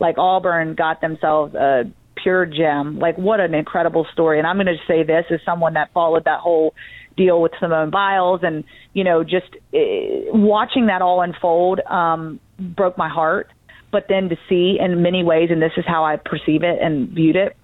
Like 0.00 0.18
Auburn 0.18 0.74
got 0.74 1.00
themselves 1.00 1.54
a 1.54 1.84
pure 2.20 2.46
gem. 2.46 2.98
Like 2.98 3.16
what 3.16 3.38
an 3.38 3.54
incredible 3.54 4.08
story. 4.12 4.38
And 4.38 4.46
I'm 4.46 4.56
going 4.56 4.66
to 4.66 4.76
say 4.88 5.04
this 5.04 5.26
as 5.30 5.38
someone 5.44 5.74
that 5.74 5.92
followed 5.92 6.24
that 6.24 6.40
whole 6.40 6.74
deal 7.16 7.40
with 7.40 7.52
Simone 7.60 7.90
Biles 7.90 8.40
and, 8.42 8.64
you 8.92 9.04
know, 9.04 9.22
just 9.22 9.54
uh, 9.72 10.34
watching 10.34 10.86
that 10.86 11.00
all 11.00 11.22
unfold 11.22 11.78
um 11.88 12.40
broke 12.58 12.98
my 12.98 13.08
heart. 13.08 13.52
But 13.92 14.06
then 14.08 14.30
to 14.30 14.36
see 14.48 14.78
in 14.80 15.00
many 15.00 15.22
ways 15.22 15.50
and 15.52 15.62
this 15.62 15.72
is 15.76 15.84
how 15.86 16.04
I 16.04 16.16
perceive 16.16 16.64
it 16.64 16.80
and 16.82 17.10
viewed 17.10 17.36
it 17.36 17.56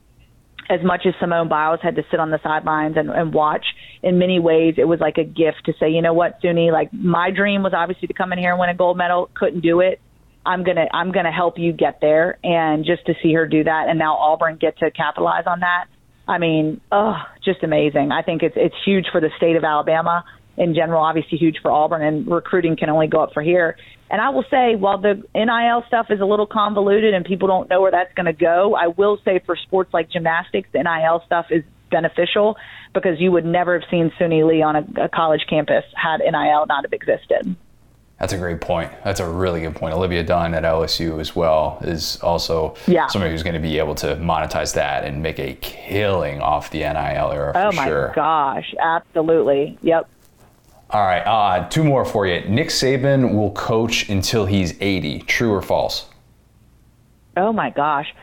as 0.71 0.81
much 0.83 1.03
as 1.07 1.15
Simone 1.21 1.49
Biles 1.49 1.81
had 1.83 1.97
to 1.97 2.03
sit 2.11 2.21
on 2.21 2.31
the 2.31 2.41
sidelines 2.43 2.97
and, 2.97 3.11
and 3.11 3.33
watch, 3.33 3.65
in 4.03 4.19
many 4.19 4.41
ways 4.41 4.75
it 4.79 4.85
was 4.85 5.01
like 5.01 5.19
a 5.19 5.25
gift 5.25 5.67
to 5.67 5.73
say, 5.79 5.91
you 5.91 6.03
know 6.03 6.15
what, 6.15 6.41
Suni, 6.43 6.73
like 6.73 6.93
my 6.93 7.31
dream 7.31 7.63
was 7.63 7.73
obviously 7.75 8.09
to 8.09 8.15
come 8.15 8.33
in 8.33 8.39
here 8.39 8.51
and 8.51 8.61
win 8.61 8.71
a 8.71 8.75
gold 8.75 8.97
medal, 8.97 9.31
couldn't 9.35 9.61
do 9.61 9.81
it. 9.81 10.01
I'm 10.47 10.63
gonna 10.63 10.87
I'm 10.93 11.11
gonna 11.11 11.33
help 11.33 11.59
you 11.59 11.73
get 11.73 12.03
there, 12.03 12.39
and 12.45 12.85
just 12.85 13.07
to 13.07 13.15
see 13.23 13.33
her 13.33 13.47
do 13.47 13.65
that, 13.65 13.87
and 13.89 13.99
now 13.99 14.17
Auburn 14.17 14.59
get 14.61 14.79
to 14.79 14.91
capitalize 14.91 15.45
on 15.47 15.61
that. 15.61 15.87
I 16.29 16.37
mean, 16.37 16.83
oh, 16.93 17.17
just 17.43 17.63
amazing. 17.63 18.13
I 18.13 18.21
think 18.21 18.43
it's 18.43 18.55
it's 18.57 18.75
huge 18.85 19.07
for 19.11 19.23
the 19.23 19.31
state 19.39 19.57
of 19.57 19.65
Alabama 19.65 20.23
in 20.57 20.75
general. 20.75 21.03
Obviously, 21.03 21.39
huge 21.39 21.59
for 21.63 21.71
Auburn, 21.71 22.03
and 22.03 22.27
recruiting 22.27 22.77
can 22.77 22.89
only 22.91 23.07
go 23.07 23.21
up 23.21 23.33
for 23.33 23.43
here. 23.43 23.77
And 24.11 24.21
I 24.21 24.29
will 24.31 24.45
say, 24.51 24.77
while 24.77 24.99
the 24.99 25.23
NIL 25.35 25.85
stuff 25.89 26.07
is 26.11 26.21
a 26.21 26.25
little 26.27 26.47
convoluted 26.47 27.15
and 27.15 27.25
people 27.25 27.49
don't 27.49 27.69
know 27.69 27.81
where 27.81 27.91
that's 27.91 28.13
going 28.15 28.27
to 28.27 28.33
go, 28.33 28.75
I 28.77 28.89
will 28.89 29.19
say 29.25 29.41
for 29.45 29.57
sports 29.57 29.93
like 29.93 30.11
gymnastics, 30.11 30.69
the 30.73 30.83
NIL 30.83 31.23
stuff 31.27 31.47
is 31.51 31.65
beneficial 31.91 32.57
because 32.93 33.19
you 33.21 33.33
would 33.33 33.45
never 33.45 33.79
have 33.79 33.89
seen 33.91 34.13
Suni 34.21 34.47
Lee 34.47 34.63
on 34.63 34.77
a, 34.77 35.05
a 35.05 35.09
college 35.09 35.45
campus 35.49 35.85
had 35.95 36.19
NIL 36.21 36.67
not 36.67 36.85
have 36.85 36.93
existed. 36.93 37.57
That's 38.21 38.33
a 38.33 38.39
great 38.39 38.61
point. 38.61 38.93
That's 39.05 39.19
a 39.19 39.29
really 39.29 39.63
good 39.63 39.75
point. 39.75 39.93
Olivia 39.95 40.23
Dunne 40.23 40.55
at 40.55 40.63
LSU 40.63 41.19
as 41.19 41.35
well 41.35 41.79
is 41.83 42.21
also 42.21 42.77
Yeah. 42.87 43.09
somebody 43.09 43.33
who's 43.33 43.43
going 43.43 43.55
to 43.55 43.61
be 43.61 43.79
able 43.79 43.97
to 43.97 44.15
monetize 44.17 44.75
that 44.75 45.05
and 45.05 45.21
make 45.23 45.41
a 45.41 45.55
killing 45.55 46.41
off 46.41 46.71
the 46.71 46.79
NIL 46.81 47.33
era 47.33 47.49
oh 47.49 47.53
for 47.53 47.59
Oh 47.67 47.73
my 47.73 47.87
sure. 47.87 48.13
gosh, 48.15 48.73
absolutely. 48.81 49.77
Yep. 49.83 50.09
All 50.95 51.03
right, 51.05 51.27
uh, 51.27 51.69
two 51.71 51.83
more 51.83 52.05
for 52.05 52.25
you. 52.25 52.49
Nick 52.49 52.69
Saban 52.69 53.35
will 53.35 53.51
coach 53.51 54.09
until 54.09 54.47
he's 54.47 54.81
80. 54.81 55.23
True 55.23 55.53
or 55.53 55.61
false? 55.61 56.07
Oh 57.37 57.53
my 57.53 57.71
gosh. 57.71 58.15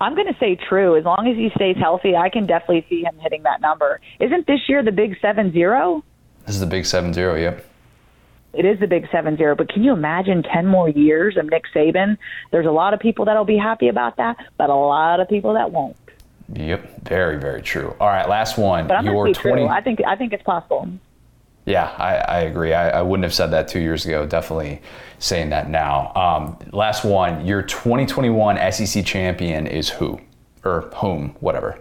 I'm 0.00 0.14
going 0.14 0.26
to 0.26 0.38
say 0.40 0.56
true. 0.56 0.96
As 0.96 1.04
long 1.04 1.28
as 1.28 1.36
he 1.36 1.50
stays 1.54 1.76
healthy, 1.76 2.16
I 2.16 2.30
can 2.30 2.46
definitely 2.46 2.86
see 2.88 3.02
him 3.02 3.18
hitting 3.18 3.42
that 3.42 3.60
number. 3.60 4.00
Isn't 4.18 4.46
this 4.46 4.60
year 4.66 4.82
the 4.82 4.92
big 4.92 5.18
7 5.20 5.52
0? 5.52 6.02
This 6.46 6.54
is 6.54 6.60
the 6.62 6.66
big 6.66 6.86
7 6.86 7.12
0, 7.12 7.34
yep. 7.34 7.66
It 8.54 8.64
is 8.64 8.80
the 8.80 8.86
big 8.86 9.06
7 9.12 9.36
0, 9.36 9.54
but 9.54 9.68
can 9.68 9.84
you 9.84 9.92
imagine 9.92 10.42
10 10.42 10.66
more 10.66 10.88
years 10.88 11.36
of 11.36 11.50
Nick 11.50 11.64
Saban? 11.74 12.16
There's 12.50 12.64
a 12.64 12.72
lot 12.72 12.94
of 12.94 13.00
people 13.00 13.26
that'll 13.26 13.44
be 13.44 13.58
happy 13.58 13.88
about 13.88 14.16
that, 14.16 14.38
but 14.56 14.70
a 14.70 14.74
lot 14.74 15.20
of 15.20 15.28
people 15.28 15.52
that 15.52 15.70
won't. 15.70 15.98
Yep, 16.54 17.04
very, 17.04 17.38
very 17.38 17.60
true. 17.60 17.94
All 18.00 18.08
right, 18.08 18.26
last 18.26 18.56
one. 18.56 18.88
But 18.88 18.94
I'm 18.94 19.04
Your 19.04 19.16
going 19.16 19.34
to 19.34 19.38
say 19.38 19.50
20 19.50 19.62
true. 19.64 19.68
I 19.68 19.82
think, 19.82 20.00
I 20.08 20.16
think 20.16 20.32
it's 20.32 20.42
possible. 20.42 20.88
Yeah, 21.70 21.94
I, 21.98 22.16
I 22.16 22.40
agree. 22.40 22.74
I, 22.74 22.98
I 22.98 23.02
wouldn't 23.02 23.22
have 23.22 23.32
said 23.32 23.52
that 23.52 23.68
two 23.68 23.78
years 23.78 24.04
ago. 24.04 24.26
Definitely 24.26 24.82
saying 25.20 25.50
that 25.50 25.70
now. 25.70 26.12
Um, 26.16 26.58
last 26.72 27.04
one. 27.04 27.46
Your 27.46 27.62
2021 27.62 28.72
SEC 28.72 29.06
champion 29.06 29.68
is 29.68 29.88
who? 29.88 30.20
Or 30.64 30.90
whom, 30.96 31.36
whatever. 31.38 31.78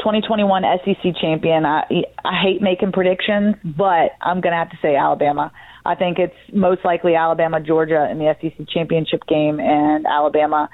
2021 0.00 0.64
SEC 0.84 1.16
champion. 1.18 1.64
I 1.64 1.82
I 2.24 2.40
hate 2.42 2.60
making 2.60 2.92
predictions, 2.92 3.56
but 3.64 4.12
I'm 4.20 4.42
going 4.42 4.52
to 4.52 4.58
have 4.58 4.70
to 4.70 4.78
say 4.82 4.94
Alabama. 4.94 5.50
I 5.86 5.94
think 5.94 6.18
it's 6.18 6.36
most 6.52 6.84
likely 6.84 7.14
Alabama 7.14 7.58
Georgia 7.58 8.06
in 8.10 8.18
the 8.18 8.36
SEC 8.40 8.68
championship 8.68 9.26
game 9.26 9.60
and 9.60 10.06
Alabama. 10.06 10.68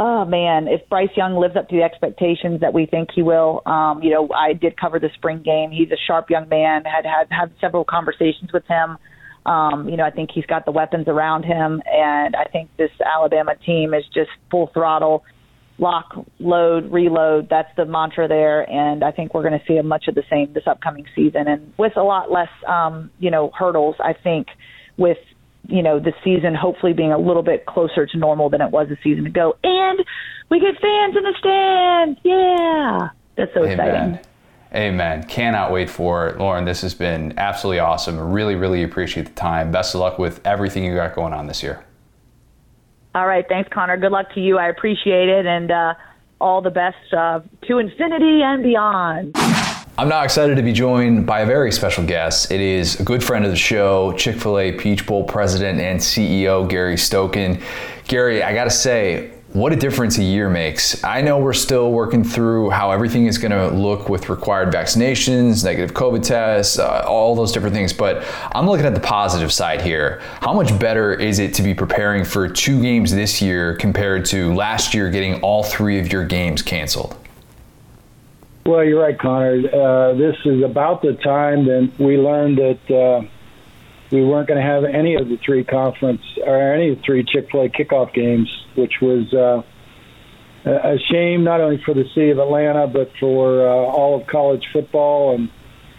Oh 0.00 0.24
man, 0.24 0.68
if 0.68 0.88
Bryce 0.88 1.10
Young 1.16 1.34
lives 1.34 1.56
up 1.56 1.68
to 1.70 1.76
the 1.76 1.82
expectations 1.82 2.60
that 2.60 2.72
we 2.72 2.86
think 2.86 3.08
he 3.12 3.20
will, 3.20 3.62
um, 3.66 4.00
you 4.00 4.10
know, 4.10 4.28
I 4.32 4.52
did 4.52 4.80
cover 4.80 5.00
the 5.00 5.10
spring 5.16 5.42
game. 5.42 5.72
He's 5.72 5.90
a 5.90 5.98
sharp 6.06 6.30
young 6.30 6.48
man. 6.48 6.84
Had 6.84 7.04
had 7.04 7.26
had 7.30 7.52
several 7.60 7.84
conversations 7.84 8.52
with 8.52 8.62
him. 8.68 8.96
Um, 9.44 9.88
you 9.88 9.96
know, 9.96 10.04
I 10.04 10.10
think 10.10 10.30
he's 10.32 10.46
got 10.46 10.66
the 10.66 10.70
weapons 10.70 11.08
around 11.08 11.42
him, 11.42 11.82
and 11.84 12.36
I 12.36 12.44
think 12.44 12.70
this 12.76 12.92
Alabama 13.04 13.56
team 13.66 13.92
is 13.92 14.04
just 14.14 14.30
full 14.52 14.70
throttle 14.72 15.24
lock, 15.78 16.14
load, 16.38 16.92
reload. 16.92 17.48
That's 17.50 17.70
the 17.76 17.84
mantra 17.84 18.28
there, 18.28 18.70
and 18.70 19.02
I 19.02 19.10
think 19.10 19.34
we're 19.34 19.42
going 19.42 19.58
to 19.58 19.66
see 19.66 19.78
a 19.78 19.82
much 19.82 20.06
of 20.06 20.14
the 20.14 20.24
same 20.30 20.52
this 20.52 20.68
upcoming 20.68 21.06
season, 21.16 21.48
and 21.48 21.72
with 21.76 21.96
a 21.96 22.04
lot 22.04 22.30
less, 22.30 22.50
um, 22.68 23.10
you 23.18 23.32
know, 23.32 23.50
hurdles. 23.58 23.96
I 23.98 24.12
think 24.12 24.46
with 24.96 25.18
you 25.68 25.82
know 25.82 26.00
the 26.00 26.12
season 26.24 26.54
hopefully 26.54 26.92
being 26.92 27.12
a 27.12 27.18
little 27.18 27.42
bit 27.42 27.66
closer 27.66 28.06
to 28.06 28.18
normal 28.18 28.50
than 28.50 28.60
it 28.60 28.70
was 28.70 28.90
a 28.90 28.96
season 29.02 29.26
ago, 29.26 29.56
and 29.62 30.04
we 30.50 30.58
get 30.58 30.80
fans 30.80 31.16
in 31.16 31.22
the 31.22 31.34
stands. 31.38 32.20
Yeah, 32.24 33.10
that's 33.36 33.54
so 33.54 33.62
exciting. 33.62 33.94
Amen. 33.94 34.20
Amen. 34.74 35.22
Cannot 35.24 35.72
wait 35.72 35.88
for 35.88 36.28
it. 36.28 36.38
Lauren, 36.38 36.64
this 36.66 36.82
has 36.82 36.94
been 36.94 37.38
absolutely 37.38 37.78
awesome. 37.78 38.18
Really, 38.18 38.54
really 38.54 38.82
appreciate 38.82 39.26
the 39.26 39.32
time. 39.32 39.70
Best 39.70 39.94
of 39.94 40.00
luck 40.00 40.18
with 40.18 40.46
everything 40.46 40.84
you 40.84 40.94
got 40.94 41.14
going 41.14 41.32
on 41.32 41.46
this 41.46 41.62
year. 41.62 41.84
All 43.14 43.26
right, 43.26 43.46
thanks, 43.48 43.70
Connor. 43.72 43.96
Good 43.96 44.12
luck 44.12 44.32
to 44.34 44.40
you. 44.40 44.58
I 44.58 44.68
appreciate 44.68 45.28
it, 45.28 45.46
and 45.46 45.70
uh, 45.70 45.94
all 46.40 46.60
the 46.60 46.70
best 46.70 46.96
uh, 47.16 47.40
to 47.66 47.78
infinity 47.78 48.42
and 48.42 48.62
beyond. 48.62 49.34
I'm 49.98 50.08
now 50.08 50.22
excited 50.22 50.54
to 50.54 50.62
be 50.62 50.70
joined 50.72 51.26
by 51.26 51.40
a 51.40 51.46
very 51.46 51.72
special 51.72 52.04
guest. 52.04 52.52
It 52.52 52.60
is 52.60 53.00
a 53.00 53.02
good 53.02 53.20
friend 53.20 53.44
of 53.44 53.50
the 53.50 53.56
show, 53.56 54.12
Chick 54.12 54.36
fil 54.36 54.60
A 54.60 54.70
Peach 54.70 55.04
Bowl 55.04 55.24
president 55.24 55.80
and 55.80 55.98
CEO, 55.98 56.68
Gary 56.68 56.94
Stokan. 56.94 57.60
Gary, 58.06 58.44
I 58.44 58.54
gotta 58.54 58.70
say, 58.70 59.32
what 59.54 59.72
a 59.72 59.76
difference 59.76 60.16
a 60.18 60.22
year 60.22 60.48
makes. 60.48 61.02
I 61.02 61.20
know 61.20 61.40
we're 61.40 61.52
still 61.52 61.90
working 61.90 62.22
through 62.22 62.70
how 62.70 62.92
everything 62.92 63.26
is 63.26 63.38
gonna 63.38 63.70
look 63.70 64.08
with 64.08 64.28
required 64.28 64.72
vaccinations, 64.72 65.64
negative 65.64 65.96
COVID 65.96 66.22
tests, 66.22 66.78
uh, 66.78 67.04
all 67.04 67.34
those 67.34 67.50
different 67.50 67.74
things, 67.74 67.92
but 67.92 68.24
I'm 68.54 68.68
looking 68.68 68.86
at 68.86 68.94
the 68.94 69.00
positive 69.00 69.52
side 69.52 69.80
here. 69.80 70.20
How 70.42 70.54
much 70.54 70.78
better 70.78 71.12
is 71.12 71.40
it 71.40 71.54
to 71.54 71.62
be 71.64 71.74
preparing 71.74 72.24
for 72.24 72.48
two 72.48 72.80
games 72.80 73.12
this 73.12 73.42
year 73.42 73.74
compared 73.74 74.26
to 74.26 74.54
last 74.54 74.94
year 74.94 75.10
getting 75.10 75.40
all 75.40 75.64
three 75.64 75.98
of 75.98 76.12
your 76.12 76.24
games 76.24 76.62
canceled? 76.62 77.16
Well, 78.68 78.84
you're 78.84 79.00
right, 79.00 79.18
Connor. 79.18 79.62
Uh, 79.66 80.12
this 80.12 80.36
is 80.44 80.62
about 80.62 81.00
the 81.00 81.14
time 81.14 81.64
that 81.64 81.90
we 81.98 82.18
learned 82.18 82.58
that 82.58 82.94
uh, 82.94 83.26
we 84.10 84.22
weren't 84.22 84.46
going 84.46 84.60
to 84.60 84.66
have 84.66 84.84
any 84.84 85.14
of 85.14 85.26
the 85.26 85.38
three 85.38 85.64
conference 85.64 86.20
or 86.44 86.74
any 86.74 86.90
of 86.90 86.98
the 86.98 87.02
three 87.02 87.24
Chick-fil-A 87.24 87.70
kickoff 87.70 88.12
games, 88.12 88.46
which 88.74 89.00
was 89.00 89.32
uh, 89.32 89.62
a 90.66 90.98
shame 91.10 91.44
not 91.44 91.62
only 91.62 91.82
for 91.82 91.94
the 91.94 92.04
city 92.14 92.28
of 92.28 92.38
Atlanta 92.38 92.86
but 92.86 93.10
for 93.18 93.66
uh, 93.66 93.72
all 93.72 94.20
of 94.20 94.26
college 94.26 94.66
football 94.70 95.34
and 95.34 95.50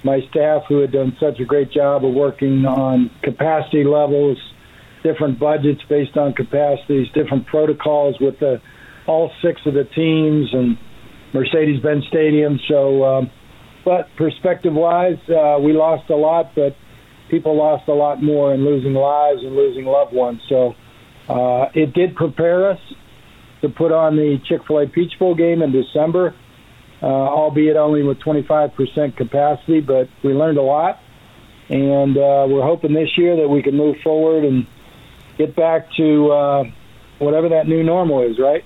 my 0.04 0.22
staff 0.30 0.66
who 0.70 0.78
had 0.82 0.92
done 0.92 1.18
such 1.20 1.40
a 1.40 1.46
great 1.46 1.72
job 1.72 2.06
of 2.06 2.14
working 2.14 2.68
on 2.68 3.10
capacity 3.24 3.84
levels, 3.84 4.38
different 5.02 5.40
budgets 5.40 5.82
based 5.90 6.18
on 6.18 6.34
capacities, 6.34 7.08
different 7.16 7.48
protocols 7.48 8.20
with 8.20 8.38
the 8.38 8.62
all 9.08 9.32
six 9.42 9.60
of 9.66 9.74
the 9.74 9.86
teams 9.86 10.54
and 10.54 10.78
Mercedes-Benz 11.34 12.06
Stadium. 12.08 12.60
So, 12.68 13.04
um, 13.04 13.32
but 13.86 14.10
perspective-wise, 14.18 15.20
uh, 15.30 15.58
we 15.60 15.74
lost 15.74 16.10
a 16.10 16.16
lot, 16.16 16.56
but 16.56 16.76
people 17.30 17.56
lost 17.56 17.88
a 17.88 17.94
lot 17.94 18.22
more 18.22 18.54
in 18.54 18.66
losing 18.66 18.94
lives 18.94 19.42
and 19.44 19.56
losing 19.56 19.86
loved 19.86 20.14
ones. 20.14 20.42
So, 20.50 20.76
uh, 21.28 21.70
it 21.74 21.94
did 21.94 22.16
prepare 22.16 22.72
us 22.72 22.80
to 23.62 23.70
put 23.70 23.92
on 23.92 24.16
the 24.16 24.40
Chick-fil-A 24.48 24.88
Peach 24.88 25.14
Bowl 25.20 25.36
game 25.36 25.62
in 25.62 25.72
December, 25.72 26.34
uh, 27.02 27.06
albeit 27.06 27.78
only 27.78 28.04
with 28.04 28.20
25% 28.20 29.16
capacity. 29.16 29.82
But 29.82 30.10
we 30.24 30.34
learned 30.34 30.58
a 30.58 30.64
lot, 30.64 31.00
and 31.70 32.18
uh, 32.18 32.46
we're 32.50 32.64
hoping 32.64 32.94
this 32.94 33.18
year 33.18 33.36
that 33.38 33.48
we 33.48 33.62
can 33.62 33.76
move 33.76 33.98
forward 34.04 34.44
and 34.44 34.66
get 35.38 35.56
back 35.56 35.88
to 35.98 36.32
uh, 36.32 36.64
whatever 37.20 37.50
that 37.50 37.68
new 37.68 37.84
normal 37.84 38.24
is. 38.24 38.40
Right. 38.40 38.64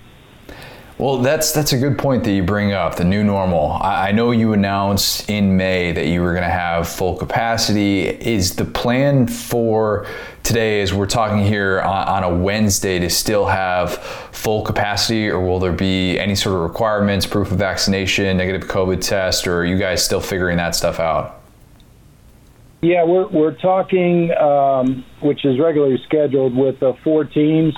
Well, 1.00 1.18
that's 1.18 1.52
that's 1.52 1.74
a 1.74 1.78
good 1.78 1.98
point 1.98 2.24
that 2.26 2.34
you 2.34 2.44
bring 2.44 2.72
up 2.72 2.98
the 2.98 3.04
new 3.04 3.24
normal. 3.24 3.72
I, 3.82 4.10
I 4.10 4.12
know 4.12 4.30
you 4.30 4.54
announced 4.54 5.28
in 5.28 5.58
May 5.58 5.92
that 5.92 6.06
you 6.06 6.22
were 6.22 6.34
going 6.34 6.44
to 6.44 6.50
have 6.50 6.88
full 6.88 7.18
capacity. 7.18 8.02
Is 8.02 8.56
the 8.56 8.66
plan 8.66 9.26
for 9.26 10.06
today, 10.44 10.82
as 10.82 10.94
we're 10.94 11.08
talking 11.08 11.44
here 11.44 11.82
on, 11.82 12.08
on, 12.08 12.24
a 12.24 12.38
Wednesday, 12.38 13.00
to 13.00 13.10
still 13.10 13.48
have 13.48 13.98
full 14.32 14.62
capacity, 14.62 15.30
or 15.30 15.42
will 15.42 15.60
there 15.60 15.72
be 15.72 16.20
any 16.20 16.36
sort 16.36 16.56
of 16.56 16.62
requirements, 16.62 17.26
proof 17.26 17.52
of 17.52 17.58
vaccination, 17.58 18.38
negative 18.38 18.70
COVID 18.70 19.02
test, 19.02 19.48
or 19.48 19.60
are 19.60 19.66
you 19.66 19.80
guys 19.80 20.06
still 20.06 20.22
figuring 20.22 20.58
that 20.58 20.76
stuff 20.76 21.00
out? 21.00 21.42
Yeah, 22.82 23.04
we're 23.04 23.28
we're 23.30 23.56
talking, 23.56 24.32
um, 24.34 25.04
which 25.22 25.44
is 25.44 25.60
regularly 25.60 26.00
scheduled 26.06 26.56
with 26.56 26.84
uh, 26.84 26.94
four 27.04 27.24
teams 27.24 27.76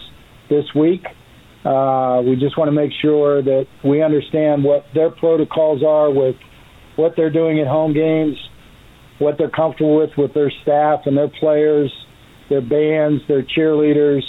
this 0.50 0.66
week. 0.76 1.06
Uh, 1.66 2.22
we 2.22 2.36
just 2.36 2.58
want 2.60 2.68
to 2.68 2.72
make 2.72 2.92
sure 3.02 3.42
that 3.42 3.66
we 3.84 4.04
understand 4.04 4.64
what 4.64 4.86
their 4.94 5.10
protocols 5.10 5.82
are 5.84 6.12
with 6.12 6.36
what 6.96 7.14
they're 7.18 7.32
doing 7.32 7.60
at 7.60 7.66
home 7.66 7.92
games, 7.92 8.38
what 9.18 9.36
they're 9.40 9.50
comfortable 9.50 9.98
with 9.98 10.12
with 10.16 10.34
their 10.36 10.52
staff 10.62 11.02
and 11.06 11.18
their 11.18 11.32
players, 11.40 11.92
their 12.50 12.62
bands, 12.62 13.24
their 13.28 13.42
cheerleaders, 13.42 14.22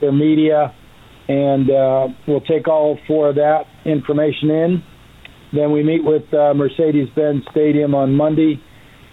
their 0.00 0.10
media, 0.12 0.74
and 1.28 1.70
uh, 1.70 2.08
we'll 2.26 2.40
take 2.40 2.66
all 2.66 2.98
four 3.06 3.28
of 3.28 3.34
that 3.34 3.64
information 3.84 4.50
in. 4.50 4.82
Then 5.52 5.72
we 5.72 5.82
meet 5.82 6.02
with 6.02 6.32
uh, 6.32 6.54
Mercedes-Benz 6.54 7.42
Stadium 7.50 7.94
on 7.94 8.14
Monday 8.14 8.60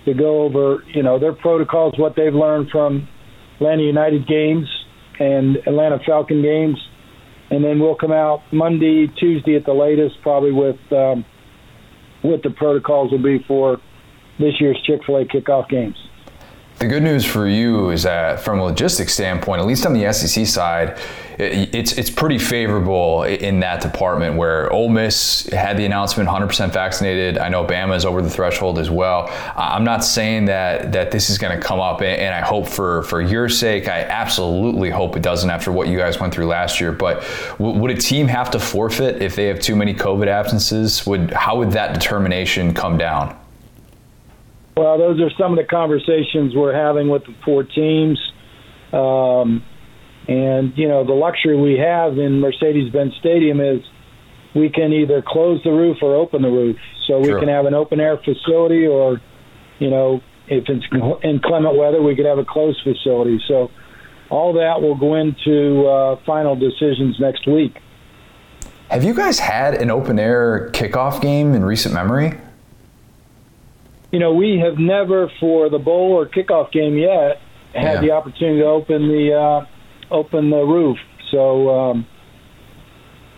to 0.06 0.14
go 0.14 0.44
over, 0.44 0.84
you 0.94 1.04
know, 1.04 1.20
their 1.20 1.34
protocols, 1.34 1.96
what 1.98 2.14
they've 2.16 2.34
learned 2.34 2.70
from 2.72 3.08
Atlanta 3.56 3.84
United 3.84 4.26
games 4.26 4.68
and 5.20 5.58
Atlanta 5.68 5.98
Falcon 6.06 6.42
games 6.42 6.78
and 7.50 7.64
then 7.64 7.80
we'll 7.80 7.96
come 7.96 8.12
out 8.12 8.42
Monday, 8.52 9.08
Tuesday 9.20 9.56
at 9.56 9.66
the 9.66 9.74
latest, 9.74 10.16
probably 10.22 10.52
with 10.52 10.80
um, 10.92 11.26
what 12.22 12.44
the 12.44 12.50
protocols 12.50 13.12
will 13.12 13.24
be 13.24 13.44
for 13.48 13.78
this 14.40 14.54
year's 14.60 14.80
Chick 14.86 15.02
Fil 15.06 15.18
A 15.18 15.26
kickoff 15.26 15.70
games. 15.70 15.96
The 16.80 16.86
good 16.86 17.02
news 17.02 17.26
for 17.26 17.48
you 17.48 17.90
is 17.90 18.04
that, 18.04 18.40
from 18.40 18.60
a 18.60 18.64
logistics 18.64 19.12
standpoint, 19.12 19.60
at 19.62 19.66
least 19.66 19.88
on 19.88 19.94
the 19.94 20.14
SEC 20.14 20.46
side, 20.46 21.00
it's 21.40 21.94
it's 21.94 22.10
pretty 22.12 22.38
favorable 22.38 23.24
in 23.24 23.60
that 23.62 23.82
department. 23.82 24.38
Where 24.38 24.72
Ole 24.72 24.90
Miss 24.90 25.48
had 25.48 25.78
the 25.78 25.86
announcement 25.86 26.30
100% 26.30 26.72
vaccinated. 26.72 27.40
I 27.40 27.50
know 27.50 27.66
Bama 27.66 27.96
is 27.96 28.06
over 28.06 28.22
the 28.22 28.30
threshold 28.30 28.78
as 28.78 28.92
well. 28.92 29.28
I'm 29.56 29.84
not 29.84 30.04
saying 30.04 30.46
that 30.46 30.92
that 30.92 31.10
this 31.10 31.32
is 31.32 31.40
going 31.40 31.60
to 31.60 31.64
come 31.64 31.80
up, 31.80 32.04
and 32.04 32.34
I 32.34 32.42
hope 32.42 32.68
for 32.68 33.02
for 33.04 33.22
your 33.22 33.50
sake, 33.50 33.88
I 33.88 34.02
absolutely 34.02 34.92
hope 34.92 35.16
it 35.16 35.24
doesn't 35.24 35.50
after 35.50 35.72
what 35.72 35.88
you 35.88 35.98
guys 35.98 36.20
went 36.20 36.32
through 36.32 36.46
last 36.46 36.80
year. 36.80 36.92
But 36.92 37.26
would 37.60 37.90
a 37.90 37.98
team 37.98 38.28
have 38.28 38.52
to 38.52 38.60
forfeit 38.60 39.24
if 39.24 39.36
they 39.36 39.46
have 39.46 39.60
too 39.60 39.76
many 39.76 39.96
COVID 39.96 40.28
absences? 40.28 41.08
Would 41.08 41.32
how 41.32 41.58
would 41.58 41.72
that 41.72 41.96
determination 41.96 42.76
come 42.76 43.00
down? 43.00 43.36
Well, 44.78 45.00
those 45.00 45.20
are 45.20 45.32
some 45.40 45.52
of 45.54 45.58
the 45.58 45.64
conversations 45.64 46.54
we're 46.56 46.74
having 46.74 47.10
with 47.10 47.26
the 47.26 47.34
four 47.44 47.64
teams. 47.64 48.20
Um, 48.94 49.66
and, 50.28 50.72
you 50.78 50.88
know, 50.88 51.04
the 51.04 51.14
luxury 51.14 51.60
we 51.60 51.80
have 51.80 52.20
in 52.20 52.40
Mercedes 52.40 52.92
Benz 52.94 53.16
Stadium 53.20 53.60
is 53.60 53.82
we 54.54 54.70
can 54.70 54.94
either 54.94 55.24
close 55.26 55.64
the 55.64 55.72
roof 55.72 55.98
or 56.04 56.16
open 56.16 56.44
the 56.44 56.50
roof. 56.50 56.78
So 57.08 57.18
we 57.20 57.30
sure. 57.30 57.40
can 57.40 57.50
have 57.50 57.66
an 57.66 57.74
open 57.74 58.00
air 58.00 58.18
facility 58.18 58.86
or, 58.86 59.20
you 59.80 59.90
know, 59.90 60.22
if 60.48 60.66
it's 60.70 60.86
inclement 61.24 61.76
weather, 61.76 62.02
we 62.02 62.16
could 62.16 62.26
have 62.28 62.38
a 62.38 62.46
closed 62.46 62.80
facility. 62.84 63.42
So 63.48 63.72
all 64.30 64.54
that 64.54 64.82
will 64.82 64.96
go 64.96 65.16
into 65.16 65.88
uh, 65.88 66.20
final 66.24 66.56
decisions 66.56 67.20
next 67.20 67.48
week. 67.48 67.80
Have 68.90 69.04
you 69.04 69.16
guys 69.16 69.40
had 69.40 69.74
an 69.74 69.90
open 69.90 70.20
air 70.20 70.70
kickoff 70.74 71.20
game 71.20 71.54
in 71.54 71.66
recent 71.66 71.96
memory? 71.96 72.40
You 74.12 74.20
know, 74.20 74.34
we 74.34 74.62
have 74.64 74.78
never 74.78 75.32
for 75.40 75.70
the 75.70 75.80
bowl 75.80 76.14
or 76.14 76.28
kickoff 76.28 76.72
game 76.72 76.98
yet 76.98 77.42
had 77.74 77.96
yeah. 77.96 78.02
the 78.02 78.12
opportunity 78.12 78.60
to 78.60 78.66
open 78.66 79.08
the 79.08 79.34
uh, 79.34 80.14
open 80.14 80.50
the 80.50 80.64
roof. 80.64 80.98
So, 81.32 81.70
um, 81.70 82.08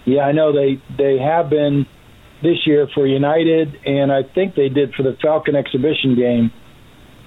yeah, 0.05 0.21
I 0.21 0.31
know 0.31 0.53
they 0.53 0.81
they 0.97 1.17
have 1.17 1.49
been 1.49 1.85
this 2.41 2.57
year 2.65 2.87
for 2.93 3.05
United, 3.05 3.75
and 3.85 4.11
I 4.11 4.21
think 4.23 4.55
they 4.55 4.69
did 4.69 4.93
for 4.93 5.03
the 5.03 5.17
Falcon 5.21 5.55
exhibition 5.55 6.15
game 6.15 6.51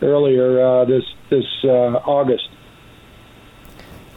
earlier 0.01 0.65
uh, 0.65 0.85
this 0.85 1.05
this 1.31 1.45
uh, 1.65 2.01
August. 2.07 2.45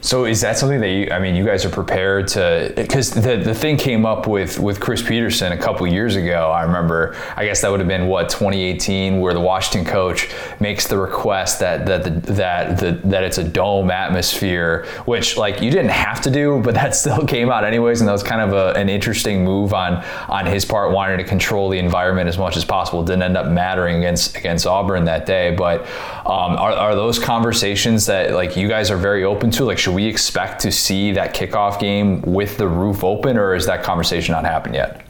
So 0.05 0.25
is 0.25 0.39
that 0.41 0.55
something 0.55 0.81
that 0.81 0.89
you? 0.89 1.09
I 1.09 1.17
mean, 1.17 1.35
you 1.35 1.43
guys 1.43 1.65
are 1.65 1.69
prepared 1.69 2.27
to 2.29 2.71
because 2.75 3.09
the 3.09 3.37
the 3.37 3.55
thing 3.55 3.75
came 3.75 4.05
up 4.05 4.27
with 4.27 4.59
with 4.59 4.79
Chris 4.79 5.01
Petersen 5.01 5.51
a 5.51 5.57
couple 5.57 5.87
years 5.87 6.15
ago. 6.15 6.51
I 6.51 6.61
remember. 6.61 7.15
I 7.35 7.43
guess 7.43 7.61
that 7.61 7.71
would 7.71 7.79
have 7.79 7.89
been 7.89 8.05
what 8.05 8.29
2018, 8.29 9.19
where 9.19 9.33
the 9.33 9.39
Washington 9.39 9.91
coach 9.91 10.29
makes 10.59 10.85
the 10.85 10.99
request 10.99 11.59
that 11.61 11.87
that 11.87 12.03
the, 12.03 12.11
that 12.33 12.79
the, 12.79 12.91
that 13.05 13.23
it's 13.23 13.39
a 13.39 13.43
dome 13.43 13.89
atmosphere, 13.89 14.85
which 15.05 15.37
like 15.37 15.59
you 15.59 15.71
didn't 15.71 15.89
have 15.89 16.21
to 16.21 16.29
do, 16.29 16.61
but 16.63 16.75
that 16.75 16.93
still 16.95 17.25
came 17.25 17.49
out 17.49 17.63
anyways, 17.63 17.99
and 17.99 18.07
that 18.07 18.13
was 18.13 18.21
kind 18.21 18.41
of 18.41 18.53
a, 18.53 18.79
an 18.79 18.89
interesting 18.89 19.43
move 19.43 19.73
on 19.73 20.05
on 20.29 20.45
his 20.45 20.65
part, 20.65 20.91
wanting 20.91 21.17
to 21.17 21.23
control 21.23 21.67
the 21.67 21.79
environment 21.79 22.29
as 22.29 22.37
much 22.37 22.57
as 22.57 22.63
possible. 22.63 23.03
Didn't 23.03 23.23
end 23.23 23.37
up 23.37 23.47
mattering 23.47 23.97
against 23.97 24.37
against 24.37 24.67
Auburn 24.67 25.05
that 25.05 25.25
day, 25.25 25.55
but 25.55 25.81
um, 26.27 26.57
are 26.57 26.73
are 26.73 26.93
those 26.93 27.17
conversations 27.17 28.05
that 28.05 28.33
like 28.33 28.55
you 28.55 28.67
guys 28.67 28.91
are 28.91 28.97
very 28.97 29.23
open 29.23 29.49
to? 29.49 29.65
Like, 29.65 29.79
should 29.79 29.94
we 29.95 30.05
expect 30.05 30.61
to 30.61 30.71
see 30.71 31.13
that 31.13 31.33
kickoff 31.33 31.79
game 31.79 32.21
with 32.21 32.57
the 32.57 32.67
roof 32.67 33.03
open, 33.03 33.37
or 33.37 33.55
is 33.55 33.65
that 33.65 33.81
conversation 33.81 34.33
not 34.33 34.43
happened 34.43 34.75
yet? 34.75 35.05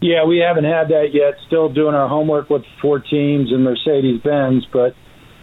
Yeah, 0.00 0.24
we 0.24 0.38
haven't 0.38 0.64
had 0.64 0.88
that 0.88 1.14
yet. 1.14 1.38
Still 1.46 1.68
doing 1.72 1.94
our 1.94 2.08
homework 2.08 2.50
with 2.50 2.64
four 2.82 2.98
teams 2.98 3.52
and 3.52 3.64
Mercedes 3.64 4.20
Benz, 4.20 4.66
but 4.70 4.94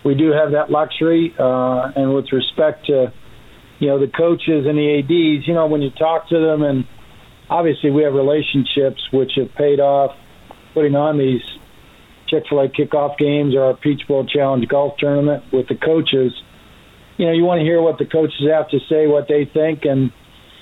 we 0.03 0.13
do 0.13 0.31
have 0.31 0.51
that 0.51 0.69
luxury. 0.69 1.33
Uh, 1.39 1.91
and 1.95 2.13
with 2.13 2.31
respect 2.31 2.85
to, 2.87 3.11
you 3.79 3.87
know, 3.87 3.99
the 3.99 4.07
coaches 4.07 4.67
and 4.67 4.77
the 4.77 4.99
ads, 4.99 5.47
you 5.47 5.53
know, 5.53 5.65
when 5.65 5.81
you 5.81 5.89
talk 5.89 6.27
to 6.29 6.39
them, 6.39 6.61
and 6.61 6.85
obviously 7.49 7.89
we 7.89 8.03
have 8.03 8.13
relationships 8.13 9.01
which 9.11 9.31
have 9.37 9.55
paid 9.55 9.79
off, 9.79 10.15
putting 10.73 10.95
on 10.95 11.17
these 11.17 11.41
Chick 12.27 12.43
Fil 12.49 12.59
A 12.59 12.67
kickoff 12.67 13.17
games 13.17 13.55
or 13.55 13.63
our 13.63 13.73
Peach 13.73 14.07
Bowl 14.07 14.25
Challenge 14.25 14.67
golf 14.67 14.97
tournament 14.97 15.43
with 15.51 15.67
the 15.67 15.75
coaches 15.75 16.33
you 17.17 17.25
know, 17.25 17.31
you 17.31 17.43
want 17.43 17.59
to 17.59 17.65
hear 17.65 17.81
what 17.81 17.97
the 17.97 18.05
coaches 18.05 18.47
have 18.51 18.69
to 18.69 18.79
say, 18.89 19.07
what 19.07 19.27
they 19.27 19.49
think, 19.51 19.81
and 19.83 20.11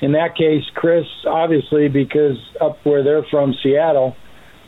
in 0.01 0.13
that 0.13 0.35
case, 0.35 0.63
Chris, 0.73 1.05
obviously, 1.27 1.87
because 1.87 2.37
up 2.59 2.77
where 2.83 3.03
they're 3.03 3.25
from, 3.29 3.53
Seattle, 3.61 4.15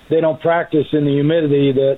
they 0.10 0.22
don't 0.22 0.40
practice 0.40 0.86
in 0.94 1.06
the 1.06 1.12
humidity 1.12 1.72
that 1.74 1.98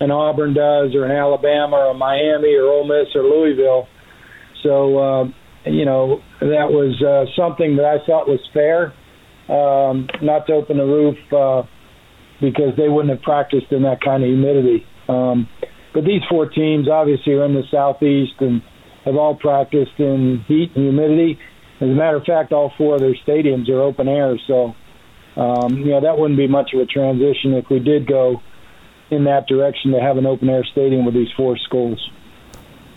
an 0.00 0.10
Auburn 0.10 0.54
does, 0.54 0.94
or 0.94 1.04
an 1.04 1.12
Alabama, 1.12 1.76
or 1.76 1.90
a 1.90 1.94
Miami, 1.94 2.54
or 2.54 2.64
Ole 2.64 2.88
Miss, 2.88 3.14
or 3.14 3.22
Louisville. 3.22 3.86
So, 4.62 4.98
uh, 4.98 5.24
you 5.66 5.84
know, 5.84 6.20
that 6.40 6.70
was 6.70 6.96
uh, 7.02 7.30
something 7.36 7.76
that 7.76 7.84
I 7.84 8.04
thought 8.06 8.26
was 8.26 8.40
fair, 8.52 8.94
um, 9.52 10.08
not 10.22 10.46
to 10.46 10.54
open 10.54 10.78
the 10.78 10.84
roof 10.84 11.16
uh, 11.30 11.62
because 12.40 12.74
they 12.76 12.88
wouldn't 12.88 13.14
have 13.14 13.22
practiced 13.22 13.70
in 13.70 13.82
that 13.82 14.00
kind 14.02 14.22
of 14.24 14.28
humidity. 14.28 14.84
Um, 15.08 15.46
but 15.94 16.04
these 16.04 16.22
four 16.28 16.48
teams 16.48 16.88
obviously 16.88 17.34
are 17.34 17.44
in 17.44 17.54
the 17.54 17.62
southeast 17.70 18.40
and 18.40 18.62
have 19.04 19.16
all 19.16 19.34
practiced 19.34 19.98
in 19.98 20.44
heat 20.46 20.72
and 20.74 20.84
humidity. 20.84 21.38
As 21.80 21.88
a 21.88 21.92
matter 21.92 22.16
of 22.16 22.24
fact, 22.24 22.52
all 22.52 22.72
four 22.78 22.94
of 22.94 23.00
their 23.00 23.14
stadiums 23.26 23.68
are 23.68 23.82
open 23.82 24.08
air, 24.08 24.38
so 24.46 24.74
um, 25.36 25.78
you 25.78 25.90
know 25.90 26.00
that 26.00 26.18
wouldn't 26.18 26.38
be 26.38 26.46
much 26.46 26.72
of 26.74 26.80
a 26.80 26.86
transition 26.86 27.54
if 27.54 27.64
we 27.70 27.78
did 27.78 28.06
go 28.06 28.40
in 29.10 29.24
that 29.24 29.46
direction 29.46 29.92
to 29.92 30.00
have 30.00 30.16
an 30.16 30.26
open 30.26 30.48
air 30.48 30.64
stadium 30.64 31.04
with 31.04 31.14
these 31.14 31.30
four 31.36 31.56
schools. 31.58 32.00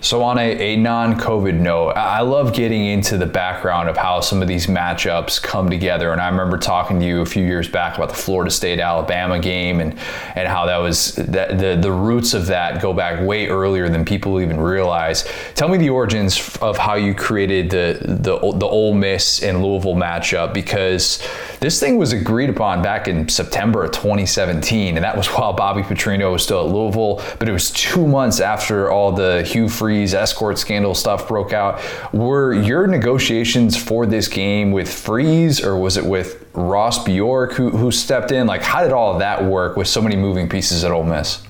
So, 0.06 0.22
on 0.22 0.38
a, 0.38 0.74
a 0.74 0.76
non 0.76 1.20
COVID 1.20 1.56
note, 1.56 1.93
I 1.93 2.22
love 2.22 2.53
getting 2.53 2.86
into 2.86 3.18
the 3.18 3.26
background 3.26 3.89
of 3.89 3.97
how 3.97 4.20
some 4.20 4.39
of 4.39 4.47
these 4.47 4.68
matchups 4.68 5.41
come 5.41 5.68
together. 5.68 6.12
And 6.12 6.22
I 6.22 6.30
remember 6.30 6.60
talking 6.60 6.99
to 6.99 7.06
you 7.08 7.22
a 7.22 7.26
few 7.26 7.43
years 7.43 7.68
back 7.68 7.95
about 7.97 8.10
the 8.10 8.16
Florida 8.16 8.51
State 8.51 8.80
Alabama 8.80 9.39
game 9.39 9.80
and, 9.80 9.97
and 10.36 10.47
how 10.47 10.68
that 10.68 10.78
was 10.78 11.16
that 11.16 11.58
the, 11.58 11.76
the 11.82 11.91
roots 11.91 12.36
of 12.36 12.45
that 12.45 12.84
go 12.84 12.93
back 12.93 13.20
way 13.20 13.47
earlier 13.47 13.89
than 13.89 14.06
people 14.06 14.39
even 14.39 14.60
realize. 14.60 15.28
Tell 15.56 15.70
me 15.70 15.80
the 15.80 15.89
origins 15.89 16.56
of 16.58 16.78
how 16.78 16.93
you 16.93 17.16
created 17.16 17.72
the, 17.72 17.97
the, 18.03 18.38
the 18.38 18.68
Ole 18.68 18.93
Miss 18.93 19.41
and 19.41 19.64
Louisville 19.64 19.95
matchup 19.95 20.53
because 20.53 21.28
this 21.62 21.80
thing 21.80 21.97
was 21.97 22.14
agreed 22.14 22.51
upon 22.51 22.84
back 22.84 23.08
in 23.08 23.28
September 23.28 23.84
of 23.84 23.91
2017. 23.91 24.97
And 24.97 25.03
that 25.03 25.18
was 25.18 25.26
while 25.30 25.53
Bobby 25.53 25.82
Petrino 25.82 26.32
was 26.32 26.43
still 26.43 26.68
at 26.68 26.72
Louisville, 26.72 27.24
but 27.39 27.49
it 27.49 27.51
was 27.51 27.72
two 27.72 28.06
months 28.06 28.39
after 28.39 28.91
all 28.91 29.12
the 29.12 29.41
Hugh 29.41 29.68
Freeze 29.68 29.95
Escort 30.04 30.58
scandal 30.58 30.93
stuff 30.93 31.28
broke 31.28 31.54
out. 31.54 31.82
Were 32.14 32.54
your 32.54 32.88
negotiations 32.88 33.76
for 33.82 34.06
this 34.06 34.28
game 34.28 34.72
with 34.72 34.91
Freeze 34.91 35.64
or 35.64 35.78
was 35.78 35.98
it 35.98 36.06
with 36.06 36.46
Ross 36.54 37.04
Bjork 37.04 37.54
who, 37.54 37.70
who 37.70 37.91
stepped 37.91 38.32
in? 38.32 38.48
Like, 38.48 38.62
how 38.62 38.84
did 38.84 38.91
all 38.91 39.14
of 39.14 39.20
that 39.20 39.43
work 39.46 39.78
with 39.78 39.88
so 39.88 40.02
many 40.02 40.16
moving 40.16 40.50
pieces 40.50 40.84
at 40.84 40.91
Ole 40.91 41.04
Miss? 41.04 41.41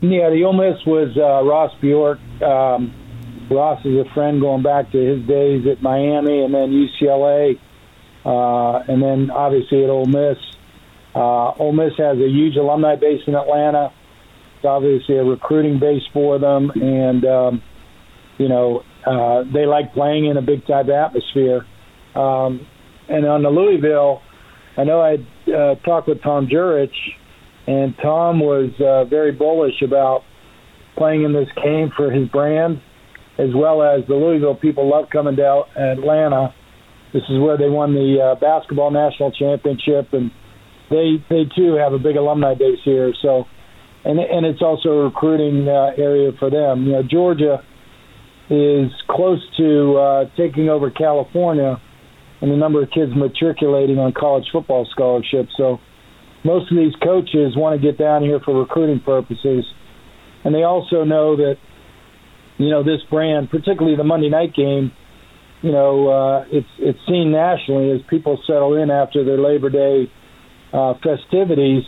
Yeah, 0.00 0.30
the 0.30 0.44
Ole 0.44 0.52
Miss 0.52 0.84
was 0.84 1.16
uh, 1.16 1.44
Ross 1.44 1.72
Bjork. 1.80 2.18
Um, 2.42 2.94
Ross 3.50 3.84
is 3.84 3.98
a 3.98 4.14
friend 4.14 4.40
going 4.40 4.62
back 4.62 4.90
to 4.92 4.98
his 4.98 5.26
days 5.26 5.66
at 5.66 5.82
Miami 5.82 6.42
and 6.42 6.54
then 6.54 6.70
UCLA. 6.70 7.58
uh, 8.24 8.78
and 8.88 9.02
then 9.02 9.30
obviously 9.30 9.84
at 9.84 9.90
Ole 9.90 10.06
Miss. 10.06 10.38
Uh, 11.14 11.50
Ole 11.58 11.72
Miss 11.72 11.92
has 11.98 12.18
a 12.18 12.28
huge 12.28 12.56
alumni 12.56 12.96
base 12.96 13.20
in 13.26 13.34
Atlanta. 13.34 13.92
It's 14.62 14.68
obviously 14.68 15.16
a 15.16 15.24
recruiting 15.24 15.80
base 15.80 16.04
for 16.12 16.38
them, 16.38 16.70
and 16.70 17.24
um, 17.24 17.62
you 18.38 18.48
know 18.48 18.84
uh, 19.04 19.42
they 19.52 19.66
like 19.66 19.92
playing 19.92 20.26
in 20.26 20.36
a 20.36 20.42
big 20.42 20.64
time 20.68 20.88
atmosphere. 20.88 21.66
Um, 22.14 22.64
and 23.08 23.26
on 23.26 23.42
the 23.42 23.48
Louisville, 23.48 24.22
I 24.76 24.84
know 24.84 25.00
I 25.00 25.16
uh, 25.50 25.74
talked 25.84 26.06
with 26.06 26.22
Tom 26.22 26.46
Jurich, 26.48 26.94
and 27.66 27.92
Tom 28.00 28.38
was 28.38 28.70
uh, 28.78 29.04
very 29.10 29.32
bullish 29.32 29.82
about 29.84 30.22
playing 30.96 31.24
in 31.24 31.32
this 31.32 31.48
game 31.56 31.90
for 31.96 32.12
his 32.12 32.28
brand, 32.28 32.80
as 33.38 33.48
well 33.52 33.82
as 33.82 34.06
the 34.06 34.14
Louisville 34.14 34.54
people 34.54 34.88
love 34.88 35.06
coming 35.12 35.34
to 35.34 35.62
Atlanta. 35.76 36.54
This 37.12 37.24
is 37.28 37.40
where 37.40 37.58
they 37.58 37.68
won 37.68 37.94
the 37.94 38.36
uh, 38.36 38.40
basketball 38.40 38.92
national 38.92 39.32
championship, 39.32 40.12
and 40.12 40.30
they 40.88 41.18
they 41.28 41.50
too 41.56 41.74
have 41.74 41.94
a 41.94 41.98
big 41.98 42.14
alumni 42.14 42.54
base 42.54 42.78
here. 42.84 43.12
So, 43.20 43.46
and 44.04 44.18
and 44.18 44.46
it's 44.46 44.62
also 44.62 44.88
a 44.90 45.04
recruiting 45.04 45.68
uh, 45.68 45.92
area 45.96 46.32
for 46.38 46.50
them. 46.50 46.86
You 46.86 46.92
know, 46.92 47.02
Georgia 47.02 47.62
is 48.50 48.90
close 49.08 49.40
to 49.56 49.96
uh, 49.96 50.24
taking 50.36 50.68
over 50.68 50.90
California 50.90 51.80
and 52.40 52.50
the 52.50 52.56
number 52.56 52.82
of 52.82 52.90
kids 52.90 53.12
matriculating 53.14 53.98
on 53.98 54.12
college 54.12 54.44
football 54.52 54.86
scholarships. 54.90 55.50
So 55.56 55.78
most 56.44 56.70
of 56.72 56.76
these 56.76 56.94
coaches 57.02 57.56
want 57.56 57.80
to 57.80 57.82
get 57.86 57.98
down 57.98 58.22
here 58.22 58.40
for 58.44 58.58
recruiting 58.58 59.00
purposes, 59.00 59.64
and 60.44 60.54
they 60.54 60.64
also 60.64 61.04
know 61.04 61.36
that 61.36 61.56
you 62.58 62.70
know 62.70 62.82
this 62.82 63.00
brand, 63.08 63.50
particularly 63.50 63.96
the 63.96 64.04
Monday 64.04 64.28
night 64.28 64.54
game, 64.54 64.90
you 65.62 65.70
know 65.70 66.08
uh, 66.08 66.44
it's 66.50 66.68
it's 66.78 66.98
seen 67.06 67.30
nationally 67.30 67.92
as 67.92 68.00
people 68.10 68.42
settle 68.46 68.74
in 68.74 68.90
after 68.90 69.24
their 69.24 69.38
Labor 69.38 69.70
Day 69.70 70.10
uh, 70.72 70.94
festivities 70.94 71.84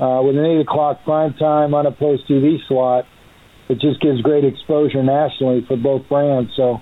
uh, 0.00 0.22
with 0.22 0.36
an 0.36 0.44
eight 0.46 0.60
o'clock 0.60 1.04
prime 1.04 1.34
time 1.34 1.74
unopposed 1.74 2.26
TV 2.26 2.56
slot. 2.66 3.04
It 3.68 3.78
just 3.80 4.00
gives 4.00 4.20
great 4.22 4.44
exposure 4.44 5.02
nationally 5.02 5.64
for 5.68 5.76
both 5.76 6.08
brands. 6.08 6.50
So 6.56 6.80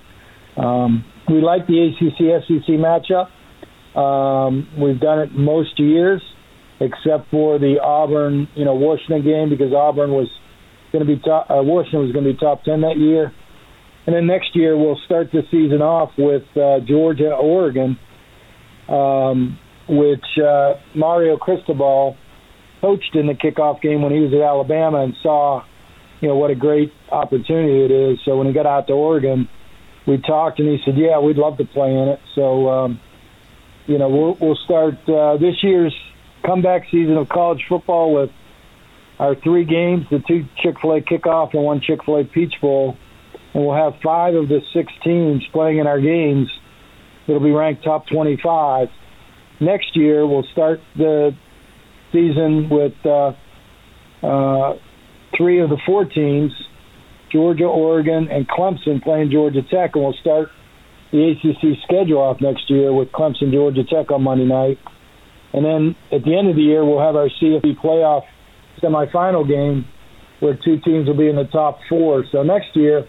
um, 0.57 1.05
we 1.29 1.43
like 1.43 1.67
the 1.67 1.91
ACC 1.91 2.47
SEC 2.47 2.69
matchup. 2.79 3.29
Um, 3.99 4.69
we've 4.81 5.01
done 5.01 5.19
it 5.19 5.33
most 5.33 5.79
years, 5.79 6.23
except 6.81 7.31
for 7.31 7.59
the 7.59 7.81
Auburn, 7.83 8.49
you 8.55 8.65
know, 8.65 8.75
Washington 8.75 9.25
game 9.25 9.51
because 9.51 9.73
Auburn 9.75 10.13
was 10.13 10.29
going 10.93 11.05
to 11.05 11.17
be 11.17 11.21
top. 11.21 11.51
Uh, 11.51 11.63
Washington 11.63 12.01
was 12.01 12.13
going 12.13 12.25
to 12.25 12.33
be 12.33 12.39
top 12.39 12.63
ten 12.63 12.83
that 12.83 12.97
year, 12.97 13.33
and 14.07 14.15
then 14.15 14.27
next 14.27 14.55
year 14.55 14.77
we'll 14.77 15.01
start 15.05 15.29
the 15.33 15.43
season 15.51 15.83
off 15.83 16.13
with 16.17 16.45
uh, 16.57 16.79
Georgia, 16.87 17.33
Oregon, 17.35 17.99
um, 18.89 19.59
which 19.89 20.25
uh, 20.39 20.75
Mario 20.95 21.37
Cristobal 21.37 22.17
coached 22.81 23.15
in 23.15 23.27
the 23.27 23.35
kickoff 23.35 23.81
game 23.81 24.03
when 24.03 24.13
he 24.13 24.21
was 24.21 24.33
at 24.33 24.41
Alabama 24.41 24.99
and 24.99 25.15
saw, 25.23 25.65
you 26.21 26.29
know, 26.29 26.37
what 26.37 26.51
a 26.51 26.55
great 26.55 26.93
opportunity 27.11 27.85
it 27.85 27.91
is. 27.91 28.19
So 28.25 28.37
when 28.37 28.47
he 28.47 28.53
got 28.53 28.67
out 28.67 28.87
to 28.89 28.93
Oregon 28.93 29.49
we 30.09 30.17
talked, 30.17 30.59
and 30.59 30.69
he 30.69 30.83
said, 30.85 30.97
"Yeah, 30.97 31.21
we'd 31.21 31.37
love 31.37 31.59
to 31.59 31.65
play 31.67 31.93
in 31.93 32.09
it." 32.09 32.21
So, 32.35 32.69
um, 32.69 33.01
you 33.87 33.99
know, 33.99 34.09
we'll, 34.09 34.35
we'll 34.41 34.57
start 34.57 35.07
uh, 35.09 35.37
this 35.37 35.63
year's 35.63 35.95
comeback 36.45 36.87
season 36.91 37.17
of 37.19 37.29
college 37.29 37.65
football 37.69 38.15
with 38.15 38.31
our 39.19 39.35
three 39.35 39.65
games: 39.65 40.07
the 40.11 40.21
two 40.21 40.47
Chick 40.57 40.81
Fil 40.81 40.95
A 40.95 41.01
kickoff 41.03 41.53
and 41.53 41.63
one 41.63 41.81
Chick 41.83 42.05
Fil 42.05 42.17
A 42.19 42.25
Peach 42.25 42.55
Bowl, 42.61 42.97
and 43.53 43.67
we'll 43.67 43.77
have 43.77 44.01
five 44.03 44.35
of 44.35 44.49
the 44.49 44.63
six 44.73 44.91
teams 45.05 45.47
playing 45.53 45.79
in 45.79 45.87
our 45.87 46.01
games. 46.01 46.49
It'll 47.27 47.41
be 47.41 47.51
ranked 47.51 47.85
top 47.85 48.07
25. 48.07 48.89
Next 49.61 49.95
year, 49.95 50.27
we'll 50.27 50.45
start 50.45 50.81
the 50.97 51.37
season 52.13 52.69
with 52.71 52.95
uh, 53.05 53.33
uh, 54.23 54.75
three 55.37 55.61
of 55.61 55.71
the 55.71 55.79
four 55.87 56.05
teams 56.05 56.53
Georgia, 57.31 57.65
Oregon, 57.65 58.29
and 58.31 58.49
Clemson 58.49 59.03
playing 59.03 59.31
Georgia 59.31 59.61
Tech, 59.63 59.95
and 59.95 60.05
we'll 60.05 60.15
start 60.21 60.49
the 61.13 61.33
ACC 61.33 61.79
schedule 61.85 62.19
off 62.19 62.41
next 62.41 62.71
year 62.71 62.93
with 62.93 63.09
Clemson, 63.13 63.53
Georgia 63.53 63.85
Tech 63.85 64.11
on 64.11 64.23
Monday 64.23 64.45
night. 64.45 64.79
And 65.53 65.65
then 65.65 65.97
at 66.13 66.25
the 66.25 66.37
end 66.37 66.49
of 66.49 66.57
the 66.57 66.63
year, 66.63 66.85
we'll 66.85 67.01
have 67.01 67.17
our 67.17 67.29
CFP 67.29 67.81
playoff 67.83 68.23
semifinal 68.83 69.47
game 69.49 69.87
where 70.41 70.55
two 70.55 70.79
teams 70.81 71.09
will 71.09 71.17
be 71.17 71.29
in 71.29 71.37
the 71.37 71.49
top 71.51 71.81
four. 71.89 72.25
So 72.31 72.43
next 72.43 72.75
year, 72.75 73.07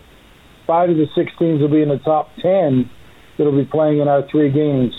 five 0.66 0.90
of 0.90 0.96
the 0.98 1.06
six 1.16 1.32
teams 1.38 1.62
will 1.62 1.72
be 1.72 1.82
in 1.82 1.90
the 1.90 2.00
top 2.00 2.30
10 2.42 2.90
that'll 3.38 3.56
be 3.56 3.70
playing 3.70 4.00
in 4.00 4.08
our 4.08 4.24
three 4.30 4.52
games. 4.52 4.94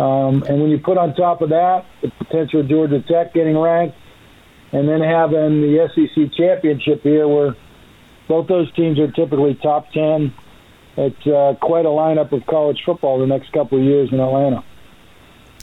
Um, 0.00 0.44
and 0.44 0.62
when 0.62 0.70
you 0.70 0.78
put 0.78 0.96
on 0.96 1.14
top 1.14 1.42
of 1.42 1.48
that 1.50 1.84
the 2.02 2.10
potential 2.18 2.62
Georgia 2.62 3.02
Tech 3.02 3.34
getting 3.34 3.58
ranked, 3.58 3.96
and 4.70 4.88
then 4.88 5.00
having 5.00 5.60
the 5.60 5.88
SEC 5.94 6.32
championship 6.36 7.02
here 7.02 7.26
where– 7.26 7.56
both 8.28 8.46
those 8.46 8.70
teams 8.74 8.98
are 8.98 9.10
typically 9.10 9.54
top 9.54 9.90
10. 9.92 10.32
It's 10.98 11.26
uh, 11.26 11.54
quite 11.60 11.86
a 11.86 11.88
lineup 11.88 12.32
of 12.32 12.44
college 12.46 12.82
football 12.84 13.18
the 13.18 13.26
next 13.26 13.52
couple 13.52 13.78
of 13.78 13.84
years 13.84 14.12
in 14.12 14.20
Atlanta. 14.20 14.62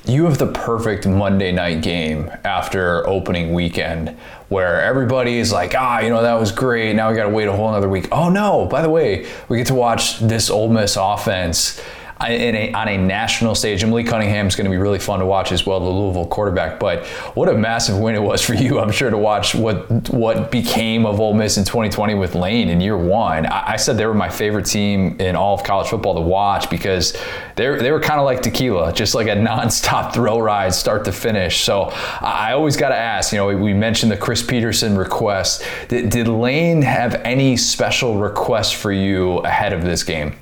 You 0.06 0.26
have 0.26 0.38
the 0.38 0.52
perfect 0.52 1.07
Monday 1.07 1.52
night 1.52 1.82
game 1.82 2.32
after 2.44 3.07
opening 3.07 3.53
weekend 3.53 4.10
where 4.49 4.82
everybody 4.82 5.38
is 5.38 5.52
like, 5.52 5.74
ah, 5.76 5.99
you 5.99 6.10
know, 6.10 6.22
that 6.22 6.36
was 6.36 6.52
great. 6.52 6.95
Now 6.95 7.10
we 7.10 7.16
got 7.16 7.24
to 7.24 7.30
wait 7.30 7.48
a 7.48 7.52
whole 7.52 7.70
another 7.70 7.90
week. 7.90 8.07
Oh, 8.12 8.30
no, 8.30 8.66
by 8.66 8.82
the 8.82 8.90
way, 8.90 9.28
we 9.49 9.57
get 9.57 9.68
to 9.68 9.76
watch 9.76 10.20
this 10.20 10.49
Ole 10.49 10.70
Miss 10.70 10.95
offense 10.95 11.82
a, 12.22 12.74
on 12.74 12.88
a 12.88 12.98
national 12.98 13.56
stage. 13.56 13.84
And 13.84 13.96
Cunningham 14.08 14.48
is 14.48 14.56
going 14.56 14.66
to 14.66 14.72
be 14.72 14.78
really 14.78 15.00
fun 15.00 15.20
to 15.20 15.26
watch 15.26 15.52
as 15.52 15.66
well, 15.66 15.80
the 15.80 15.90
Louisville 15.90 16.28
quarterback. 16.28 16.80
But 16.80 17.06
what 17.36 17.50
a 17.50 17.54
massive 17.54 17.98
win 17.98 18.16
it 18.16 18.22
was 18.22 18.42
for 18.42 18.54
you, 18.54 18.80
I'm 18.80 18.92
sure, 18.92 19.10
to 19.10 19.18
watch 19.18 19.56
what 19.56 20.10
what 20.10 20.52
became 20.52 21.06
of 21.06 21.20
Ole 21.20 21.34
Miss 21.34 21.58
in 21.58 21.64
2020 21.64 22.14
with 22.16 22.36
Lane 22.36 22.70
in 22.70 22.82
year 22.82 22.98
one. 22.98 23.46
I, 23.46 23.74
I 23.74 23.76
said 23.76 23.98
they 23.98 24.06
were 24.06 24.14
my 24.14 24.30
favorite 24.30 24.66
team 24.66 25.20
in 25.20 25.36
all 25.36 25.56
of 25.56 25.64
college 25.64 25.88
football 25.88 26.16
to 26.16 26.22
watch 26.22 26.70
because 26.70 27.18
they 27.56 27.76
they 27.78 27.92
were 27.92 28.00
kind 28.00 28.20
of 28.20 28.26
like 28.26 28.42
tequila, 28.42 28.94
just 28.94 29.16
like 29.16 29.28
a 29.28 29.36
nonstop 29.36 30.14
thrill 30.14 30.42
ride, 30.42 30.74
start 30.74 31.06
to 31.06 31.12
finish. 31.12 31.62
So 31.64 31.92
I 32.22 32.54
always 32.54 32.78
got 32.78 32.90
to 32.90 32.96
ask, 32.96 33.32
you 33.32 33.38
know, 33.38 33.48
we 33.56 33.74
mentioned 33.74 34.12
the 34.12 34.18
Chris 34.18 34.42
Petersen 34.42 34.98
request. 34.98 35.64
Did, 35.88 36.10
did 36.10 36.28
Lane 36.28 36.82
have 36.82 37.16
any 37.26 37.58
special 37.58 38.18
requests 38.18 38.72
for 38.72 38.92
you 38.92 39.40
ahead 39.40 39.74
of 39.74 39.84
this 39.84 40.04
game? 40.04 40.36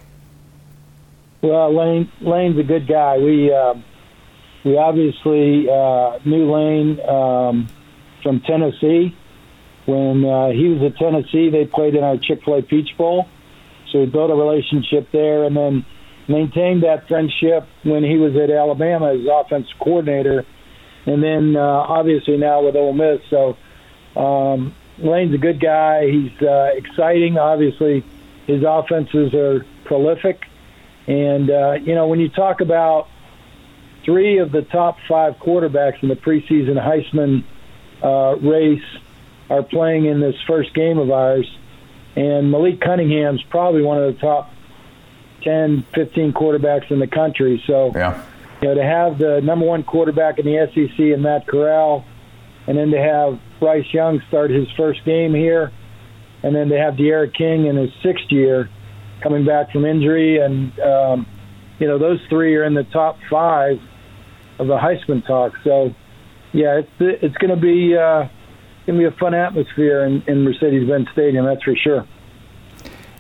Well, 1.44 1.76
Lane 1.76 2.10
Lane's 2.22 2.58
a 2.58 2.64
good 2.64 2.88
guy. 2.88 3.18
We 3.18 3.52
uh, 3.52 3.74
we 4.64 4.78
obviously 4.78 5.70
uh, 5.70 6.20
knew 6.24 6.50
Lane 6.50 7.02
um, 7.02 7.68
from 8.24 8.40
Tennessee. 8.40 9.14
When 9.86 10.24
uh, 10.24 10.52
he 10.52 10.70
was 10.70 10.82
at 10.84 10.98
Tennessee, 10.98 11.50
they 11.50 11.66
played 11.66 11.96
in 11.96 12.04
our 12.06 12.16
Chick 12.16 12.46
Fil 12.46 12.56
A 12.56 12.62
Peach 12.62 12.96
Bowl, 12.98 13.28
so 13.92 14.00
we 14.00 14.06
built 14.06 14.32
a 14.32 14.36
relationship 14.36 15.12
there, 15.12 15.44
and 15.44 15.58
then 15.58 15.86
maintained 16.30 16.84
that 16.84 17.10
friendship 17.10 17.68
when 17.84 18.06
he 18.06 18.16
was 18.16 18.38
at 18.38 18.50
Alabama 18.50 19.14
as 19.14 19.28
offensive 19.30 19.78
coordinator, 19.80 20.46
and 21.06 21.22
then 21.22 21.58
uh, 21.58 21.60
obviously 21.62 22.38
now 22.38 22.64
with 22.64 22.78
Ole 22.78 22.94
Miss. 22.94 23.20
So 23.30 23.58
um, 24.16 24.74
Lane's 24.98 25.36
a 25.36 25.38
good 25.38 25.60
guy. 25.60 26.10
He's 26.10 26.42
uh, 26.42 26.70
exciting. 26.74 27.38
Obviously, 27.38 28.06
his 28.48 28.64
offenses 28.66 29.34
are 29.34 29.66
prolific 29.84 30.46
and, 31.08 31.50
uh, 31.50 31.74
you 31.74 31.96
know, 31.96 32.08
when 32.08 32.20
you 32.20 32.30
talk 32.30 32.62
about 32.62 33.08
three 34.06 34.40
of 34.40 34.52
the 34.52 34.62
top 34.62 34.98
five 35.08 35.36
quarterbacks 35.36 36.02
in 36.02 36.10
the 36.10 36.16
preseason 36.16 36.78
Heisman 36.78 37.44
uh, 38.04 38.38
race 38.38 38.84
are 39.50 39.64
playing 39.64 40.06
in 40.06 40.20
this 40.20 40.36
first 40.48 40.74
game 40.74 40.98
of 40.98 41.12
ours, 41.12 41.50
and 42.16 42.52
Malik 42.52 42.80
Cunningham's 42.80 43.44
probably 43.50 43.82
one 43.82 44.02
of 44.02 44.14
the 44.14 44.20
top 44.20 44.52
10, 45.44 45.86
15 45.94 46.34
quarterbacks 46.34 46.90
in 46.90 47.00
the 47.00 47.08
country. 47.08 47.62
So, 47.68 47.92
yeah. 47.94 48.24
you 48.62 48.70
know, 48.70 48.76
to 48.76 48.84
have 48.84 49.18
the 49.18 49.42
number 49.42 49.66
one 49.66 49.84
quarterback 49.84 50.40
in 50.40 50.46
the 50.46 50.70
SEC 50.74 51.00
and 51.00 51.22
Matt 51.22 51.48
Corral, 51.48 52.06
and 52.66 52.78
then 52.78 52.92
to 52.92 52.98
have 52.98 53.40
Bryce 53.60 53.94
Young 53.94 54.22
start 54.30 54.52
his 54.52 54.68
first 54.78 55.04
game 55.04 55.34
here, 55.34 55.74
and 56.44 56.56
then 56.56 56.70
to 56.70 56.78
have 56.78 56.96
D'Eriq 56.96 57.34
King 57.34 57.66
in 57.66 57.76
his 57.76 57.92
sixth 58.02 58.32
year– 58.32 58.70
coming 59.24 59.46
back 59.46 59.72
from 59.72 59.86
injury, 59.86 60.40
and 60.40 60.78
um, 60.80 61.26
you 61.80 61.88
know 61.88 61.98
those 61.98 62.20
three 62.30 62.56
are 62.56 62.66
in 62.66 62.74
the 62.74 62.84
top 62.84 63.18
five 63.32 63.78
of 64.60 64.68
the 64.68 64.78
Heisman 64.78 65.26
talk. 65.26 65.54
So, 65.64 65.90
yeah, 66.54 66.80
it's 66.80 66.92
it's 67.00 67.38
going 67.38 67.56
to 67.56 67.62
be 67.62 67.96
uh, 67.98 68.28
going 68.86 69.00
to 69.00 69.10
be 69.10 69.16
a 69.16 69.18
fun 69.20 69.34
atmosphere 69.34 70.06
in, 70.06 70.22
in 70.28 70.44
Mercedes-Benz 70.44 71.08
Stadium. 71.14 71.46
That's 71.46 71.64
for 71.64 71.76
sure. 71.76 72.08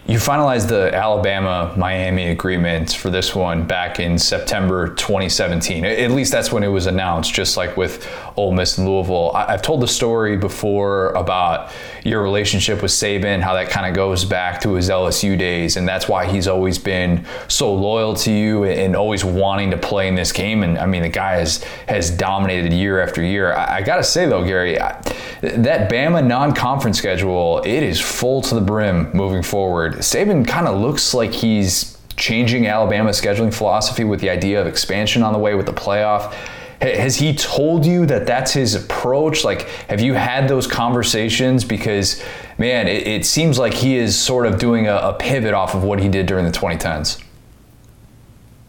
You 0.05 0.17
finalized 0.17 0.67
the 0.67 0.93
Alabama 0.93 1.73
Miami 1.77 2.27
agreement 2.27 2.91
for 2.91 3.09
this 3.09 3.33
one 3.33 3.65
back 3.65 4.01
in 4.01 4.17
September 4.17 4.89
2017. 4.95 5.85
At 5.85 6.11
least 6.11 6.29
that's 6.29 6.51
when 6.51 6.61
it 6.61 6.67
was 6.67 6.87
announced, 6.87 7.33
just 7.33 7.55
like 7.55 7.77
with 7.77 8.05
Ole 8.35 8.51
Miss 8.51 8.77
and 8.77 8.85
Louisville. 8.85 9.31
I've 9.33 9.61
told 9.61 9.81
the 9.81 9.87
story 9.87 10.35
before 10.35 11.11
about 11.11 11.71
your 12.03 12.21
relationship 12.21 12.81
with 12.81 12.91
Saban, 12.91 13.39
how 13.39 13.53
that 13.53 13.69
kind 13.69 13.87
of 13.87 13.95
goes 13.95 14.25
back 14.25 14.59
to 14.61 14.73
his 14.73 14.89
LSU 14.89 15.37
days, 15.37 15.77
and 15.77 15.87
that's 15.87 16.09
why 16.09 16.25
he's 16.25 16.49
always 16.49 16.77
been 16.77 17.25
so 17.47 17.73
loyal 17.73 18.13
to 18.15 18.31
you 18.31 18.65
and 18.65 18.97
always 18.97 19.23
wanting 19.23 19.71
to 19.71 19.77
play 19.77 20.09
in 20.09 20.15
this 20.15 20.33
game. 20.33 20.63
And 20.63 20.77
I 20.77 20.85
mean, 20.85 21.03
the 21.03 21.09
guy 21.09 21.37
has 21.37 21.63
has 21.87 22.11
dominated 22.11 22.73
year 22.73 22.99
after 22.99 23.23
year. 23.23 23.53
I, 23.53 23.77
I 23.77 23.81
got 23.81 23.97
to 23.97 24.03
say 24.03 24.25
though, 24.25 24.43
Gary, 24.43 24.81
I, 24.81 25.01
that 25.41 25.89
Bama 25.89 26.25
non-conference 26.25 26.97
schedule, 26.97 27.61
it 27.65 27.83
is 27.83 28.01
full 28.01 28.41
to 28.43 28.55
the 28.55 28.61
brim 28.61 29.09
moving 29.13 29.43
forward. 29.43 29.92
Saban 29.97 30.47
kind 30.47 30.67
of 30.67 30.79
looks 30.79 31.13
like 31.13 31.31
he's 31.31 31.97
changing 32.15 32.67
Alabama's 32.67 33.19
scheduling 33.19 33.53
philosophy 33.53 34.03
with 34.03 34.19
the 34.19 34.29
idea 34.29 34.61
of 34.61 34.67
expansion 34.67 35.23
on 35.23 35.33
the 35.33 35.39
way 35.39 35.55
with 35.55 35.65
the 35.65 35.73
playoff. 35.73 36.33
Has 36.81 37.15
he 37.15 37.33
told 37.33 37.85
you 37.85 38.05
that 38.07 38.27
that's 38.27 38.51
his 38.51 38.75
approach? 38.75 39.43
Like, 39.43 39.63
have 39.89 40.01
you 40.01 40.13
had 40.13 40.49
those 40.49 40.67
conversations? 40.67 41.63
Because, 41.63 42.21
man, 42.57 42.87
it, 42.87 43.07
it 43.07 43.25
seems 43.25 43.57
like 43.57 43.73
he 43.73 43.95
is 43.95 44.19
sort 44.19 44.45
of 44.45 44.59
doing 44.59 44.87
a, 44.87 44.95
a, 44.95 45.13
pivot 45.13 45.53
off 45.53 45.75
of 45.75 45.83
what 45.83 45.99
he 45.99 46.09
did 46.09 46.25
during 46.25 46.43
the 46.43 46.51
2010s. 46.51 47.23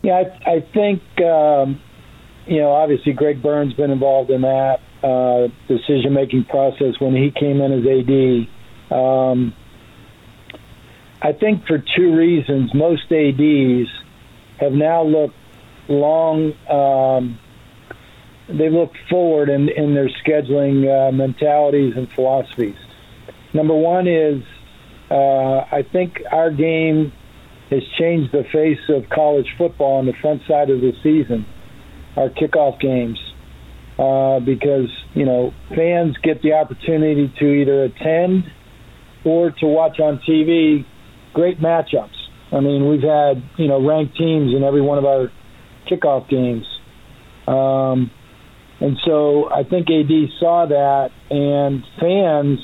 Yeah, 0.03 0.23
I, 0.47 0.51
I 0.51 0.61
think, 0.73 1.03
um, 1.23 1.81
you 2.47 2.61
know, 2.61 2.71
obviously 2.71 3.15
Greg 3.15 3.43
Byrne's 3.43 3.75
been 3.75 3.91
involved 3.91 4.31
in 4.31 4.43
that 4.43 4.81
uh, 5.03 5.49
decision 5.67 6.13
making 6.13 6.45
process 6.45 7.01
when 7.01 7.17
he 7.17 7.33
came 7.33 7.61
in 7.61 7.73
as 7.73 7.85
AD. 7.85 8.97
Um, 8.97 9.55
I 11.25 11.33
think 11.33 11.67
for 11.67 11.79
two 11.79 12.15
reasons, 12.15 12.75
most 12.75 13.11
ads 13.11 13.89
have 14.61 14.73
now 14.73 15.03
looked 15.03 15.35
long. 15.89 16.53
Um, 16.69 17.39
they 18.47 18.69
look 18.69 18.93
forward 19.09 19.49
in, 19.49 19.71
in 19.71 19.95
their 19.95 20.11
scheduling 20.23 20.85
uh, 20.85 21.13
mentalities 21.13 21.95
and 21.97 22.13
philosophies. 22.13 22.77
Number 23.55 23.75
one 23.75 24.07
is 24.07 24.43
uh, 25.11 25.65
I 25.73 25.83
think 25.91 26.21
our 26.31 26.51
game 26.51 27.11
has 27.71 27.83
changed 27.99 28.31
the 28.31 28.45
face 28.53 28.81
of 28.91 29.09
college 29.09 29.49
football 29.57 30.01
on 30.01 30.07
the 30.07 30.13
front 30.21 30.43
side 30.47 30.69
of 30.69 30.83
the 30.83 30.93
season. 31.03 31.47
Our 32.17 32.29
kickoff 32.29 32.79
games, 32.81 33.19
uh, 33.99 34.41
because 34.41 34.91
you 35.15 35.25
know 35.25 35.55
fans 35.71 36.19
get 36.23 36.43
the 36.43 36.53
opportunity 36.53 37.33
to 37.39 37.47
either 37.47 37.85
attend 37.85 38.45
or 39.25 39.53
to 39.53 39.67
watch 39.67 40.01
on 40.01 40.21
TV 40.29 40.85
great 41.35 41.61
matchups. 41.61 42.15
I 42.53 42.61
mean, 42.61 42.89
we've 42.89 43.03
had 43.03 43.43
you 43.59 43.69
know 43.69 43.85
ranked 43.87 44.17
teams 44.17 44.55
in 44.55 44.63
every 44.63 44.81
one 44.81 44.99
of 44.99 45.05
our 45.05 45.31
kickoff 45.91 46.29
games, 46.29 46.65
um, 47.47 48.11
and 48.81 48.97
so 49.05 49.51
I 49.51 49.65
think 49.65 49.89
AD 49.91 50.11
saw 50.41 50.67
that, 50.67 51.11
and 51.31 51.83
fans 52.01 52.59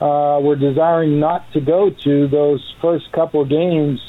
uh, 0.00 0.40
were 0.42 0.56
desiring 0.56 1.20
not 1.20 1.52
to 1.52 1.60
go 1.60 1.90
to 2.04 2.28
those 2.28 2.62
first 2.80 3.12
couple 3.12 3.44
games 3.44 4.00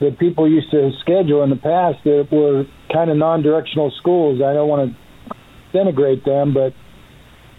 that 0.00 0.18
people 0.18 0.50
used 0.50 0.70
to 0.70 0.90
schedule 1.00 1.42
in 1.42 1.50
the 1.50 1.56
past 1.56 2.04
that 2.04 2.28
were 2.30 2.64
kind 2.92 3.10
of 3.10 3.16
non-directional 3.16 3.92
schools. 3.98 4.42
I 4.42 4.52
don't 4.52 4.68
want 4.68 4.92
to 4.92 5.36
denigrate 5.76 6.24
them, 6.24 6.52
but 6.52 6.74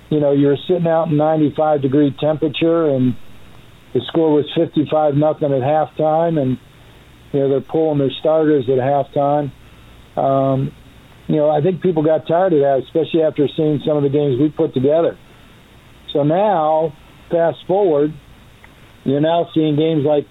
you 0.09 0.19
know, 0.19 0.31
you're 0.31 0.57
sitting 0.67 0.87
out 0.87 1.09
in 1.09 1.17
95 1.17 1.81
degree 1.81 2.15
temperature 2.19 2.87
and 2.87 3.15
the 3.97 4.05
score 4.07 4.33
was 4.33 4.45
55 4.55 5.15
nothing 5.15 5.51
at 5.53 5.61
halftime, 5.61 6.39
and 6.39 6.57
you 7.31 7.39
know 7.39 7.49
they're 7.49 7.61
pulling 7.61 7.99
their 7.99 8.11
starters 8.19 8.65
at 8.69 8.77
halftime. 8.77 9.51
Um, 10.15 10.71
you 11.27 11.35
know, 11.35 11.49
I 11.49 11.61
think 11.61 11.81
people 11.81 12.03
got 12.03 12.27
tired 12.27 12.53
of 12.53 12.59
that, 12.59 12.83
especially 12.85 13.23
after 13.23 13.47
seeing 13.55 13.81
some 13.85 13.97
of 13.97 14.03
the 14.03 14.09
games 14.09 14.39
we 14.39 14.49
put 14.49 14.73
together. 14.73 15.17
So 16.13 16.23
now, 16.23 16.93
fast 17.29 17.57
forward, 17.67 18.13
you're 19.03 19.21
now 19.21 19.49
seeing 19.53 19.75
games 19.75 20.05
like 20.05 20.25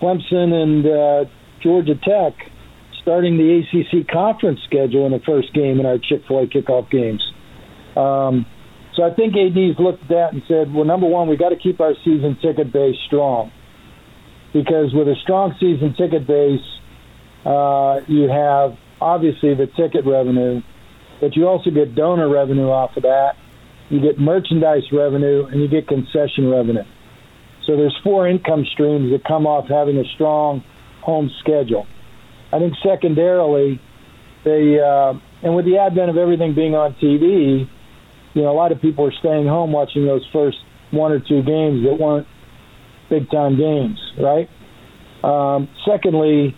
Clemson 0.00 0.52
and 0.52 0.86
uh, 0.86 1.30
Georgia 1.62 1.94
Tech 1.94 2.34
starting 3.00 3.38
the 3.38 3.62
ACC 3.62 4.06
conference 4.06 4.60
schedule 4.66 5.06
in 5.06 5.12
the 5.12 5.20
first 5.24 5.54
game 5.54 5.80
in 5.80 5.86
our 5.86 5.98
Chick 5.98 6.22
Fil 6.28 6.40
A 6.40 6.46
kickoff 6.46 6.90
games. 6.90 7.22
Um, 7.96 8.44
so 8.98 9.04
I 9.04 9.14
think 9.14 9.34
AD's 9.38 9.78
looked 9.78 10.02
at 10.02 10.08
that 10.08 10.28
and 10.32 10.42
said, 10.48 10.74
well, 10.74 10.84
number 10.84 11.06
one, 11.06 11.28
we 11.28 11.36
got 11.36 11.50
to 11.50 11.56
keep 11.56 11.80
our 11.80 11.94
season 12.04 12.36
ticket 12.42 12.72
base 12.72 12.96
strong 13.06 13.52
because 14.52 14.90
with 14.92 15.06
a 15.06 15.14
strong 15.22 15.54
season 15.60 15.94
ticket 15.94 16.26
base, 16.26 16.66
uh, 17.46 18.02
you 18.10 18.26
have 18.26 18.74
obviously 19.00 19.54
the 19.54 19.70
ticket 19.78 20.04
revenue, 20.04 20.60
but 21.20 21.36
you 21.36 21.46
also 21.46 21.70
get 21.70 21.94
donor 21.94 22.28
revenue 22.28 22.66
off 22.66 22.90
of 22.96 23.04
that. 23.04 23.34
You 23.88 24.02
get 24.02 24.18
merchandise 24.18 24.82
revenue 24.92 25.46
and 25.46 25.62
you 25.62 25.68
get 25.68 25.86
concession 25.86 26.50
revenue. 26.50 26.82
So 27.68 27.76
there's 27.76 27.96
four 28.02 28.26
income 28.26 28.66
streams 28.72 29.12
that 29.12 29.22
come 29.28 29.46
off 29.46 29.68
having 29.68 29.96
a 29.98 30.04
strong 30.16 30.64
home 31.02 31.30
schedule. 31.38 31.86
I 32.52 32.58
think 32.58 32.74
secondarily, 32.82 33.80
they 34.44 34.80
uh, 34.82 35.12
and 35.46 35.54
with 35.54 35.66
the 35.66 35.78
advent 35.78 36.10
of 36.10 36.16
everything 36.16 36.56
being 36.56 36.74
on 36.74 36.96
TV, 37.00 37.68
you 38.38 38.44
know, 38.44 38.52
a 38.52 38.54
lot 38.54 38.70
of 38.70 38.80
people 38.80 39.04
are 39.04 39.12
staying 39.18 39.48
home 39.48 39.72
watching 39.72 40.06
those 40.06 40.24
first 40.32 40.58
one 40.92 41.10
or 41.10 41.18
two 41.18 41.42
games 41.42 41.82
that 41.82 41.98
weren't 41.98 42.26
big 43.10 43.28
time 43.32 43.58
games, 43.58 43.98
right? 44.16 44.48
Um, 45.26 45.68
secondly, 45.84 46.54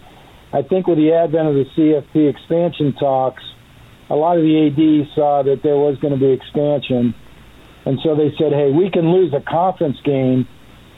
I 0.52 0.60
think 0.60 0.86
with 0.86 0.98
the 0.98 1.14
advent 1.14 1.48
of 1.48 1.54
the 1.54 1.64
CFP 1.72 2.28
expansion 2.28 2.92
talks, 3.00 3.42
a 4.10 4.14
lot 4.14 4.36
of 4.36 4.42
the 4.42 4.68
ADs 4.68 5.08
saw 5.14 5.42
that 5.42 5.62
there 5.62 5.76
was 5.76 5.96
going 6.02 6.12
to 6.12 6.20
be 6.20 6.32
expansion. 6.32 7.14
And 7.86 7.98
so 8.04 8.14
they 8.14 8.28
said, 8.36 8.52
hey, 8.52 8.70
we 8.70 8.90
can 8.90 9.10
lose 9.10 9.32
a 9.32 9.40
conference 9.40 9.96
game 10.04 10.46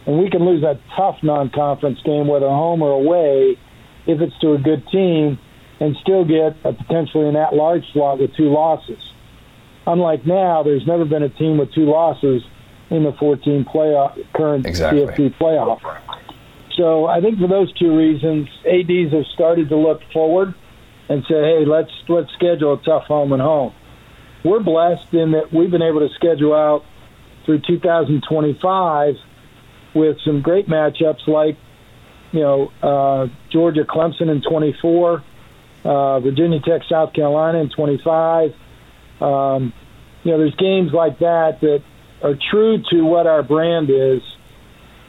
and 0.05 0.19
we 0.19 0.31
can 0.31 0.45
lose 0.45 0.65
a 0.65 0.81
tough 0.97 1.23
non 1.23 1.51
conference 1.55 2.01
game, 2.05 2.27
whether 2.27 2.49
home 2.49 2.83
or 2.83 2.91
away, 2.91 3.55
if 4.09 4.21
it's 4.21 4.37
to 4.41 4.55
a 4.55 4.59
good 4.59 4.83
team, 4.91 5.39
and 5.79 5.95
still 6.03 6.25
get 6.25 6.59
a 6.65 6.73
potentially 6.73 7.29
an 7.29 7.37
at 7.37 7.55
large 7.55 7.85
slot 7.93 8.19
with 8.19 8.35
two 8.37 8.51
losses. 8.51 9.12
Unlike 9.87 10.27
now, 10.27 10.63
there's 10.63 10.87
never 10.87 11.05
been 11.05 11.23
a 11.23 11.29
team 11.29 11.59
with 11.59 11.73
two 11.75 11.87
losses 11.87 12.43
in 12.91 13.03
the 13.05 13.13
14 13.13 13.65
playoff 13.65 14.17
current 14.35 14.67
exactly. 14.67 15.07
CFP 15.07 15.39
playoff. 15.39 15.81
So 16.77 17.07
I 17.07 17.21
think 17.21 17.39
for 17.39 17.49
those 17.49 17.73
two 17.79 17.97
reasons, 17.97 18.49
ads 18.67 19.13
have 19.13 19.27
started 19.35 19.69
to 19.71 19.77
look 19.77 20.01
forward 20.13 20.55
and 21.09 21.25
say, 21.29 21.35
"Hey, 21.35 21.65
let's 21.65 21.91
let's 22.09 22.33
schedule 22.35 22.75
a 22.75 22.83
tough 22.83 23.05
home 23.05 23.33
and 23.33 23.43
home." 23.43 23.73
We're 24.45 24.61
blessed 24.61 25.13
in 25.13 25.33
that 25.33 25.53
we've 25.53 25.71
been 25.71 25.83
able 25.83 26.01
to 26.01 26.09
schedule 26.15 26.55
out 26.55 26.85
through 27.45 27.61
2025 27.67 29.15
with 29.95 30.17
some 30.25 30.41
great 30.41 30.69
matchups 30.69 31.27
like, 31.27 31.57
you 32.33 32.41
know, 32.41 32.73
uh, 32.83 33.27
Georgia 33.51 33.85
Clemson 33.85 34.31
in 34.31 34.43
24, 34.43 35.23
uh, 35.85 36.21
Virginia 36.21 36.61
Tech 36.61 36.83
South 36.89 37.13
Carolina 37.13 37.59
in 37.59 37.69
25, 37.69 38.55
um, 39.23 39.73
you 40.25 40.33
know, 40.33 40.39
there's 40.39 40.55
games 40.57 40.93
like 40.93 41.19
that 41.21 41.61
that 41.61 41.83
are 42.23 42.35
true 42.51 42.83
to 42.91 43.03
what 43.03 43.27
our 43.27 43.43
brand 43.43 43.91
is. 43.91 44.23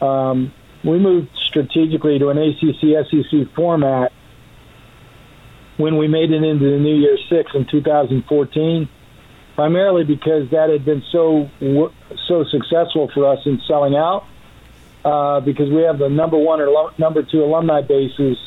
Um, 0.00 0.52
we 0.84 0.98
moved 0.98 1.28
strategically 1.48 2.18
to 2.18 2.28
an 2.28 2.38
ACC 2.38 3.06
SEC 3.10 3.54
format 3.54 4.12
when 5.76 5.96
we 5.98 6.06
made 6.06 6.30
it 6.30 6.42
into 6.42 6.70
the 6.70 6.78
New 6.78 6.96
Year 6.96 7.16
Six 7.28 7.52
in 7.54 7.66
2014, 7.66 8.88
primarily 9.54 10.04
because 10.04 10.50
that 10.50 10.70
had 10.70 10.84
been 10.84 11.02
so 11.10 11.48
so 12.28 12.44
successful 12.50 13.10
for 13.14 13.26
us 13.26 13.40
in 13.46 13.60
selling 13.66 13.94
out. 13.94 14.26
Uh, 15.04 15.38
because 15.40 15.68
we 15.68 15.82
have 15.82 15.98
the 15.98 16.08
number 16.08 16.38
one 16.38 16.62
or 16.62 16.90
number 16.96 17.22
two 17.22 17.44
alumni 17.44 17.82
bases 17.82 18.38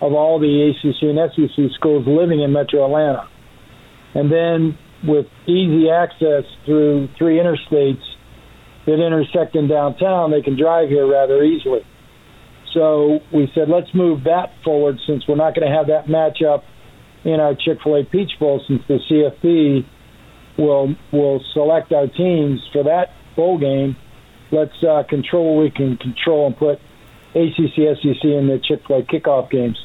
of 0.00 0.12
all 0.12 0.40
the 0.40 0.70
ACC 0.70 1.02
and 1.02 1.18
SEC 1.32 1.70
schools 1.76 2.04
living 2.04 2.40
in 2.40 2.52
Metro 2.52 2.84
Atlanta. 2.84 3.28
And 4.14 4.32
then 4.32 4.78
with 5.06 5.26
easy 5.46 5.90
access 5.90 6.44
through 6.64 7.08
three 7.18 7.38
interstates 7.38 8.02
that 8.86 9.04
intersect 9.04 9.54
in 9.54 9.68
downtown, 9.68 10.30
they 10.30 10.42
can 10.42 10.56
drive 10.56 10.88
here 10.88 11.06
rather 11.06 11.42
easily. 11.42 11.84
So 12.72 13.20
we 13.32 13.50
said, 13.54 13.68
let's 13.68 13.92
move 13.94 14.24
that 14.24 14.52
forward 14.64 14.98
since 15.06 15.26
we're 15.26 15.36
not 15.36 15.54
going 15.54 15.68
to 15.68 15.74
have 15.74 15.88
that 15.88 16.06
matchup 16.06 16.62
in 17.24 17.40
our 17.40 17.54
Chick 17.54 17.78
fil 17.82 17.96
A 17.96 18.04
Peach 18.04 18.32
Bowl 18.38 18.62
since 18.66 18.82
the 18.88 18.98
CFP 19.10 19.86
will 20.58 20.94
will 21.12 21.42
select 21.52 21.92
our 21.92 22.06
teams 22.06 22.60
for 22.72 22.84
that 22.84 23.12
bowl 23.36 23.58
game. 23.58 23.96
Let's 24.50 24.82
uh, 24.82 25.02
control 25.08 25.56
what 25.56 25.62
we 25.62 25.70
can 25.70 25.96
control 25.96 26.46
and 26.46 26.56
put 26.56 26.78
ACC, 27.34 27.74
SEC 27.74 28.24
in 28.24 28.48
the 28.48 28.60
Chick 28.62 28.86
fil 28.86 28.98
A 28.98 29.02
kickoff 29.02 29.50
games. 29.50 29.78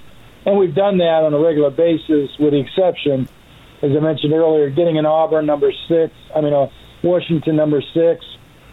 And 0.46 0.58
we've 0.58 0.76
done 0.76 0.98
that 0.98 1.24
on 1.24 1.34
a 1.34 1.40
regular 1.40 1.72
basis 1.72 2.30
with 2.40 2.54
the 2.54 2.60
exception– 2.60 3.28
as 3.84 3.92
I 3.96 4.00
mentioned 4.00 4.34
earlier, 4.34 4.70
getting 4.70 4.98
an 4.98 5.06
Auburn 5.06 5.46
number 5.46 5.72
six, 5.90 6.14
I 6.36 6.42
mean, 6.42 6.54
a 6.54 6.68
Washington 7.04 7.56
number 7.56 7.82
six, 7.94 8.24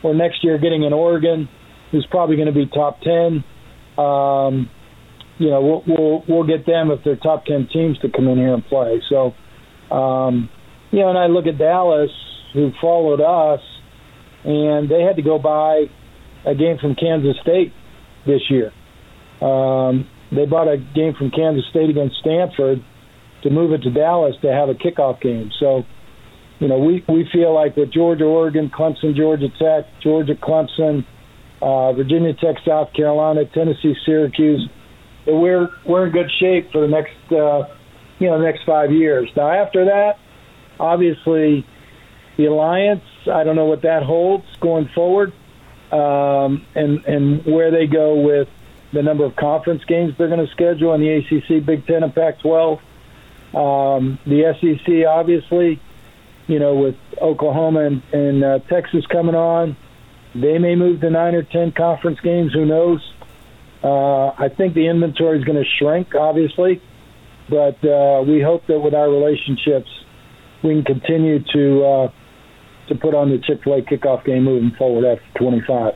or 0.02 0.14
next 0.14 0.44
year 0.44 0.56
getting 0.58 0.84
an 0.84 0.92
Oregon, 0.92 1.48
who's 1.90 2.06
probably 2.10 2.36
going 2.36 2.46
to 2.46 2.54
be 2.54 2.66
top 2.66 3.00
10, 3.00 3.44
um, 3.98 4.70
you 5.40 5.48
know, 5.48 5.60
we'll, 5.62 5.82
we'll 5.86 6.24
we'll 6.28 6.46
get 6.46 6.66
them 6.66 6.90
if 6.90 7.00
they're 7.02 7.16
top 7.16 7.46
ten 7.46 7.66
teams 7.72 7.98
to 8.00 8.08
come 8.14 8.28
in 8.28 8.36
here 8.36 8.52
and 8.52 8.64
play. 8.66 9.00
So, 9.08 9.32
um, 9.94 10.50
you 10.90 11.00
know, 11.00 11.08
and 11.08 11.18
I 11.18 11.26
look 11.26 11.46
at 11.46 11.56
Dallas, 11.58 12.10
who 12.52 12.70
followed 12.78 13.22
us, 13.22 13.60
and 14.44 14.90
they 14.90 15.00
had 15.00 15.16
to 15.16 15.22
go 15.22 15.38
buy 15.38 15.86
a 16.46 16.54
game 16.54 16.76
from 16.78 16.94
Kansas 16.94 17.36
State 17.40 17.72
this 18.26 18.42
year. 18.50 18.70
Um, 19.40 20.08
they 20.30 20.44
bought 20.44 20.68
a 20.68 20.76
game 20.76 21.14
from 21.16 21.30
Kansas 21.30 21.64
State 21.70 21.88
against 21.88 22.16
Stanford 22.20 22.84
to 23.42 23.50
move 23.50 23.72
it 23.72 23.82
to 23.82 23.90
Dallas 23.90 24.36
to 24.42 24.52
have 24.52 24.68
a 24.68 24.74
kickoff 24.74 25.20
game. 25.20 25.50
So, 25.58 25.84
you 26.58 26.68
know, 26.68 26.78
we 26.78 27.04
we 27.08 27.28
feel 27.32 27.54
like 27.54 27.76
with 27.76 27.92
Georgia, 27.92 28.24
Oregon, 28.24 28.70
Clemson, 28.70 29.16
Georgia 29.16 29.48
Tech, 29.58 29.86
Georgia, 30.02 30.34
Clemson, 30.34 31.04
uh, 31.62 31.92
Virginia 31.92 32.34
Tech, 32.34 32.56
South 32.66 32.92
Carolina, 32.92 33.44
Tennessee, 33.46 33.94
Syracuse 34.04 34.68
that 35.26 35.34
we're 35.34 35.68
we're 35.84 36.06
in 36.06 36.12
good 36.12 36.30
shape 36.38 36.72
for 36.72 36.80
the 36.80 36.88
next 36.88 37.32
uh, 37.32 37.68
you 38.18 38.28
know 38.28 38.40
next 38.40 38.64
five 38.64 38.92
years. 38.92 39.30
Now 39.36 39.50
after 39.50 39.86
that, 39.86 40.18
obviously, 40.78 41.66
the 42.36 42.46
alliance. 42.46 43.04
I 43.30 43.44
don't 43.44 43.56
know 43.56 43.66
what 43.66 43.82
that 43.82 44.02
holds 44.02 44.46
going 44.60 44.88
forward, 44.94 45.32
um, 45.92 46.66
and 46.74 47.04
and 47.04 47.44
where 47.44 47.70
they 47.70 47.86
go 47.86 48.20
with 48.20 48.48
the 48.92 49.02
number 49.02 49.24
of 49.24 49.36
conference 49.36 49.84
games 49.84 50.14
they're 50.18 50.28
going 50.28 50.44
to 50.44 50.52
schedule 50.52 50.94
in 50.94 51.00
the 51.00 51.10
ACC, 51.10 51.64
Big 51.64 51.86
Ten, 51.86 52.02
and 52.02 52.12
Pac-12. 52.12 52.80
Um, 53.54 54.18
the 54.26 54.54
SEC, 54.60 55.06
obviously, 55.06 55.80
you 56.46 56.58
know, 56.58 56.74
with 56.76 56.96
Oklahoma 57.20 57.86
and, 57.86 58.02
and 58.12 58.44
uh, 58.44 58.58
Texas 58.68 59.04
coming 59.06 59.34
on, 59.34 59.76
they 60.34 60.58
may 60.58 60.76
move 60.76 61.00
to 61.00 61.10
nine 61.10 61.34
or 61.34 61.42
ten 61.42 61.72
conference 61.72 62.20
games. 62.20 62.52
Who 62.52 62.64
knows? 62.64 63.00
Uh, 63.82 64.28
I 64.28 64.48
think 64.56 64.74
the 64.74 64.86
inventory 64.88 65.38
is 65.38 65.44
going 65.44 65.62
to 65.62 65.68
shrink, 65.78 66.14
obviously, 66.14 66.82
but 67.48 67.82
uh, 67.84 68.22
we 68.26 68.40
hope 68.40 68.66
that 68.66 68.78
with 68.78 68.94
our 68.94 69.08
relationships, 69.08 69.88
we 70.62 70.74
can 70.74 70.84
continue 70.84 71.42
to 71.52 71.84
uh, 71.84 72.12
to 72.88 72.94
put 72.94 73.14
on 73.14 73.30
the 73.30 73.38
Chick 73.38 73.64
Fil 73.64 73.74
A 73.74 73.82
kickoff 73.82 74.24
game 74.24 74.44
moving 74.44 74.72
forward 74.76 75.04
after 75.06 75.38
25. 75.38 75.94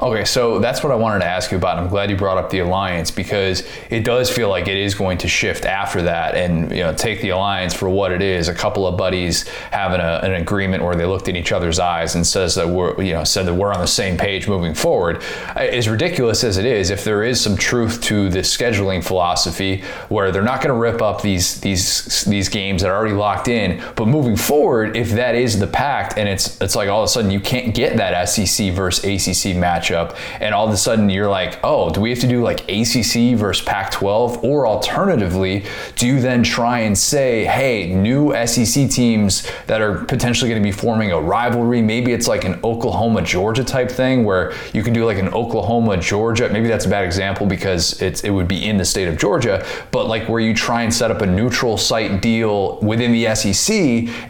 Okay, 0.00 0.24
so 0.24 0.58
that's 0.58 0.82
what 0.82 0.90
I 0.90 0.96
wanted 0.96 1.20
to 1.20 1.26
ask 1.26 1.52
you 1.52 1.56
about. 1.56 1.78
I'm 1.78 1.86
glad 1.88 2.10
you 2.10 2.16
brought 2.16 2.36
up 2.36 2.50
the 2.50 2.58
alliance 2.58 3.12
because 3.12 3.62
it 3.90 4.04
does 4.04 4.28
feel 4.28 4.48
like 4.48 4.66
it 4.66 4.76
is 4.76 4.92
going 4.92 5.18
to 5.18 5.28
shift 5.28 5.64
after 5.64 6.02
that, 6.02 6.34
and 6.34 6.68
you 6.72 6.78
know, 6.78 6.92
take 6.92 7.22
the 7.22 7.28
alliance 7.28 7.72
for 7.72 7.88
what 7.88 8.10
it 8.10 8.20
is. 8.20 8.48
A 8.48 8.54
couple 8.54 8.88
of 8.88 8.96
buddies 8.96 9.46
having 9.70 10.00
a, 10.00 10.20
an 10.24 10.32
agreement 10.32 10.82
where 10.82 10.96
they 10.96 11.06
looked 11.06 11.28
in 11.28 11.36
each 11.36 11.52
other's 11.52 11.78
eyes 11.78 12.16
and 12.16 12.26
says 12.26 12.56
that 12.56 12.68
we're, 12.68 13.00
you 13.00 13.12
know, 13.12 13.22
said 13.22 13.46
that 13.46 13.54
we're 13.54 13.72
on 13.72 13.78
the 13.78 13.86
same 13.86 14.16
page 14.16 14.48
moving 14.48 14.74
forward. 14.74 15.22
As 15.54 15.88
ridiculous 15.88 16.42
as 16.42 16.58
it 16.58 16.66
is, 16.66 16.90
if 16.90 17.04
there 17.04 17.22
is 17.22 17.40
some 17.40 17.56
truth 17.56 18.00
to 18.02 18.28
this 18.28 18.54
scheduling 18.54 19.02
philosophy, 19.02 19.84
where 20.08 20.32
they're 20.32 20.42
not 20.42 20.60
going 20.60 20.74
to 20.74 20.80
rip 20.80 21.02
up 21.02 21.22
these 21.22 21.60
these 21.60 22.24
these 22.24 22.48
games 22.48 22.82
that 22.82 22.90
are 22.90 22.96
already 22.96 23.14
locked 23.14 23.46
in, 23.46 23.80
but 23.94 24.08
moving 24.08 24.34
forward, 24.34 24.96
if 24.96 25.10
that 25.10 25.36
is 25.36 25.60
the 25.60 25.68
pact, 25.68 26.18
and 26.18 26.28
it's 26.28 26.60
it's 26.60 26.74
like 26.74 26.88
all 26.88 27.04
of 27.04 27.06
a 27.06 27.08
sudden 27.08 27.30
you 27.30 27.40
can't 27.40 27.72
get 27.72 27.96
that 27.96 28.24
SEC 28.24 28.72
versus 28.72 29.04
ACC 29.04 29.54
match 29.54 29.83
matchup, 29.84 30.16
and 30.40 30.54
all 30.54 30.66
of 30.66 30.72
a 30.72 30.76
sudden 30.76 31.08
you're 31.10 31.28
like, 31.28 31.58
oh, 31.62 31.90
do 31.90 32.00
we 32.00 32.10
have 32.10 32.18
to 32.20 32.28
do 32.28 32.42
like 32.42 32.60
ACC 32.68 33.36
versus 33.36 33.64
Pac 33.64 33.90
12? 33.90 34.44
Or 34.44 34.66
alternatively, 34.66 35.64
do 35.96 36.06
you 36.06 36.20
then 36.20 36.42
try 36.42 36.80
and 36.80 36.96
say, 36.96 37.44
hey, 37.44 37.92
new 37.94 38.32
SEC 38.46 38.90
teams 38.90 39.50
that 39.66 39.80
are 39.80 40.04
potentially 40.04 40.50
going 40.50 40.62
to 40.62 40.66
be 40.66 40.72
forming 40.72 41.12
a 41.12 41.20
rivalry? 41.20 41.82
Maybe 41.82 42.12
it's 42.12 42.28
like 42.28 42.44
an 42.44 42.60
Oklahoma 42.64 43.22
Georgia 43.22 43.64
type 43.64 43.90
thing 43.90 44.24
where 44.24 44.52
you 44.72 44.82
can 44.82 44.92
do 44.92 45.04
like 45.04 45.18
an 45.18 45.28
Oklahoma 45.28 45.96
Georgia. 45.96 46.48
Maybe 46.48 46.68
that's 46.68 46.86
a 46.86 46.90
bad 46.90 47.04
example 47.04 47.46
because 47.46 48.00
it's, 48.00 48.24
it 48.24 48.30
would 48.30 48.48
be 48.48 48.66
in 48.66 48.76
the 48.76 48.84
state 48.84 49.08
of 49.08 49.18
Georgia, 49.18 49.64
but 49.90 50.06
like 50.06 50.28
where 50.28 50.40
you 50.40 50.54
try 50.54 50.82
and 50.82 50.92
set 50.92 51.10
up 51.10 51.20
a 51.22 51.26
neutral 51.26 51.76
site 51.76 52.22
deal 52.22 52.78
within 52.80 53.12
the 53.12 53.34
SEC 53.34 53.74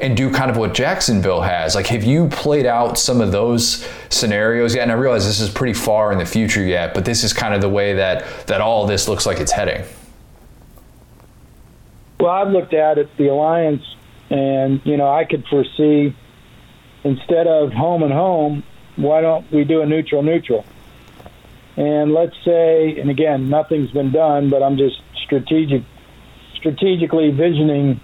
and 0.01 0.17
do 0.17 0.31
kind 0.31 0.51
of 0.51 0.57
what 0.57 0.75
Jacksonville 0.75 1.43
has. 1.43 1.75
Like, 1.75 1.87
have 1.89 2.05
you 2.05 2.29
played 2.29 2.67
out 2.67 2.99
some 2.99 3.21
of 3.21 3.33
those 3.33 3.87
scenarios 4.11 4.75
yet? 4.75 4.83
And 4.83 4.93
I 4.93 4.95
realize 4.95 5.27
this 5.27 5.41
is 5.41 5.44
pretty 5.51 5.75
far 5.75 6.13
in 6.13 6.19
the 6.19 6.27
future 6.27 6.63
yet, 6.63 6.95
but 6.95 7.05
this 7.05 7.25
is 7.25 7.33
kind 7.33 7.55
of 7.55 7.61
the 7.61 7.69
way 7.69 7.95
that 7.95 8.47
that 8.47 8.61
all 8.61 8.87
this 8.87 9.09
looks 9.09 9.27
like 9.27 9.41
it's 9.41 9.53
heading. 9.53 9.85
Well, 12.21 12.31
I've 12.31 12.51
looked 12.51 12.75
at 12.75 12.99
it, 12.99 13.15
the 13.17 13.29
alliance, 13.29 13.83
and 14.31 14.81
you 14.85 14.97
know, 14.97 15.13
I 15.13 15.25
could 15.25 15.45
foresee 15.47 16.15
instead 17.03 17.47
of 17.47 17.73
home 17.73 18.03
and 18.03 18.13
home, 18.13 18.65
why 18.97 19.21
don't 19.21 19.51
we 19.53 19.65
do 19.65 19.83
a 19.83 19.87
neutral 19.87 20.23
neutral? 20.23 20.65
And 21.77 22.13
let's 22.13 22.37
say, 22.45 22.99
and 23.01 23.11
again, 23.11 23.49
nothing's 23.49 23.91
been 23.91 24.13
done, 24.13 24.49
but 24.49 24.63
I'm 24.63 24.77
just 24.77 24.97
strategic, 25.25 25.83
strategically 26.55 27.31
visioning 27.31 28.01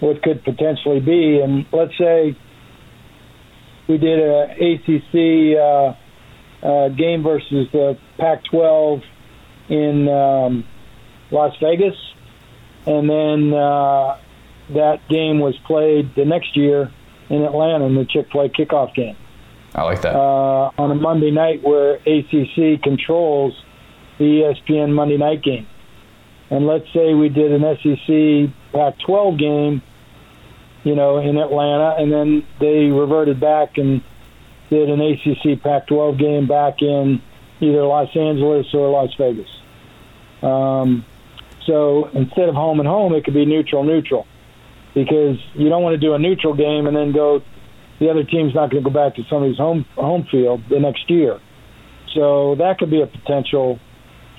what 0.00 0.22
could 0.22 0.42
potentially 0.42 1.00
be. 1.00 1.40
And 1.40 1.66
let's 1.72 1.96
say 1.98 2.34
we 3.88 3.98
did 3.98 4.18
a 4.18 4.52
ACC 4.52 5.58
uh, 5.58 5.94
uh, 6.62 6.88
game 6.88 7.22
versus 7.22 7.68
the 7.72 7.98
Pac-12 8.18 9.02
in 9.68 10.08
um, 10.08 10.64
Las 11.30 11.54
Vegas, 11.60 11.94
and 12.86 13.08
then 13.08 13.54
uh, 13.54 14.18
that 14.74 15.00
game 15.08 15.38
was 15.38 15.56
played 15.66 16.14
the 16.14 16.24
next 16.24 16.56
year 16.56 16.92
in 17.28 17.42
Atlanta 17.42 17.84
in 17.86 17.94
the 17.94 18.04
Chick-fil-A 18.04 18.48
kickoff 18.48 18.94
game. 18.94 19.16
I 19.74 19.84
like 19.84 20.02
that. 20.02 20.14
Uh, 20.16 20.70
on 20.76 20.90
a 20.90 20.94
Monday 20.94 21.30
night 21.30 21.62
where 21.62 21.94
ACC 21.94 22.82
controls 22.82 23.54
the 24.18 24.24
ESPN 24.24 24.92
Monday 24.92 25.16
night 25.16 25.42
game. 25.42 25.66
And 26.50 26.66
let's 26.66 26.86
say 26.92 27.14
we 27.14 27.28
did 27.28 27.52
an 27.52 27.62
SEC 27.62 28.52
Pac 28.72 28.98
12 29.06 29.38
game, 29.38 29.82
you 30.82 30.96
know, 30.96 31.18
in 31.18 31.38
Atlanta, 31.38 31.94
and 31.98 32.12
then 32.12 32.44
they 32.58 32.86
reverted 32.86 33.38
back 33.38 33.78
and 33.78 34.02
did 34.70 34.88
an 34.88 35.00
ACC 35.00 35.60
Pac-12 35.62 36.18
game 36.18 36.46
back 36.46 36.80
in 36.80 37.20
either 37.60 37.82
Los 37.82 38.08
Angeles 38.16 38.66
or 38.72 38.90
Las 38.90 39.10
Vegas. 39.18 39.48
Um, 40.42 41.04
so 41.66 42.08
instead 42.14 42.48
of 42.48 42.54
home 42.54 42.80
and 42.80 42.88
home, 42.88 43.14
it 43.14 43.24
could 43.24 43.34
be 43.34 43.44
neutral 43.44 43.84
neutral, 43.84 44.26
because 44.94 45.36
you 45.54 45.68
don't 45.68 45.82
want 45.82 45.94
to 45.94 46.00
do 46.00 46.14
a 46.14 46.18
neutral 46.18 46.54
game 46.54 46.86
and 46.86 46.96
then 46.96 47.12
go. 47.12 47.42
The 47.98 48.08
other 48.08 48.24
team's 48.24 48.54
not 48.54 48.70
going 48.70 48.82
to 48.82 48.90
go 48.90 48.94
back 48.94 49.16
to 49.16 49.22
somebody's 49.28 49.58
home 49.58 49.84
home 49.94 50.26
field 50.30 50.62
the 50.70 50.80
next 50.80 51.10
year. 51.10 51.38
So 52.14 52.54
that 52.56 52.78
could 52.78 52.90
be 52.90 53.02
a 53.02 53.06
potential 53.06 53.78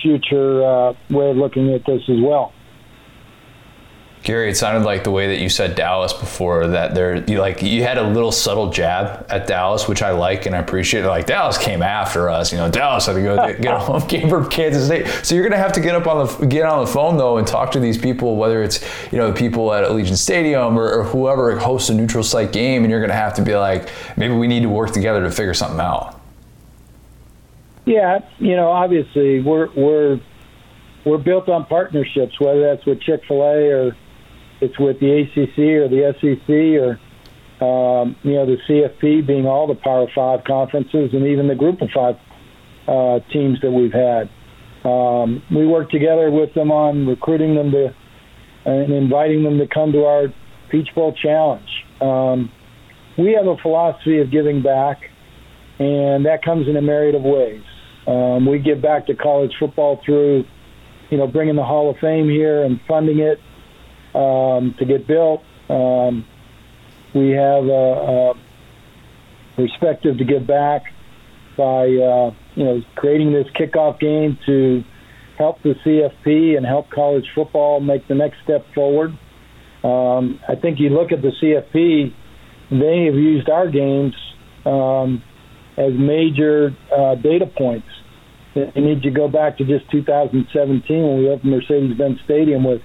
future 0.01 0.65
uh, 0.65 0.93
way 1.11 1.29
of 1.29 1.37
looking 1.37 1.71
at 1.73 1.85
this 1.85 2.01
as 2.09 2.17
well. 2.19 2.53
Gary, 4.23 4.51
it 4.51 4.55
sounded 4.55 4.85
like 4.85 5.03
the 5.03 5.09
way 5.09 5.27
that 5.27 5.39
you 5.39 5.49
said 5.49 5.73
Dallas 5.73 6.13
before 6.13 6.67
that 6.67 6.93
there 6.93 7.15
you 7.23 7.39
like 7.39 7.63
you 7.63 7.81
had 7.81 7.97
a 7.97 8.07
little 8.07 8.31
subtle 8.31 8.69
jab 8.69 9.25
at 9.29 9.47
Dallas, 9.47 9.87
which 9.87 10.03
I 10.03 10.11
like 10.11 10.45
and 10.45 10.55
I 10.55 10.59
appreciate. 10.59 11.05
Like 11.05 11.25
Dallas 11.25 11.57
came 11.57 11.81
after 11.81 12.29
us, 12.29 12.51
you 12.51 12.59
know. 12.59 12.69
Dallas 12.69 13.07
had 13.07 13.13
to 13.13 13.21
go 13.23 13.35
get 13.35 13.73
a 13.73 13.79
home 13.79 14.05
game 14.07 14.29
from 14.29 14.47
Kansas 14.47 14.85
State. 14.85 15.07
So 15.25 15.33
you're 15.33 15.43
gonna 15.43 15.61
have 15.61 15.73
to 15.73 15.79
get 15.79 15.95
up 15.95 16.05
on 16.05 16.27
the 16.27 16.45
get 16.45 16.67
on 16.67 16.85
the 16.85 16.91
phone 16.91 17.17
though 17.17 17.37
and 17.37 17.47
talk 17.47 17.71
to 17.71 17.79
these 17.79 17.97
people, 17.97 18.35
whether 18.35 18.61
it's 18.61 18.85
you 19.11 19.17
know 19.17 19.31
the 19.31 19.37
people 19.37 19.73
at 19.73 19.83
Allegiant 19.85 20.17
Stadium 20.17 20.77
or, 20.77 20.99
or 20.99 21.03
whoever 21.03 21.57
hosts 21.57 21.89
a 21.89 21.95
neutral 21.95 22.23
site 22.23 22.51
game, 22.51 22.83
and 22.83 22.91
you're 22.91 23.01
gonna 23.01 23.13
have 23.13 23.33
to 23.35 23.41
be 23.41 23.55
like, 23.55 23.89
maybe 24.17 24.35
we 24.35 24.45
need 24.45 24.61
to 24.61 24.69
work 24.69 24.91
together 24.91 25.23
to 25.23 25.31
figure 25.31 25.55
something 25.55 25.79
out. 25.79 26.21
Yeah, 27.85 28.19
you 28.37 28.55
know, 28.55 28.69
obviously 28.69 29.41
we're 29.41 29.71
we're 29.73 30.19
we're 31.05 31.17
built 31.17 31.49
on 31.49 31.65
partnerships, 31.65 32.39
whether 32.39 32.61
that's 32.61 32.85
with 32.85 33.01
Chick 33.01 33.23
Fil 33.27 33.41
A 33.41 33.71
or 33.71 33.97
it's 34.61 34.77
with 34.79 34.99
the 34.99 35.21
ACC 35.21 35.57
or 35.81 35.89
the 35.89 36.13
SEC 36.21 36.49
or 36.79 36.99
um, 37.61 38.15
you 38.23 38.33
know 38.33 38.45
the 38.45 38.57
CFP 38.69 39.25
being 39.25 39.45
all 39.45 39.67
the 39.67 39.75
Power 39.75 40.07
Five 40.15 40.43
conferences 40.45 41.09
and 41.13 41.27
even 41.27 41.47
the 41.47 41.55
Group 41.55 41.81
of 41.81 41.89
Five 41.93 42.15
uh, 42.87 43.19
teams 43.31 43.59
that 43.61 43.71
we've 43.71 43.93
had. 43.93 44.29
Um, 44.83 45.43
we 45.53 45.67
work 45.67 45.89
together 45.89 46.31
with 46.31 46.53
them 46.53 46.71
on 46.71 47.05
recruiting 47.05 47.55
them 47.55 47.71
to 47.71 47.93
and 48.65 48.93
inviting 48.93 49.43
them 49.43 49.57
to 49.57 49.67
come 49.67 49.91
to 49.91 50.05
our 50.05 50.27
Peach 50.69 50.89
Bowl 50.95 51.13
Challenge. 51.21 51.67
Um, 51.99 52.51
we 53.17 53.33
have 53.33 53.47
a 53.47 53.57
philosophy 53.61 54.19
of 54.19 54.31
giving 54.31 54.61
back, 54.61 54.97
and 55.79 56.25
that 56.25 56.43
comes 56.43 56.67
in 56.67 56.77
a 56.77 56.81
myriad 56.81 57.15
of 57.15 57.23
ways. 57.23 57.63
Um, 58.07 58.45
we 58.45 58.59
give 58.59 58.81
back 58.81 59.07
to 59.07 59.15
college 59.15 59.51
football 59.59 59.99
through, 60.05 60.45
you 61.09 61.17
know, 61.17 61.27
bringing 61.27 61.55
the 61.55 61.63
Hall 61.63 61.89
of 61.89 61.97
Fame 61.97 62.29
here 62.29 62.63
and 62.63 62.79
funding 62.87 63.19
it 63.19 63.39
um, 64.13 64.75
to 64.79 64.85
get 64.85 65.07
built. 65.07 65.43
Um, 65.69 66.25
we 67.13 67.31
have 67.31 67.65
a, 67.65 67.69
a, 67.69 68.33
perspective 69.55 70.17
to 70.17 70.23
give 70.23 70.47
back 70.47 70.83
by 71.57 71.83
uh, 71.83 72.33
you 72.55 72.63
know 72.63 72.81
creating 72.95 73.33
this 73.33 73.47
kickoff 73.47 73.99
game 73.99 74.37
to 74.45 74.83
help 75.37 75.61
the 75.61 75.75
CFP 75.85 76.55
and 76.55 76.65
help 76.65 76.89
college 76.89 77.25
football 77.35 77.79
make 77.79 78.07
the 78.07 78.15
next 78.15 78.37
step 78.43 78.65
forward. 78.73 79.17
Um, 79.83 80.39
I 80.47 80.55
think 80.55 80.79
you 80.79 80.89
look 80.89 81.11
at 81.11 81.21
the 81.21 81.31
CFP; 81.41 82.13
they 82.71 83.05
have 83.05 83.15
used 83.15 83.49
our 83.49 83.69
games 83.69 84.15
um, 84.65 85.21
as 85.77 85.93
major 85.93 86.75
uh, 86.95 87.15
data 87.15 87.45
points 87.45 87.87
You 88.53 88.71
need 88.75 89.03
to 89.03 89.11
go 89.11 89.27
back 89.27 89.57
to 89.57 89.65
just 89.65 89.89
2017 89.91 91.03
when 91.03 91.17
we 91.17 91.29
opened 91.29 91.51
Mercedes-Benz 91.51 92.19
Stadium 92.25 92.63
with 92.63 92.81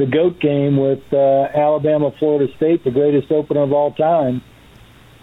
the 0.00 0.06
GOAT 0.06 0.40
game 0.40 0.78
with 0.78 1.04
uh, 1.12 1.46
Alabama, 1.54 2.10
Florida 2.18 2.50
State, 2.56 2.84
the 2.84 2.90
greatest 2.90 3.30
opener 3.30 3.62
of 3.62 3.72
all 3.72 3.92
time. 3.92 4.42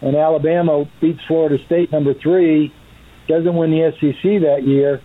And 0.01 0.15
Alabama 0.15 0.85
beats 1.01 1.19
Florida 1.27 1.57
State 1.65 1.91
number 1.91 2.13
three, 2.21 2.71
doesn't 3.27 3.55
win 3.55 3.71
the 3.71 3.91
SEC 3.99 4.21
that 4.45 4.61
year, 4.67 5.01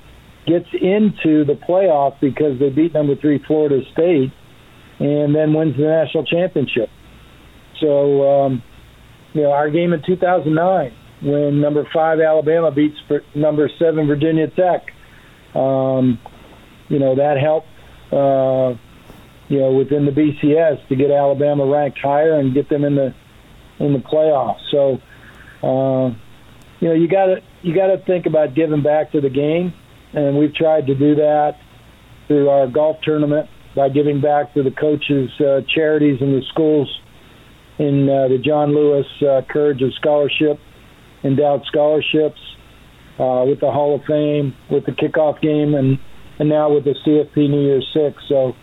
gets 0.47 0.69
into 0.75 1.45
the 1.47 1.59
playoff 1.67 2.21
because 2.21 2.59
they 2.61 2.69
beat 2.69 2.93
number 2.93 3.17
three 3.17 3.43
Florida 3.47 3.81
State, 3.93 4.31
and 5.01 5.35
then 5.35 5.55
wins 5.55 5.75
the 5.79 5.85
national 5.85 6.27
championship. 6.27 6.91
So, 7.81 8.29
um, 8.29 8.63
you 9.33 9.43
know, 9.43 9.53
our 9.53 9.71
game 9.71 9.95
in 9.95 10.03
2009 10.07 10.93
when 11.23 11.61
number 11.63 11.89
five 11.95 12.21
Alabama 12.21 12.71
beats 12.71 12.97
number 13.35 13.71
seven 13.79 14.07
Virginia 14.07 14.49
Tech. 14.49 14.83
Um, 15.55 16.19
you 16.89 16.99
know 16.99 17.15
that 17.17 17.39
helped. 17.41 17.69
Uh, 18.13 18.77
you 19.53 19.61
know 19.61 19.71
within 19.71 20.07
the 20.07 20.13
BCS 20.13 20.89
to 20.89 20.97
get 20.97 21.11
Alabama 21.11 21.67
ranked 21.67 21.99
higher 21.99 22.41
and 22.41 22.55
get 22.55 22.71
them 22.71 22.85
in 22.85 22.95
the 22.95 23.15
in 23.79 23.93
the 23.93 23.99
playoffs. 23.99 24.61
So, 24.71 24.95
uh, 25.63 26.09
you 26.81 26.89
know, 26.89 26.95
you 26.95 27.07
got 27.07 27.27
to 27.27 27.43
you 27.61 27.75
got 27.75 27.89
to 27.89 27.99
think 28.07 28.25
about 28.25 28.55
giving 28.55 28.83
back 28.83 29.13
to 29.13 29.21
the 29.21 29.29
game, 29.29 29.75
and 30.15 30.39
we've 30.39 30.55
tried 30.55 30.87
to 30.87 30.95
do 30.95 31.17
that 31.17 31.59
through 32.29 32.49
our 32.49 32.67
golf 32.67 32.97
tournament 33.03 33.51
by 33.77 33.91
giving 33.91 34.23
back 34.23 34.55
to 34.55 34.63
the 34.63 34.71
coaches' 34.71 35.31
uh, 35.39 35.61
charities 35.75 36.23
and 36.23 36.33
the 36.33 36.43
schools 36.51 36.89
in 37.79 38.09
uh, 38.09 38.29
the 38.29 38.39
John 38.39 38.75
Lewis 38.75 39.07
uh, 39.21 39.43
Courage 39.51 39.83
of 39.83 39.93
Scholarship 40.01 40.59
endowed 41.25 41.63
scholarships, 41.67 42.41
uh, 43.19 43.45
with 43.47 43.61
the 43.61 43.71
Hall 43.71 43.97
of 43.97 44.05
Fame, 44.07 44.55
with 44.71 44.87
the 44.87 44.93
kickoff 44.93 45.43
game, 45.43 45.75
and 45.75 45.99
and 46.39 46.49
now 46.49 46.73
with 46.73 46.85
the 46.85 46.95
CFP 47.05 47.51
New 47.51 47.61
Year's 47.61 47.87
Six. 47.93 48.17
So 48.29 48.57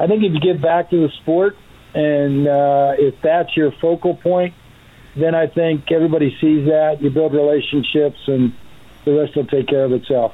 I 0.00 0.06
think 0.06 0.24
if 0.24 0.32
you 0.32 0.40
give 0.40 0.62
back 0.62 0.88
to 0.90 1.06
the 1.06 1.12
sport, 1.20 1.56
and 1.94 2.48
uh, 2.48 2.94
if 2.98 3.20
that's 3.22 3.54
your 3.54 3.70
focal 3.82 4.16
point, 4.16 4.54
then 5.14 5.34
I 5.34 5.46
think 5.46 5.92
everybody 5.92 6.34
sees 6.40 6.66
that. 6.68 7.02
You 7.02 7.10
build 7.10 7.34
relationships, 7.34 8.18
and 8.26 8.54
the 9.04 9.12
rest 9.12 9.36
will 9.36 9.46
take 9.46 9.68
care 9.68 9.84
of 9.84 9.92
itself. 9.92 10.32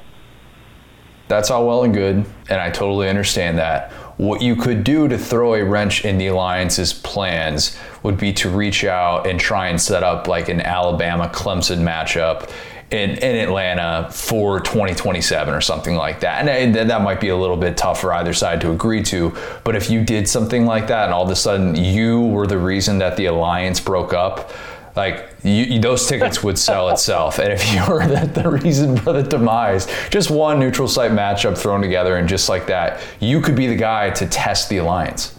That's 1.27 1.51
all 1.51 1.67
well 1.67 1.83
and 1.83 1.93
good, 1.93 2.25
and 2.49 2.61
I 2.61 2.69
totally 2.69 3.09
understand 3.09 3.57
that. 3.57 3.91
What 4.15 4.41
you 4.41 4.55
could 4.55 4.85
do 4.85 5.09
to 5.09 5.17
throw 5.17 5.55
a 5.55 5.65
wrench 5.65 6.05
in 6.05 6.17
the 6.17 6.27
alliance's 6.27 6.93
plans 6.93 7.77
would 8.03 8.17
be 8.17 8.31
to 8.33 8.49
reach 8.49 8.85
out 8.85 9.27
and 9.27 9.37
try 9.37 9.67
and 9.67 9.81
set 9.81 10.01
up 10.01 10.29
like 10.29 10.47
an 10.47 10.61
Alabama 10.61 11.29
Clemson 11.33 11.79
matchup 11.79 12.49
in, 12.89 13.11
in 13.11 13.35
Atlanta 13.35 14.09
for 14.11 14.61
2027 14.61 15.53
or 15.53 15.59
something 15.59 15.95
like 15.95 16.21
that. 16.21 16.47
And 16.47 16.73
that 16.73 17.01
might 17.01 17.19
be 17.19 17.29
a 17.29 17.35
little 17.35 17.57
bit 17.57 17.75
tough 17.75 17.99
for 17.99 18.13
either 18.13 18.33
side 18.33 18.61
to 18.61 18.71
agree 18.71 19.03
to. 19.03 19.35
But 19.65 19.75
if 19.75 19.89
you 19.89 20.03
did 20.03 20.27
something 20.27 20.65
like 20.65 20.87
that 20.87 21.05
and 21.05 21.13
all 21.13 21.23
of 21.23 21.29
a 21.29 21.35
sudden 21.35 21.75
you 21.75 22.21
were 22.21 22.47
the 22.47 22.57
reason 22.57 22.99
that 22.99 23.17
the 23.17 23.25
alliance 23.25 23.81
broke 23.81 24.13
up, 24.13 24.51
like 24.95 25.29
you, 25.43 25.79
those 25.79 26.07
tickets 26.07 26.41
would 26.43 26.57
sell 26.57 26.89
itself. 26.93 27.39
And 27.39 27.51
if 27.51 27.73
you 27.73 27.81
were 27.87 28.07
the, 28.07 28.25
the, 28.25 28.49
reason 28.49 28.95
for 28.95 29.11
the 29.11 29.23
demise, 29.23 29.87
just 30.09 30.31
one 30.31 30.57
neutral 30.57 30.87
site 30.87 31.11
matchup 31.11 31.57
thrown 31.57 31.81
together 31.81 32.15
and 32.15 32.27
just 32.27 32.47
like 32.47 32.67
that, 32.67 33.01
you 33.19 33.41
could 33.41 33.55
be 33.55 33.67
the 33.67 33.75
guy 33.75 34.11
to 34.11 34.25
test 34.27 34.69
the 34.69 34.77
alliance. 34.77 35.37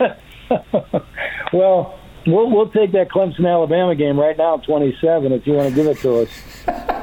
well, 1.52 1.98
we'll 2.26 2.50
we'll 2.50 2.68
take 2.68 2.92
that 2.92 3.08
Clemson 3.08 3.50
Alabama 3.50 3.94
game 3.94 4.18
right 4.18 4.36
now, 4.36 4.56
27, 4.58 5.32
if 5.32 5.46
you 5.46 5.54
want 5.54 5.68
to 5.68 5.74
give 5.74 5.86
it 5.86 5.98
to 5.98 6.20
us. 6.20 6.28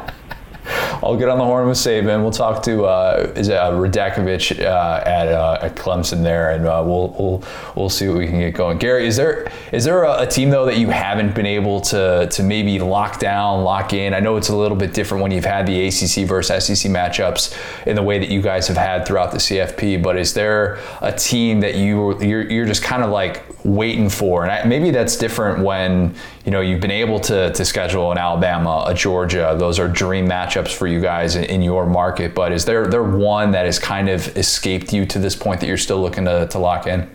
I'll 1.01 1.15
get 1.15 1.29
on 1.29 1.37
the 1.37 1.45
horn 1.45 1.67
with 1.67 1.77
Saban. 1.77 2.21
We'll 2.21 2.31
talk 2.31 2.61
to 2.63 2.83
uh, 2.83 3.31
is 3.35 3.47
it, 3.47 3.55
uh, 3.55 3.71
Radakovich 3.71 4.59
uh, 4.59 5.03
at, 5.05 5.27
uh, 5.29 5.59
at 5.61 5.75
Clemson 5.75 6.23
there, 6.23 6.51
and 6.51 6.65
uh, 6.65 6.83
we'll 6.85 7.15
we'll 7.17 7.43
we'll 7.75 7.89
see 7.89 8.07
what 8.07 8.17
we 8.17 8.27
can 8.27 8.39
get 8.39 8.53
going. 8.53 8.77
Gary, 8.77 9.07
is 9.07 9.15
there 9.15 9.49
is 9.71 9.85
there 9.85 10.03
a, 10.03 10.23
a, 10.23 10.27
team 10.27 10.49
though 10.49 10.65
that 10.65 10.77
you 10.77 10.89
haven't 10.89 11.33
been 11.33 11.45
able 11.45 11.79
to 11.81 12.27
to 12.29 12.43
maybe 12.43 12.79
lock 12.79 13.19
down, 13.19 13.63
lock 13.63 13.93
in? 13.93 14.13
I 14.13 14.19
know 14.19 14.35
it's 14.35 14.49
a 14.49 14.55
little 14.55 14.77
bit 14.77 14.93
different 14.93 15.23
when 15.23 15.31
you've 15.31 15.45
had 15.45 15.65
the 15.65 15.87
ACC 15.87 16.27
versus 16.27 16.65
SEC 16.65 16.91
matchups 16.91 17.57
in 17.87 17.95
the 17.95 18.03
way 18.03 18.19
that 18.19 18.29
you 18.29 18.41
guys 18.41 18.67
have 18.67 18.77
had 18.77 19.05
throughout 19.05 19.31
the 19.31 19.37
CFP. 19.37 20.03
But 20.03 20.17
is 20.17 20.33
there 20.33 20.79
a 21.01 21.13
team 21.13 21.61
that 21.61 21.75
you 21.75 22.21
you're, 22.21 22.49
you're 22.49 22.65
just 22.65 22.83
kind 22.83 23.03
of 23.03 23.09
like 23.09 23.48
waiting 23.75 24.09
for? 24.09 24.43
And 24.43 24.51
I, 24.51 24.63
maybe 24.65 24.91
that's 24.91 25.15
different 25.15 25.63
when 25.63 26.15
you 26.45 26.51
know 26.51 26.61
you've 26.61 26.81
been 26.81 26.91
able 26.91 27.19
to 27.21 27.51
to 27.53 27.65
schedule 27.65 28.11
an 28.11 28.17
Alabama, 28.17 28.85
a 28.87 28.93
Georgia. 28.93 29.55
Those 29.57 29.79
are 29.79 29.87
dream 29.87 30.27
matchups 30.27 30.73
for 30.73 30.87
you 30.87 31.01
guys 31.01 31.35
in, 31.35 31.45
in, 31.45 31.61
your 31.61 31.85
market. 31.85 32.33
But 32.33 32.51
is 32.51 32.65
there 32.65 32.87
there 32.87 33.03
one 33.03 33.51
that 33.51 33.65
has 33.65 33.79
kind 33.79 34.09
of 34.09 34.35
escaped 34.37 34.91
you 34.93 35.05
to 35.05 35.19
this 35.19 35.35
point 35.35 35.59
that 35.61 35.67
you're 35.67 35.77
still 35.77 36.01
looking 36.01 36.25
to, 36.25 36.47
to 36.47 36.59
lock 36.59 36.87
in? 36.87 37.09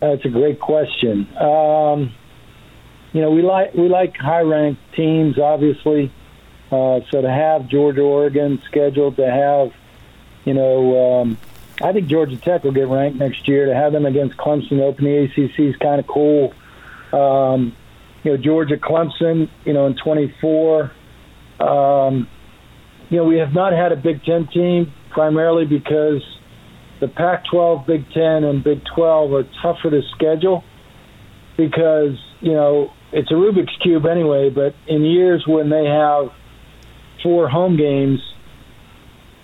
That's 0.00 0.24
a 0.24 0.28
great 0.28 0.60
question. 0.60 1.26
Um, 1.36 2.14
you 3.12 3.20
know, 3.20 3.30
we 3.30 3.42
like 3.42 3.74
we 3.74 3.88
like 3.88 4.16
high 4.16 4.40
ranked 4.40 4.80
teams, 4.94 5.38
obviously. 5.38 6.12
Uh, 6.70 7.00
so 7.10 7.22
to 7.22 7.30
have 7.30 7.68
Georgia, 7.68 8.00
Oregon 8.00 8.60
scheduled, 8.66 9.16
to 9.16 9.30
have, 9.30 9.72
you 10.44 10.54
know, 10.54 11.20
um, 11.20 11.38
I 11.82 11.92
think 11.92 12.08
Georgia 12.08 12.36
Tech 12.36 12.64
will 12.64 12.72
get 12.72 12.88
ranked 12.88 13.18
next 13.18 13.48
year. 13.48 13.66
To 13.66 13.74
have 13.74 13.92
them 13.92 14.06
against 14.06 14.36
Clemson 14.36 14.80
open 14.80 15.04
the 15.04 15.24
ACC 15.24 15.58
is 15.58 15.76
kind 15.76 16.00
of 16.00 16.06
cool. 16.06 16.52
Um, 17.12 17.76
you 18.22 18.32
know, 18.32 18.36
Georgia, 18.36 18.76
Clemson, 18.76 19.50
you 19.64 19.72
know, 19.72 19.86
in 19.86 19.96
24. 19.96 20.92
Um, 21.60 22.28
you 23.10 23.18
know, 23.18 23.24
we 23.24 23.38
have 23.38 23.52
not 23.52 23.72
had 23.72 23.92
a 23.92 23.96
Big 23.96 24.24
Ten 24.24 24.48
team 24.48 24.92
primarily 25.10 25.66
because 25.66 26.22
the 27.00 27.08
Pac 27.08 27.44
12, 27.50 27.86
Big 27.86 28.10
Ten, 28.12 28.44
and 28.44 28.62
Big 28.64 28.80
12 28.94 29.32
are 29.32 29.44
tougher 29.62 29.90
to 29.90 30.02
schedule 30.14 30.64
because, 31.56 32.18
you 32.40 32.52
know, 32.52 32.92
it's 33.12 33.30
a 33.30 33.34
Rubik's 33.34 33.76
Cube 33.82 34.06
anyway, 34.06 34.50
but 34.50 34.74
in 34.88 35.04
years 35.04 35.44
when 35.46 35.70
they 35.70 35.84
have 35.84 36.30
four 37.22 37.48
home 37.48 37.76
games, 37.76 38.20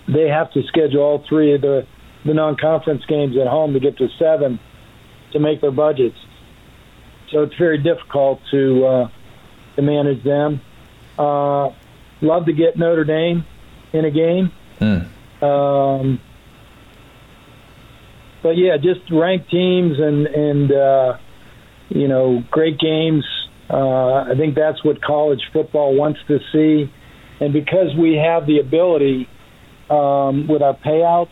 they 0.07 0.27
have 0.27 0.51
to 0.53 0.63
schedule 0.63 1.01
all 1.01 1.23
three 1.27 1.55
of 1.55 1.61
the, 1.61 1.87
the 2.25 2.33
non 2.33 2.55
conference 2.57 3.03
games 3.05 3.35
at 3.37 3.47
home 3.47 3.73
to 3.73 3.79
get 3.79 3.97
to 3.97 4.07
seven 4.19 4.59
to 5.31 5.39
make 5.39 5.61
their 5.61 5.71
budgets 5.71 6.17
so 7.31 7.43
it's 7.43 7.55
very 7.55 7.77
difficult 7.77 8.41
to 8.51 8.85
uh, 8.85 9.09
to 9.75 9.81
manage 9.81 10.23
them. 10.23 10.61
Uh, 11.17 11.69
love 12.21 12.45
to 12.45 12.53
get 12.53 12.77
Notre 12.77 13.05
Dame 13.05 13.45
in 13.93 14.05
a 14.05 14.11
game. 14.11 14.51
Mm. 14.79 15.07
Um, 15.41 16.19
but 18.43 18.57
yeah, 18.57 18.77
just 18.77 19.09
ranked 19.09 19.49
teams 19.49 19.97
and 19.99 20.27
and 20.27 20.71
uh, 20.71 21.17
you 21.89 22.07
know 22.07 22.43
great 22.51 22.79
games. 22.79 23.25
Uh, 23.69 24.23
I 24.29 24.33
think 24.35 24.55
that's 24.55 24.83
what 24.83 25.01
college 25.01 25.41
football 25.53 25.95
wants 25.95 26.19
to 26.27 26.39
see, 26.51 26.91
and 27.39 27.53
because 27.53 27.95
we 27.97 28.15
have 28.15 28.45
the 28.45 28.59
ability 28.59 29.29
um, 29.89 30.47
with 30.47 30.61
our 30.61 30.75
payouts, 30.75 31.31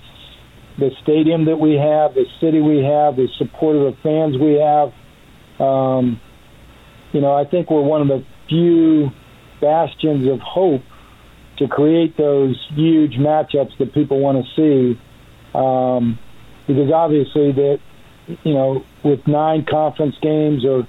the 0.80 0.92
stadium 1.04 1.46
that 1.46 1.58
we 1.58 1.74
have, 1.74 2.14
the 2.14 2.26
city 2.40 2.62
we 2.62 2.84
have, 2.84 3.16
the 3.16 3.28
support 3.38 3.76
of 3.76 3.84
the 3.84 3.98
fans 4.02 4.38
we 4.38 4.54
have, 4.54 4.94
um, 5.60 6.20
you 7.12 7.22
know, 7.22 7.34
I 7.34 7.46
think 7.46 7.70
we're 7.70 7.82
one 7.82 8.02
of 8.02 8.08
the 8.08 8.26
few 8.48 9.12
bastions 9.62 10.28
of 10.28 10.40
hope 10.40 10.82
to 11.58 11.68
create 11.68 12.16
those 12.18 12.56
huge 12.74 13.14
matchups 13.14 13.78
that 13.80 13.94
people 13.94 14.20
want 14.20 14.46
to 14.46 14.56
see. 14.56 15.00
Um, 15.54 16.20
because 16.68 16.92
obviously, 16.92 17.52
that 17.52 17.80
you 18.44 18.54
know, 18.54 18.86
with 19.04 19.28
nine 19.28 19.66
conference 19.66 20.16
games 20.22 20.64
or 20.64 20.88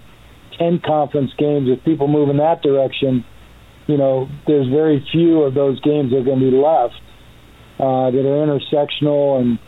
ten 0.59 0.79
conference 0.79 1.33
games, 1.39 1.69
if 1.71 1.83
people 1.85 2.07
move 2.07 2.29
in 2.29 2.37
that 2.37 2.63
direction, 2.63 3.25
you 3.87 3.97
know, 3.97 4.29
there's 4.47 4.69
very 4.69 5.05
few 5.11 5.43
of 5.43 5.55
those 5.55 5.81
games 5.81 6.11
that 6.11 6.19
are 6.19 6.25
going 6.25 6.41
to 6.41 6.51
be 6.51 6.57
left 6.57 7.01
uh, 7.79 8.11
that 8.11 8.21
are 8.21 8.47
intersectional 8.47 9.41
and 9.41 9.59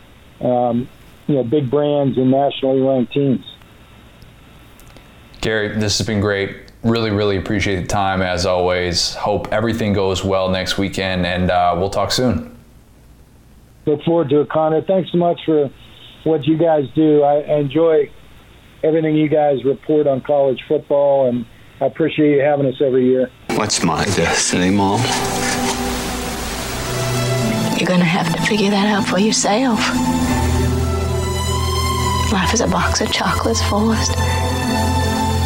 um, 0.43 0.89
you 1.27 1.37
know 1.37 1.45
big 1.45 1.71
brands 1.71 2.17
and 2.19 2.31
nationally 2.31 2.81
ranked 2.81 3.13
teams. 3.13 3.45
Gary, 5.41 5.69
this 5.69 5.99
has 5.99 6.07
been 6.07 6.21
great. 6.21 6.71
Really, 6.85 7.11
really 7.11 7.37
appreciate 7.37 7.81
the 7.81 7.87
time 7.87 8.23
as 8.23 8.47
always. 8.47 9.15
Hope 9.15 9.53
everything 9.53 9.93
goes 9.93 10.25
well 10.25 10.49
next 10.49 10.79
weekend, 10.79 11.27
and 11.27 11.51
uh, 11.51 11.75
we'll 11.77 11.91
talk 11.91 12.13
soon. 12.13 12.57
Look 13.87 14.03
forward 14.05 14.29
to 14.31 14.41
it, 14.43 14.49
Connor. 14.49 14.83
Thanks 14.83 15.11
so 15.11 15.19
much 15.19 15.41
for 15.45 15.71
what 16.25 16.47
you 16.47 16.57
guys 16.57 16.85
do. 16.95 17.23
I 17.23 17.59
enjoy 17.59 18.11
everything 18.85 19.17
you 19.17 19.29
guys 19.29 19.65
report 19.65 20.07
on 20.07 20.21
college 20.21 20.63
football, 20.69 21.29
and 21.29 21.45
I 21.81 21.87
appreciate 21.87 22.37
you 22.37 22.41
having 22.41 22.67
us 22.67 22.81
every 22.81 23.07
year. 23.07 23.29
What's 23.51 23.83
my 23.83 24.05
destiny, 24.05 24.71
Mom? 24.71 25.01
You're 27.79 27.89
going 27.89 28.01
to 28.01 28.07
have 28.07 28.33
to 28.35 28.43
figure 28.43 28.71
that 28.71 28.87
out 28.87 29.09
for 29.09 29.19
yourself. 29.19 29.81
Life 32.33 32.55
is 32.55 32.63
a 32.63 32.67
box 32.67 33.03
of 33.03 33.13
chocolates, 33.13 33.61
Forrest. 33.69 34.13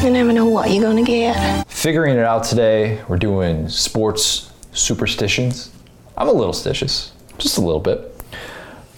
You 0.05 0.11
never 0.11 0.33
know 0.33 0.47
what 0.47 0.71
you're 0.71 0.85
gonna 0.85 1.03
get. 1.03 1.67
Figuring 1.69 2.17
it 2.17 2.25
out 2.25 2.45
today, 2.45 3.03
we're 3.09 3.17
doing 3.17 3.69
sports 3.69 4.53
superstitions. 4.71 5.73
I'm 6.17 6.29
a 6.29 6.33
little 6.33 6.53
stitious, 6.53 7.11
just 7.39 7.59
a 7.59 7.61
little 7.61 7.81
bit. 7.81 8.15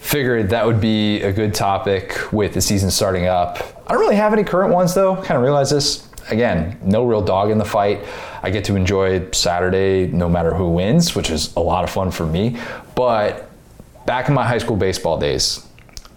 Figured 0.01 0.51
that 0.51 0.67
would 0.67 0.83
be 0.83 1.23
a 1.23 1.33
good 1.33 1.55
topic 1.55 2.31
with 2.31 2.53
the 2.53 2.61
season 2.61 2.91
starting 2.91 3.27
up. 3.27 3.83
I 3.87 3.93
don't 3.93 4.01
really 4.01 4.17
have 4.17 4.35
any 4.35 4.45
current 4.45 4.75
ones 4.75 4.93
though. 4.93 5.17
Kind 5.17 5.39
of 5.39 5.43
realize 5.43 5.71
this. 5.71 6.07
Again, 6.29 6.79
no 6.83 7.07
real 7.07 7.23
dog 7.23 7.51
in 7.51 7.57
the 7.57 7.65
fight. 7.65 8.05
I 8.43 8.51
get 8.51 8.65
to 8.67 8.77
enjoy 8.77 9.31
Saturday 9.31 10.09
no 10.09 10.29
matter 10.29 10.53
who 10.53 10.69
wins, 10.69 11.15
which 11.15 11.31
is 11.31 11.57
a 11.57 11.61
lot 11.61 11.85
of 11.85 11.91
fun 11.91 12.11
for 12.11 12.27
me. 12.27 12.59
But 12.95 13.51
back 14.05 14.29
in 14.29 14.35
my 14.35 14.47
high 14.47 14.59
school 14.59 14.77
baseball 14.77 15.19
days, 15.19 15.65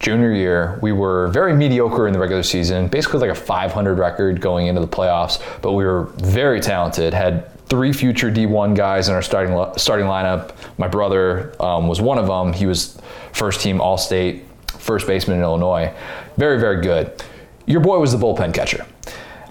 junior 0.01 0.33
year, 0.33 0.79
we 0.81 0.91
were 0.91 1.27
very 1.27 1.55
mediocre 1.55 2.07
in 2.07 2.13
the 2.13 2.19
regular 2.19 2.43
season, 2.43 2.87
basically 2.87 3.19
like 3.19 3.29
a 3.29 3.35
500 3.35 3.99
record 3.99 4.41
going 4.41 4.67
into 4.67 4.81
the 4.81 4.87
playoffs, 4.87 5.41
but 5.61 5.73
we 5.73 5.85
were 5.85 6.05
very 6.17 6.59
talented, 6.59 7.13
had 7.13 7.47
three 7.67 7.93
future 7.93 8.31
D1 8.31 8.75
guys 8.75 9.07
in 9.07 9.15
our 9.15 9.21
starting 9.21 9.55
starting 9.77 10.07
lineup. 10.07 10.51
My 10.77 10.87
brother 10.87 11.53
um, 11.61 11.87
was 11.87 12.01
one 12.01 12.17
of 12.17 12.27
them. 12.27 12.51
He 12.51 12.65
was 12.65 12.99
first 13.31 13.61
team 13.61 13.79
All 13.79 13.97
State, 13.97 14.43
first 14.67 15.07
baseman 15.07 15.37
in 15.37 15.43
Illinois. 15.43 15.93
Very, 16.35 16.59
very 16.59 16.81
good. 16.81 17.23
Your 17.67 17.79
boy 17.79 17.99
was 17.99 18.11
the 18.11 18.17
bullpen 18.17 18.53
catcher. 18.53 18.85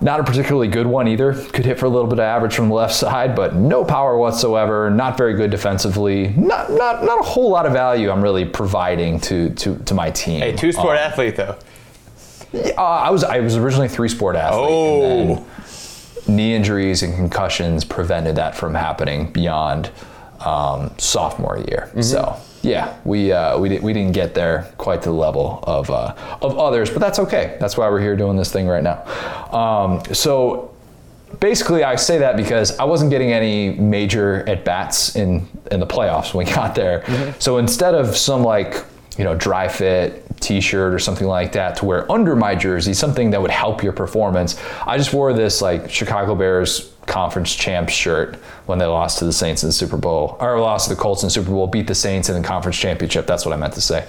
Not 0.02 0.18
a 0.18 0.24
particularly 0.24 0.68
good 0.68 0.86
one 0.86 1.06
either. 1.08 1.34
Could 1.34 1.66
hit 1.66 1.78
for 1.78 1.84
a 1.84 1.88
little 1.90 2.06
bit 2.08 2.18
of 2.18 2.24
average 2.24 2.54
from 2.54 2.68
the 2.68 2.74
left 2.74 2.94
side, 2.94 3.36
but 3.36 3.54
no 3.54 3.84
power 3.84 4.16
whatsoever. 4.16 4.90
Not 4.90 5.18
very 5.18 5.34
good 5.34 5.50
defensively. 5.50 6.28
Not 6.28 6.70
not 6.70 7.04
not 7.04 7.20
a 7.20 7.22
whole 7.22 7.50
lot 7.50 7.66
of 7.66 7.72
value 7.72 8.10
I'm 8.10 8.22
really 8.22 8.46
providing 8.46 9.20
to 9.20 9.50
to, 9.50 9.76
to 9.76 9.94
my 9.94 10.10
team. 10.10 10.40
Hey, 10.40 10.52
two 10.56 10.72
sport 10.72 10.96
Um, 10.96 11.02
athlete 11.04 11.36
though. 11.36 11.56
uh, 12.54 12.82
I 12.82 13.10
was 13.10 13.24
I 13.24 13.40
was 13.40 13.56
originally 13.56 13.88
three 13.88 14.08
sport 14.08 14.36
athlete. 14.36 14.68
Oh. 14.70 15.02
and 15.02 15.30
then 15.38 15.46
knee 16.36 16.54
injuries 16.54 17.02
and 17.02 17.14
concussions 17.14 17.84
prevented 17.84 18.36
that 18.36 18.54
from 18.54 18.74
happening 18.74 19.30
beyond 19.32 19.90
um, 20.40 20.92
sophomore 20.98 21.58
year. 21.58 21.90
Mm-hmm. 21.90 22.00
So 22.02 22.36
yeah, 22.62 22.98
we 23.04 23.32
uh, 23.32 23.58
we, 23.58 23.68
di- 23.70 23.78
we 23.78 23.92
didn't 23.92 24.12
get 24.12 24.34
there 24.34 24.72
quite 24.76 25.02
to 25.02 25.08
the 25.08 25.14
level 25.14 25.60
of 25.64 25.90
uh, 25.90 26.14
of 26.42 26.58
others, 26.58 26.90
but 26.90 26.98
that's 26.98 27.18
okay. 27.18 27.56
That's 27.60 27.76
why 27.76 27.88
we're 27.88 28.00
here 28.00 28.16
doing 28.16 28.36
this 28.36 28.52
thing 28.52 28.66
right 28.66 28.82
now. 28.82 29.04
Um, 29.52 30.02
so 30.12 30.74
basically 31.38 31.84
I 31.84 31.96
say 31.96 32.18
that 32.18 32.36
because 32.36 32.76
I 32.78 32.84
wasn't 32.84 33.10
getting 33.10 33.32
any 33.32 33.70
major 33.70 34.48
at 34.48 34.64
bats 34.64 35.16
in 35.16 35.46
in 35.70 35.80
the 35.80 35.86
playoffs 35.86 36.34
when 36.34 36.46
we 36.46 36.52
got 36.52 36.74
there. 36.74 37.34
So 37.38 37.58
instead 37.58 37.94
of 37.94 38.16
some 38.16 38.42
like 38.42 38.84
you 39.16 39.24
know 39.24 39.34
dry 39.34 39.68
fit 39.68 40.24
t-shirt 40.40 40.94
or 40.94 40.98
something 40.98 41.26
like 41.26 41.52
that 41.52 41.76
to 41.76 41.84
wear 41.84 42.10
under 42.10 42.34
my 42.34 42.54
jersey, 42.54 42.94
something 42.94 43.30
that 43.30 43.40
would 43.40 43.50
help 43.50 43.82
your 43.82 43.92
performance, 43.92 44.60
I 44.86 44.96
just 44.96 45.12
wore 45.12 45.32
this 45.32 45.60
like 45.62 45.90
Chicago 45.90 46.34
Bears 46.34 46.92
conference 47.10 47.54
champ 47.54 47.88
shirt 47.90 48.36
when 48.66 48.78
they 48.78 48.86
lost 48.86 49.18
to 49.18 49.24
the 49.26 49.32
Saints 49.32 49.62
in 49.62 49.68
the 49.68 49.72
Super 49.72 49.96
Bowl, 49.96 50.36
or 50.40 50.58
lost 50.60 50.88
to 50.88 50.94
the 50.94 51.00
Colts 51.00 51.22
in 51.22 51.26
the 51.26 51.30
Super 51.30 51.50
Bowl, 51.50 51.66
beat 51.66 51.86
the 51.86 51.94
Saints 51.94 52.28
in 52.30 52.40
the 52.40 52.46
conference 52.46 52.78
championship. 52.78 53.26
That's 53.26 53.44
what 53.44 53.52
I 53.52 53.56
meant 53.56 53.74
to 53.74 53.80
say. 53.80 54.06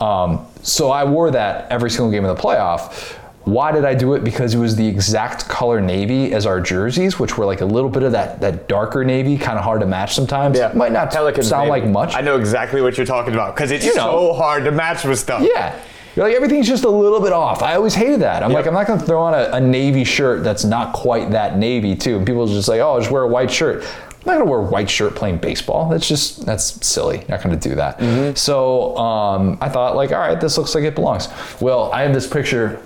Um, 0.00 0.46
so 0.62 0.90
I 0.90 1.04
wore 1.04 1.30
that 1.32 1.70
every 1.70 1.90
single 1.90 2.10
game 2.10 2.24
of 2.24 2.36
the 2.36 2.40
playoff. 2.42 3.16
Why 3.44 3.72
did 3.72 3.84
I 3.84 3.94
do 3.94 4.14
it? 4.14 4.22
Because 4.22 4.54
it 4.54 4.58
was 4.58 4.76
the 4.76 4.86
exact 4.86 5.48
color 5.48 5.80
navy 5.80 6.32
as 6.32 6.46
our 6.46 6.60
jerseys, 6.60 7.18
which 7.18 7.36
were 7.36 7.44
like 7.44 7.60
a 7.60 7.64
little 7.64 7.90
bit 7.90 8.04
of 8.04 8.12
that 8.12 8.40
that 8.40 8.68
darker 8.68 9.04
navy, 9.04 9.36
kind 9.36 9.58
of 9.58 9.64
hard 9.64 9.80
to 9.80 9.86
match 9.86 10.14
sometimes. 10.14 10.56
Yeah, 10.56 10.70
might 10.76 10.92
not 10.92 11.10
Pelicans 11.10 11.48
sound 11.48 11.68
maybe. 11.68 11.82
like 11.86 11.90
much. 11.92 12.14
I 12.14 12.20
know 12.20 12.38
exactly 12.38 12.80
what 12.82 12.96
you're 12.96 13.04
talking 13.06 13.34
about 13.34 13.56
because 13.56 13.72
it's 13.72 13.84
You 13.84 13.96
know. 13.96 14.28
so 14.28 14.32
hard 14.34 14.62
to 14.64 14.70
match 14.70 15.02
with 15.04 15.18
stuff. 15.18 15.42
Yeah. 15.42 15.76
You're 16.14 16.26
like 16.26 16.34
everything's 16.36 16.68
just 16.68 16.84
a 16.84 16.90
little 16.90 17.20
bit 17.20 17.32
off. 17.32 17.62
I 17.62 17.74
always 17.74 17.94
hated 17.94 18.20
that. 18.20 18.42
I'm 18.42 18.52
like, 18.52 18.66
I'm 18.66 18.74
not 18.74 18.86
gonna 18.86 19.00
throw 19.02 19.22
on 19.22 19.34
a, 19.34 19.50
a 19.56 19.60
navy 19.60 20.04
shirt 20.04 20.44
that's 20.44 20.64
not 20.64 20.92
quite 20.92 21.30
that 21.30 21.56
navy 21.58 21.94
too. 21.96 22.18
And 22.18 22.26
people 22.26 22.46
just 22.46 22.68
like, 22.68 22.80
oh, 22.80 22.94
I'll 22.94 23.00
just 23.00 23.10
wear 23.10 23.22
a 23.22 23.28
white 23.28 23.50
shirt. 23.50 23.82
I'm 23.84 24.26
not 24.26 24.32
gonna 24.38 24.44
wear 24.50 24.60
a 24.60 24.64
white 24.64 24.90
shirt 24.90 25.14
playing 25.14 25.38
baseball. 25.38 25.88
That's 25.88 26.06
just 26.06 26.44
that's 26.44 26.86
silly. 26.86 27.24
Not 27.28 27.42
gonna 27.42 27.56
do 27.56 27.74
that. 27.76 28.36
So 28.36 28.96
um, 28.98 29.58
I 29.60 29.68
thought 29.68 29.96
like, 29.96 30.12
all 30.12 30.18
right, 30.18 30.40
this 30.40 30.58
looks 30.58 30.74
like 30.74 30.84
it 30.84 30.94
belongs. 30.94 31.28
Well, 31.60 31.90
I 31.92 32.02
have 32.02 32.12
this 32.12 32.26
picture 32.26 32.80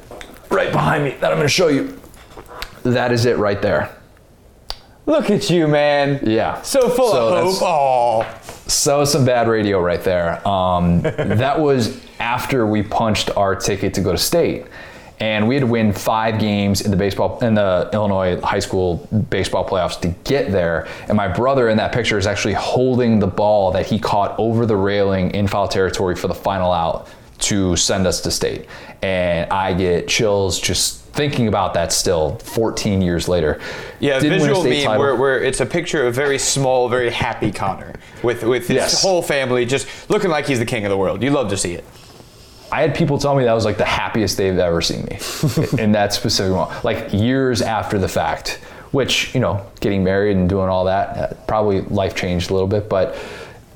right 0.51 0.71
behind 0.71 1.05
me 1.05 1.11
that 1.21 1.33
I'm 1.33 1.39
gonna 1.39 1.49
show 1.49 1.69
you. 1.69 1.99
That 2.85 3.11
is 3.11 3.25
it 3.27 3.37
right 3.39 3.61
there. 3.61 3.93
Look 5.07 5.31
at 5.31 5.51
you, 5.51 5.67
man. 5.69 6.21
Yeah. 6.23 6.63
So 6.63 6.89
full 6.89 7.11
So 7.11 7.37
of 7.37 7.59
hope. 7.59 7.63
Oh. 7.63 8.56
So 8.69 9.05
some 9.05 9.25
bad 9.25 9.49
radio 9.49 9.81
right 9.81 10.03
there. 10.03 10.47
Um, 10.47 11.03
that 11.03 11.59
was 11.61 12.05
after 12.19 12.67
we 12.67 12.83
punched 12.83 13.31
our 13.37 13.55
ticket 13.55 13.95
to 13.95 14.01
go 14.01 14.13
to 14.13 14.19
state, 14.19 14.67
and 15.21 15.49
we 15.49 15.55
had 15.55 15.61
to 15.63 15.67
win 15.67 15.93
five 15.93 16.39
games 16.39 16.83
in 16.83 16.91
the 16.91 16.97
baseball 16.97 17.39
in 17.39 17.55
the 17.55 17.89
Illinois 17.93 18.41
high 18.41 18.59
school 18.59 19.09
baseball 19.31 19.67
playoffs 19.67 20.01
to 20.01 20.09
get 20.25 20.51
there. 20.51 20.89
And 21.09 21.17
my 21.17 21.29
brother 21.29 21.69
in 21.69 21.77
that 21.79 21.93
picture 21.93 22.19
is 22.19 22.27
actually 22.27 22.55
holding 22.55 23.19
the 23.19 23.27
ball 23.27 23.71
that 23.73 23.87
he 23.87 23.99
caught 23.99 24.39
over 24.39 24.67
the 24.67 24.77
railing 24.77 25.31
in 25.31 25.47
foul 25.47 25.69
territory 25.69 26.17
for 26.17 26.29
the 26.29 26.35
final 26.35 26.73
out 26.73 27.09
to 27.39 27.77
send 27.77 28.07
us 28.07 28.21
to 28.23 28.31
state. 28.31 28.67
And 29.03 29.51
I 29.51 29.75
get 29.75 30.09
chills 30.09 30.61
just 30.61 30.96
thinking 31.17 31.49
about 31.49 31.75
that 31.75 31.93
still 31.93 32.37
14 32.39 33.03
years 33.03 33.27
later. 33.29 33.59
Yeah, 33.99 34.19
Didn't 34.21 34.41
visual 34.41 34.63
meme 34.63 34.99
where, 34.99 35.17
where 35.17 35.43
it's 35.43 35.61
a 35.61 35.67
picture 35.67 36.07
of 36.07 36.15
very 36.15 36.39
small, 36.39 36.89
very 36.89 37.11
happy 37.11 37.51
Connor 37.51 37.95
with 38.23 38.43
with 38.45 38.69
his 38.69 38.77
Yes. 38.77 39.03
whole 39.03 39.23
family 39.23 39.65
just 39.65 39.89
looking 40.11 40.31
like 40.31 40.47
he's 40.47 40.59
the 40.59 40.67
king 40.67 40.85
of 40.85 40.91
the 40.91 40.97
world. 40.97 41.23
You 41.23 41.31
love 41.31 41.49
to 41.51 41.57
see 41.57 41.73
it. 41.75 41.85
I 42.71 42.83
had 42.83 42.95
people 42.95 43.17
tell 43.19 43.35
me 43.35 43.45
that 43.45 43.53
was 43.53 43.65
like 43.65 43.79
the 43.79 43.85
happiest 43.85 44.37
they've 44.37 44.59
ever 44.59 44.83
seen 44.83 45.05
me 45.07 45.19
in 45.83 45.93
that 45.93 46.13
specific 46.13 46.53
moment, 46.53 46.85
like 46.85 47.13
years 47.13 47.63
after 47.63 47.99
the 47.99 48.09
fact. 48.09 48.61
Which 48.93 49.35
you 49.35 49.41
know, 49.41 49.67
getting 49.81 50.05
married 50.05 50.37
and 50.37 50.49
doing 50.49 50.69
all 50.69 50.85
that, 50.85 51.17
uh, 51.17 51.35
probably 51.47 51.83
life 51.83 52.15
changed 52.15 52.51
a 52.51 52.55
little 52.55 52.69
bit, 52.69 52.89
but 52.89 53.17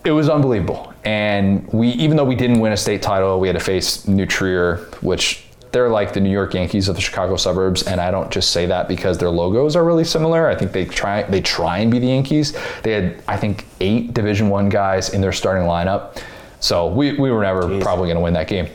it 0.04 0.12
was 0.12 0.28
unbelievable. 0.30 0.94
And 1.04 1.66
we, 1.72 1.88
even 1.88 2.16
though 2.16 2.24
we 2.24 2.34
didn't 2.36 2.60
win 2.60 2.72
a 2.72 2.76
state 2.76 3.02
title, 3.02 3.38
we 3.40 3.48
had 3.48 3.54
to 3.58 3.64
face 3.64 4.06
New 4.08 4.24
Trier, 4.24 4.76
which 5.02 5.44
they're 5.72 5.88
like 5.88 6.12
the 6.12 6.20
New 6.20 6.30
York 6.30 6.54
Yankees 6.54 6.88
of 6.88 6.96
the 6.96 7.00
Chicago 7.00 7.36
suburbs. 7.36 7.82
And 7.84 8.00
I 8.00 8.10
don't 8.10 8.30
just 8.30 8.50
say 8.50 8.66
that 8.66 8.88
because 8.88 9.18
their 9.18 9.30
logos 9.30 9.76
are 9.76 9.84
really 9.84 10.04
similar. 10.04 10.48
I 10.48 10.54
think 10.54 10.72
they 10.72 10.84
try 10.84 11.22
they 11.22 11.40
try 11.40 11.78
and 11.78 11.90
be 11.90 11.98
the 11.98 12.08
Yankees. 12.08 12.56
They 12.82 12.92
had 12.92 13.22
I 13.28 13.36
think 13.36 13.66
eight 13.80 14.14
Division 14.14 14.48
One 14.48 14.68
guys 14.68 15.14
in 15.14 15.20
their 15.20 15.32
starting 15.32 15.64
lineup. 15.64 16.22
So 16.60 16.88
we, 16.88 17.14
we 17.14 17.30
were 17.30 17.42
never 17.42 17.80
probably 17.80 18.06
going 18.06 18.16
to 18.16 18.20
win 18.20 18.34
that 18.34 18.46
game. 18.46 18.68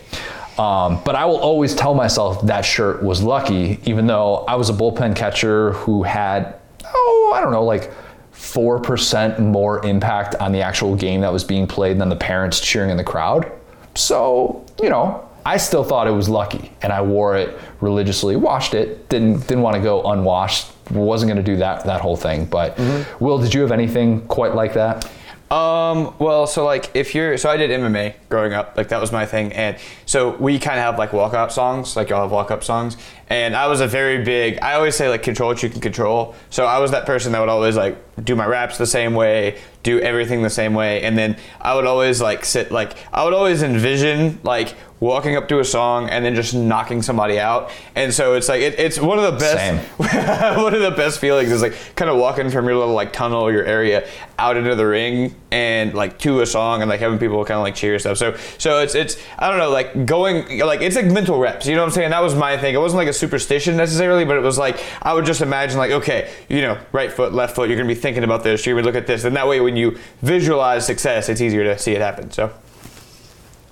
Um, 0.58 1.02
but 1.04 1.16
I 1.16 1.26
will 1.26 1.38
always 1.38 1.76
tell 1.76 1.94
myself 1.94 2.42
that 2.48 2.62
shirt 2.62 3.04
was 3.04 3.22
lucky, 3.22 3.80
even 3.84 4.08
though 4.08 4.38
I 4.48 4.56
was 4.56 4.70
a 4.70 4.74
bullpen 4.74 5.16
catcher 5.16 5.74
who 5.74 6.02
had, 6.04 6.56
oh, 6.86 7.34
I 7.36 7.42
don't 7.42 7.52
know, 7.52 7.64
like 7.64 7.92
4% 8.34 9.40
more 9.40 9.86
impact 9.86 10.36
on 10.36 10.52
the 10.52 10.62
actual 10.62 10.96
game 10.96 11.22
that 11.22 11.32
was 11.32 11.44
being 11.44 11.68
played 11.68 12.00
than 12.00 12.10
the 12.10 12.16
parents 12.16 12.60
cheering 12.60 12.90
in 12.90 12.98
the 12.98 13.04
crowd. 13.04 13.52
So, 13.96 14.66
you 14.82 14.90
know, 14.90 15.25
I 15.46 15.58
still 15.58 15.84
thought 15.84 16.08
it 16.08 16.12
was 16.12 16.28
lucky 16.28 16.72
and 16.82 16.92
I 16.92 17.02
wore 17.02 17.38
it 17.38 17.58
religiously, 17.80 18.36
washed 18.36 18.74
it, 18.74 19.08
didn't 19.10 19.42
didn't 19.48 19.62
want 19.62 19.76
to 19.76 19.82
go 19.82 20.04
unwashed, 20.04 20.72
wasn't 20.92 21.32
going 21.32 21.44
to 21.44 21.52
do 21.52 21.58
that 21.58 21.86
that 21.86 22.02
whole 22.02 22.18
thing. 22.18 22.46
But 22.46 22.78
Will, 23.20 23.38
did 23.38 23.54
you 23.54 23.62
have 23.62 23.72
anything 23.72 24.26
quite 24.28 24.56
like 24.56 24.74
that? 24.74 25.10
Um, 25.52 26.16
well, 26.18 26.48
so 26.48 26.66
like 26.66 26.90
if 26.96 27.14
you're, 27.14 27.38
so 27.38 27.52
I 27.52 27.56
did 27.56 27.70
MMA 27.70 28.16
growing 28.30 28.54
up, 28.54 28.76
like 28.76 28.90
that 28.90 29.00
was 29.00 29.12
my 29.12 29.28
thing, 29.28 29.54
and 29.54 29.78
so 30.08 30.36
we 30.38 30.58
kind 30.58 30.80
of 30.80 30.84
have 30.84 30.98
like 30.98 31.14
walk 31.14 31.36
up 31.36 31.52
songs, 31.52 31.96
like 31.96 32.10
y'all 32.10 32.24
have 32.24 32.32
walk-up 32.32 32.64
songs, 32.64 32.98
and 33.30 33.56
I 33.56 33.68
was 33.68 33.80
a 33.80 33.88
very 33.88 34.24
big, 34.24 34.58
I 34.64 34.74
always 34.74 34.96
say 34.96 35.08
like 35.08 35.22
control 35.22 35.50
what 35.50 35.62
you 35.62 35.70
can 35.70 35.82
control, 35.82 36.34
so 36.50 36.66
I 36.66 36.80
was 36.80 36.92
that 36.92 37.06
person 37.06 37.32
that 37.34 37.40
would 37.40 37.50
always 37.50 37.78
like 37.78 37.96
do 38.26 38.36
my 38.36 38.48
raps 38.48 38.80
the 38.80 38.88
same 38.88 39.14
way, 39.14 39.60
do 39.84 40.00
everything 40.00 40.42
the 40.42 40.50
same 40.50 40.74
way, 40.74 41.04
and 41.04 41.16
then 41.16 41.38
I 41.62 41.76
would 41.76 41.86
always 41.86 42.20
like 42.20 42.44
sit, 42.44 42.72
like 42.72 42.96
I 43.14 43.24
would 43.24 43.34
always 43.36 43.62
envision 43.62 44.40
like 44.42 44.74
walking 45.00 45.36
up 45.36 45.48
to 45.50 45.60
a 45.60 45.66
song 45.66 46.10
and 46.10 46.24
then 46.24 46.36
just 46.36 46.54
knocking 46.54 47.02
somebody 47.02 47.40
out, 47.40 47.72
and 47.96 48.14
so 48.14 48.34
it's 48.34 48.50
like 48.50 48.62
it, 48.62 48.80
it's 48.80 49.00
one 49.00 49.20
of 49.20 49.32
the 49.32 49.40
best, 49.40 49.88
one 50.58 50.74
of 50.74 50.82
the 50.82 50.92
best 50.92 51.20
feelings 51.20 51.52
is 51.52 51.62
like 51.62 51.76
kind 51.96 52.10
of 52.10 52.18
walking 52.18 52.50
from 52.50 52.66
your 52.66 52.78
little 52.78 52.94
like 52.94 53.14
tunnel 53.14 53.42
or 53.42 53.52
your 53.52 53.66
area 53.66 54.08
out 54.38 54.58
into 54.58 54.76
the 54.76 54.86
ring 54.86 55.34
and 55.52 55.94
like 55.94 56.20
to 56.20 56.42
a 56.42 56.46
song 56.46 56.82
and 56.82 56.90
like 56.90 57.00
having 57.00 57.18
people 57.18 57.44
kind 57.46 57.58
of 57.58 57.64
like 57.64 57.76
cheer 57.76 57.98
stuff. 58.00 58.18
So 58.18 58.36
so 58.58 58.82
it's 58.82 58.96
it's 58.96 59.18
I 59.38 59.50
don't 59.50 59.58
know 59.58 59.70
like 59.70 60.06
going 60.06 60.60
like 60.60 60.82
it's 60.82 60.96
like 60.96 61.06
mental 61.06 61.40
reps. 61.40 61.68
You 61.68 61.76
know 61.76 61.82
what 61.82 61.88
I'm 61.88 61.94
saying? 61.94 62.10
That 62.12 62.22
was 62.22 62.36
my 62.36 62.58
thing. 62.58 62.76
It 62.76 62.80
wasn't 62.80 62.98
like 62.98 63.08
a 63.08 63.14
superstition 63.14 63.78
necessarily, 63.78 64.26
but 64.26 64.38
it 64.38 64.42
was 64.42 64.58
like 64.58 64.82
I 65.02 65.14
would 65.14 65.26
just 65.26 65.42
imagine 65.42 65.78
like 65.78 65.92
okay, 65.92 66.32
you 66.50 66.62
know, 66.62 66.78
right 66.92 67.12
foot, 67.12 67.34
left 67.34 67.56
foot. 67.56 67.70
You're 67.70 67.78
gonna 67.78 67.88
be 67.88 67.96
thinking 67.96 68.24
about 68.24 68.44
this. 68.44 68.66
You're 68.66 68.76
gonna 68.76 68.86
look 68.86 68.96
at 68.96 69.08
this, 69.08 69.24
and 69.24 69.36
that 69.36 69.48
way 69.48 69.62
when 69.62 69.76
you 69.76 69.98
visualize 70.22 70.86
success, 70.86 71.30
it's 71.30 71.42
easier 71.42 71.64
to 71.64 71.78
see 71.78 71.94
it 71.94 72.02
happen. 72.02 72.32
So. 72.32 72.52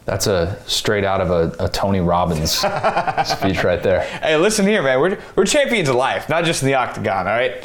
That's 0.06 0.28
a 0.28 0.60
straight 0.68 1.06
out 1.06 1.22
of 1.22 1.32
a, 1.32 1.64
a 1.64 1.70
Tony 1.70 2.02
Robbins 2.02 2.52
speech 3.26 3.64
right 3.64 3.82
there. 3.82 4.02
Hey, 4.02 4.36
listen 4.36 4.68
here, 4.68 4.82
man. 4.82 5.00
We're, 5.00 5.18
we're 5.36 5.46
champions 5.46 5.88
of 5.90 5.96
life, 5.96 6.28
not 6.28 6.44
just 6.44 6.62
in 6.62 6.68
the 6.68 6.74
octagon, 6.74 7.28
all 7.28 7.34
right? 7.34 7.64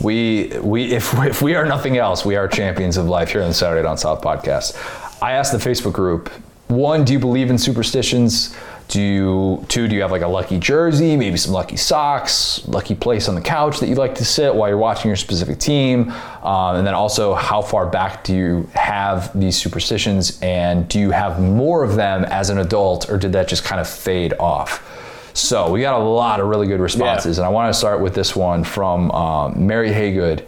We 0.00 0.52
we 0.60 0.92
if 0.92 1.14
if 1.18 1.40
we 1.40 1.54
are 1.54 1.64
nothing 1.64 1.96
else, 1.96 2.24
we 2.24 2.36
are 2.36 2.46
champions 2.48 2.96
of 2.96 3.06
life 3.06 3.30
here 3.30 3.42
on 3.42 3.48
the 3.48 3.54
Saturday 3.54 3.82
Down 3.82 3.96
South 3.96 4.20
podcast. 4.20 4.76
I 5.22 5.32
asked 5.32 5.52
the 5.52 5.58
Facebook 5.58 5.94
group, 5.94 6.30
one, 6.68 7.04
do 7.04 7.12
you 7.12 7.18
believe 7.18 7.50
in 7.50 7.56
superstitions? 7.56 8.54
Do 8.88 9.00
you 9.00 9.64
two? 9.68 9.88
Do 9.88 9.94
you 9.94 10.02
have 10.02 10.10
like 10.10 10.22
a 10.22 10.28
lucky 10.28 10.58
jersey, 10.58 11.16
maybe 11.16 11.36
some 11.36 11.52
lucky 11.52 11.76
socks, 11.76 12.66
lucky 12.68 12.94
place 12.94 13.28
on 13.28 13.34
the 13.34 13.40
couch 13.40 13.80
that 13.80 13.88
you 13.88 13.94
like 13.94 14.14
to 14.16 14.24
sit 14.24 14.54
while 14.54 14.68
you're 14.68 14.78
watching 14.78 15.08
your 15.08 15.16
specific 15.16 15.58
team? 15.58 16.10
Um, 16.42 16.76
and 16.76 16.86
then 16.86 16.94
also, 16.94 17.34
how 17.34 17.62
far 17.62 17.86
back 17.86 18.24
do 18.24 18.34
you 18.34 18.68
have 18.74 19.38
these 19.38 19.56
superstitions, 19.56 20.38
and 20.42 20.86
do 20.88 21.00
you 21.00 21.10
have 21.10 21.40
more 21.40 21.82
of 21.82 21.96
them 21.96 22.24
as 22.24 22.50
an 22.50 22.58
adult, 22.58 23.08
or 23.10 23.16
did 23.16 23.32
that 23.32 23.48
just 23.48 23.64
kind 23.64 23.80
of 23.80 23.88
fade 23.88 24.34
off? 24.38 24.82
So 25.32 25.70
we 25.72 25.80
got 25.80 25.98
a 26.00 26.04
lot 26.04 26.38
of 26.38 26.46
really 26.46 26.68
good 26.68 26.78
responses, 26.80 27.38
and 27.38 27.46
I 27.46 27.48
want 27.48 27.72
to 27.72 27.78
start 27.78 28.00
with 28.00 28.14
this 28.14 28.36
one 28.36 28.62
from 28.62 29.10
um, 29.10 29.66
Mary 29.66 29.90
Haygood. 29.90 30.44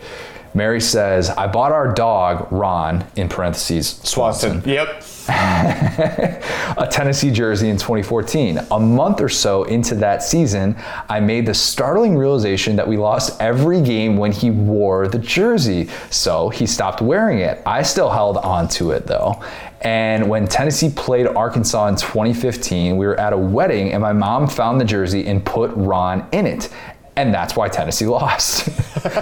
Mary 0.57 0.81
says, 0.81 1.29
"I 1.29 1.47
bought 1.47 1.71
our 1.71 1.93
dog 1.93 2.49
Ron 2.51 3.05
in 3.15 3.29
parentheses 3.29 4.01
Swanson." 4.03 4.63
Yep. 4.65 5.05
a 5.29 6.89
Tennessee 6.91 7.31
jersey 7.31 7.69
in 7.69 7.77
2014. 7.77 8.61
A 8.71 8.81
month 8.81 9.21
or 9.21 9.29
so 9.29 9.65
into 9.65 9.95
that 9.97 10.23
season, 10.23 10.77
I 11.09 11.21
made 11.21 11.47
the 11.47 11.53
startling 11.53 12.17
realization 12.17 12.77
that 12.77 12.87
we 12.87 12.97
lost 12.97 13.39
every 13.41 13.83
game 13.83 14.17
when 14.17 14.33
he 14.33 14.51
wore 14.51 15.09
the 15.09 15.19
jersey. 15.19 15.91
So 16.11 16.49
he 16.49 16.65
stopped 16.65 17.03
wearing 17.03 17.41
it. 17.41 17.61
I 17.67 17.83
still 17.83 18.09
held 18.09 18.39
on 18.39 18.69
to 18.69 18.93
it 18.93 19.07
though. 19.07 19.43
And 19.83 20.29
when 20.29 20.47
Tennessee 20.47 20.91
played 20.91 21.27
Arkansas 21.27 21.89
in 21.89 21.97
2015, 21.97 22.97
we 22.97 23.07
were 23.07 23.19
at 23.21 23.33
a 23.33 23.37
wedding 23.37 23.93
and 23.93 24.01
my 24.01 24.13
mom 24.13 24.49
found 24.49 24.81
the 24.81 24.85
jersey 24.85 25.27
and 25.27 25.45
put 25.45 25.71
Ron 25.75 26.27
in 26.33 26.47
it. 26.47 26.71
And 27.17 27.33
that's 27.33 27.57
why 27.57 27.69
Tennessee 27.69 28.07
lost. 28.07 28.69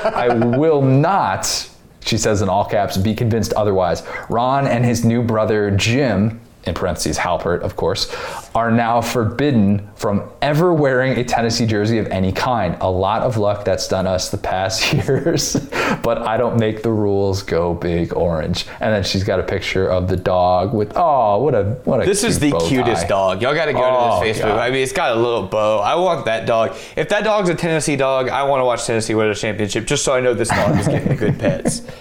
I 0.05 0.29
will 0.29 0.83
not 0.83 1.71
she 2.05 2.19
says 2.19 2.43
in 2.43 2.49
all 2.49 2.65
caps, 2.65 2.97
be 2.97 3.15
convinced 3.15 3.53
otherwise. 3.55 4.03
Ron 4.29 4.67
and 4.67 4.85
his 4.85 5.05
new 5.05 5.23
brother 5.23 5.71
Jim, 5.71 6.41
in 6.67 6.75
parentheses 6.75 7.19
Halpert, 7.19 7.61
of 7.61 7.77
course, 7.77 8.15
are 8.55 8.71
now 8.71 9.01
forbidden 9.01 9.89
from 9.97 10.31
ever 10.43 10.73
wearing 10.73 11.19
a 11.19 11.25
Tennessee 11.25 11.67
jersey 11.67 11.99
of 11.99 12.07
any 12.09 12.33
kind. 12.33 12.77
A 12.81 12.91
lot 12.91 13.23
of 13.23 13.37
luck 13.37 13.65
that's 13.65 13.89
done 13.89 14.07
us 14.07 14.31
the 14.31 14.39
past 14.39 14.93
years, 14.93 15.55
but 16.03 16.19
I 16.23 16.37
don't 16.37 16.59
make 16.59 16.83
the 16.83 16.91
rules 16.93 17.43
go 17.43 17.75
big 17.75 18.15
orange. 18.17 18.67
And 18.81 18.93
then 18.95 19.05
she's 19.05 19.25
got 19.25 19.41
a 19.41 19.43
picture 19.43 19.89
of 19.89 20.09
the 20.09 20.17
dog 20.17 20.73
with 20.75 20.93
oh, 20.97 21.43
what 21.43 21.55
a 21.55 21.65
what 21.85 22.03
a 22.03 22.05
This 22.05 22.25
is 22.25 22.39
the 22.39 22.53
cutest 22.67 23.03
tie. 23.03 23.09
dog. 23.09 23.43
Y'all 23.43 23.55
got 23.55 23.67
to 23.67 23.73
go 23.73 23.81
Oh, 23.85 24.21
to 24.21 24.27
this 24.27 24.39
oh, 24.41 24.45
Facebook. 24.45 24.49
God. 24.49 24.59
I 24.59 24.71
mean, 24.71 24.83
it's 24.83 24.93
got 24.93 25.17
a 25.17 25.21
little 25.21 25.47
bow. 25.47 25.79
I 25.81 25.95
want 25.97 26.25
that 26.27 26.47
dog. 26.47 26.77
If 26.97 27.09
that 27.11 27.25
dog's 27.25 27.49
a 27.49 27.55
Tennessee 27.55 27.97
dog, 27.97 28.29
I 28.29 28.45
want 28.45 28.61
to 28.61 28.65
watch 28.65 28.87
Tennessee 28.87 29.15
win 29.15 29.29
a 29.29 29.35
championship 29.35 29.87
just 29.87 30.05
so 30.05 30.15
I 30.15 30.21
know 30.21 30.35
this 30.35 30.49
dog 30.49 30.79
is 30.79 30.89
getting 30.89 31.17
good 31.17 31.39
pets. 31.39 31.83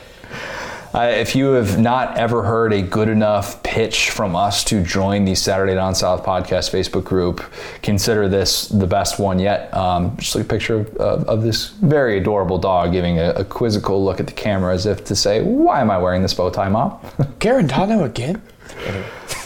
Uh, 0.93 1.07
if 1.07 1.35
you 1.35 1.53
have 1.53 1.79
not 1.79 2.17
ever 2.19 2.43
heard 2.43 2.71
a 2.71 2.81
good 2.81 3.09
enough 3.09 3.63
pitch 3.63 4.11
from 4.11 4.35
us 4.35 4.63
to 4.63 4.83
join 4.83 5.25
the 5.25 5.33
Saturday 5.33 5.73
Down 5.73 5.95
South 5.95 6.23
podcast 6.23 6.69
Facebook 6.69 7.03
group, 7.03 7.43
consider 7.81 8.29
this 8.29 8.67
the 8.67 8.85
best 8.85 9.17
one 9.17 9.39
yet. 9.39 9.73
Um, 9.73 10.15
just 10.17 10.35
like 10.35 10.45
a 10.45 10.47
picture 10.47 10.75
of, 10.81 10.95
of, 10.97 11.23
of 11.27 11.41
this 11.41 11.69
very 11.69 12.19
adorable 12.19 12.59
dog 12.59 12.91
giving 12.91 13.17
a, 13.17 13.31
a 13.31 13.43
quizzical 13.43 14.05
look 14.05 14.19
at 14.19 14.27
the 14.27 14.33
camera 14.33 14.71
as 14.71 14.85
if 14.85 15.03
to 15.05 15.15
say, 15.15 15.41
Why 15.41 15.81
am 15.81 15.89
I 15.89 15.97
wearing 15.97 16.21
this 16.21 16.35
bow 16.35 16.51
tie, 16.51 16.69
mom? 16.69 16.91
Guarantano 17.39 18.05
again? 18.05 18.39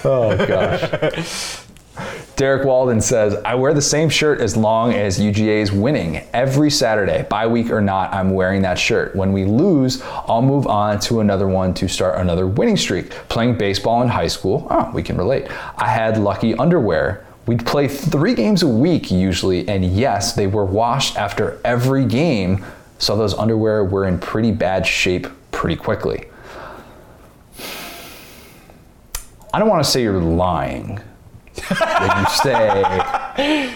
Oh, 0.04 0.36
gosh. 0.46 1.62
Derek 2.38 2.66
Walden 2.66 3.02
says, 3.02 3.34
I 3.44 3.56
wear 3.56 3.74
the 3.74 3.82
same 3.82 4.10
shirt 4.10 4.42
as 4.42 4.56
long 4.56 4.94
as 4.94 5.20
UGA 5.20 5.60
is 5.60 5.72
winning. 5.72 6.18
Every 6.34 6.70
Saturday, 6.70 7.24
bye 7.24 7.48
week 7.48 7.72
or 7.72 7.82
not, 7.82 8.14
I'm 8.14 8.30
wearing 8.30 8.62
that 8.62 8.78
shirt. 8.78 9.16
When 9.16 9.34
we 9.34 9.44
lose, 9.44 10.04
I'll 10.04 10.44
move 10.44 10.68
on 10.68 11.00
to 11.00 11.22
another 11.22 11.48
one 11.48 11.74
to 11.74 11.88
start 11.88 12.20
another 12.20 12.46
winning 12.46 12.78
streak. 12.78 13.10
Playing 13.10 13.58
baseball 13.58 14.04
in 14.04 14.08
high 14.08 14.28
school, 14.28 14.68
oh, 14.70 14.92
we 14.94 15.02
can 15.02 15.18
relate. 15.18 15.48
I 15.78 15.88
had 15.88 16.20
lucky 16.20 16.54
underwear. 16.54 17.26
We'd 17.48 17.66
play 17.66 17.88
three 17.88 18.36
games 18.36 18.62
a 18.62 18.68
week 18.68 19.10
usually, 19.10 19.68
and 19.68 19.84
yes, 19.84 20.36
they 20.36 20.46
were 20.46 20.66
washed 20.66 21.18
after 21.18 21.60
every 21.66 22.06
game, 22.06 22.64
so 23.00 23.18
those 23.18 23.34
underwear 23.34 23.84
were 23.84 24.06
in 24.06 24.20
pretty 24.20 24.52
bad 24.52 24.86
shape 24.86 25.26
pretty 25.50 25.76
quickly. 25.76 26.26
I 29.52 29.58
don't 29.58 29.70
want 29.70 29.84
to 29.84 29.90
say 29.90 30.04
you're 30.04 30.22
lying 30.22 31.02
when 31.58 32.20
you 32.20 32.30
say. 32.30 33.74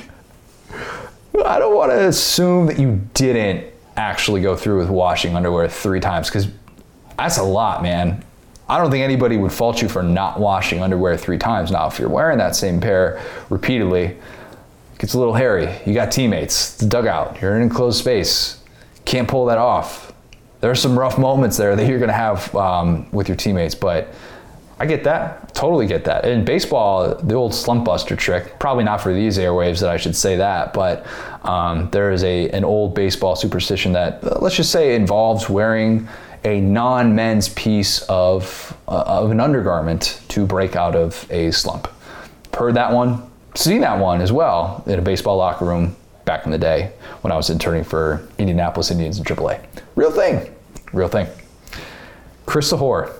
I 1.45 1.59
don't 1.59 1.75
want 1.75 1.91
to 1.91 2.07
assume 2.07 2.67
that 2.67 2.79
you 2.79 3.01
didn't 3.13 3.71
actually 3.97 4.41
go 4.41 4.55
through 4.55 4.79
with 4.79 4.89
washing 4.89 5.35
underwear 5.35 5.67
three 5.67 5.99
times 5.99 6.29
because 6.29 6.47
that's 7.17 7.37
a 7.37 7.43
lot, 7.43 7.83
man. 7.83 8.23
I 8.69 8.77
don't 8.77 8.89
think 8.89 9.03
anybody 9.03 9.37
would 9.37 9.51
fault 9.51 9.81
you 9.81 9.89
for 9.89 10.01
not 10.01 10.39
washing 10.39 10.81
underwear 10.81 11.17
three 11.17 11.37
times. 11.37 11.71
Now, 11.71 11.87
if 11.87 11.99
you're 11.99 12.09
wearing 12.09 12.37
that 12.37 12.55
same 12.55 12.79
pair 12.79 13.21
repeatedly, 13.49 14.05
it 14.05 14.17
gets 14.97 15.13
a 15.13 15.19
little 15.19 15.33
hairy. 15.33 15.75
You 15.85 15.93
got 15.93 16.11
teammates, 16.11 16.77
the 16.77 16.85
dugout, 16.85 17.41
you're 17.41 17.51
in 17.51 17.57
an 17.57 17.63
enclosed 17.63 17.99
space, 17.99 18.63
can't 19.03 19.27
pull 19.27 19.45
that 19.47 19.57
off. 19.57 20.13
There 20.61 20.71
are 20.71 20.75
some 20.75 20.97
rough 20.97 21.17
moments 21.17 21.57
there 21.57 21.75
that 21.75 21.85
you're 21.87 21.99
going 21.99 22.09
to 22.09 22.13
have 22.13 22.55
um, 22.55 23.11
with 23.11 23.27
your 23.27 23.35
teammates, 23.35 23.75
but 23.75 24.13
I 24.81 24.87
get 24.87 25.03
that. 25.03 25.53
Totally 25.53 25.85
get 25.85 26.05
that. 26.05 26.25
In 26.25 26.43
baseball, 26.43 27.13
the 27.13 27.35
old 27.35 27.53
slump 27.53 27.85
buster 27.85 28.15
trick, 28.15 28.57
probably 28.57 28.83
not 28.83 28.99
for 28.99 29.13
these 29.13 29.37
airwaves 29.37 29.79
that 29.81 29.91
I 29.91 29.97
should 29.97 30.15
say 30.15 30.37
that, 30.37 30.73
but 30.73 31.05
um, 31.43 31.91
there 31.91 32.11
is 32.11 32.23
a 32.23 32.49
an 32.49 32.63
old 32.63 32.95
baseball 32.95 33.35
superstition 33.35 33.91
that 33.91 34.23
uh, 34.23 34.39
let's 34.41 34.55
just 34.55 34.71
say 34.71 34.95
involves 34.95 35.47
wearing 35.47 36.07
a 36.45 36.61
non-men's 36.61 37.49
piece 37.49 38.01
of 38.09 38.75
uh, 38.87 39.03
of 39.05 39.29
an 39.29 39.39
undergarment 39.39 40.19
to 40.29 40.47
break 40.47 40.75
out 40.75 40.95
of 40.95 41.27
a 41.29 41.51
slump. 41.51 41.87
Heard 42.51 42.73
that 42.73 42.91
one, 42.91 43.29
seen 43.53 43.81
that 43.81 43.99
one 43.99 44.19
as 44.19 44.31
well 44.31 44.83
in 44.87 44.97
a 44.97 45.03
baseball 45.03 45.37
locker 45.37 45.65
room 45.65 45.95
back 46.25 46.45
in 46.45 46.51
the 46.51 46.57
day 46.57 46.91
when 47.21 47.31
I 47.31 47.35
was 47.35 47.51
interning 47.51 47.83
for 47.83 48.27
Indianapolis 48.39 48.89
Indians 48.89 49.19
in 49.19 49.25
AAA. 49.25 49.63
Real 49.93 50.11
thing, 50.11 50.51
real 50.91 51.07
thing. 51.07 51.27
Chris 52.47 52.71
Sahor 52.71 53.13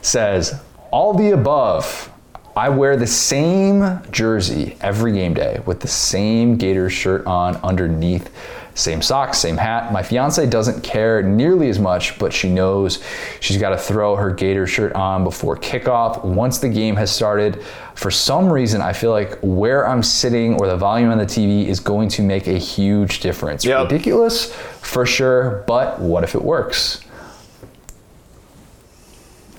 says, 0.00 0.58
all 0.92 1.14
the 1.14 1.30
above. 1.30 2.10
I 2.54 2.68
wear 2.68 2.96
the 2.96 3.06
same 3.06 4.00
jersey 4.10 4.76
every 4.82 5.12
game 5.12 5.32
day 5.32 5.60
with 5.64 5.80
the 5.80 5.88
same 5.88 6.56
Gators 6.56 6.92
shirt 6.92 7.26
on 7.26 7.56
underneath. 7.56 8.30
Same 8.74 9.02
socks, 9.02 9.38
same 9.38 9.56
hat. 9.56 9.92
My 9.92 10.02
fiance 10.02 10.46
doesn't 10.46 10.82
care 10.82 11.22
nearly 11.22 11.68
as 11.68 11.78
much, 11.78 12.18
but 12.18 12.32
she 12.32 12.48
knows 12.48 13.04
she's 13.40 13.58
got 13.58 13.70
to 13.70 13.78
throw 13.78 14.16
her 14.16 14.30
Gator 14.30 14.66
shirt 14.66 14.92
on 14.94 15.24
before 15.24 15.56
kickoff 15.56 16.24
once 16.24 16.58
the 16.58 16.70
game 16.70 16.96
has 16.96 17.10
started. 17.10 17.62
For 17.94 18.10
some 18.10 18.50
reason, 18.50 18.80
I 18.80 18.94
feel 18.94 19.10
like 19.10 19.38
where 19.42 19.86
I'm 19.86 20.02
sitting 20.02 20.54
or 20.54 20.66
the 20.66 20.76
volume 20.76 21.10
on 21.10 21.18
the 21.18 21.26
TV 21.26 21.66
is 21.66 21.80
going 21.80 22.08
to 22.10 22.22
make 22.22 22.46
a 22.46 22.58
huge 22.58 23.20
difference. 23.20 23.62
Yep. 23.64 23.90
Ridiculous 23.90 24.54
for 24.54 25.04
sure, 25.04 25.64
but 25.66 26.00
what 26.00 26.24
if 26.24 26.34
it 26.34 26.42
works? 26.42 27.04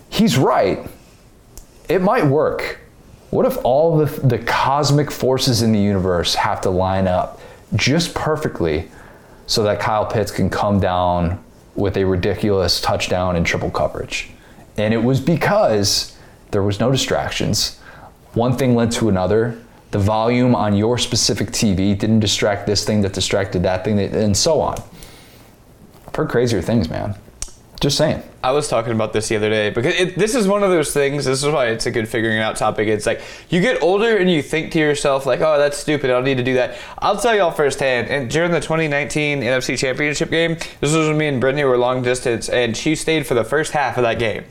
He's 0.09 0.37
right 0.39 0.87
it 1.89 2.01
might 2.01 2.25
work. 2.25 2.79
What 3.29 3.45
if 3.45 3.57
all 3.63 3.97
the, 3.97 4.05
the 4.21 4.37
cosmic 4.39 5.11
forces 5.11 5.61
in 5.61 5.71
the 5.71 5.79
universe 5.79 6.35
have 6.35 6.61
to 6.61 6.69
line 6.69 7.07
up 7.07 7.41
just 7.75 8.13
perfectly 8.13 8.89
so 9.47 9.63
that 9.63 9.79
Kyle 9.79 10.05
Pitts 10.05 10.31
can 10.31 10.49
come 10.49 10.79
down 10.79 11.43
with 11.75 11.97
a 11.97 12.03
ridiculous 12.05 12.79
touchdown 12.79 13.35
and 13.35 13.45
triple 13.45 13.71
coverage? 13.71 14.29
And 14.77 14.93
it 14.93 15.03
was 15.03 15.19
because 15.19 16.15
there 16.51 16.63
was 16.63 16.79
no 16.79 16.91
distractions. 16.91 17.79
One 18.33 18.55
thing 18.57 18.75
led 18.75 18.91
to 18.93 19.09
another. 19.09 19.59
The 19.91 19.99
volume 19.99 20.55
on 20.55 20.75
your 20.75 20.97
specific 20.97 21.49
TV 21.49 21.97
didn't 21.97 22.19
distract 22.19 22.65
this 22.65 22.85
thing 22.85 23.01
that 23.01 23.13
distracted 23.13 23.63
that 23.63 23.83
thing, 23.83 23.99
and 23.99 24.35
so 24.35 24.59
on. 24.59 24.81
I've 26.07 26.15
heard 26.15 26.29
crazier 26.29 26.61
things, 26.61 26.89
man. 26.89 27.15
Just 27.83 27.97
saying. 27.97 28.23
I 28.41 28.51
was 28.51 28.69
talking 28.69 28.93
about 28.93 29.11
this 29.11 29.27
the 29.27 29.35
other 29.35 29.49
day 29.49 29.69
because 29.69 29.93
it, 29.95 30.17
this 30.17 30.35
is 30.35 30.47
one 30.47 30.63
of 30.63 30.69
those 30.69 30.93
things. 30.93 31.25
This 31.25 31.43
is 31.43 31.51
why 31.51 31.67
it's 31.67 31.85
a 31.85 31.91
good 31.91 32.07
figuring 32.07 32.39
out 32.39 32.55
topic. 32.55 32.87
It's 32.87 33.05
like 33.05 33.19
you 33.49 33.59
get 33.59 33.83
older 33.83 34.15
and 34.15 34.31
you 34.31 34.41
think 34.41 34.71
to 34.71 34.79
yourself 34.79 35.25
like, 35.25 35.41
"Oh, 35.41 35.57
that's 35.57 35.77
stupid. 35.77 36.09
I 36.09 36.13
don't 36.13 36.23
need 36.23 36.37
to 36.37 36.45
do 36.45 36.53
that." 36.53 36.77
I'll 36.99 37.17
tell 37.17 37.35
y'all 37.35 37.51
firsthand. 37.51 38.07
And 38.07 38.29
during 38.29 38.51
the 38.51 38.61
2019 38.61 39.41
NFC 39.41 39.77
Championship 39.77 40.29
game, 40.29 40.55
this 40.79 40.95
was 40.95 41.09
when 41.09 41.17
me 41.17 41.27
and 41.27 41.41
Brittany 41.41 41.65
were 41.65 41.77
long 41.77 42.01
distance, 42.01 42.47
and 42.47 42.77
she 42.77 42.95
stayed 42.95 43.27
for 43.27 43.33
the 43.33 43.43
first 43.43 43.73
half 43.73 43.97
of 43.97 44.03
that 44.03 44.17
game. 44.17 44.45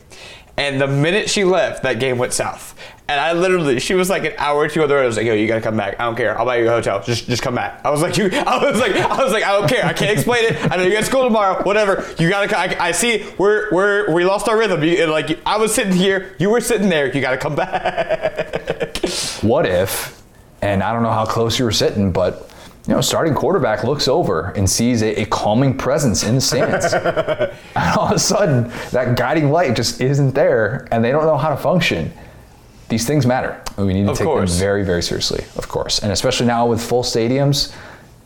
And 0.56 0.80
the 0.80 0.86
minute 0.86 1.30
she 1.30 1.44
left, 1.44 1.82
that 1.84 1.98
game 1.98 2.18
went 2.18 2.32
south. 2.34 2.78
And 3.08 3.18
I 3.20 3.32
literally, 3.32 3.80
she 3.80 3.94
was 3.94 4.08
like 4.10 4.24
an 4.24 4.34
hour 4.38 4.58
or 4.58 4.68
two 4.68 4.82
on 4.82 4.88
the 4.88 4.94
road. 4.94 5.02
I 5.02 5.06
was 5.06 5.16
like, 5.16 5.26
"Yo, 5.26 5.34
you 5.34 5.46
gotta 5.46 5.60
come 5.60 5.76
back. 5.76 5.98
I 5.98 6.04
don't 6.04 6.14
care. 6.16 6.38
I'll 6.38 6.44
buy 6.44 6.58
you 6.58 6.68
a 6.68 6.70
hotel. 6.70 7.02
Just, 7.02 7.26
just 7.26 7.42
come 7.42 7.54
back." 7.54 7.84
I 7.84 7.90
was 7.90 8.00
like, 8.00 8.16
"You," 8.16 8.26
I 8.32 8.70
was 8.70 8.78
like, 8.80 8.92
"I 8.92 9.22
was 9.22 9.32
like, 9.32 9.44
I 9.44 9.58
don't 9.58 9.68
care. 9.68 9.84
I 9.84 9.92
can't 9.92 10.10
explain 10.10 10.44
it. 10.44 10.70
I 10.70 10.76
know 10.76 10.82
you 10.84 10.92
got 10.92 11.04
school 11.04 11.24
tomorrow. 11.24 11.62
Whatever. 11.62 12.06
You 12.18 12.28
gotta. 12.28 12.48
co- 12.48 12.56
I, 12.56 12.88
I 12.88 12.92
see. 12.92 13.26
We're, 13.38 13.70
we're, 13.72 14.12
we 14.12 14.24
lost 14.24 14.48
our 14.48 14.56
rhythm. 14.58 14.82
You, 14.82 15.06
like, 15.06 15.38
I 15.44 15.56
was 15.56 15.74
sitting 15.74 15.92
here. 15.94 16.36
You 16.38 16.50
were 16.50 16.60
sitting 16.60 16.88
there. 16.88 17.12
You 17.12 17.20
gotta 17.20 17.38
come 17.38 17.54
back. 17.56 18.98
what 19.42 19.66
if, 19.66 20.22
and 20.62 20.82
I 20.82 20.92
don't 20.92 21.02
know 21.02 21.12
how 21.12 21.26
close 21.26 21.58
you 21.58 21.64
were 21.64 21.72
sitting, 21.72 22.12
but 22.12 22.50
you 22.86 22.94
know, 22.94 23.00
starting 23.00 23.32
quarterback 23.34 23.84
looks 23.84 24.08
over 24.08 24.50
and 24.56 24.68
sees 24.68 25.02
a, 25.02 25.22
a 25.22 25.24
calming 25.26 25.76
presence 25.76 26.24
in 26.24 26.34
the 26.34 26.40
stands. 26.40 26.92
and 26.94 27.96
all 27.98 28.06
of 28.06 28.12
a 28.12 28.18
sudden, 28.18 28.72
that 28.90 29.16
guiding 29.16 29.50
light 29.50 29.76
just 29.76 30.00
isn't 30.00 30.34
there, 30.34 30.88
and 30.90 31.04
they 31.04 31.12
don't 31.12 31.24
know 31.24 31.36
how 31.36 31.50
to 31.50 31.56
function. 31.56 32.12
these 32.88 33.06
things 33.06 33.24
matter. 33.24 33.62
and 33.76 33.86
We 33.86 33.94
need 33.94 34.04
to 34.06 34.10
Of 34.12 34.18
take 34.18 34.26
course. 34.26 34.50
them 34.50 34.58
very, 34.58 34.84
very 34.84 35.02
seriously, 35.02 35.44
of 35.56 35.68
course. 35.68 36.00
And 36.00 36.10
especially 36.12 36.46
now 36.46 36.66
with 36.66 36.82
full 36.82 37.02
stadiums, 37.04 37.72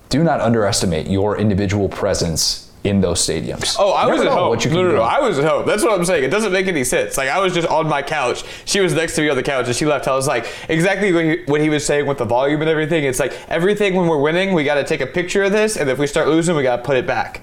do 0.08 0.24
not 0.24 0.40
underestimate 0.40 1.06
your 1.08 1.36
individual 1.36 1.88
presence 1.88 2.65
in 2.86 3.00
those 3.00 3.20
stadiums. 3.20 3.76
Oh, 3.78 3.92
I 3.92 4.06
was 4.06 4.20
at 4.20 4.28
home. 4.28 4.48
what 4.48 4.64
you 4.64 4.70
no, 4.70 4.82
no, 4.82 4.92
no. 4.96 5.02
I 5.02 5.20
was 5.20 5.38
at 5.38 5.44
home. 5.44 5.66
That's 5.66 5.82
what 5.82 5.98
I'm 5.98 6.04
saying. 6.04 6.24
It 6.24 6.30
doesn't 6.30 6.52
make 6.52 6.66
any 6.66 6.84
sense. 6.84 7.16
Like 7.16 7.28
I 7.28 7.40
was 7.40 7.52
just 7.52 7.68
on 7.68 7.88
my 7.88 8.02
couch. 8.02 8.44
She 8.64 8.80
was 8.80 8.94
next 8.94 9.16
to 9.16 9.22
me 9.22 9.28
on 9.28 9.36
the 9.36 9.42
couch, 9.42 9.66
and 9.66 9.74
she 9.74 9.86
left. 9.86 10.08
I 10.08 10.14
was 10.14 10.26
like, 10.26 10.46
exactly 10.68 11.12
what 11.12 11.24
he, 11.24 11.44
what 11.46 11.60
he 11.60 11.68
was 11.68 11.84
saying 11.84 12.06
with 12.06 12.18
the 12.18 12.24
volume 12.24 12.60
and 12.60 12.70
everything. 12.70 13.04
It's 13.04 13.18
like 13.18 13.36
everything 13.48 13.94
when 13.94 14.06
we're 14.06 14.20
winning, 14.20 14.52
we 14.52 14.64
got 14.64 14.76
to 14.76 14.84
take 14.84 15.00
a 15.00 15.06
picture 15.06 15.42
of 15.42 15.52
this, 15.52 15.76
and 15.76 15.90
if 15.90 15.98
we 15.98 16.06
start 16.06 16.28
losing, 16.28 16.54
we 16.54 16.62
got 16.62 16.76
to 16.76 16.82
put 16.82 16.96
it 16.96 17.06
back. 17.06 17.42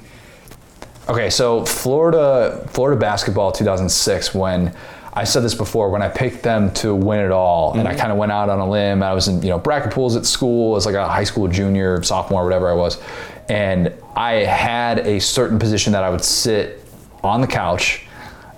Okay, 1.09 1.29
so 1.29 1.65
Florida, 1.65 2.65
Florida 2.71 2.97
basketball 2.97 3.51
2006. 3.51 4.33
When 4.33 4.73
I 5.15 5.25
said 5.25 5.43
this 5.43 5.53
before, 5.53 5.89
when 5.89 6.01
I 6.01 6.07
picked 6.07 6.43
them 6.43 6.73
to 6.75 6.95
win 6.95 7.19
it 7.19 7.31
all, 7.31 7.73
and 7.73 7.87
I 7.87 7.91
mm-hmm. 7.91 7.99
kind 7.99 8.11
of 8.11 8.17
went 8.17 8.31
out 8.31 8.49
on 8.49 8.59
a 8.59 8.69
limb. 8.69 9.03
I 9.03 9.13
was 9.13 9.27
in 9.27 9.41
you 9.43 9.49
know 9.49 9.59
bracket 9.59 9.91
pools 9.91 10.15
at 10.15 10.25
school 10.25 10.75
as 10.75 10.85
like 10.85 10.95
a 10.95 11.07
high 11.07 11.25
school 11.25 11.47
junior, 11.47 12.01
sophomore, 12.03 12.43
whatever 12.43 12.69
I 12.69 12.73
was, 12.73 13.01
and 13.49 13.93
I 14.15 14.33
had 14.43 14.99
a 14.99 15.19
certain 15.19 15.59
position 15.59 15.93
that 15.93 16.03
I 16.03 16.09
would 16.09 16.23
sit 16.23 16.83
on 17.23 17.41
the 17.41 17.47
couch. 17.47 18.05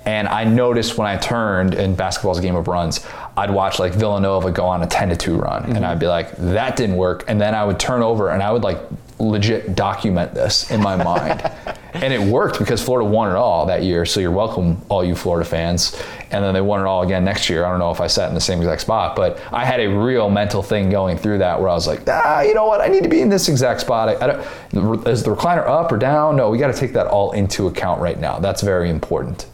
And 0.06 0.28
I 0.28 0.44
noticed 0.44 0.99
when 0.99 1.07
I 1.07 1.18
turned, 1.18 1.74
and 1.74 1.98
basketball's 1.98 2.38
a 2.38 2.41
game 2.41 2.56
of 2.56 2.68
runs, 2.68 3.03
I'd 3.36 3.49
watch 3.49 3.80
like 3.80 3.94
Villanova 3.94 4.52
go 4.52 4.66
on 4.66 4.84
a 4.84 4.88
10 4.88 5.10
to 5.10 5.16
2 5.16 5.38
run. 5.38 5.64
And 5.64 5.74
mm-hmm. 5.74 5.84
I'd 5.84 5.99
be 5.99 6.06
like, 6.06 6.36
that 6.38 6.76
didn't 6.76 6.95
work. 6.95 7.24
And 7.28 7.41
then 7.41 7.56
I 7.56 7.66
would 7.66 7.80
turn 7.80 8.03
over 8.03 8.30
and 8.30 8.44
I 8.44 8.52
would 8.52 8.62
like 8.62 8.78
legit 9.20 9.76
document 9.76 10.34
this 10.34 10.70
in 10.72 10.82
my 10.82 10.96
mind. 10.96 11.42
and 11.94 12.14
it 12.14 12.20
worked 12.20 12.60
because 12.60 12.84
Florida 12.84 13.10
won 13.10 13.32
it 13.32 13.36
all 13.36 13.66
that 13.66 13.84
year. 13.84 14.06
So 14.06 14.20
you're 14.20 14.32
welcome, 14.32 14.82
all 14.90 15.04
you 15.04 15.16
Florida 15.16 15.48
fans. 15.48 16.02
And 16.32 16.44
then 16.44 16.54
they 16.54 16.62
won 16.62 16.82
it 16.82 16.86
all 16.86 17.04
again 17.04 17.24
next 17.24 17.50
year. 17.50 17.64
I 17.64 17.70
don't 17.70 17.80
know 17.80 17.92
if 17.92 18.02
I 18.02 18.08
sat 18.08 18.28
in 18.28 18.36
the 18.36 18.42
same 18.42 18.60
exact 18.60 18.82
spot, 18.82 19.16
but 19.16 19.40
I 19.54 19.64
had 19.64 19.80
a 19.80 19.88
real 19.88 20.30
mental 20.30 20.62
thing 20.62 20.90
going 20.90 21.18
through 21.18 21.38
that 21.38 21.60
where 21.60 21.70
I 21.70 21.74
was 21.74 21.88
like, 21.88 22.02
ah, 22.08 22.42
you 22.42 22.54
know 22.54 22.66
what? 22.66 22.82
I 22.82 22.88
need 22.88 23.04
to 23.04 23.10
be 23.10 23.22
in 23.22 23.30
this 23.30 23.48
exact 23.48 23.82
spot. 23.82 24.10
I, 24.10 24.16
I 24.16 24.28
don't, 24.28 25.08
is 25.08 25.24
the 25.24 25.34
recliner 25.34 25.66
up 25.66 25.92
or 25.92 25.98
down? 25.98 26.36
No, 26.36 26.50
we 26.50 26.58
got 26.58 26.74
to 26.74 26.80
take 26.80 26.94
that 26.94 27.08
all 27.08 27.32
into 27.32 27.68
account 27.68 28.02
right 28.02 28.20
now. 28.20 28.40
That's 28.40 28.62
very 28.62 28.90
important. 28.90 29.46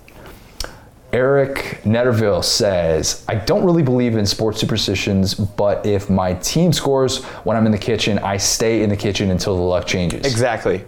Eric 1.13 1.81
Netterville 1.83 2.43
says, 2.43 3.25
I 3.27 3.35
don't 3.35 3.65
really 3.65 3.83
believe 3.83 4.15
in 4.15 4.25
sports 4.25 4.59
superstitions, 4.59 5.33
but 5.33 5.85
if 5.85 6.09
my 6.09 6.33
team 6.35 6.71
scores 6.71 7.23
when 7.43 7.57
I'm 7.57 7.65
in 7.65 7.71
the 7.71 7.77
kitchen, 7.77 8.17
I 8.19 8.37
stay 8.37 8.81
in 8.81 8.89
the 8.89 8.95
kitchen 8.95 9.29
until 9.29 9.55
the 9.55 9.61
luck 9.61 9.85
changes. 9.85 10.25
Exactly. 10.25 10.85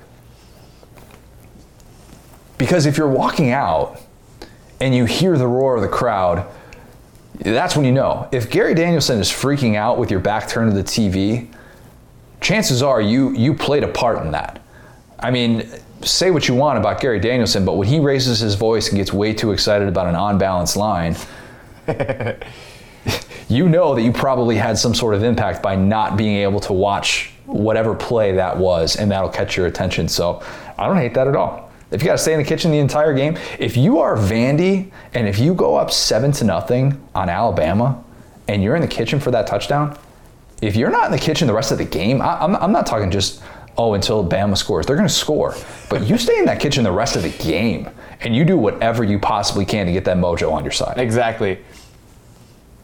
Because 2.58 2.86
if 2.86 2.98
you're 2.98 3.10
walking 3.10 3.52
out 3.52 4.00
and 4.80 4.95
you 4.95 5.06
hear 5.06 5.38
the 5.38 5.48
roar 5.48 5.76
of 5.76 5.82
the 5.82 5.90
crowd, 5.90 6.48
that's 7.40 7.76
when 7.76 7.86
you 7.86 7.91
know. 7.91 8.30
If 8.32 8.50
Gary 8.50 8.74
Danielson 8.74 9.20
is 9.20 9.30
freaking 9.30 9.76
out 9.76 9.98
with 9.98 10.10
your 10.10 10.22
back 10.22 10.48
turned 10.48 10.72
to 10.72 10.78
the 10.78 10.84
TV, 10.84 11.52
chances 12.40 12.82
are 12.82 13.02
you 13.02 13.32
you 13.32 13.54
played 13.54 13.84
a 13.84 13.88
part 13.88 14.24
in 14.24 14.32
that. 14.32 14.62
I 15.20 15.32
mean, 15.32 15.68
say 16.06 16.32
what 16.32 16.48
you 16.48 16.56
want 16.56 16.78
about 16.78 17.02
Gary 17.02 17.20
Danielson, 17.20 17.66
but 17.66 17.74
when 17.74 17.88
he 17.88 18.00
raises 18.00 18.40
his 18.40 18.56
voice 18.56 18.90
and 18.90 18.98
gets 18.98 19.14
way 19.14 19.34
too 19.34 19.52
excited 19.52 19.88
about 19.88 20.08
an 20.08 20.16
unbalanced 20.16 20.76
line, 20.76 21.16
you 23.50 23.68
know 23.68 23.96
that 23.96 24.02
you 24.02 24.12
probably 24.12 24.56
had 24.56 24.78
some 24.78 24.94
sort 24.94 25.16
of 25.16 25.24
impact 25.24 25.62
by 25.62 25.76
not 25.76 26.18
being 26.18 26.38
able 26.38 26.60
to 26.62 26.74
watch 26.74 27.32
whatever 27.46 27.94
play 27.94 28.32
that 28.34 28.58
was, 28.58 28.96
and 28.96 29.12
that'll 29.12 29.30
catch 29.30 29.58
your 29.58 29.68
attention. 29.68 30.08
So 30.08 30.42
I 30.78 30.88
don't 30.88 30.98
hate 30.98 31.14
that 31.16 31.28
at 31.28 31.36
all. 31.36 31.72
If 31.92 32.02
you 32.02 32.08
got 32.08 32.14
to 32.14 32.18
stay 32.18 32.34
in 32.34 32.40
the 32.40 32.46
kitchen 32.46 32.72
the 32.72 32.80
entire 32.80 33.14
game, 33.14 33.38
if 33.60 33.78
you 33.78 34.00
are 34.00 34.18
Vandy 34.18 34.92
and 35.14 35.28
if 35.28 35.38
you 35.38 35.54
go 35.54 35.76
up 35.76 35.92
seven 35.92 36.32
to 36.34 36.44
nothing 36.44 37.00
on 37.14 37.30
Alabama 37.30 38.04
and 38.48 38.64
you're 38.64 38.76
in 38.76 38.82
the 38.82 38.88
kitchen 38.88 39.20
for 39.20 39.30
that 39.32 39.46
touchdown, 39.46 39.98
if 40.62 40.76
you're 40.76 40.90
not 40.90 41.06
in 41.06 41.12
the 41.12 41.20
kitchen 41.20 41.46
the 41.46 41.54
rest 41.54 41.72
of 41.72 41.78
the 41.78 41.86
game, 41.86 42.22
I, 42.22 42.40
I'm, 42.40 42.56
I'm 42.56 42.72
not 42.72 42.88
talking 42.88 43.12
just, 43.12 43.44
oh, 43.78 43.94
until 43.94 44.28
Bama 44.28 44.58
scores. 44.58 44.86
They're 44.86 44.95
going 44.95 45.08
to 45.08 45.14
score. 45.14 45.56
But 45.90 46.08
you 46.08 46.18
stay 46.18 46.38
in 46.38 46.45
that 46.45 46.60
kitchen 46.60 46.84
the 46.84 46.91
rest 46.91 47.16
of 47.16 47.24
the 47.24 47.30
game 47.30 47.90
and 48.22 48.36
you 48.36 48.45
do 48.45 48.58
whatever 48.58 49.04
you 49.04 49.20
possibly 49.20 49.66
can 49.66 49.86
to 49.86 49.91
get 49.91 50.06
that 50.06 50.18
mojo 50.18 50.52
on 50.54 50.64
your 50.64 50.72
side 50.72 50.98
Exactly. 50.98 51.60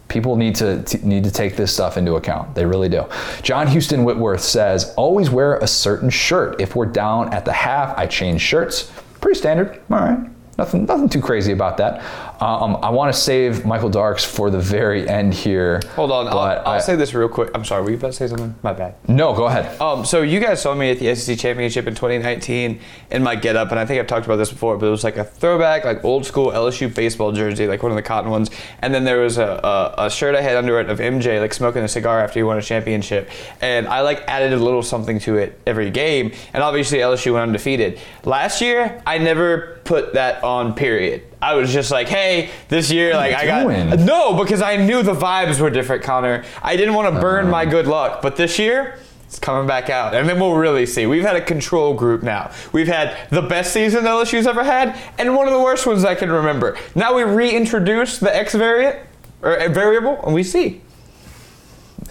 people 0.09 0.35
need 0.35 0.55
to 0.55 0.81
t- 0.83 0.97
need 1.03 1.23
to 1.23 1.31
take 1.31 1.55
this 1.55 1.71
stuff 1.73 1.95
into 1.97 2.15
account. 2.15 2.55
They 2.55 2.65
really 2.65 2.89
do. 2.89 3.05
John 3.43 3.67
Houston 3.67 4.03
Whitworth 4.03 4.41
says, 4.41 4.93
"Always 4.97 5.29
wear 5.29 5.57
a 5.57 5.67
certain 5.67 6.09
shirt. 6.09 6.59
If 6.59 6.75
we're 6.75 6.87
down 6.87 7.31
at 7.33 7.45
the 7.45 7.53
half, 7.53 7.95
I 7.97 8.07
change 8.07 8.41
shirts. 8.41 8.91
Pretty 9.21 9.39
standard. 9.39 9.79
All 9.91 9.99
right." 9.99 10.19
Nothing, 10.57 10.85
nothing 10.87 11.07
too 11.07 11.21
crazy 11.21 11.53
about 11.53 11.77
that. 11.77 12.01
Um, 12.41 12.77
I 12.81 12.89
want 12.89 13.13
to 13.13 13.19
save 13.19 13.65
Michael 13.65 13.89
Darks 13.89 14.23
for 14.23 14.49
the 14.49 14.59
very 14.59 15.07
end 15.09 15.33
here. 15.33 15.81
Hold 15.95 16.11
on. 16.11 16.27
I'll, 16.27 16.39
I'll 16.39 16.67
I- 16.67 16.79
say 16.79 16.95
this 16.95 17.13
real 17.13 17.27
quick. 17.27 17.51
I'm 17.53 17.65
sorry. 17.65 17.83
Were 17.83 17.89
you 17.89 17.97
about 17.97 18.07
to 18.07 18.13
say 18.13 18.27
something? 18.27 18.55
My 18.63 18.71
bad. 18.71 18.95
No, 19.09 19.33
go 19.33 19.45
ahead. 19.47 19.79
Um, 19.81 20.05
so 20.05 20.21
you 20.21 20.39
guys 20.39 20.61
saw 20.61 20.73
me 20.73 20.89
at 20.91 20.99
the 20.99 21.13
SEC 21.15 21.37
championship 21.37 21.85
in 21.87 21.95
2019 21.95 22.79
in 23.11 23.23
my 23.23 23.35
getup, 23.35 23.71
and 23.71 23.79
I 23.79 23.85
think 23.85 23.99
I've 23.99 24.07
talked 24.07 24.25
about 24.25 24.37
this 24.37 24.49
before, 24.51 24.77
but 24.77 24.85
it 24.85 24.89
was 24.91 25.03
like 25.03 25.17
a 25.17 25.23
throwback, 25.25 25.83
like 25.83 26.05
old 26.05 26.25
school 26.25 26.51
LSU 26.51 26.93
baseball 26.93 27.31
jersey, 27.33 27.67
like 27.67 27.83
one 27.83 27.91
of 27.91 27.95
the 27.97 28.01
cotton 28.01 28.31
ones, 28.31 28.49
and 28.81 28.93
then 28.93 29.03
there 29.03 29.19
was 29.19 29.37
a, 29.37 29.95
a, 29.97 30.05
a 30.05 30.09
shirt 30.09 30.35
I 30.35 30.41
had 30.41 30.55
under 30.55 30.79
it 30.79 30.89
of 30.89 30.99
MJ 30.99 31.41
like 31.41 31.53
smoking 31.53 31.83
a 31.83 31.87
cigar 31.89 32.21
after 32.21 32.39
he 32.39 32.43
won 32.43 32.57
a 32.57 32.61
championship, 32.61 33.29
and 33.61 33.85
I 33.87 34.01
like 34.01 34.23
added 34.27 34.53
a 34.53 34.57
little 34.57 34.83
something 34.83 35.19
to 35.21 35.37
it 35.37 35.59
every 35.67 35.89
game, 35.91 36.31
and 36.53 36.63
obviously 36.63 36.99
LSU 36.99 37.33
went 37.33 37.43
undefeated. 37.43 37.99
Last 38.23 38.61
year, 38.61 39.01
I 39.05 39.17
never 39.17 39.79
put 39.83 40.13
that 40.13 40.43
on. 40.43 40.73
Period. 40.73 41.23
I 41.41 41.55
was 41.55 41.71
just 41.71 41.89
like, 41.89 42.09
hey, 42.09 42.49
this 42.67 42.91
year, 42.91 43.13
like 43.13 43.33
I 43.33 43.45
got 43.45 43.99
no, 43.99 44.33
because 44.41 44.61
I 44.61 44.75
knew 44.75 45.03
the 45.03 45.13
vibes 45.13 45.59
were 45.59 45.69
different, 45.69 46.03
Connor. 46.03 46.43
I 46.61 46.75
didn't 46.75 46.93
want 46.93 47.13
to 47.13 47.21
burn 47.21 47.49
my 47.49 47.65
good 47.65 47.87
luck, 47.87 48.21
but 48.21 48.35
this 48.35 48.59
year. 48.59 48.99
It's 49.25 49.37
coming 49.37 49.67
back 49.67 49.91
out, 49.91 50.15
and 50.15 50.27
then 50.27 50.39
we'll 50.39 50.55
really 50.55 50.87
see. 50.87 51.05
We've 51.05 51.21
had 51.21 51.35
a 51.35 51.41
control 51.41 51.93
group 51.93 52.23
now. 52.23 52.49
We've 52.71 52.87
had 52.87 53.29
the 53.29 53.43
best 53.43 53.71
season 53.71 54.05
LSU's 54.05 54.47
ever 54.47 54.63
had, 54.63 54.99
and 55.19 55.35
one 55.35 55.45
of 55.45 55.53
the 55.53 55.59
worst 55.59 55.85
ones 55.85 56.03
I 56.03 56.15
can 56.15 56.31
remember. 56.31 56.75
Now 56.95 57.13
we 57.13 57.21
reintroduce 57.21 58.17
the 58.17 58.35
X 58.35 58.55
variant 58.55 58.97
or 59.43 59.69
variable, 59.69 60.19
and 60.25 60.33
we 60.33 60.41
see. 60.41 60.81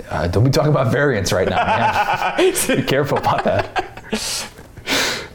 Uh, 0.09 0.29
don't 0.29 0.45
be 0.45 0.51
talking 0.51 0.71
about 0.71 0.93
variants 0.93 1.33
right 1.33 1.49
now, 1.49 2.37
man. 2.37 2.55
be 2.77 2.83
careful 2.85 3.19
about 3.19 3.43
that. 3.43 4.53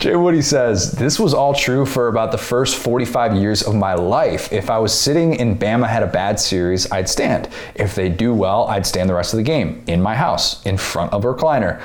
Jay 0.04 0.18
Woody 0.18 0.42
says, 0.42 0.92
This 0.92 1.18
was 1.18 1.34
all 1.34 1.54
true 1.54 1.86
for 1.86 2.10
about 2.10 2.34
the 2.34 2.38
first 2.38 2.76
45 2.76 3.38
years 3.38 3.62
of 3.62 3.74
my 3.74 3.94
life. 3.94 4.52
If 4.52 4.70
I 4.70 4.78
was 4.78 4.92
sitting 4.94 5.40
and 5.40 5.58
Bama 5.58 5.88
had 5.88 6.04
a 6.04 6.08
bad 6.08 6.42
series, 6.42 6.92
I'd 6.92 7.08
stand. 7.08 7.48
If 7.76 7.96
they 7.96 8.10
do 8.10 8.34
well, 8.34 8.68
I'd 8.68 8.86
stand 8.86 9.10
the 9.10 9.14
rest 9.14 9.32
of 9.32 9.38
the 9.38 9.44
game 9.44 9.82
in 9.88 10.02
my 10.02 10.14
house, 10.14 10.62
in 10.66 10.76
front 10.76 11.14
of 11.14 11.24
a 11.24 11.34
recliner. 11.34 11.82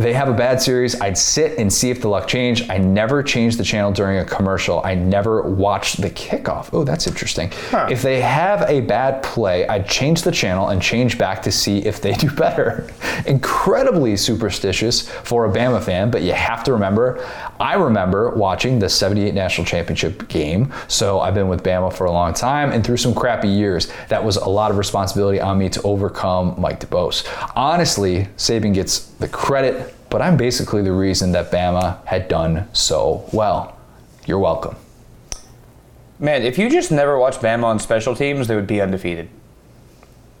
They 0.00 0.14
have 0.14 0.30
a 0.30 0.32
bad 0.32 0.62
series, 0.62 0.98
I'd 0.98 1.18
sit 1.18 1.58
and 1.58 1.70
see 1.70 1.90
if 1.90 2.00
the 2.00 2.08
luck 2.08 2.26
changed. 2.26 2.70
I 2.70 2.78
never 2.78 3.22
changed 3.22 3.58
the 3.58 3.64
channel 3.64 3.92
during 3.92 4.16
a 4.16 4.24
commercial. 4.24 4.80
I 4.82 4.94
never 4.94 5.42
watched 5.42 6.00
the 6.00 6.08
kickoff. 6.08 6.70
Oh, 6.72 6.84
that's 6.84 7.06
interesting. 7.06 7.52
If 7.70 8.00
they 8.00 8.22
have 8.22 8.62
a 8.62 8.80
bad 8.80 9.22
play, 9.22 9.68
I'd 9.68 9.86
change 9.86 10.22
the 10.22 10.32
channel 10.32 10.70
and 10.70 10.80
change 10.80 11.18
back 11.18 11.42
to 11.42 11.52
see 11.52 11.80
if 11.80 12.00
they 12.00 12.14
do 12.14 12.30
better. 12.30 12.88
Incredibly 13.26 14.16
superstitious 14.16 15.06
for 15.06 15.44
a 15.44 15.52
Bama 15.52 15.82
fan, 15.82 16.10
but 16.10 16.22
you 16.22 16.32
have 16.32 16.64
to 16.64 16.72
remember, 16.72 17.22
I 17.60 17.74
remember 17.74 18.30
watching 18.30 18.78
the 18.78 18.88
78 18.88 19.34
National 19.34 19.66
Championship 19.66 20.28
game. 20.28 20.72
So 20.88 21.20
I've 21.20 21.34
been 21.34 21.48
with 21.48 21.62
Bama 21.62 21.92
for 21.92 22.06
a 22.06 22.10
long 22.10 22.32
time 22.32 22.72
and 22.72 22.82
through 22.82 22.96
some 22.96 23.14
crappy 23.14 23.48
years, 23.48 23.92
that 24.08 24.24
was 24.24 24.38
a 24.38 24.48
lot 24.48 24.70
of 24.70 24.78
responsibility 24.78 25.42
on 25.42 25.58
me 25.58 25.68
to 25.68 25.82
overcome 25.82 26.54
Mike 26.56 26.80
DuBose. 26.80 27.28
Honestly, 27.54 28.28
Saban 28.38 28.72
gets 28.72 29.10
the 29.18 29.28
credit, 29.28 29.89
but 30.10 30.20
I'm 30.20 30.36
basically 30.36 30.82
the 30.82 30.92
reason 30.92 31.32
that 31.32 31.50
Bama 31.50 32.04
had 32.06 32.28
done 32.28 32.68
so 32.72 33.24
well. 33.32 33.78
You're 34.26 34.38
welcome. 34.38 34.76
Man, 36.18 36.42
if 36.42 36.58
you 36.58 36.68
just 36.68 36.92
never 36.92 37.18
watched 37.18 37.40
Bama 37.40 37.64
on 37.64 37.78
special 37.78 38.14
teams, 38.14 38.46
they 38.46 38.54
would 38.54 38.66
be 38.66 38.80
undefeated. 38.80 39.30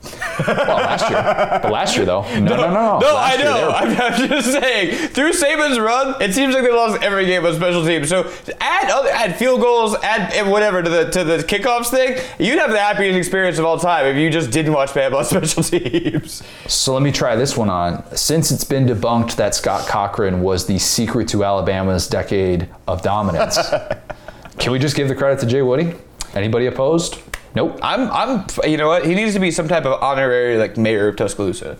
Well, 0.02 0.76
last 0.78 1.10
year. 1.10 1.22
But 1.62 1.70
last 1.72 1.96
year, 1.96 2.06
though. 2.06 2.22
No, 2.38 2.56
no, 2.56 2.56
no. 2.56 2.70
No, 2.70 2.98
No, 3.00 3.16
I 3.16 3.36
know. 3.36 3.66
were- 3.66 3.72
I'm, 3.74 4.00
I'm 4.00 4.28
just 4.28 4.50
saying. 4.52 5.08
Through 5.08 5.32
Saban's 5.32 5.78
run, 5.78 6.20
it 6.22 6.32
seems 6.34 6.54
like 6.54 6.64
they 6.64 6.72
lost 6.72 7.02
every 7.02 7.26
game 7.26 7.44
on 7.44 7.54
special 7.54 7.84
teams. 7.84 8.08
So 8.08 8.30
add 8.60 8.90
other, 8.90 9.10
add 9.10 9.36
field 9.36 9.60
goals, 9.60 9.94
add 10.02 10.48
whatever 10.48 10.82
to 10.82 10.88
the 10.88 11.10
to 11.10 11.24
the 11.24 11.38
kickoffs 11.38 11.88
thing. 11.90 12.16
You'd 12.38 12.58
have 12.58 12.70
the 12.70 12.78
happiest 12.78 13.18
experience 13.18 13.58
of 13.58 13.66
all 13.66 13.78
time 13.78 14.06
if 14.06 14.16
you 14.16 14.30
just 14.30 14.50
didn't 14.50 14.72
watch 14.72 14.90
Bama 14.90 15.16
on 15.18 15.24
special 15.44 15.62
teams. 15.62 16.42
So 16.66 16.94
let 16.94 17.02
me 17.02 17.12
try 17.12 17.36
this 17.36 17.56
one 17.56 17.68
on. 17.68 18.02
Since 18.16 18.50
it's 18.50 18.64
been 18.64 18.86
debunked 18.86 19.36
that 19.36 19.54
Scott 19.54 19.86
Cochran 19.86 20.40
was 20.40 20.66
the 20.66 20.78
secret 20.78 21.28
to 21.28 21.44
Alabama's 21.44 22.06
decade 22.08 22.68
of 22.88 23.02
dominance, 23.02 23.58
can 24.58 24.72
we 24.72 24.78
just 24.78 24.96
give 24.96 25.08
the 25.08 25.14
credit 25.14 25.40
to 25.40 25.46
Jay 25.46 25.60
Woody? 25.62 25.92
Anybody 26.34 26.66
opposed? 26.66 27.18
Nope. 27.54 27.78
I'm 27.82 28.10
I'm 28.10 28.46
you 28.64 28.76
know 28.76 28.88
what? 28.88 29.06
He 29.06 29.14
needs 29.14 29.34
to 29.34 29.40
be 29.40 29.50
some 29.50 29.68
type 29.68 29.84
of 29.84 30.02
honorary 30.02 30.56
like 30.56 30.76
mayor 30.76 31.08
of 31.08 31.16
Tuscaloosa. 31.16 31.76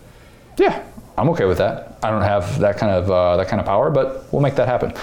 Yeah, 0.57 0.83
I'm 1.17 1.29
okay 1.29 1.45
with 1.45 1.59
that. 1.59 1.97
I 2.03 2.09
don't 2.09 2.23
have 2.23 2.59
that 2.59 2.77
kind 2.77 2.91
of 2.91 3.09
uh, 3.09 3.37
that 3.37 3.47
kind 3.47 3.59
of 3.59 3.65
power, 3.65 3.89
but 3.89 4.25
we'll 4.33 4.41
make 4.41 4.55
that 4.55 4.67
happen. 4.67 4.93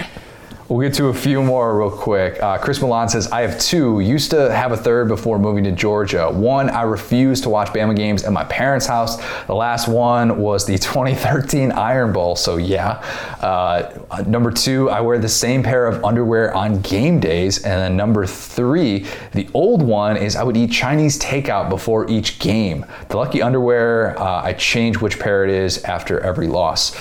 We'll 0.70 0.80
get 0.80 0.96
to 0.96 1.08
a 1.08 1.14
few 1.14 1.44
more 1.44 1.78
real 1.78 1.92
quick. 1.92 2.42
Uh, 2.42 2.58
Chris 2.58 2.82
Milan 2.82 3.10
says, 3.10 3.28
I 3.32 3.42
have 3.42 3.60
two. 3.60 4.00
Used 4.00 4.32
to 4.32 4.50
have 4.54 4.72
a 4.72 4.78
third 4.78 5.10
before 5.10 5.38
moving 5.38 5.66
to 5.66 5.74
Georgia. 5.74 6.32
One, 6.32 6.70
I 6.70 6.84
refuse 6.84 7.42
to 7.42 7.50
watch 7.50 7.68
Bama 7.70 7.96
games 7.96 8.24
at 8.24 8.32
my 8.32 8.46
parents' 8.46 8.86
house. 8.86 9.18
The 9.46 9.56
last 9.56 9.90
one 9.90 10.38
was 10.38 10.66
the 10.66 10.78
2013 10.78 11.74
Iron 11.74 12.14
Bowl. 12.14 12.38
So, 12.38 12.56
yeah. 12.56 13.04
Uh, 13.42 14.24
number 14.26 14.52
two, 14.52 14.90
I 14.90 15.02
wear 15.02 15.20
the 15.20 15.28
same 15.28 15.64
pair 15.64 15.86
of 15.86 16.04
underwear 16.06 16.54
on 16.56 16.82
game 16.82 17.20
days. 17.20 17.58
And 17.64 17.82
then 17.82 17.98
number 17.98 18.26
three, 18.26 19.06
the 19.34 19.50
old 19.54 19.84
one 19.84 20.16
is 20.16 20.38
I 20.38 20.44
would 20.44 20.56
eat 20.56 20.72
Chinese 20.72 21.20
takeout 21.20 21.70
before 21.70 22.10
each 22.10 22.40
game. 22.40 22.86
The 23.10 23.18
lucky 23.18 23.42
underwear, 23.42 24.18
uh, 24.18 24.44
I 24.44 24.54
change 24.54 24.98
which 24.98 25.20
pair 25.20 25.44
it 25.44 25.50
is 25.50 25.84
after 25.84 26.22
every 26.22 26.48
loss 26.48 26.96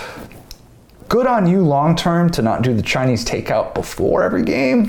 good 1.12 1.26
on 1.26 1.46
you 1.46 1.60
long 1.60 1.94
term 1.94 2.30
to 2.30 2.40
not 2.40 2.62
do 2.62 2.72
the 2.72 2.80
Chinese 2.82 3.22
takeout 3.22 3.74
before 3.74 4.22
every 4.22 4.42
game. 4.42 4.86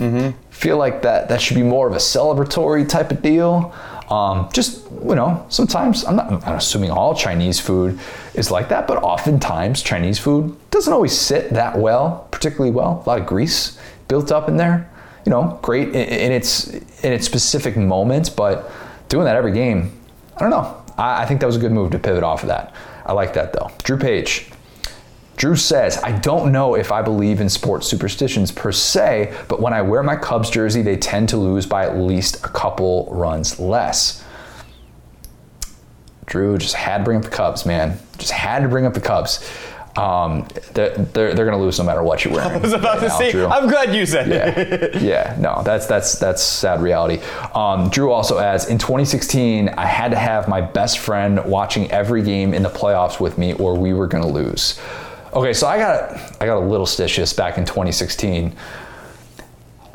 Feel 0.51 0.77
like 0.77 1.01
that 1.01 1.27
that 1.27 1.41
should 1.41 1.55
be 1.55 1.63
more 1.63 1.85
of 1.85 1.93
a 1.93 1.97
celebratory 1.97 2.87
type 2.87 3.11
of 3.11 3.21
deal. 3.21 3.75
Um, 4.09 4.47
just 4.53 4.89
you 5.05 5.15
know, 5.15 5.45
sometimes 5.49 6.05
I'm 6.05 6.15
not, 6.15 6.31
I'm 6.31 6.39
not 6.39 6.55
assuming 6.55 6.91
all 6.91 7.13
Chinese 7.13 7.59
food 7.59 7.99
is 8.35 8.49
like 8.49 8.69
that, 8.69 8.87
but 8.87 9.03
oftentimes 9.03 9.83
Chinese 9.83 10.17
food 10.17 10.55
doesn't 10.71 10.93
always 10.93 11.11
sit 11.11 11.49
that 11.49 11.77
well, 11.77 12.29
particularly 12.31 12.71
well. 12.71 13.03
A 13.05 13.09
lot 13.09 13.19
of 13.19 13.25
grease 13.25 13.77
built 14.07 14.31
up 14.31 14.47
in 14.47 14.55
there. 14.55 14.89
You 15.25 15.29
know, 15.29 15.59
great 15.61 15.89
in, 15.89 15.95
in 15.95 16.31
its 16.31 16.69
in 16.69 17.11
its 17.11 17.25
specific 17.25 17.75
moments, 17.75 18.29
but 18.29 18.71
doing 19.09 19.25
that 19.25 19.35
every 19.35 19.51
game, 19.51 19.91
I 20.37 20.39
don't 20.39 20.51
know. 20.51 20.81
I, 20.97 21.23
I 21.23 21.25
think 21.25 21.41
that 21.41 21.47
was 21.47 21.57
a 21.57 21.59
good 21.59 21.73
move 21.73 21.91
to 21.91 21.99
pivot 21.99 22.23
off 22.23 22.43
of 22.43 22.47
that. 22.47 22.73
I 23.05 23.11
like 23.11 23.33
that 23.33 23.51
though. 23.51 23.69
Drew 23.83 23.97
Page, 23.97 24.52
Drew 25.43 25.57
says, 25.57 25.97
I 25.97 26.13
don't 26.13 26.53
know 26.53 26.75
if 26.75 26.89
I 26.89 27.01
believe 27.01 27.41
in 27.41 27.49
sports 27.49 27.85
superstitions 27.85 28.49
per 28.49 28.71
se, 28.71 29.37
but 29.49 29.59
when 29.59 29.73
I 29.73 29.81
wear 29.81 30.01
my 30.01 30.15
Cubs 30.15 30.49
jersey, 30.49 30.81
they 30.81 30.95
tend 30.95 31.27
to 31.29 31.37
lose 31.37 31.65
by 31.65 31.83
at 31.83 31.97
least 31.97 32.37
a 32.45 32.47
couple 32.47 33.09
runs 33.11 33.59
less. 33.59 34.23
Drew 36.27 36.57
just 36.57 36.75
had 36.75 36.99
to 36.99 37.03
bring 37.03 37.17
up 37.17 37.23
the 37.25 37.29
Cubs, 37.29 37.65
man. 37.65 37.99
Just 38.17 38.31
had 38.31 38.61
to 38.61 38.69
bring 38.69 38.85
up 38.85 38.93
the 38.93 39.01
Cubs. 39.01 39.45
Um, 39.97 40.47
they're 40.73 40.95
they're, 40.95 41.33
they're 41.33 41.45
going 41.45 41.57
to 41.57 41.63
lose 41.63 41.77
no 41.77 41.83
matter 41.83 42.03
what 42.03 42.23
you're 42.23 42.33
wearing. 42.35 42.53
I 42.53 42.57
was 42.59 42.71
about 42.71 43.01
to 43.01 43.09
now, 43.09 43.17
say, 43.17 43.31
Drew. 43.31 43.45
I'm 43.45 43.67
glad 43.67 43.93
you 43.93 44.05
said 44.05 44.29
it. 44.31 44.95
yeah, 44.95 44.99
yeah, 45.33 45.35
no, 45.37 45.61
that's 45.65 45.87
that's 45.87 46.17
that's 46.19 46.41
sad 46.41 46.81
reality. 46.81 47.21
Um, 47.53 47.89
Drew 47.89 48.13
also 48.13 48.39
adds, 48.39 48.69
in 48.69 48.77
2016, 48.77 49.67
I 49.67 49.85
had 49.85 50.11
to 50.11 50.17
have 50.17 50.47
my 50.47 50.61
best 50.61 50.99
friend 50.99 51.43
watching 51.43 51.91
every 51.91 52.23
game 52.23 52.53
in 52.53 52.63
the 52.63 52.69
playoffs 52.69 53.19
with 53.19 53.37
me, 53.37 53.51
or 53.55 53.77
we 53.77 53.91
were 53.91 54.07
going 54.07 54.23
to 54.23 54.29
lose. 54.29 54.79
Okay, 55.33 55.53
so 55.53 55.67
I 55.67 55.77
got 55.77 56.41
I 56.41 56.45
got 56.45 56.57
a 56.57 56.65
little 56.65 56.85
stitious 56.85 57.35
back 57.35 57.57
in 57.57 57.65
2016. 57.65 58.55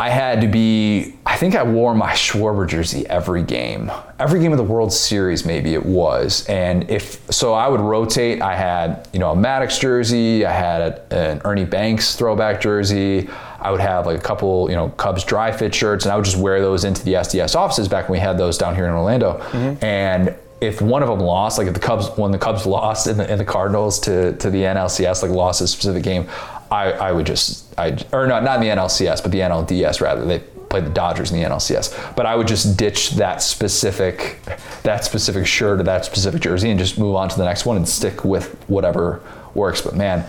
I 0.00 0.10
had 0.10 0.40
to 0.42 0.46
be, 0.46 1.16
I 1.26 1.36
think 1.36 1.56
I 1.56 1.64
wore 1.64 1.92
my 1.92 2.12
Schwarber 2.12 2.68
jersey 2.68 3.04
every 3.08 3.42
game. 3.42 3.90
Every 4.20 4.38
game 4.38 4.52
of 4.52 4.58
the 4.58 4.64
World 4.64 4.92
Series, 4.92 5.44
maybe 5.44 5.74
it 5.74 5.84
was. 5.84 6.46
And 6.46 6.88
if, 6.88 7.20
so 7.32 7.52
I 7.52 7.66
would 7.66 7.80
rotate. 7.80 8.40
I 8.40 8.54
had, 8.54 9.08
you 9.12 9.18
know, 9.18 9.32
a 9.32 9.34
Maddux 9.34 9.80
jersey, 9.80 10.46
I 10.46 10.52
had 10.52 11.02
an 11.10 11.40
Ernie 11.44 11.64
Banks 11.64 12.14
throwback 12.14 12.60
jersey. 12.60 13.28
I 13.58 13.72
would 13.72 13.80
have 13.80 14.06
like 14.06 14.18
a 14.18 14.22
couple, 14.22 14.70
you 14.70 14.76
know, 14.76 14.90
Cubs 14.90 15.24
dry 15.24 15.50
fit 15.50 15.74
shirts, 15.74 16.04
and 16.04 16.12
I 16.12 16.16
would 16.16 16.24
just 16.24 16.38
wear 16.38 16.60
those 16.60 16.84
into 16.84 17.04
the 17.04 17.14
SDS 17.14 17.56
offices 17.56 17.88
back 17.88 18.08
when 18.08 18.20
we 18.20 18.20
had 18.20 18.38
those 18.38 18.56
down 18.56 18.76
here 18.76 18.86
in 18.86 18.92
Orlando. 18.92 19.40
Mm-hmm. 19.50 19.84
And 19.84 20.36
if 20.60 20.80
one 20.80 21.02
of 21.02 21.08
them 21.08 21.20
lost, 21.20 21.58
like 21.58 21.66
if 21.66 21.74
the 21.74 21.80
Cubs, 21.80 22.08
when 22.16 22.32
the 22.32 22.38
Cubs 22.38 22.66
lost 22.66 23.06
in 23.06 23.16
the, 23.16 23.36
the 23.36 23.44
Cardinals 23.44 24.00
to, 24.00 24.36
to 24.38 24.50
the 24.50 24.62
NLCS, 24.62 25.22
like 25.22 25.30
lost 25.30 25.60
a 25.60 25.68
specific 25.68 26.02
game, 26.02 26.28
I, 26.70 26.92
I 26.92 27.12
would 27.12 27.26
just, 27.26 27.78
I 27.78 27.96
or 28.12 28.26
not 28.26 28.42
not 28.42 28.56
in 28.56 28.62
the 28.62 28.68
NLCS, 28.68 29.22
but 29.22 29.32
the 29.32 29.38
NLDS 29.38 30.00
rather. 30.00 30.24
They 30.24 30.40
played 30.40 30.84
the 30.84 30.90
Dodgers 30.90 31.30
in 31.30 31.40
the 31.40 31.48
NLCS, 31.48 32.14
but 32.14 32.26
I 32.26 32.36
would 32.36 32.46
just 32.46 32.76
ditch 32.76 33.12
that 33.12 33.40
specific 33.40 34.40
that 34.82 35.04
specific 35.04 35.46
shirt 35.46 35.80
or 35.80 35.84
that 35.84 36.04
specific 36.04 36.42
jersey 36.42 36.70
and 36.70 36.78
just 36.78 36.98
move 36.98 37.14
on 37.14 37.28
to 37.28 37.38
the 37.38 37.44
next 37.44 37.64
one 37.64 37.76
and 37.76 37.88
stick 37.88 38.24
with 38.24 38.54
whatever 38.68 39.22
works. 39.54 39.80
But 39.80 39.96
man, 39.96 40.28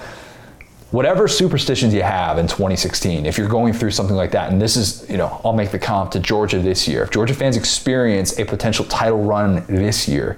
whatever 0.91 1.27
superstitions 1.27 1.93
you 1.93 2.01
have 2.01 2.37
in 2.37 2.47
2016, 2.47 3.25
if 3.25 3.37
you're 3.37 3.47
going 3.47 3.73
through 3.73 3.91
something 3.91 4.15
like 4.15 4.31
that, 4.31 4.51
and 4.51 4.61
this 4.61 4.75
is, 4.75 5.07
you 5.09 5.17
know, 5.17 5.39
I'll 5.43 5.53
make 5.53 5.71
the 5.71 5.79
comp 5.79 6.11
to 6.11 6.19
Georgia 6.19 6.59
this 6.59 6.87
year. 6.87 7.03
If 7.03 7.11
Georgia 7.11 7.33
fans 7.33 7.57
experience 7.57 8.39
a 8.39 8.45
potential 8.45 8.85
title 8.85 9.23
run 9.23 9.65
this 9.67 10.07
year, 10.07 10.37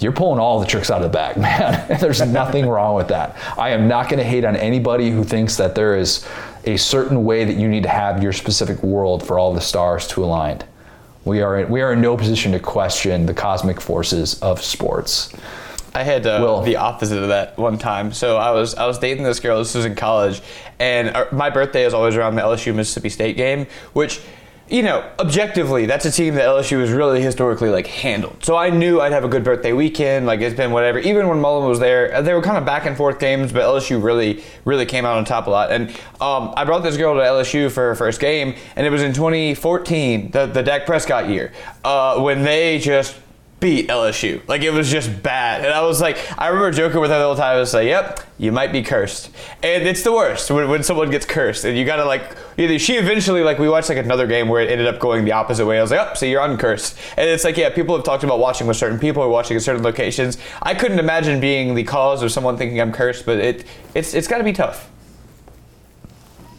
you're 0.00 0.12
pulling 0.12 0.38
all 0.38 0.60
the 0.60 0.66
tricks 0.66 0.90
out 0.90 1.02
of 1.02 1.10
the 1.10 1.16
bag, 1.16 1.36
man. 1.40 1.98
There's 2.00 2.20
nothing 2.20 2.66
wrong 2.68 2.94
with 2.94 3.08
that. 3.08 3.36
I 3.56 3.70
am 3.70 3.88
not 3.88 4.08
going 4.08 4.18
to 4.18 4.24
hate 4.24 4.44
on 4.44 4.56
anybody 4.56 5.10
who 5.10 5.24
thinks 5.24 5.56
that 5.56 5.74
there 5.74 5.96
is 5.96 6.26
a 6.64 6.76
certain 6.76 7.24
way 7.24 7.44
that 7.44 7.56
you 7.56 7.68
need 7.68 7.84
to 7.84 7.88
have 7.88 8.22
your 8.22 8.32
specific 8.32 8.82
world 8.82 9.26
for 9.26 9.38
all 9.38 9.54
the 9.54 9.60
stars 9.60 10.06
to 10.08 10.24
align. 10.24 10.62
We 11.24 11.40
are 11.40 11.60
in, 11.60 11.70
we 11.70 11.80
are 11.80 11.94
in 11.94 12.02
no 12.02 12.16
position 12.18 12.52
to 12.52 12.58
question 12.58 13.24
the 13.24 13.32
cosmic 13.32 13.80
forces 13.80 14.38
of 14.42 14.62
sports. 14.62 15.34
I 15.94 16.02
had 16.02 16.26
uh, 16.26 16.60
the 16.62 16.76
opposite 16.76 17.22
of 17.22 17.28
that 17.28 17.56
one 17.56 17.78
time. 17.78 18.12
So 18.12 18.36
I 18.36 18.50
was 18.50 18.74
I 18.74 18.86
was 18.86 18.98
dating 18.98 19.24
this 19.24 19.38
girl. 19.38 19.58
This 19.58 19.74
was 19.74 19.84
in 19.84 19.94
college, 19.94 20.42
and 20.80 21.10
uh, 21.10 21.26
my 21.30 21.50
birthday 21.50 21.84
is 21.84 21.94
always 21.94 22.16
around 22.16 22.34
the 22.34 22.42
LSU 22.42 22.74
Mississippi 22.74 23.08
State 23.08 23.36
game, 23.36 23.66
which. 23.92 24.20
You 24.66 24.82
know, 24.82 25.06
objectively, 25.18 25.84
that's 25.84 26.06
a 26.06 26.10
team 26.10 26.36
that 26.36 26.44
LSU 26.44 26.80
has 26.80 26.90
really 26.90 27.20
historically 27.20 27.68
like 27.68 27.86
handled. 27.86 28.42
So 28.42 28.56
I 28.56 28.70
knew 28.70 28.98
I'd 28.98 29.12
have 29.12 29.22
a 29.22 29.28
good 29.28 29.44
birthday 29.44 29.74
weekend. 29.74 30.24
Like 30.24 30.40
it's 30.40 30.56
been 30.56 30.70
whatever. 30.70 30.98
Even 31.00 31.28
when 31.28 31.38
Mullen 31.38 31.68
was 31.68 31.80
there, 31.80 32.14
uh, 32.14 32.22
they 32.22 32.32
were 32.32 32.40
kind 32.40 32.56
of 32.56 32.64
back 32.64 32.86
and 32.86 32.96
forth 32.96 33.18
games, 33.18 33.52
but 33.52 33.60
LSU 33.60 34.02
really, 34.02 34.42
really 34.64 34.86
came 34.86 35.04
out 35.04 35.18
on 35.18 35.26
top 35.26 35.48
a 35.48 35.50
lot. 35.50 35.70
And 35.70 35.90
um, 36.18 36.54
I 36.56 36.64
brought 36.64 36.82
this 36.82 36.96
girl 36.96 37.14
to 37.14 37.20
LSU 37.20 37.70
for 37.70 37.82
her 37.82 37.94
first 37.94 38.20
game, 38.20 38.54
and 38.74 38.86
it 38.86 38.90
was 38.90 39.02
in 39.02 39.12
2014, 39.12 40.30
the 40.30 40.46
the 40.46 40.62
Dak 40.62 40.86
Prescott 40.86 41.28
year, 41.28 41.52
uh, 41.84 42.18
when 42.20 42.42
they 42.42 42.78
just 42.78 43.14
beat 43.64 43.88
LSU. 43.88 44.46
Like 44.46 44.60
it 44.60 44.74
was 44.74 44.90
just 44.90 45.22
bad. 45.22 45.64
And 45.64 45.72
I 45.72 45.80
was 45.80 45.98
like, 45.98 46.18
I 46.36 46.48
remember 46.48 46.70
joking 46.70 47.00
with 47.00 47.10
her 47.10 47.18
the 47.18 47.24
whole 47.24 47.34
time. 47.34 47.56
I 47.56 47.60
was 47.60 47.72
like, 47.72 47.86
yep, 47.86 48.20
you 48.36 48.52
might 48.52 48.72
be 48.72 48.82
cursed. 48.82 49.30
And 49.62 49.84
it's 49.84 50.02
the 50.02 50.12
worst 50.12 50.50
when, 50.50 50.68
when 50.68 50.82
someone 50.82 51.10
gets 51.10 51.24
cursed. 51.24 51.64
And 51.64 51.74
you 51.74 51.86
gotta 51.86 52.04
like, 52.04 52.36
either 52.58 52.78
she 52.78 52.96
eventually, 52.96 53.42
like 53.42 53.58
we 53.58 53.66
watched 53.66 53.88
like 53.88 53.96
another 53.96 54.26
game 54.26 54.50
where 54.50 54.60
it 54.60 54.70
ended 54.70 54.86
up 54.86 55.00
going 55.00 55.24
the 55.24 55.32
opposite 55.32 55.64
way. 55.64 55.78
I 55.78 55.80
was 55.80 55.90
like, 55.90 56.10
oh, 56.10 56.12
so 56.12 56.26
you're 56.26 56.42
uncursed. 56.42 56.98
And 57.16 57.26
it's 57.26 57.42
like, 57.42 57.56
yeah, 57.56 57.70
people 57.70 57.96
have 57.96 58.04
talked 58.04 58.22
about 58.22 58.38
watching 58.38 58.66
with 58.66 58.76
certain 58.76 58.98
people 58.98 59.22
or 59.22 59.30
watching 59.30 59.56
at 59.56 59.62
certain 59.62 59.82
locations. 59.82 60.36
I 60.60 60.74
couldn't 60.74 60.98
imagine 60.98 61.40
being 61.40 61.74
the 61.74 61.84
cause 61.84 62.22
of 62.22 62.30
someone 62.30 62.58
thinking 62.58 62.82
I'm 62.82 62.92
cursed, 62.92 63.24
but 63.24 63.38
it 63.38 63.64
it's 63.94 64.12
it's 64.12 64.28
gotta 64.28 64.44
be 64.44 64.52
tough. 64.52 64.90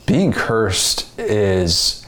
being 0.08 0.32
cursed 0.32 1.20
is 1.20 2.04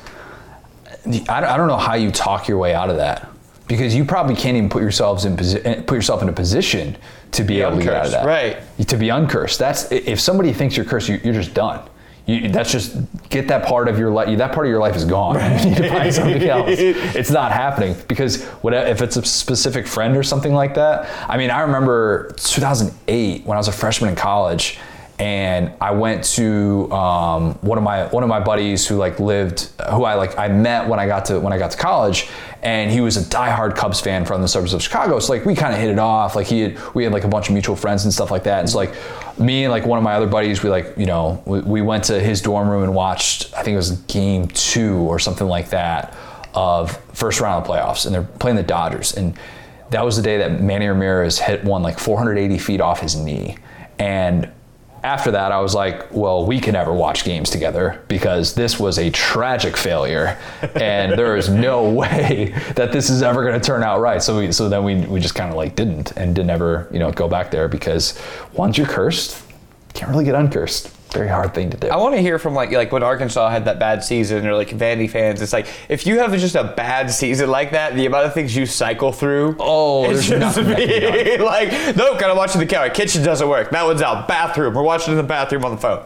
I 1.06 1.40
don't, 1.40 1.50
I 1.52 1.56
don't 1.56 1.68
know 1.68 1.78
how 1.78 1.94
you 1.94 2.10
talk 2.10 2.48
your 2.48 2.58
way 2.58 2.74
out 2.74 2.90
of 2.90 2.98
that 2.98 3.30
because 3.68 3.96
you 3.96 4.06
probably 4.06 4.36
can't 4.36 4.58
even 4.58 4.70
put 4.70 4.82
yourselves 4.82 5.26
in 5.26 5.36
posi- 5.36 5.66
eh, 5.66 5.82
put 5.82 5.96
yourself 5.96 6.22
in 6.22 6.30
a 6.30 6.34
position 6.34 6.98
to 7.32 7.44
be 7.44 7.62
able 7.62 7.78
to 7.78 7.84
get 7.84 7.94
out 7.94 8.06
of 8.06 8.12
that 8.12 8.26
right. 8.26 8.58
to 8.88 8.98
be 8.98 9.10
uncursed 9.10 9.60
that's 9.60 9.92
if 9.92 10.20
somebody 10.20 10.54
thinks 10.54 10.76
you're 10.76 10.86
cursed 10.86 11.10
you, 11.10 11.20
you're 11.24 11.34
just 11.34 11.54
done 11.54 11.88
you, 12.28 12.50
that's 12.50 12.72
just 12.72 12.98
get 13.30 13.48
that 13.48 13.66
part 13.66 13.88
of 13.88 13.98
your 13.98 14.12
life. 14.12 14.38
That 14.38 14.52
part 14.52 14.66
of 14.66 14.70
your 14.70 14.82
life 14.82 14.98
is 14.98 15.06
gone. 15.06 15.38
You 15.58 15.70
need 15.70 15.78
to 15.78 15.90
find 15.90 16.14
something 16.14 16.44
else. 16.44 16.72
It's 16.72 17.32
not 17.32 17.54
happening 17.54 17.96
because 18.10 18.44
what 18.62 18.74
if 18.74 19.02
it's 19.02 19.16
a 19.16 19.24
specific 19.24 19.88
friend 19.88 20.18
or 20.18 20.24
something 20.24 20.54
like 20.54 20.76
that? 20.76 21.10
I 21.30 21.38
mean, 21.38 21.50
I 21.50 21.62
remember 21.62 22.34
2008 22.38 23.46
when 23.46 23.56
I 23.56 23.60
was 23.60 23.70
a 23.70 23.72
freshman 23.72 24.10
in 24.10 24.18
college, 24.18 24.78
and 25.20 25.74
I 25.82 25.92
went 25.92 26.24
to 26.36 26.92
um, 26.92 27.56
one 27.56 27.78
of 27.78 27.84
my 27.84 28.06
one 28.08 28.22
of 28.22 28.30
my 28.30 28.40
buddies 28.40 28.88
who 28.88 28.98
like 28.98 29.20
lived 29.20 29.72
who 29.90 30.04
I 30.04 30.14
like 30.14 30.38
I 30.38 30.48
met 30.48 30.88
when 30.88 31.00
I 31.00 31.08
got 31.08 31.26
to 31.26 31.40
when 31.40 31.52
I 31.52 31.58
got 31.58 31.72
to 31.72 31.78
college, 31.78 32.30
and 32.62 32.92
he 32.92 33.02
was 33.02 33.18
a 33.18 33.22
diehard 33.22 33.76
Cubs 33.76 34.00
fan 34.00 34.26
from 34.26 34.44
the 34.44 34.48
suburbs 34.48 34.74
of 34.74 34.84
Chicago. 34.84 35.18
So 35.20 35.34
like 35.34 35.44
we 35.44 35.56
kind 35.56 35.74
of 35.74 35.80
hit 35.80 35.90
it 35.90 35.98
off. 35.98 36.36
Like 36.36 36.46
he 36.46 36.62
had 36.62 36.94
we 36.94 37.04
had 37.04 37.14
like 37.14 37.24
a 37.24 37.28
bunch 37.28 37.48
of 37.48 37.54
mutual 37.54 37.76
friends 37.76 38.04
and 38.04 38.14
stuff 38.14 38.30
like 38.30 38.44
that. 38.44 38.60
And 38.60 38.70
so 38.70 38.78
like 38.78 38.94
me 39.40 39.64
and 39.64 39.72
like 39.72 39.88
one 39.88 39.98
of 39.98 40.04
my 40.04 40.14
other 40.14 40.28
buddies, 40.28 40.62
we 40.62 40.70
like 40.70 40.94
you 40.98 41.08
know 41.08 41.42
we, 41.46 41.62
we 41.62 41.82
went 41.82 42.04
to 42.06 42.20
his 42.20 42.40
dorm 42.40 42.70
room 42.70 42.84
and 42.84 42.94
watched 42.94 43.52
I 43.56 43.64
think 43.64 43.74
it 43.74 43.78
was 43.78 43.92
game 44.02 44.48
two 44.50 44.98
or 44.98 45.18
something 45.18 45.48
like 45.48 45.70
that 45.70 46.16
of 46.54 46.96
first 47.14 47.42
round 47.42 47.66
of 47.66 47.72
playoffs, 47.72 48.06
and 48.06 48.14
they're 48.14 48.24
playing 48.24 48.58
the 48.58 48.64
Dodgers 48.64 49.14
and. 49.14 49.38
That 49.90 50.04
was 50.04 50.18
the 50.18 50.22
day 50.22 50.40
that 50.40 50.60
Manny 50.60 50.86
Ramirez 50.86 51.40
hit 51.40 51.64
one 51.64 51.82
like 51.82 51.98
480 51.98 52.58
feet 52.58 52.82
off 52.82 53.00
his 53.00 53.16
knee, 53.16 53.58
and 53.98 54.52
after 55.04 55.32
that, 55.32 55.52
I 55.52 55.60
was 55.60 55.76
like, 55.76 56.12
well, 56.12 56.46
we 56.46 56.60
can 56.60 56.74
never 56.74 56.94
watch 56.94 57.24
games 57.24 57.50
together 57.50 58.04
because 58.08 58.56
this 58.56 58.80
was 58.80 58.98
a 58.98 59.10
tragic 59.10 59.78
failure, 59.78 60.38
and 60.76 61.14
there 61.14 61.38
is 61.38 61.50
no 61.50 61.90
way 61.92 62.54
that 62.76 62.92
this 62.92 63.10
is 63.10 63.22
ever 63.22 63.44
going 63.44 63.60
to 63.60 63.66
turn 63.66 63.84
out 63.84 64.00
right. 64.02 64.22
So 64.22 64.40
we, 64.40 64.52
so 64.52 64.70
then 64.70 64.84
we, 64.84 64.96
we 65.06 65.20
just 65.20 65.36
kind 65.36 65.50
of 65.50 65.56
like 65.56 65.76
didn't 65.76 66.12
and 66.18 66.36
didn't 66.36 66.50
ever, 66.50 66.88
you 66.92 67.00
know, 67.00 67.12
go 67.12 67.28
back 67.28 67.52
there 67.52 67.68
because 67.68 68.20
once 68.54 68.78
you're 68.78 68.88
cursed, 68.88 69.42
you 69.50 69.94
can't 69.94 70.12
really 70.12 70.26
get 70.26 70.36
uncursed. 70.36 70.97
Very 71.12 71.30
hard 71.30 71.54
thing 71.54 71.70
to 71.70 71.78
do. 71.78 71.88
I 71.88 71.96
want 71.98 72.16
to 72.16 72.22
hear 72.22 72.38
from 72.38 72.54
like 72.54 72.72
like 72.72 72.92
when 72.92 73.02
Arkansas 73.02 73.50
had 73.50 73.66
that 73.66 73.80
bad 73.80 74.04
season 74.04 74.46
or 74.46 74.56
like 74.56 74.70
Vandy 74.70 75.10
fans. 75.10 75.42
It's 75.42 75.54
like 75.54 75.68
if 75.88 76.06
you 76.06 76.20
have 76.20 76.38
just 76.38 76.56
a 76.56 76.66
bad 76.66 77.10
season 77.10 77.50
like 77.50 77.72
that, 77.72 77.96
the 77.96 78.06
amount 78.06 78.26
of 78.26 78.34
things 78.34 78.56
you 78.56 78.66
cycle 78.66 79.12
through. 79.14 79.56
Oh, 79.60 80.10
it's 80.10 80.28
there's 80.28 80.42
just 80.42 80.58
nothing 80.58 81.40
like 81.42 81.72
nope, 81.96 82.20
gotta 82.20 82.36
watch 82.36 82.54
in 82.56 82.60
the 82.60 82.66
camera. 82.66 82.90
Kitchen 82.90 83.24
doesn't 83.24 83.48
work. 83.48 83.72
That 83.72 83.86
one's 83.86 84.02
out. 84.02 84.28
Bathroom. 84.28 84.74
We're 84.74 84.84
watching 84.84 85.12
in 85.12 85.18
the 85.18 85.24
bathroom 85.24 85.64
on 85.64 85.72
the 85.72 85.78
phone. 85.78 86.06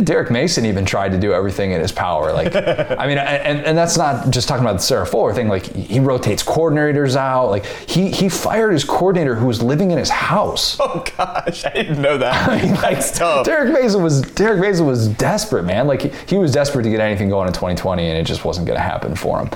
Derek 0.00 0.30
Mason 0.30 0.64
even 0.64 0.84
tried 0.84 1.12
to 1.12 1.18
do 1.18 1.32
everything 1.32 1.72
in 1.72 1.80
his 1.80 1.92
power. 1.92 2.32
Like, 2.32 2.54
I 2.56 3.06
mean, 3.06 3.18
and, 3.18 3.60
and 3.64 3.76
that's 3.76 3.96
not 3.96 4.30
just 4.30 4.48
talking 4.48 4.64
about 4.64 4.74
the 4.74 4.82
Sarah 4.82 5.06
Fuller 5.06 5.34
thing. 5.34 5.48
Like, 5.48 5.66
he 5.74 6.00
rotates 6.00 6.42
coordinators 6.42 7.16
out. 7.16 7.50
Like, 7.50 7.66
he 7.66 8.10
he 8.10 8.28
fired 8.28 8.72
his 8.72 8.84
coordinator 8.84 9.34
who 9.34 9.46
was 9.46 9.62
living 9.62 9.90
in 9.90 9.98
his 9.98 10.10
house. 10.10 10.78
Oh 10.94 11.04
gosh, 11.16 11.64
I 11.64 11.70
didn't 11.70 12.02
know 12.02 12.18
that. 12.18 12.48
I 12.48 12.60
mean, 12.62 12.74
like, 12.74 12.96
That's 12.96 13.16
tough. 13.18 13.46
Derek 13.46 13.72
Mason 13.72 14.02
was 14.02 14.22
Derek 14.22 14.60
Mason 14.60 14.84
was 14.86 15.08
desperate, 15.08 15.62
man. 15.64 15.86
Like, 15.86 16.02
he, 16.02 16.10
he 16.26 16.38
was 16.38 16.52
desperate 16.52 16.82
to 16.82 16.90
get 16.90 17.00
anything 17.00 17.28
going 17.28 17.46
in 17.46 17.52
2020, 17.52 18.06
and 18.08 18.18
it 18.18 18.24
just 18.24 18.44
wasn't 18.44 18.66
going 18.66 18.76
to 18.76 18.82
happen 18.82 19.14
for 19.14 19.38
him. 19.40 19.50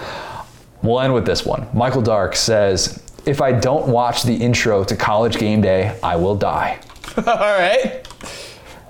We'll 0.82 1.00
end 1.00 1.12
with 1.14 1.26
this 1.26 1.44
one. 1.44 1.66
Michael 1.74 2.02
Dark 2.02 2.36
says, 2.36 3.02
"If 3.26 3.40
I 3.40 3.52
don't 3.52 3.88
watch 3.88 4.22
the 4.22 4.34
intro 4.34 4.84
to 4.84 4.96
College 4.96 5.36
Game 5.36 5.60
Day, 5.60 5.98
I 6.02 6.16
will 6.16 6.36
die." 6.36 6.78
All 7.16 7.24
right. 7.24 8.06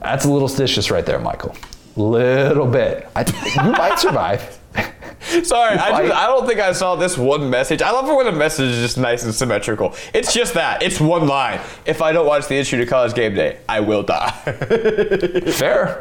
That's 0.06 0.24
a 0.24 0.30
little 0.30 0.48
stitious 0.48 0.90
right 0.90 1.04
there, 1.04 1.18
Michael. 1.18 1.54
Little 1.96 2.66
bit. 2.66 3.08
I, 3.16 3.22
you 3.64 3.72
might 3.72 3.98
survive. 3.98 4.58
Sorry, 5.42 5.76
I, 5.76 6.06
just, 6.06 6.14
I 6.14 6.26
don't 6.26 6.46
think 6.46 6.60
I 6.60 6.72
saw 6.72 6.94
this 6.94 7.18
one 7.18 7.50
message. 7.50 7.82
I 7.82 7.90
love 7.90 8.08
it 8.08 8.14
when 8.14 8.26
a 8.28 8.32
message 8.32 8.70
is 8.70 8.80
just 8.80 8.98
nice 8.98 9.24
and 9.24 9.34
symmetrical. 9.34 9.94
It's 10.14 10.32
just 10.32 10.54
that. 10.54 10.82
It's 10.82 11.00
one 11.00 11.26
line. 11.26 11.60
If 11.84 12.00
I 12.00 12.12
don't 12.12 12.26
watch 12.26 12.46
the 12.46 12.54
issue 12.56 12.76
to 12.78 12.86
college 12.86 13.14
game 13.14 13.34
day, 13.34 13.58
I 13.68 13.80
will 13.80 14.02
die. 14.02 14.30
Fair. 15.52 15.98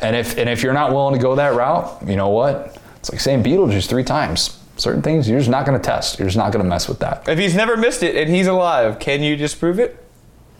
And 0.00 0.14
if 0.14 0.36
and 0.38 0.48
if 0.48 0.62
you're 0.62 0.72
not 0.74 0.92
willing 0.92 1.14
to 1.14 1.20
go 1.20 1.34
that 1.36 1.54
route, 1.54 2.06
you 2.06 2.16
know 2.16 2.28
what? 2.28 2.76
It's 2.98 3.10
like 3.10 3.20
saying 3.20 3.42
Beetlejuice 3.42 3.88
three 3.88 4.04
times. 4.04 4.58
Certain 4.76 5.02
things 5.02 5.28
you're 5.28 5.38
just 5.38 5.50
not 5.50 5.66
going 5.66 5.78
to 5.80 5.84
test. 5.84 6.18
You're 6.18 6.28
just 6.28 6.38
not 6.38 6.52
going 6.52 6.62
to 6.62 6.68
mess 6.68 6.88
with 6.88 6.98
that. 7.00 7.28
if 7.28 7.38
he's 7.38 7.54
never 7.54 7.76
missed 7.76 8.02
it 8.02 8.16
and 8.16 8.32
he's 8.34 8.46
alive, 8.46 8.98
can 8.98 9.22
you 9.22 9.34
disprove 9.36 9.78
it? 9.78 10.04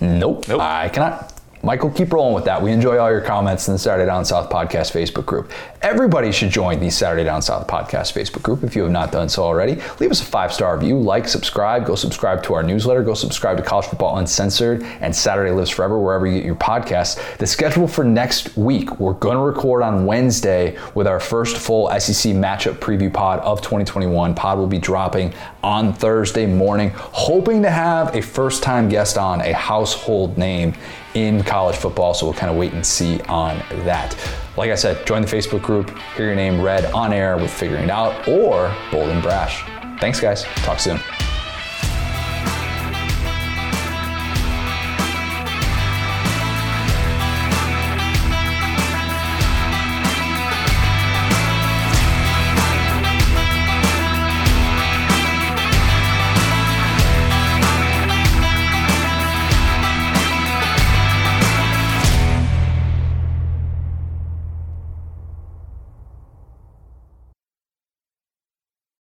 Nope. 0.00 0.48
Nope. 0.48 0.60
I 0.60 0.88
cannot. 0.88 1.32
Michael, 1.64 1.90
keep 1.90 2.12
rolling 2.12 2.34
with 2.34 2.44
that. 2.46 2.60
We 2.60 2.72
enjoy 2.72 2.98
all 2.98 3.08
your 3.08 3.20
comments 3.20 3.68
in 3.68 3.74
the 3.74 3.78
Saturday 3.78 4.06
Down 4.06 4.24
South 4.24 4.50
Podcast 4.50 4.90
Facebook 4.90 5.24
group. 5.24 5.52
Everybody 5.80 6.32
should 6.32 6.50
join 6.50 6.80
the 6.80 6.90
Saturday 6.90 7.22
Down 7.22 7.40
South 7.40 7.68
Podcast 7.68 8.14
Facebook 8.14 8.42
group 8.42 8.64
if 8.64 8.74
you 8.74 8.82
have 8.82 8.90
not 8.90 9.12
done 9.12 9.28
so 9.28 9.44
already. 9.44 9.80
Leave 10.00 10.10
us 10.10 10.20
a 10.20 10.24
five 10.24 10.52
star 10.52 10.76
review, 10.76 10.98
like, 10.98 11.28
subscribe, 11.28 11.86
go 11.86 11.94
subscribe 11.94 12.42
to 12.42 12.54
our 12.54 12.64
newsletter, 12.64 13.04
go 13.04 13.14
subscribe 13.14 13.58
to 13.58 13.62
College 13.62 13.86
Football 13.86 14.18
Uncensored 14.18 14.82
and 15.00 15.14
Saturday 15.14 15.52
Lives 15.52 15.70
Forever, 15.70 16.00
wherever 16.00 16.26
you 16.26 16.38
get 16.38 16.44
your 16.44 16.56
podcasts. 16.56 17.38
The 17.38 17.46
schedule 17.46 17.86
for 17.86 18.02
next 18.02 18.56
week, 18.56 18.98
we're 18.98 19.12
going 19.12 19.36
to 19.36 19.42
record 19.44 19.84
on 19.84 20.04
Wednesday 20.04 20.76
with 20.96 21.06
our 21.06 21.20
first 21.20 21.56
full 21.58 21.88
SEC 22.00 22.32
matchup 22.32 22.78
preview 22.80 23.12
pod 23.12 23.38
of 23.38 23.62
2021. 23.62 24.34
Pod 24.34 24.58
will 24.58 24.66
be 24.66 24.78
dropping 24.78 25.32
on 25.62 25.94
Thursday 25.94 26.44
morning, 26.44 26.90
hoping 26.96 27.62
to 27.62 27.70
have 27.70 28.16
a 28.16 28.20
first 28.20 28.64
time 28.64 28.88
guest 28.88 29.16
on, 29.16 29.40
a 29.42 29.52
household 29.52 30.36
name 30.36 30.74
in 31.14 31.42
college 31.42 31.76
football. 31.76 32.14
So 32.14 32.26
we'll 32.26 32.34
kind 32.34 32.50
of 32.50 32.56
wait 32.56 32.72
and 32.72 32.84
see 32.84 33.20
on 33.22 33.58
that. 33.84 34.16
Like 34.56 34.70
I 34.70 34.74
said, 34.74 35.06
join 35.06 35.22
the 35.22 35.28
Facebook 35.28 35.62
group, 35.62 35.96
hear 36.16 36.26
your 36.26 36.34
name 36.34 36.60
read 36.60 36.84
on 36.92 37.12
air 37.12 37.36
with 37.36 37.50
Figuring 37.50 37.84
It 37.84 37.90
Out 37.90 38.28
or 38.28 38.74
Bold 38.90 39.08
and 39.08 39.22
Brash. 39.22 39.62
Thanks, 39.98 40.20
guys. 40.20 40.44
Talk 40.64 40.78
soon. 40.78 40.98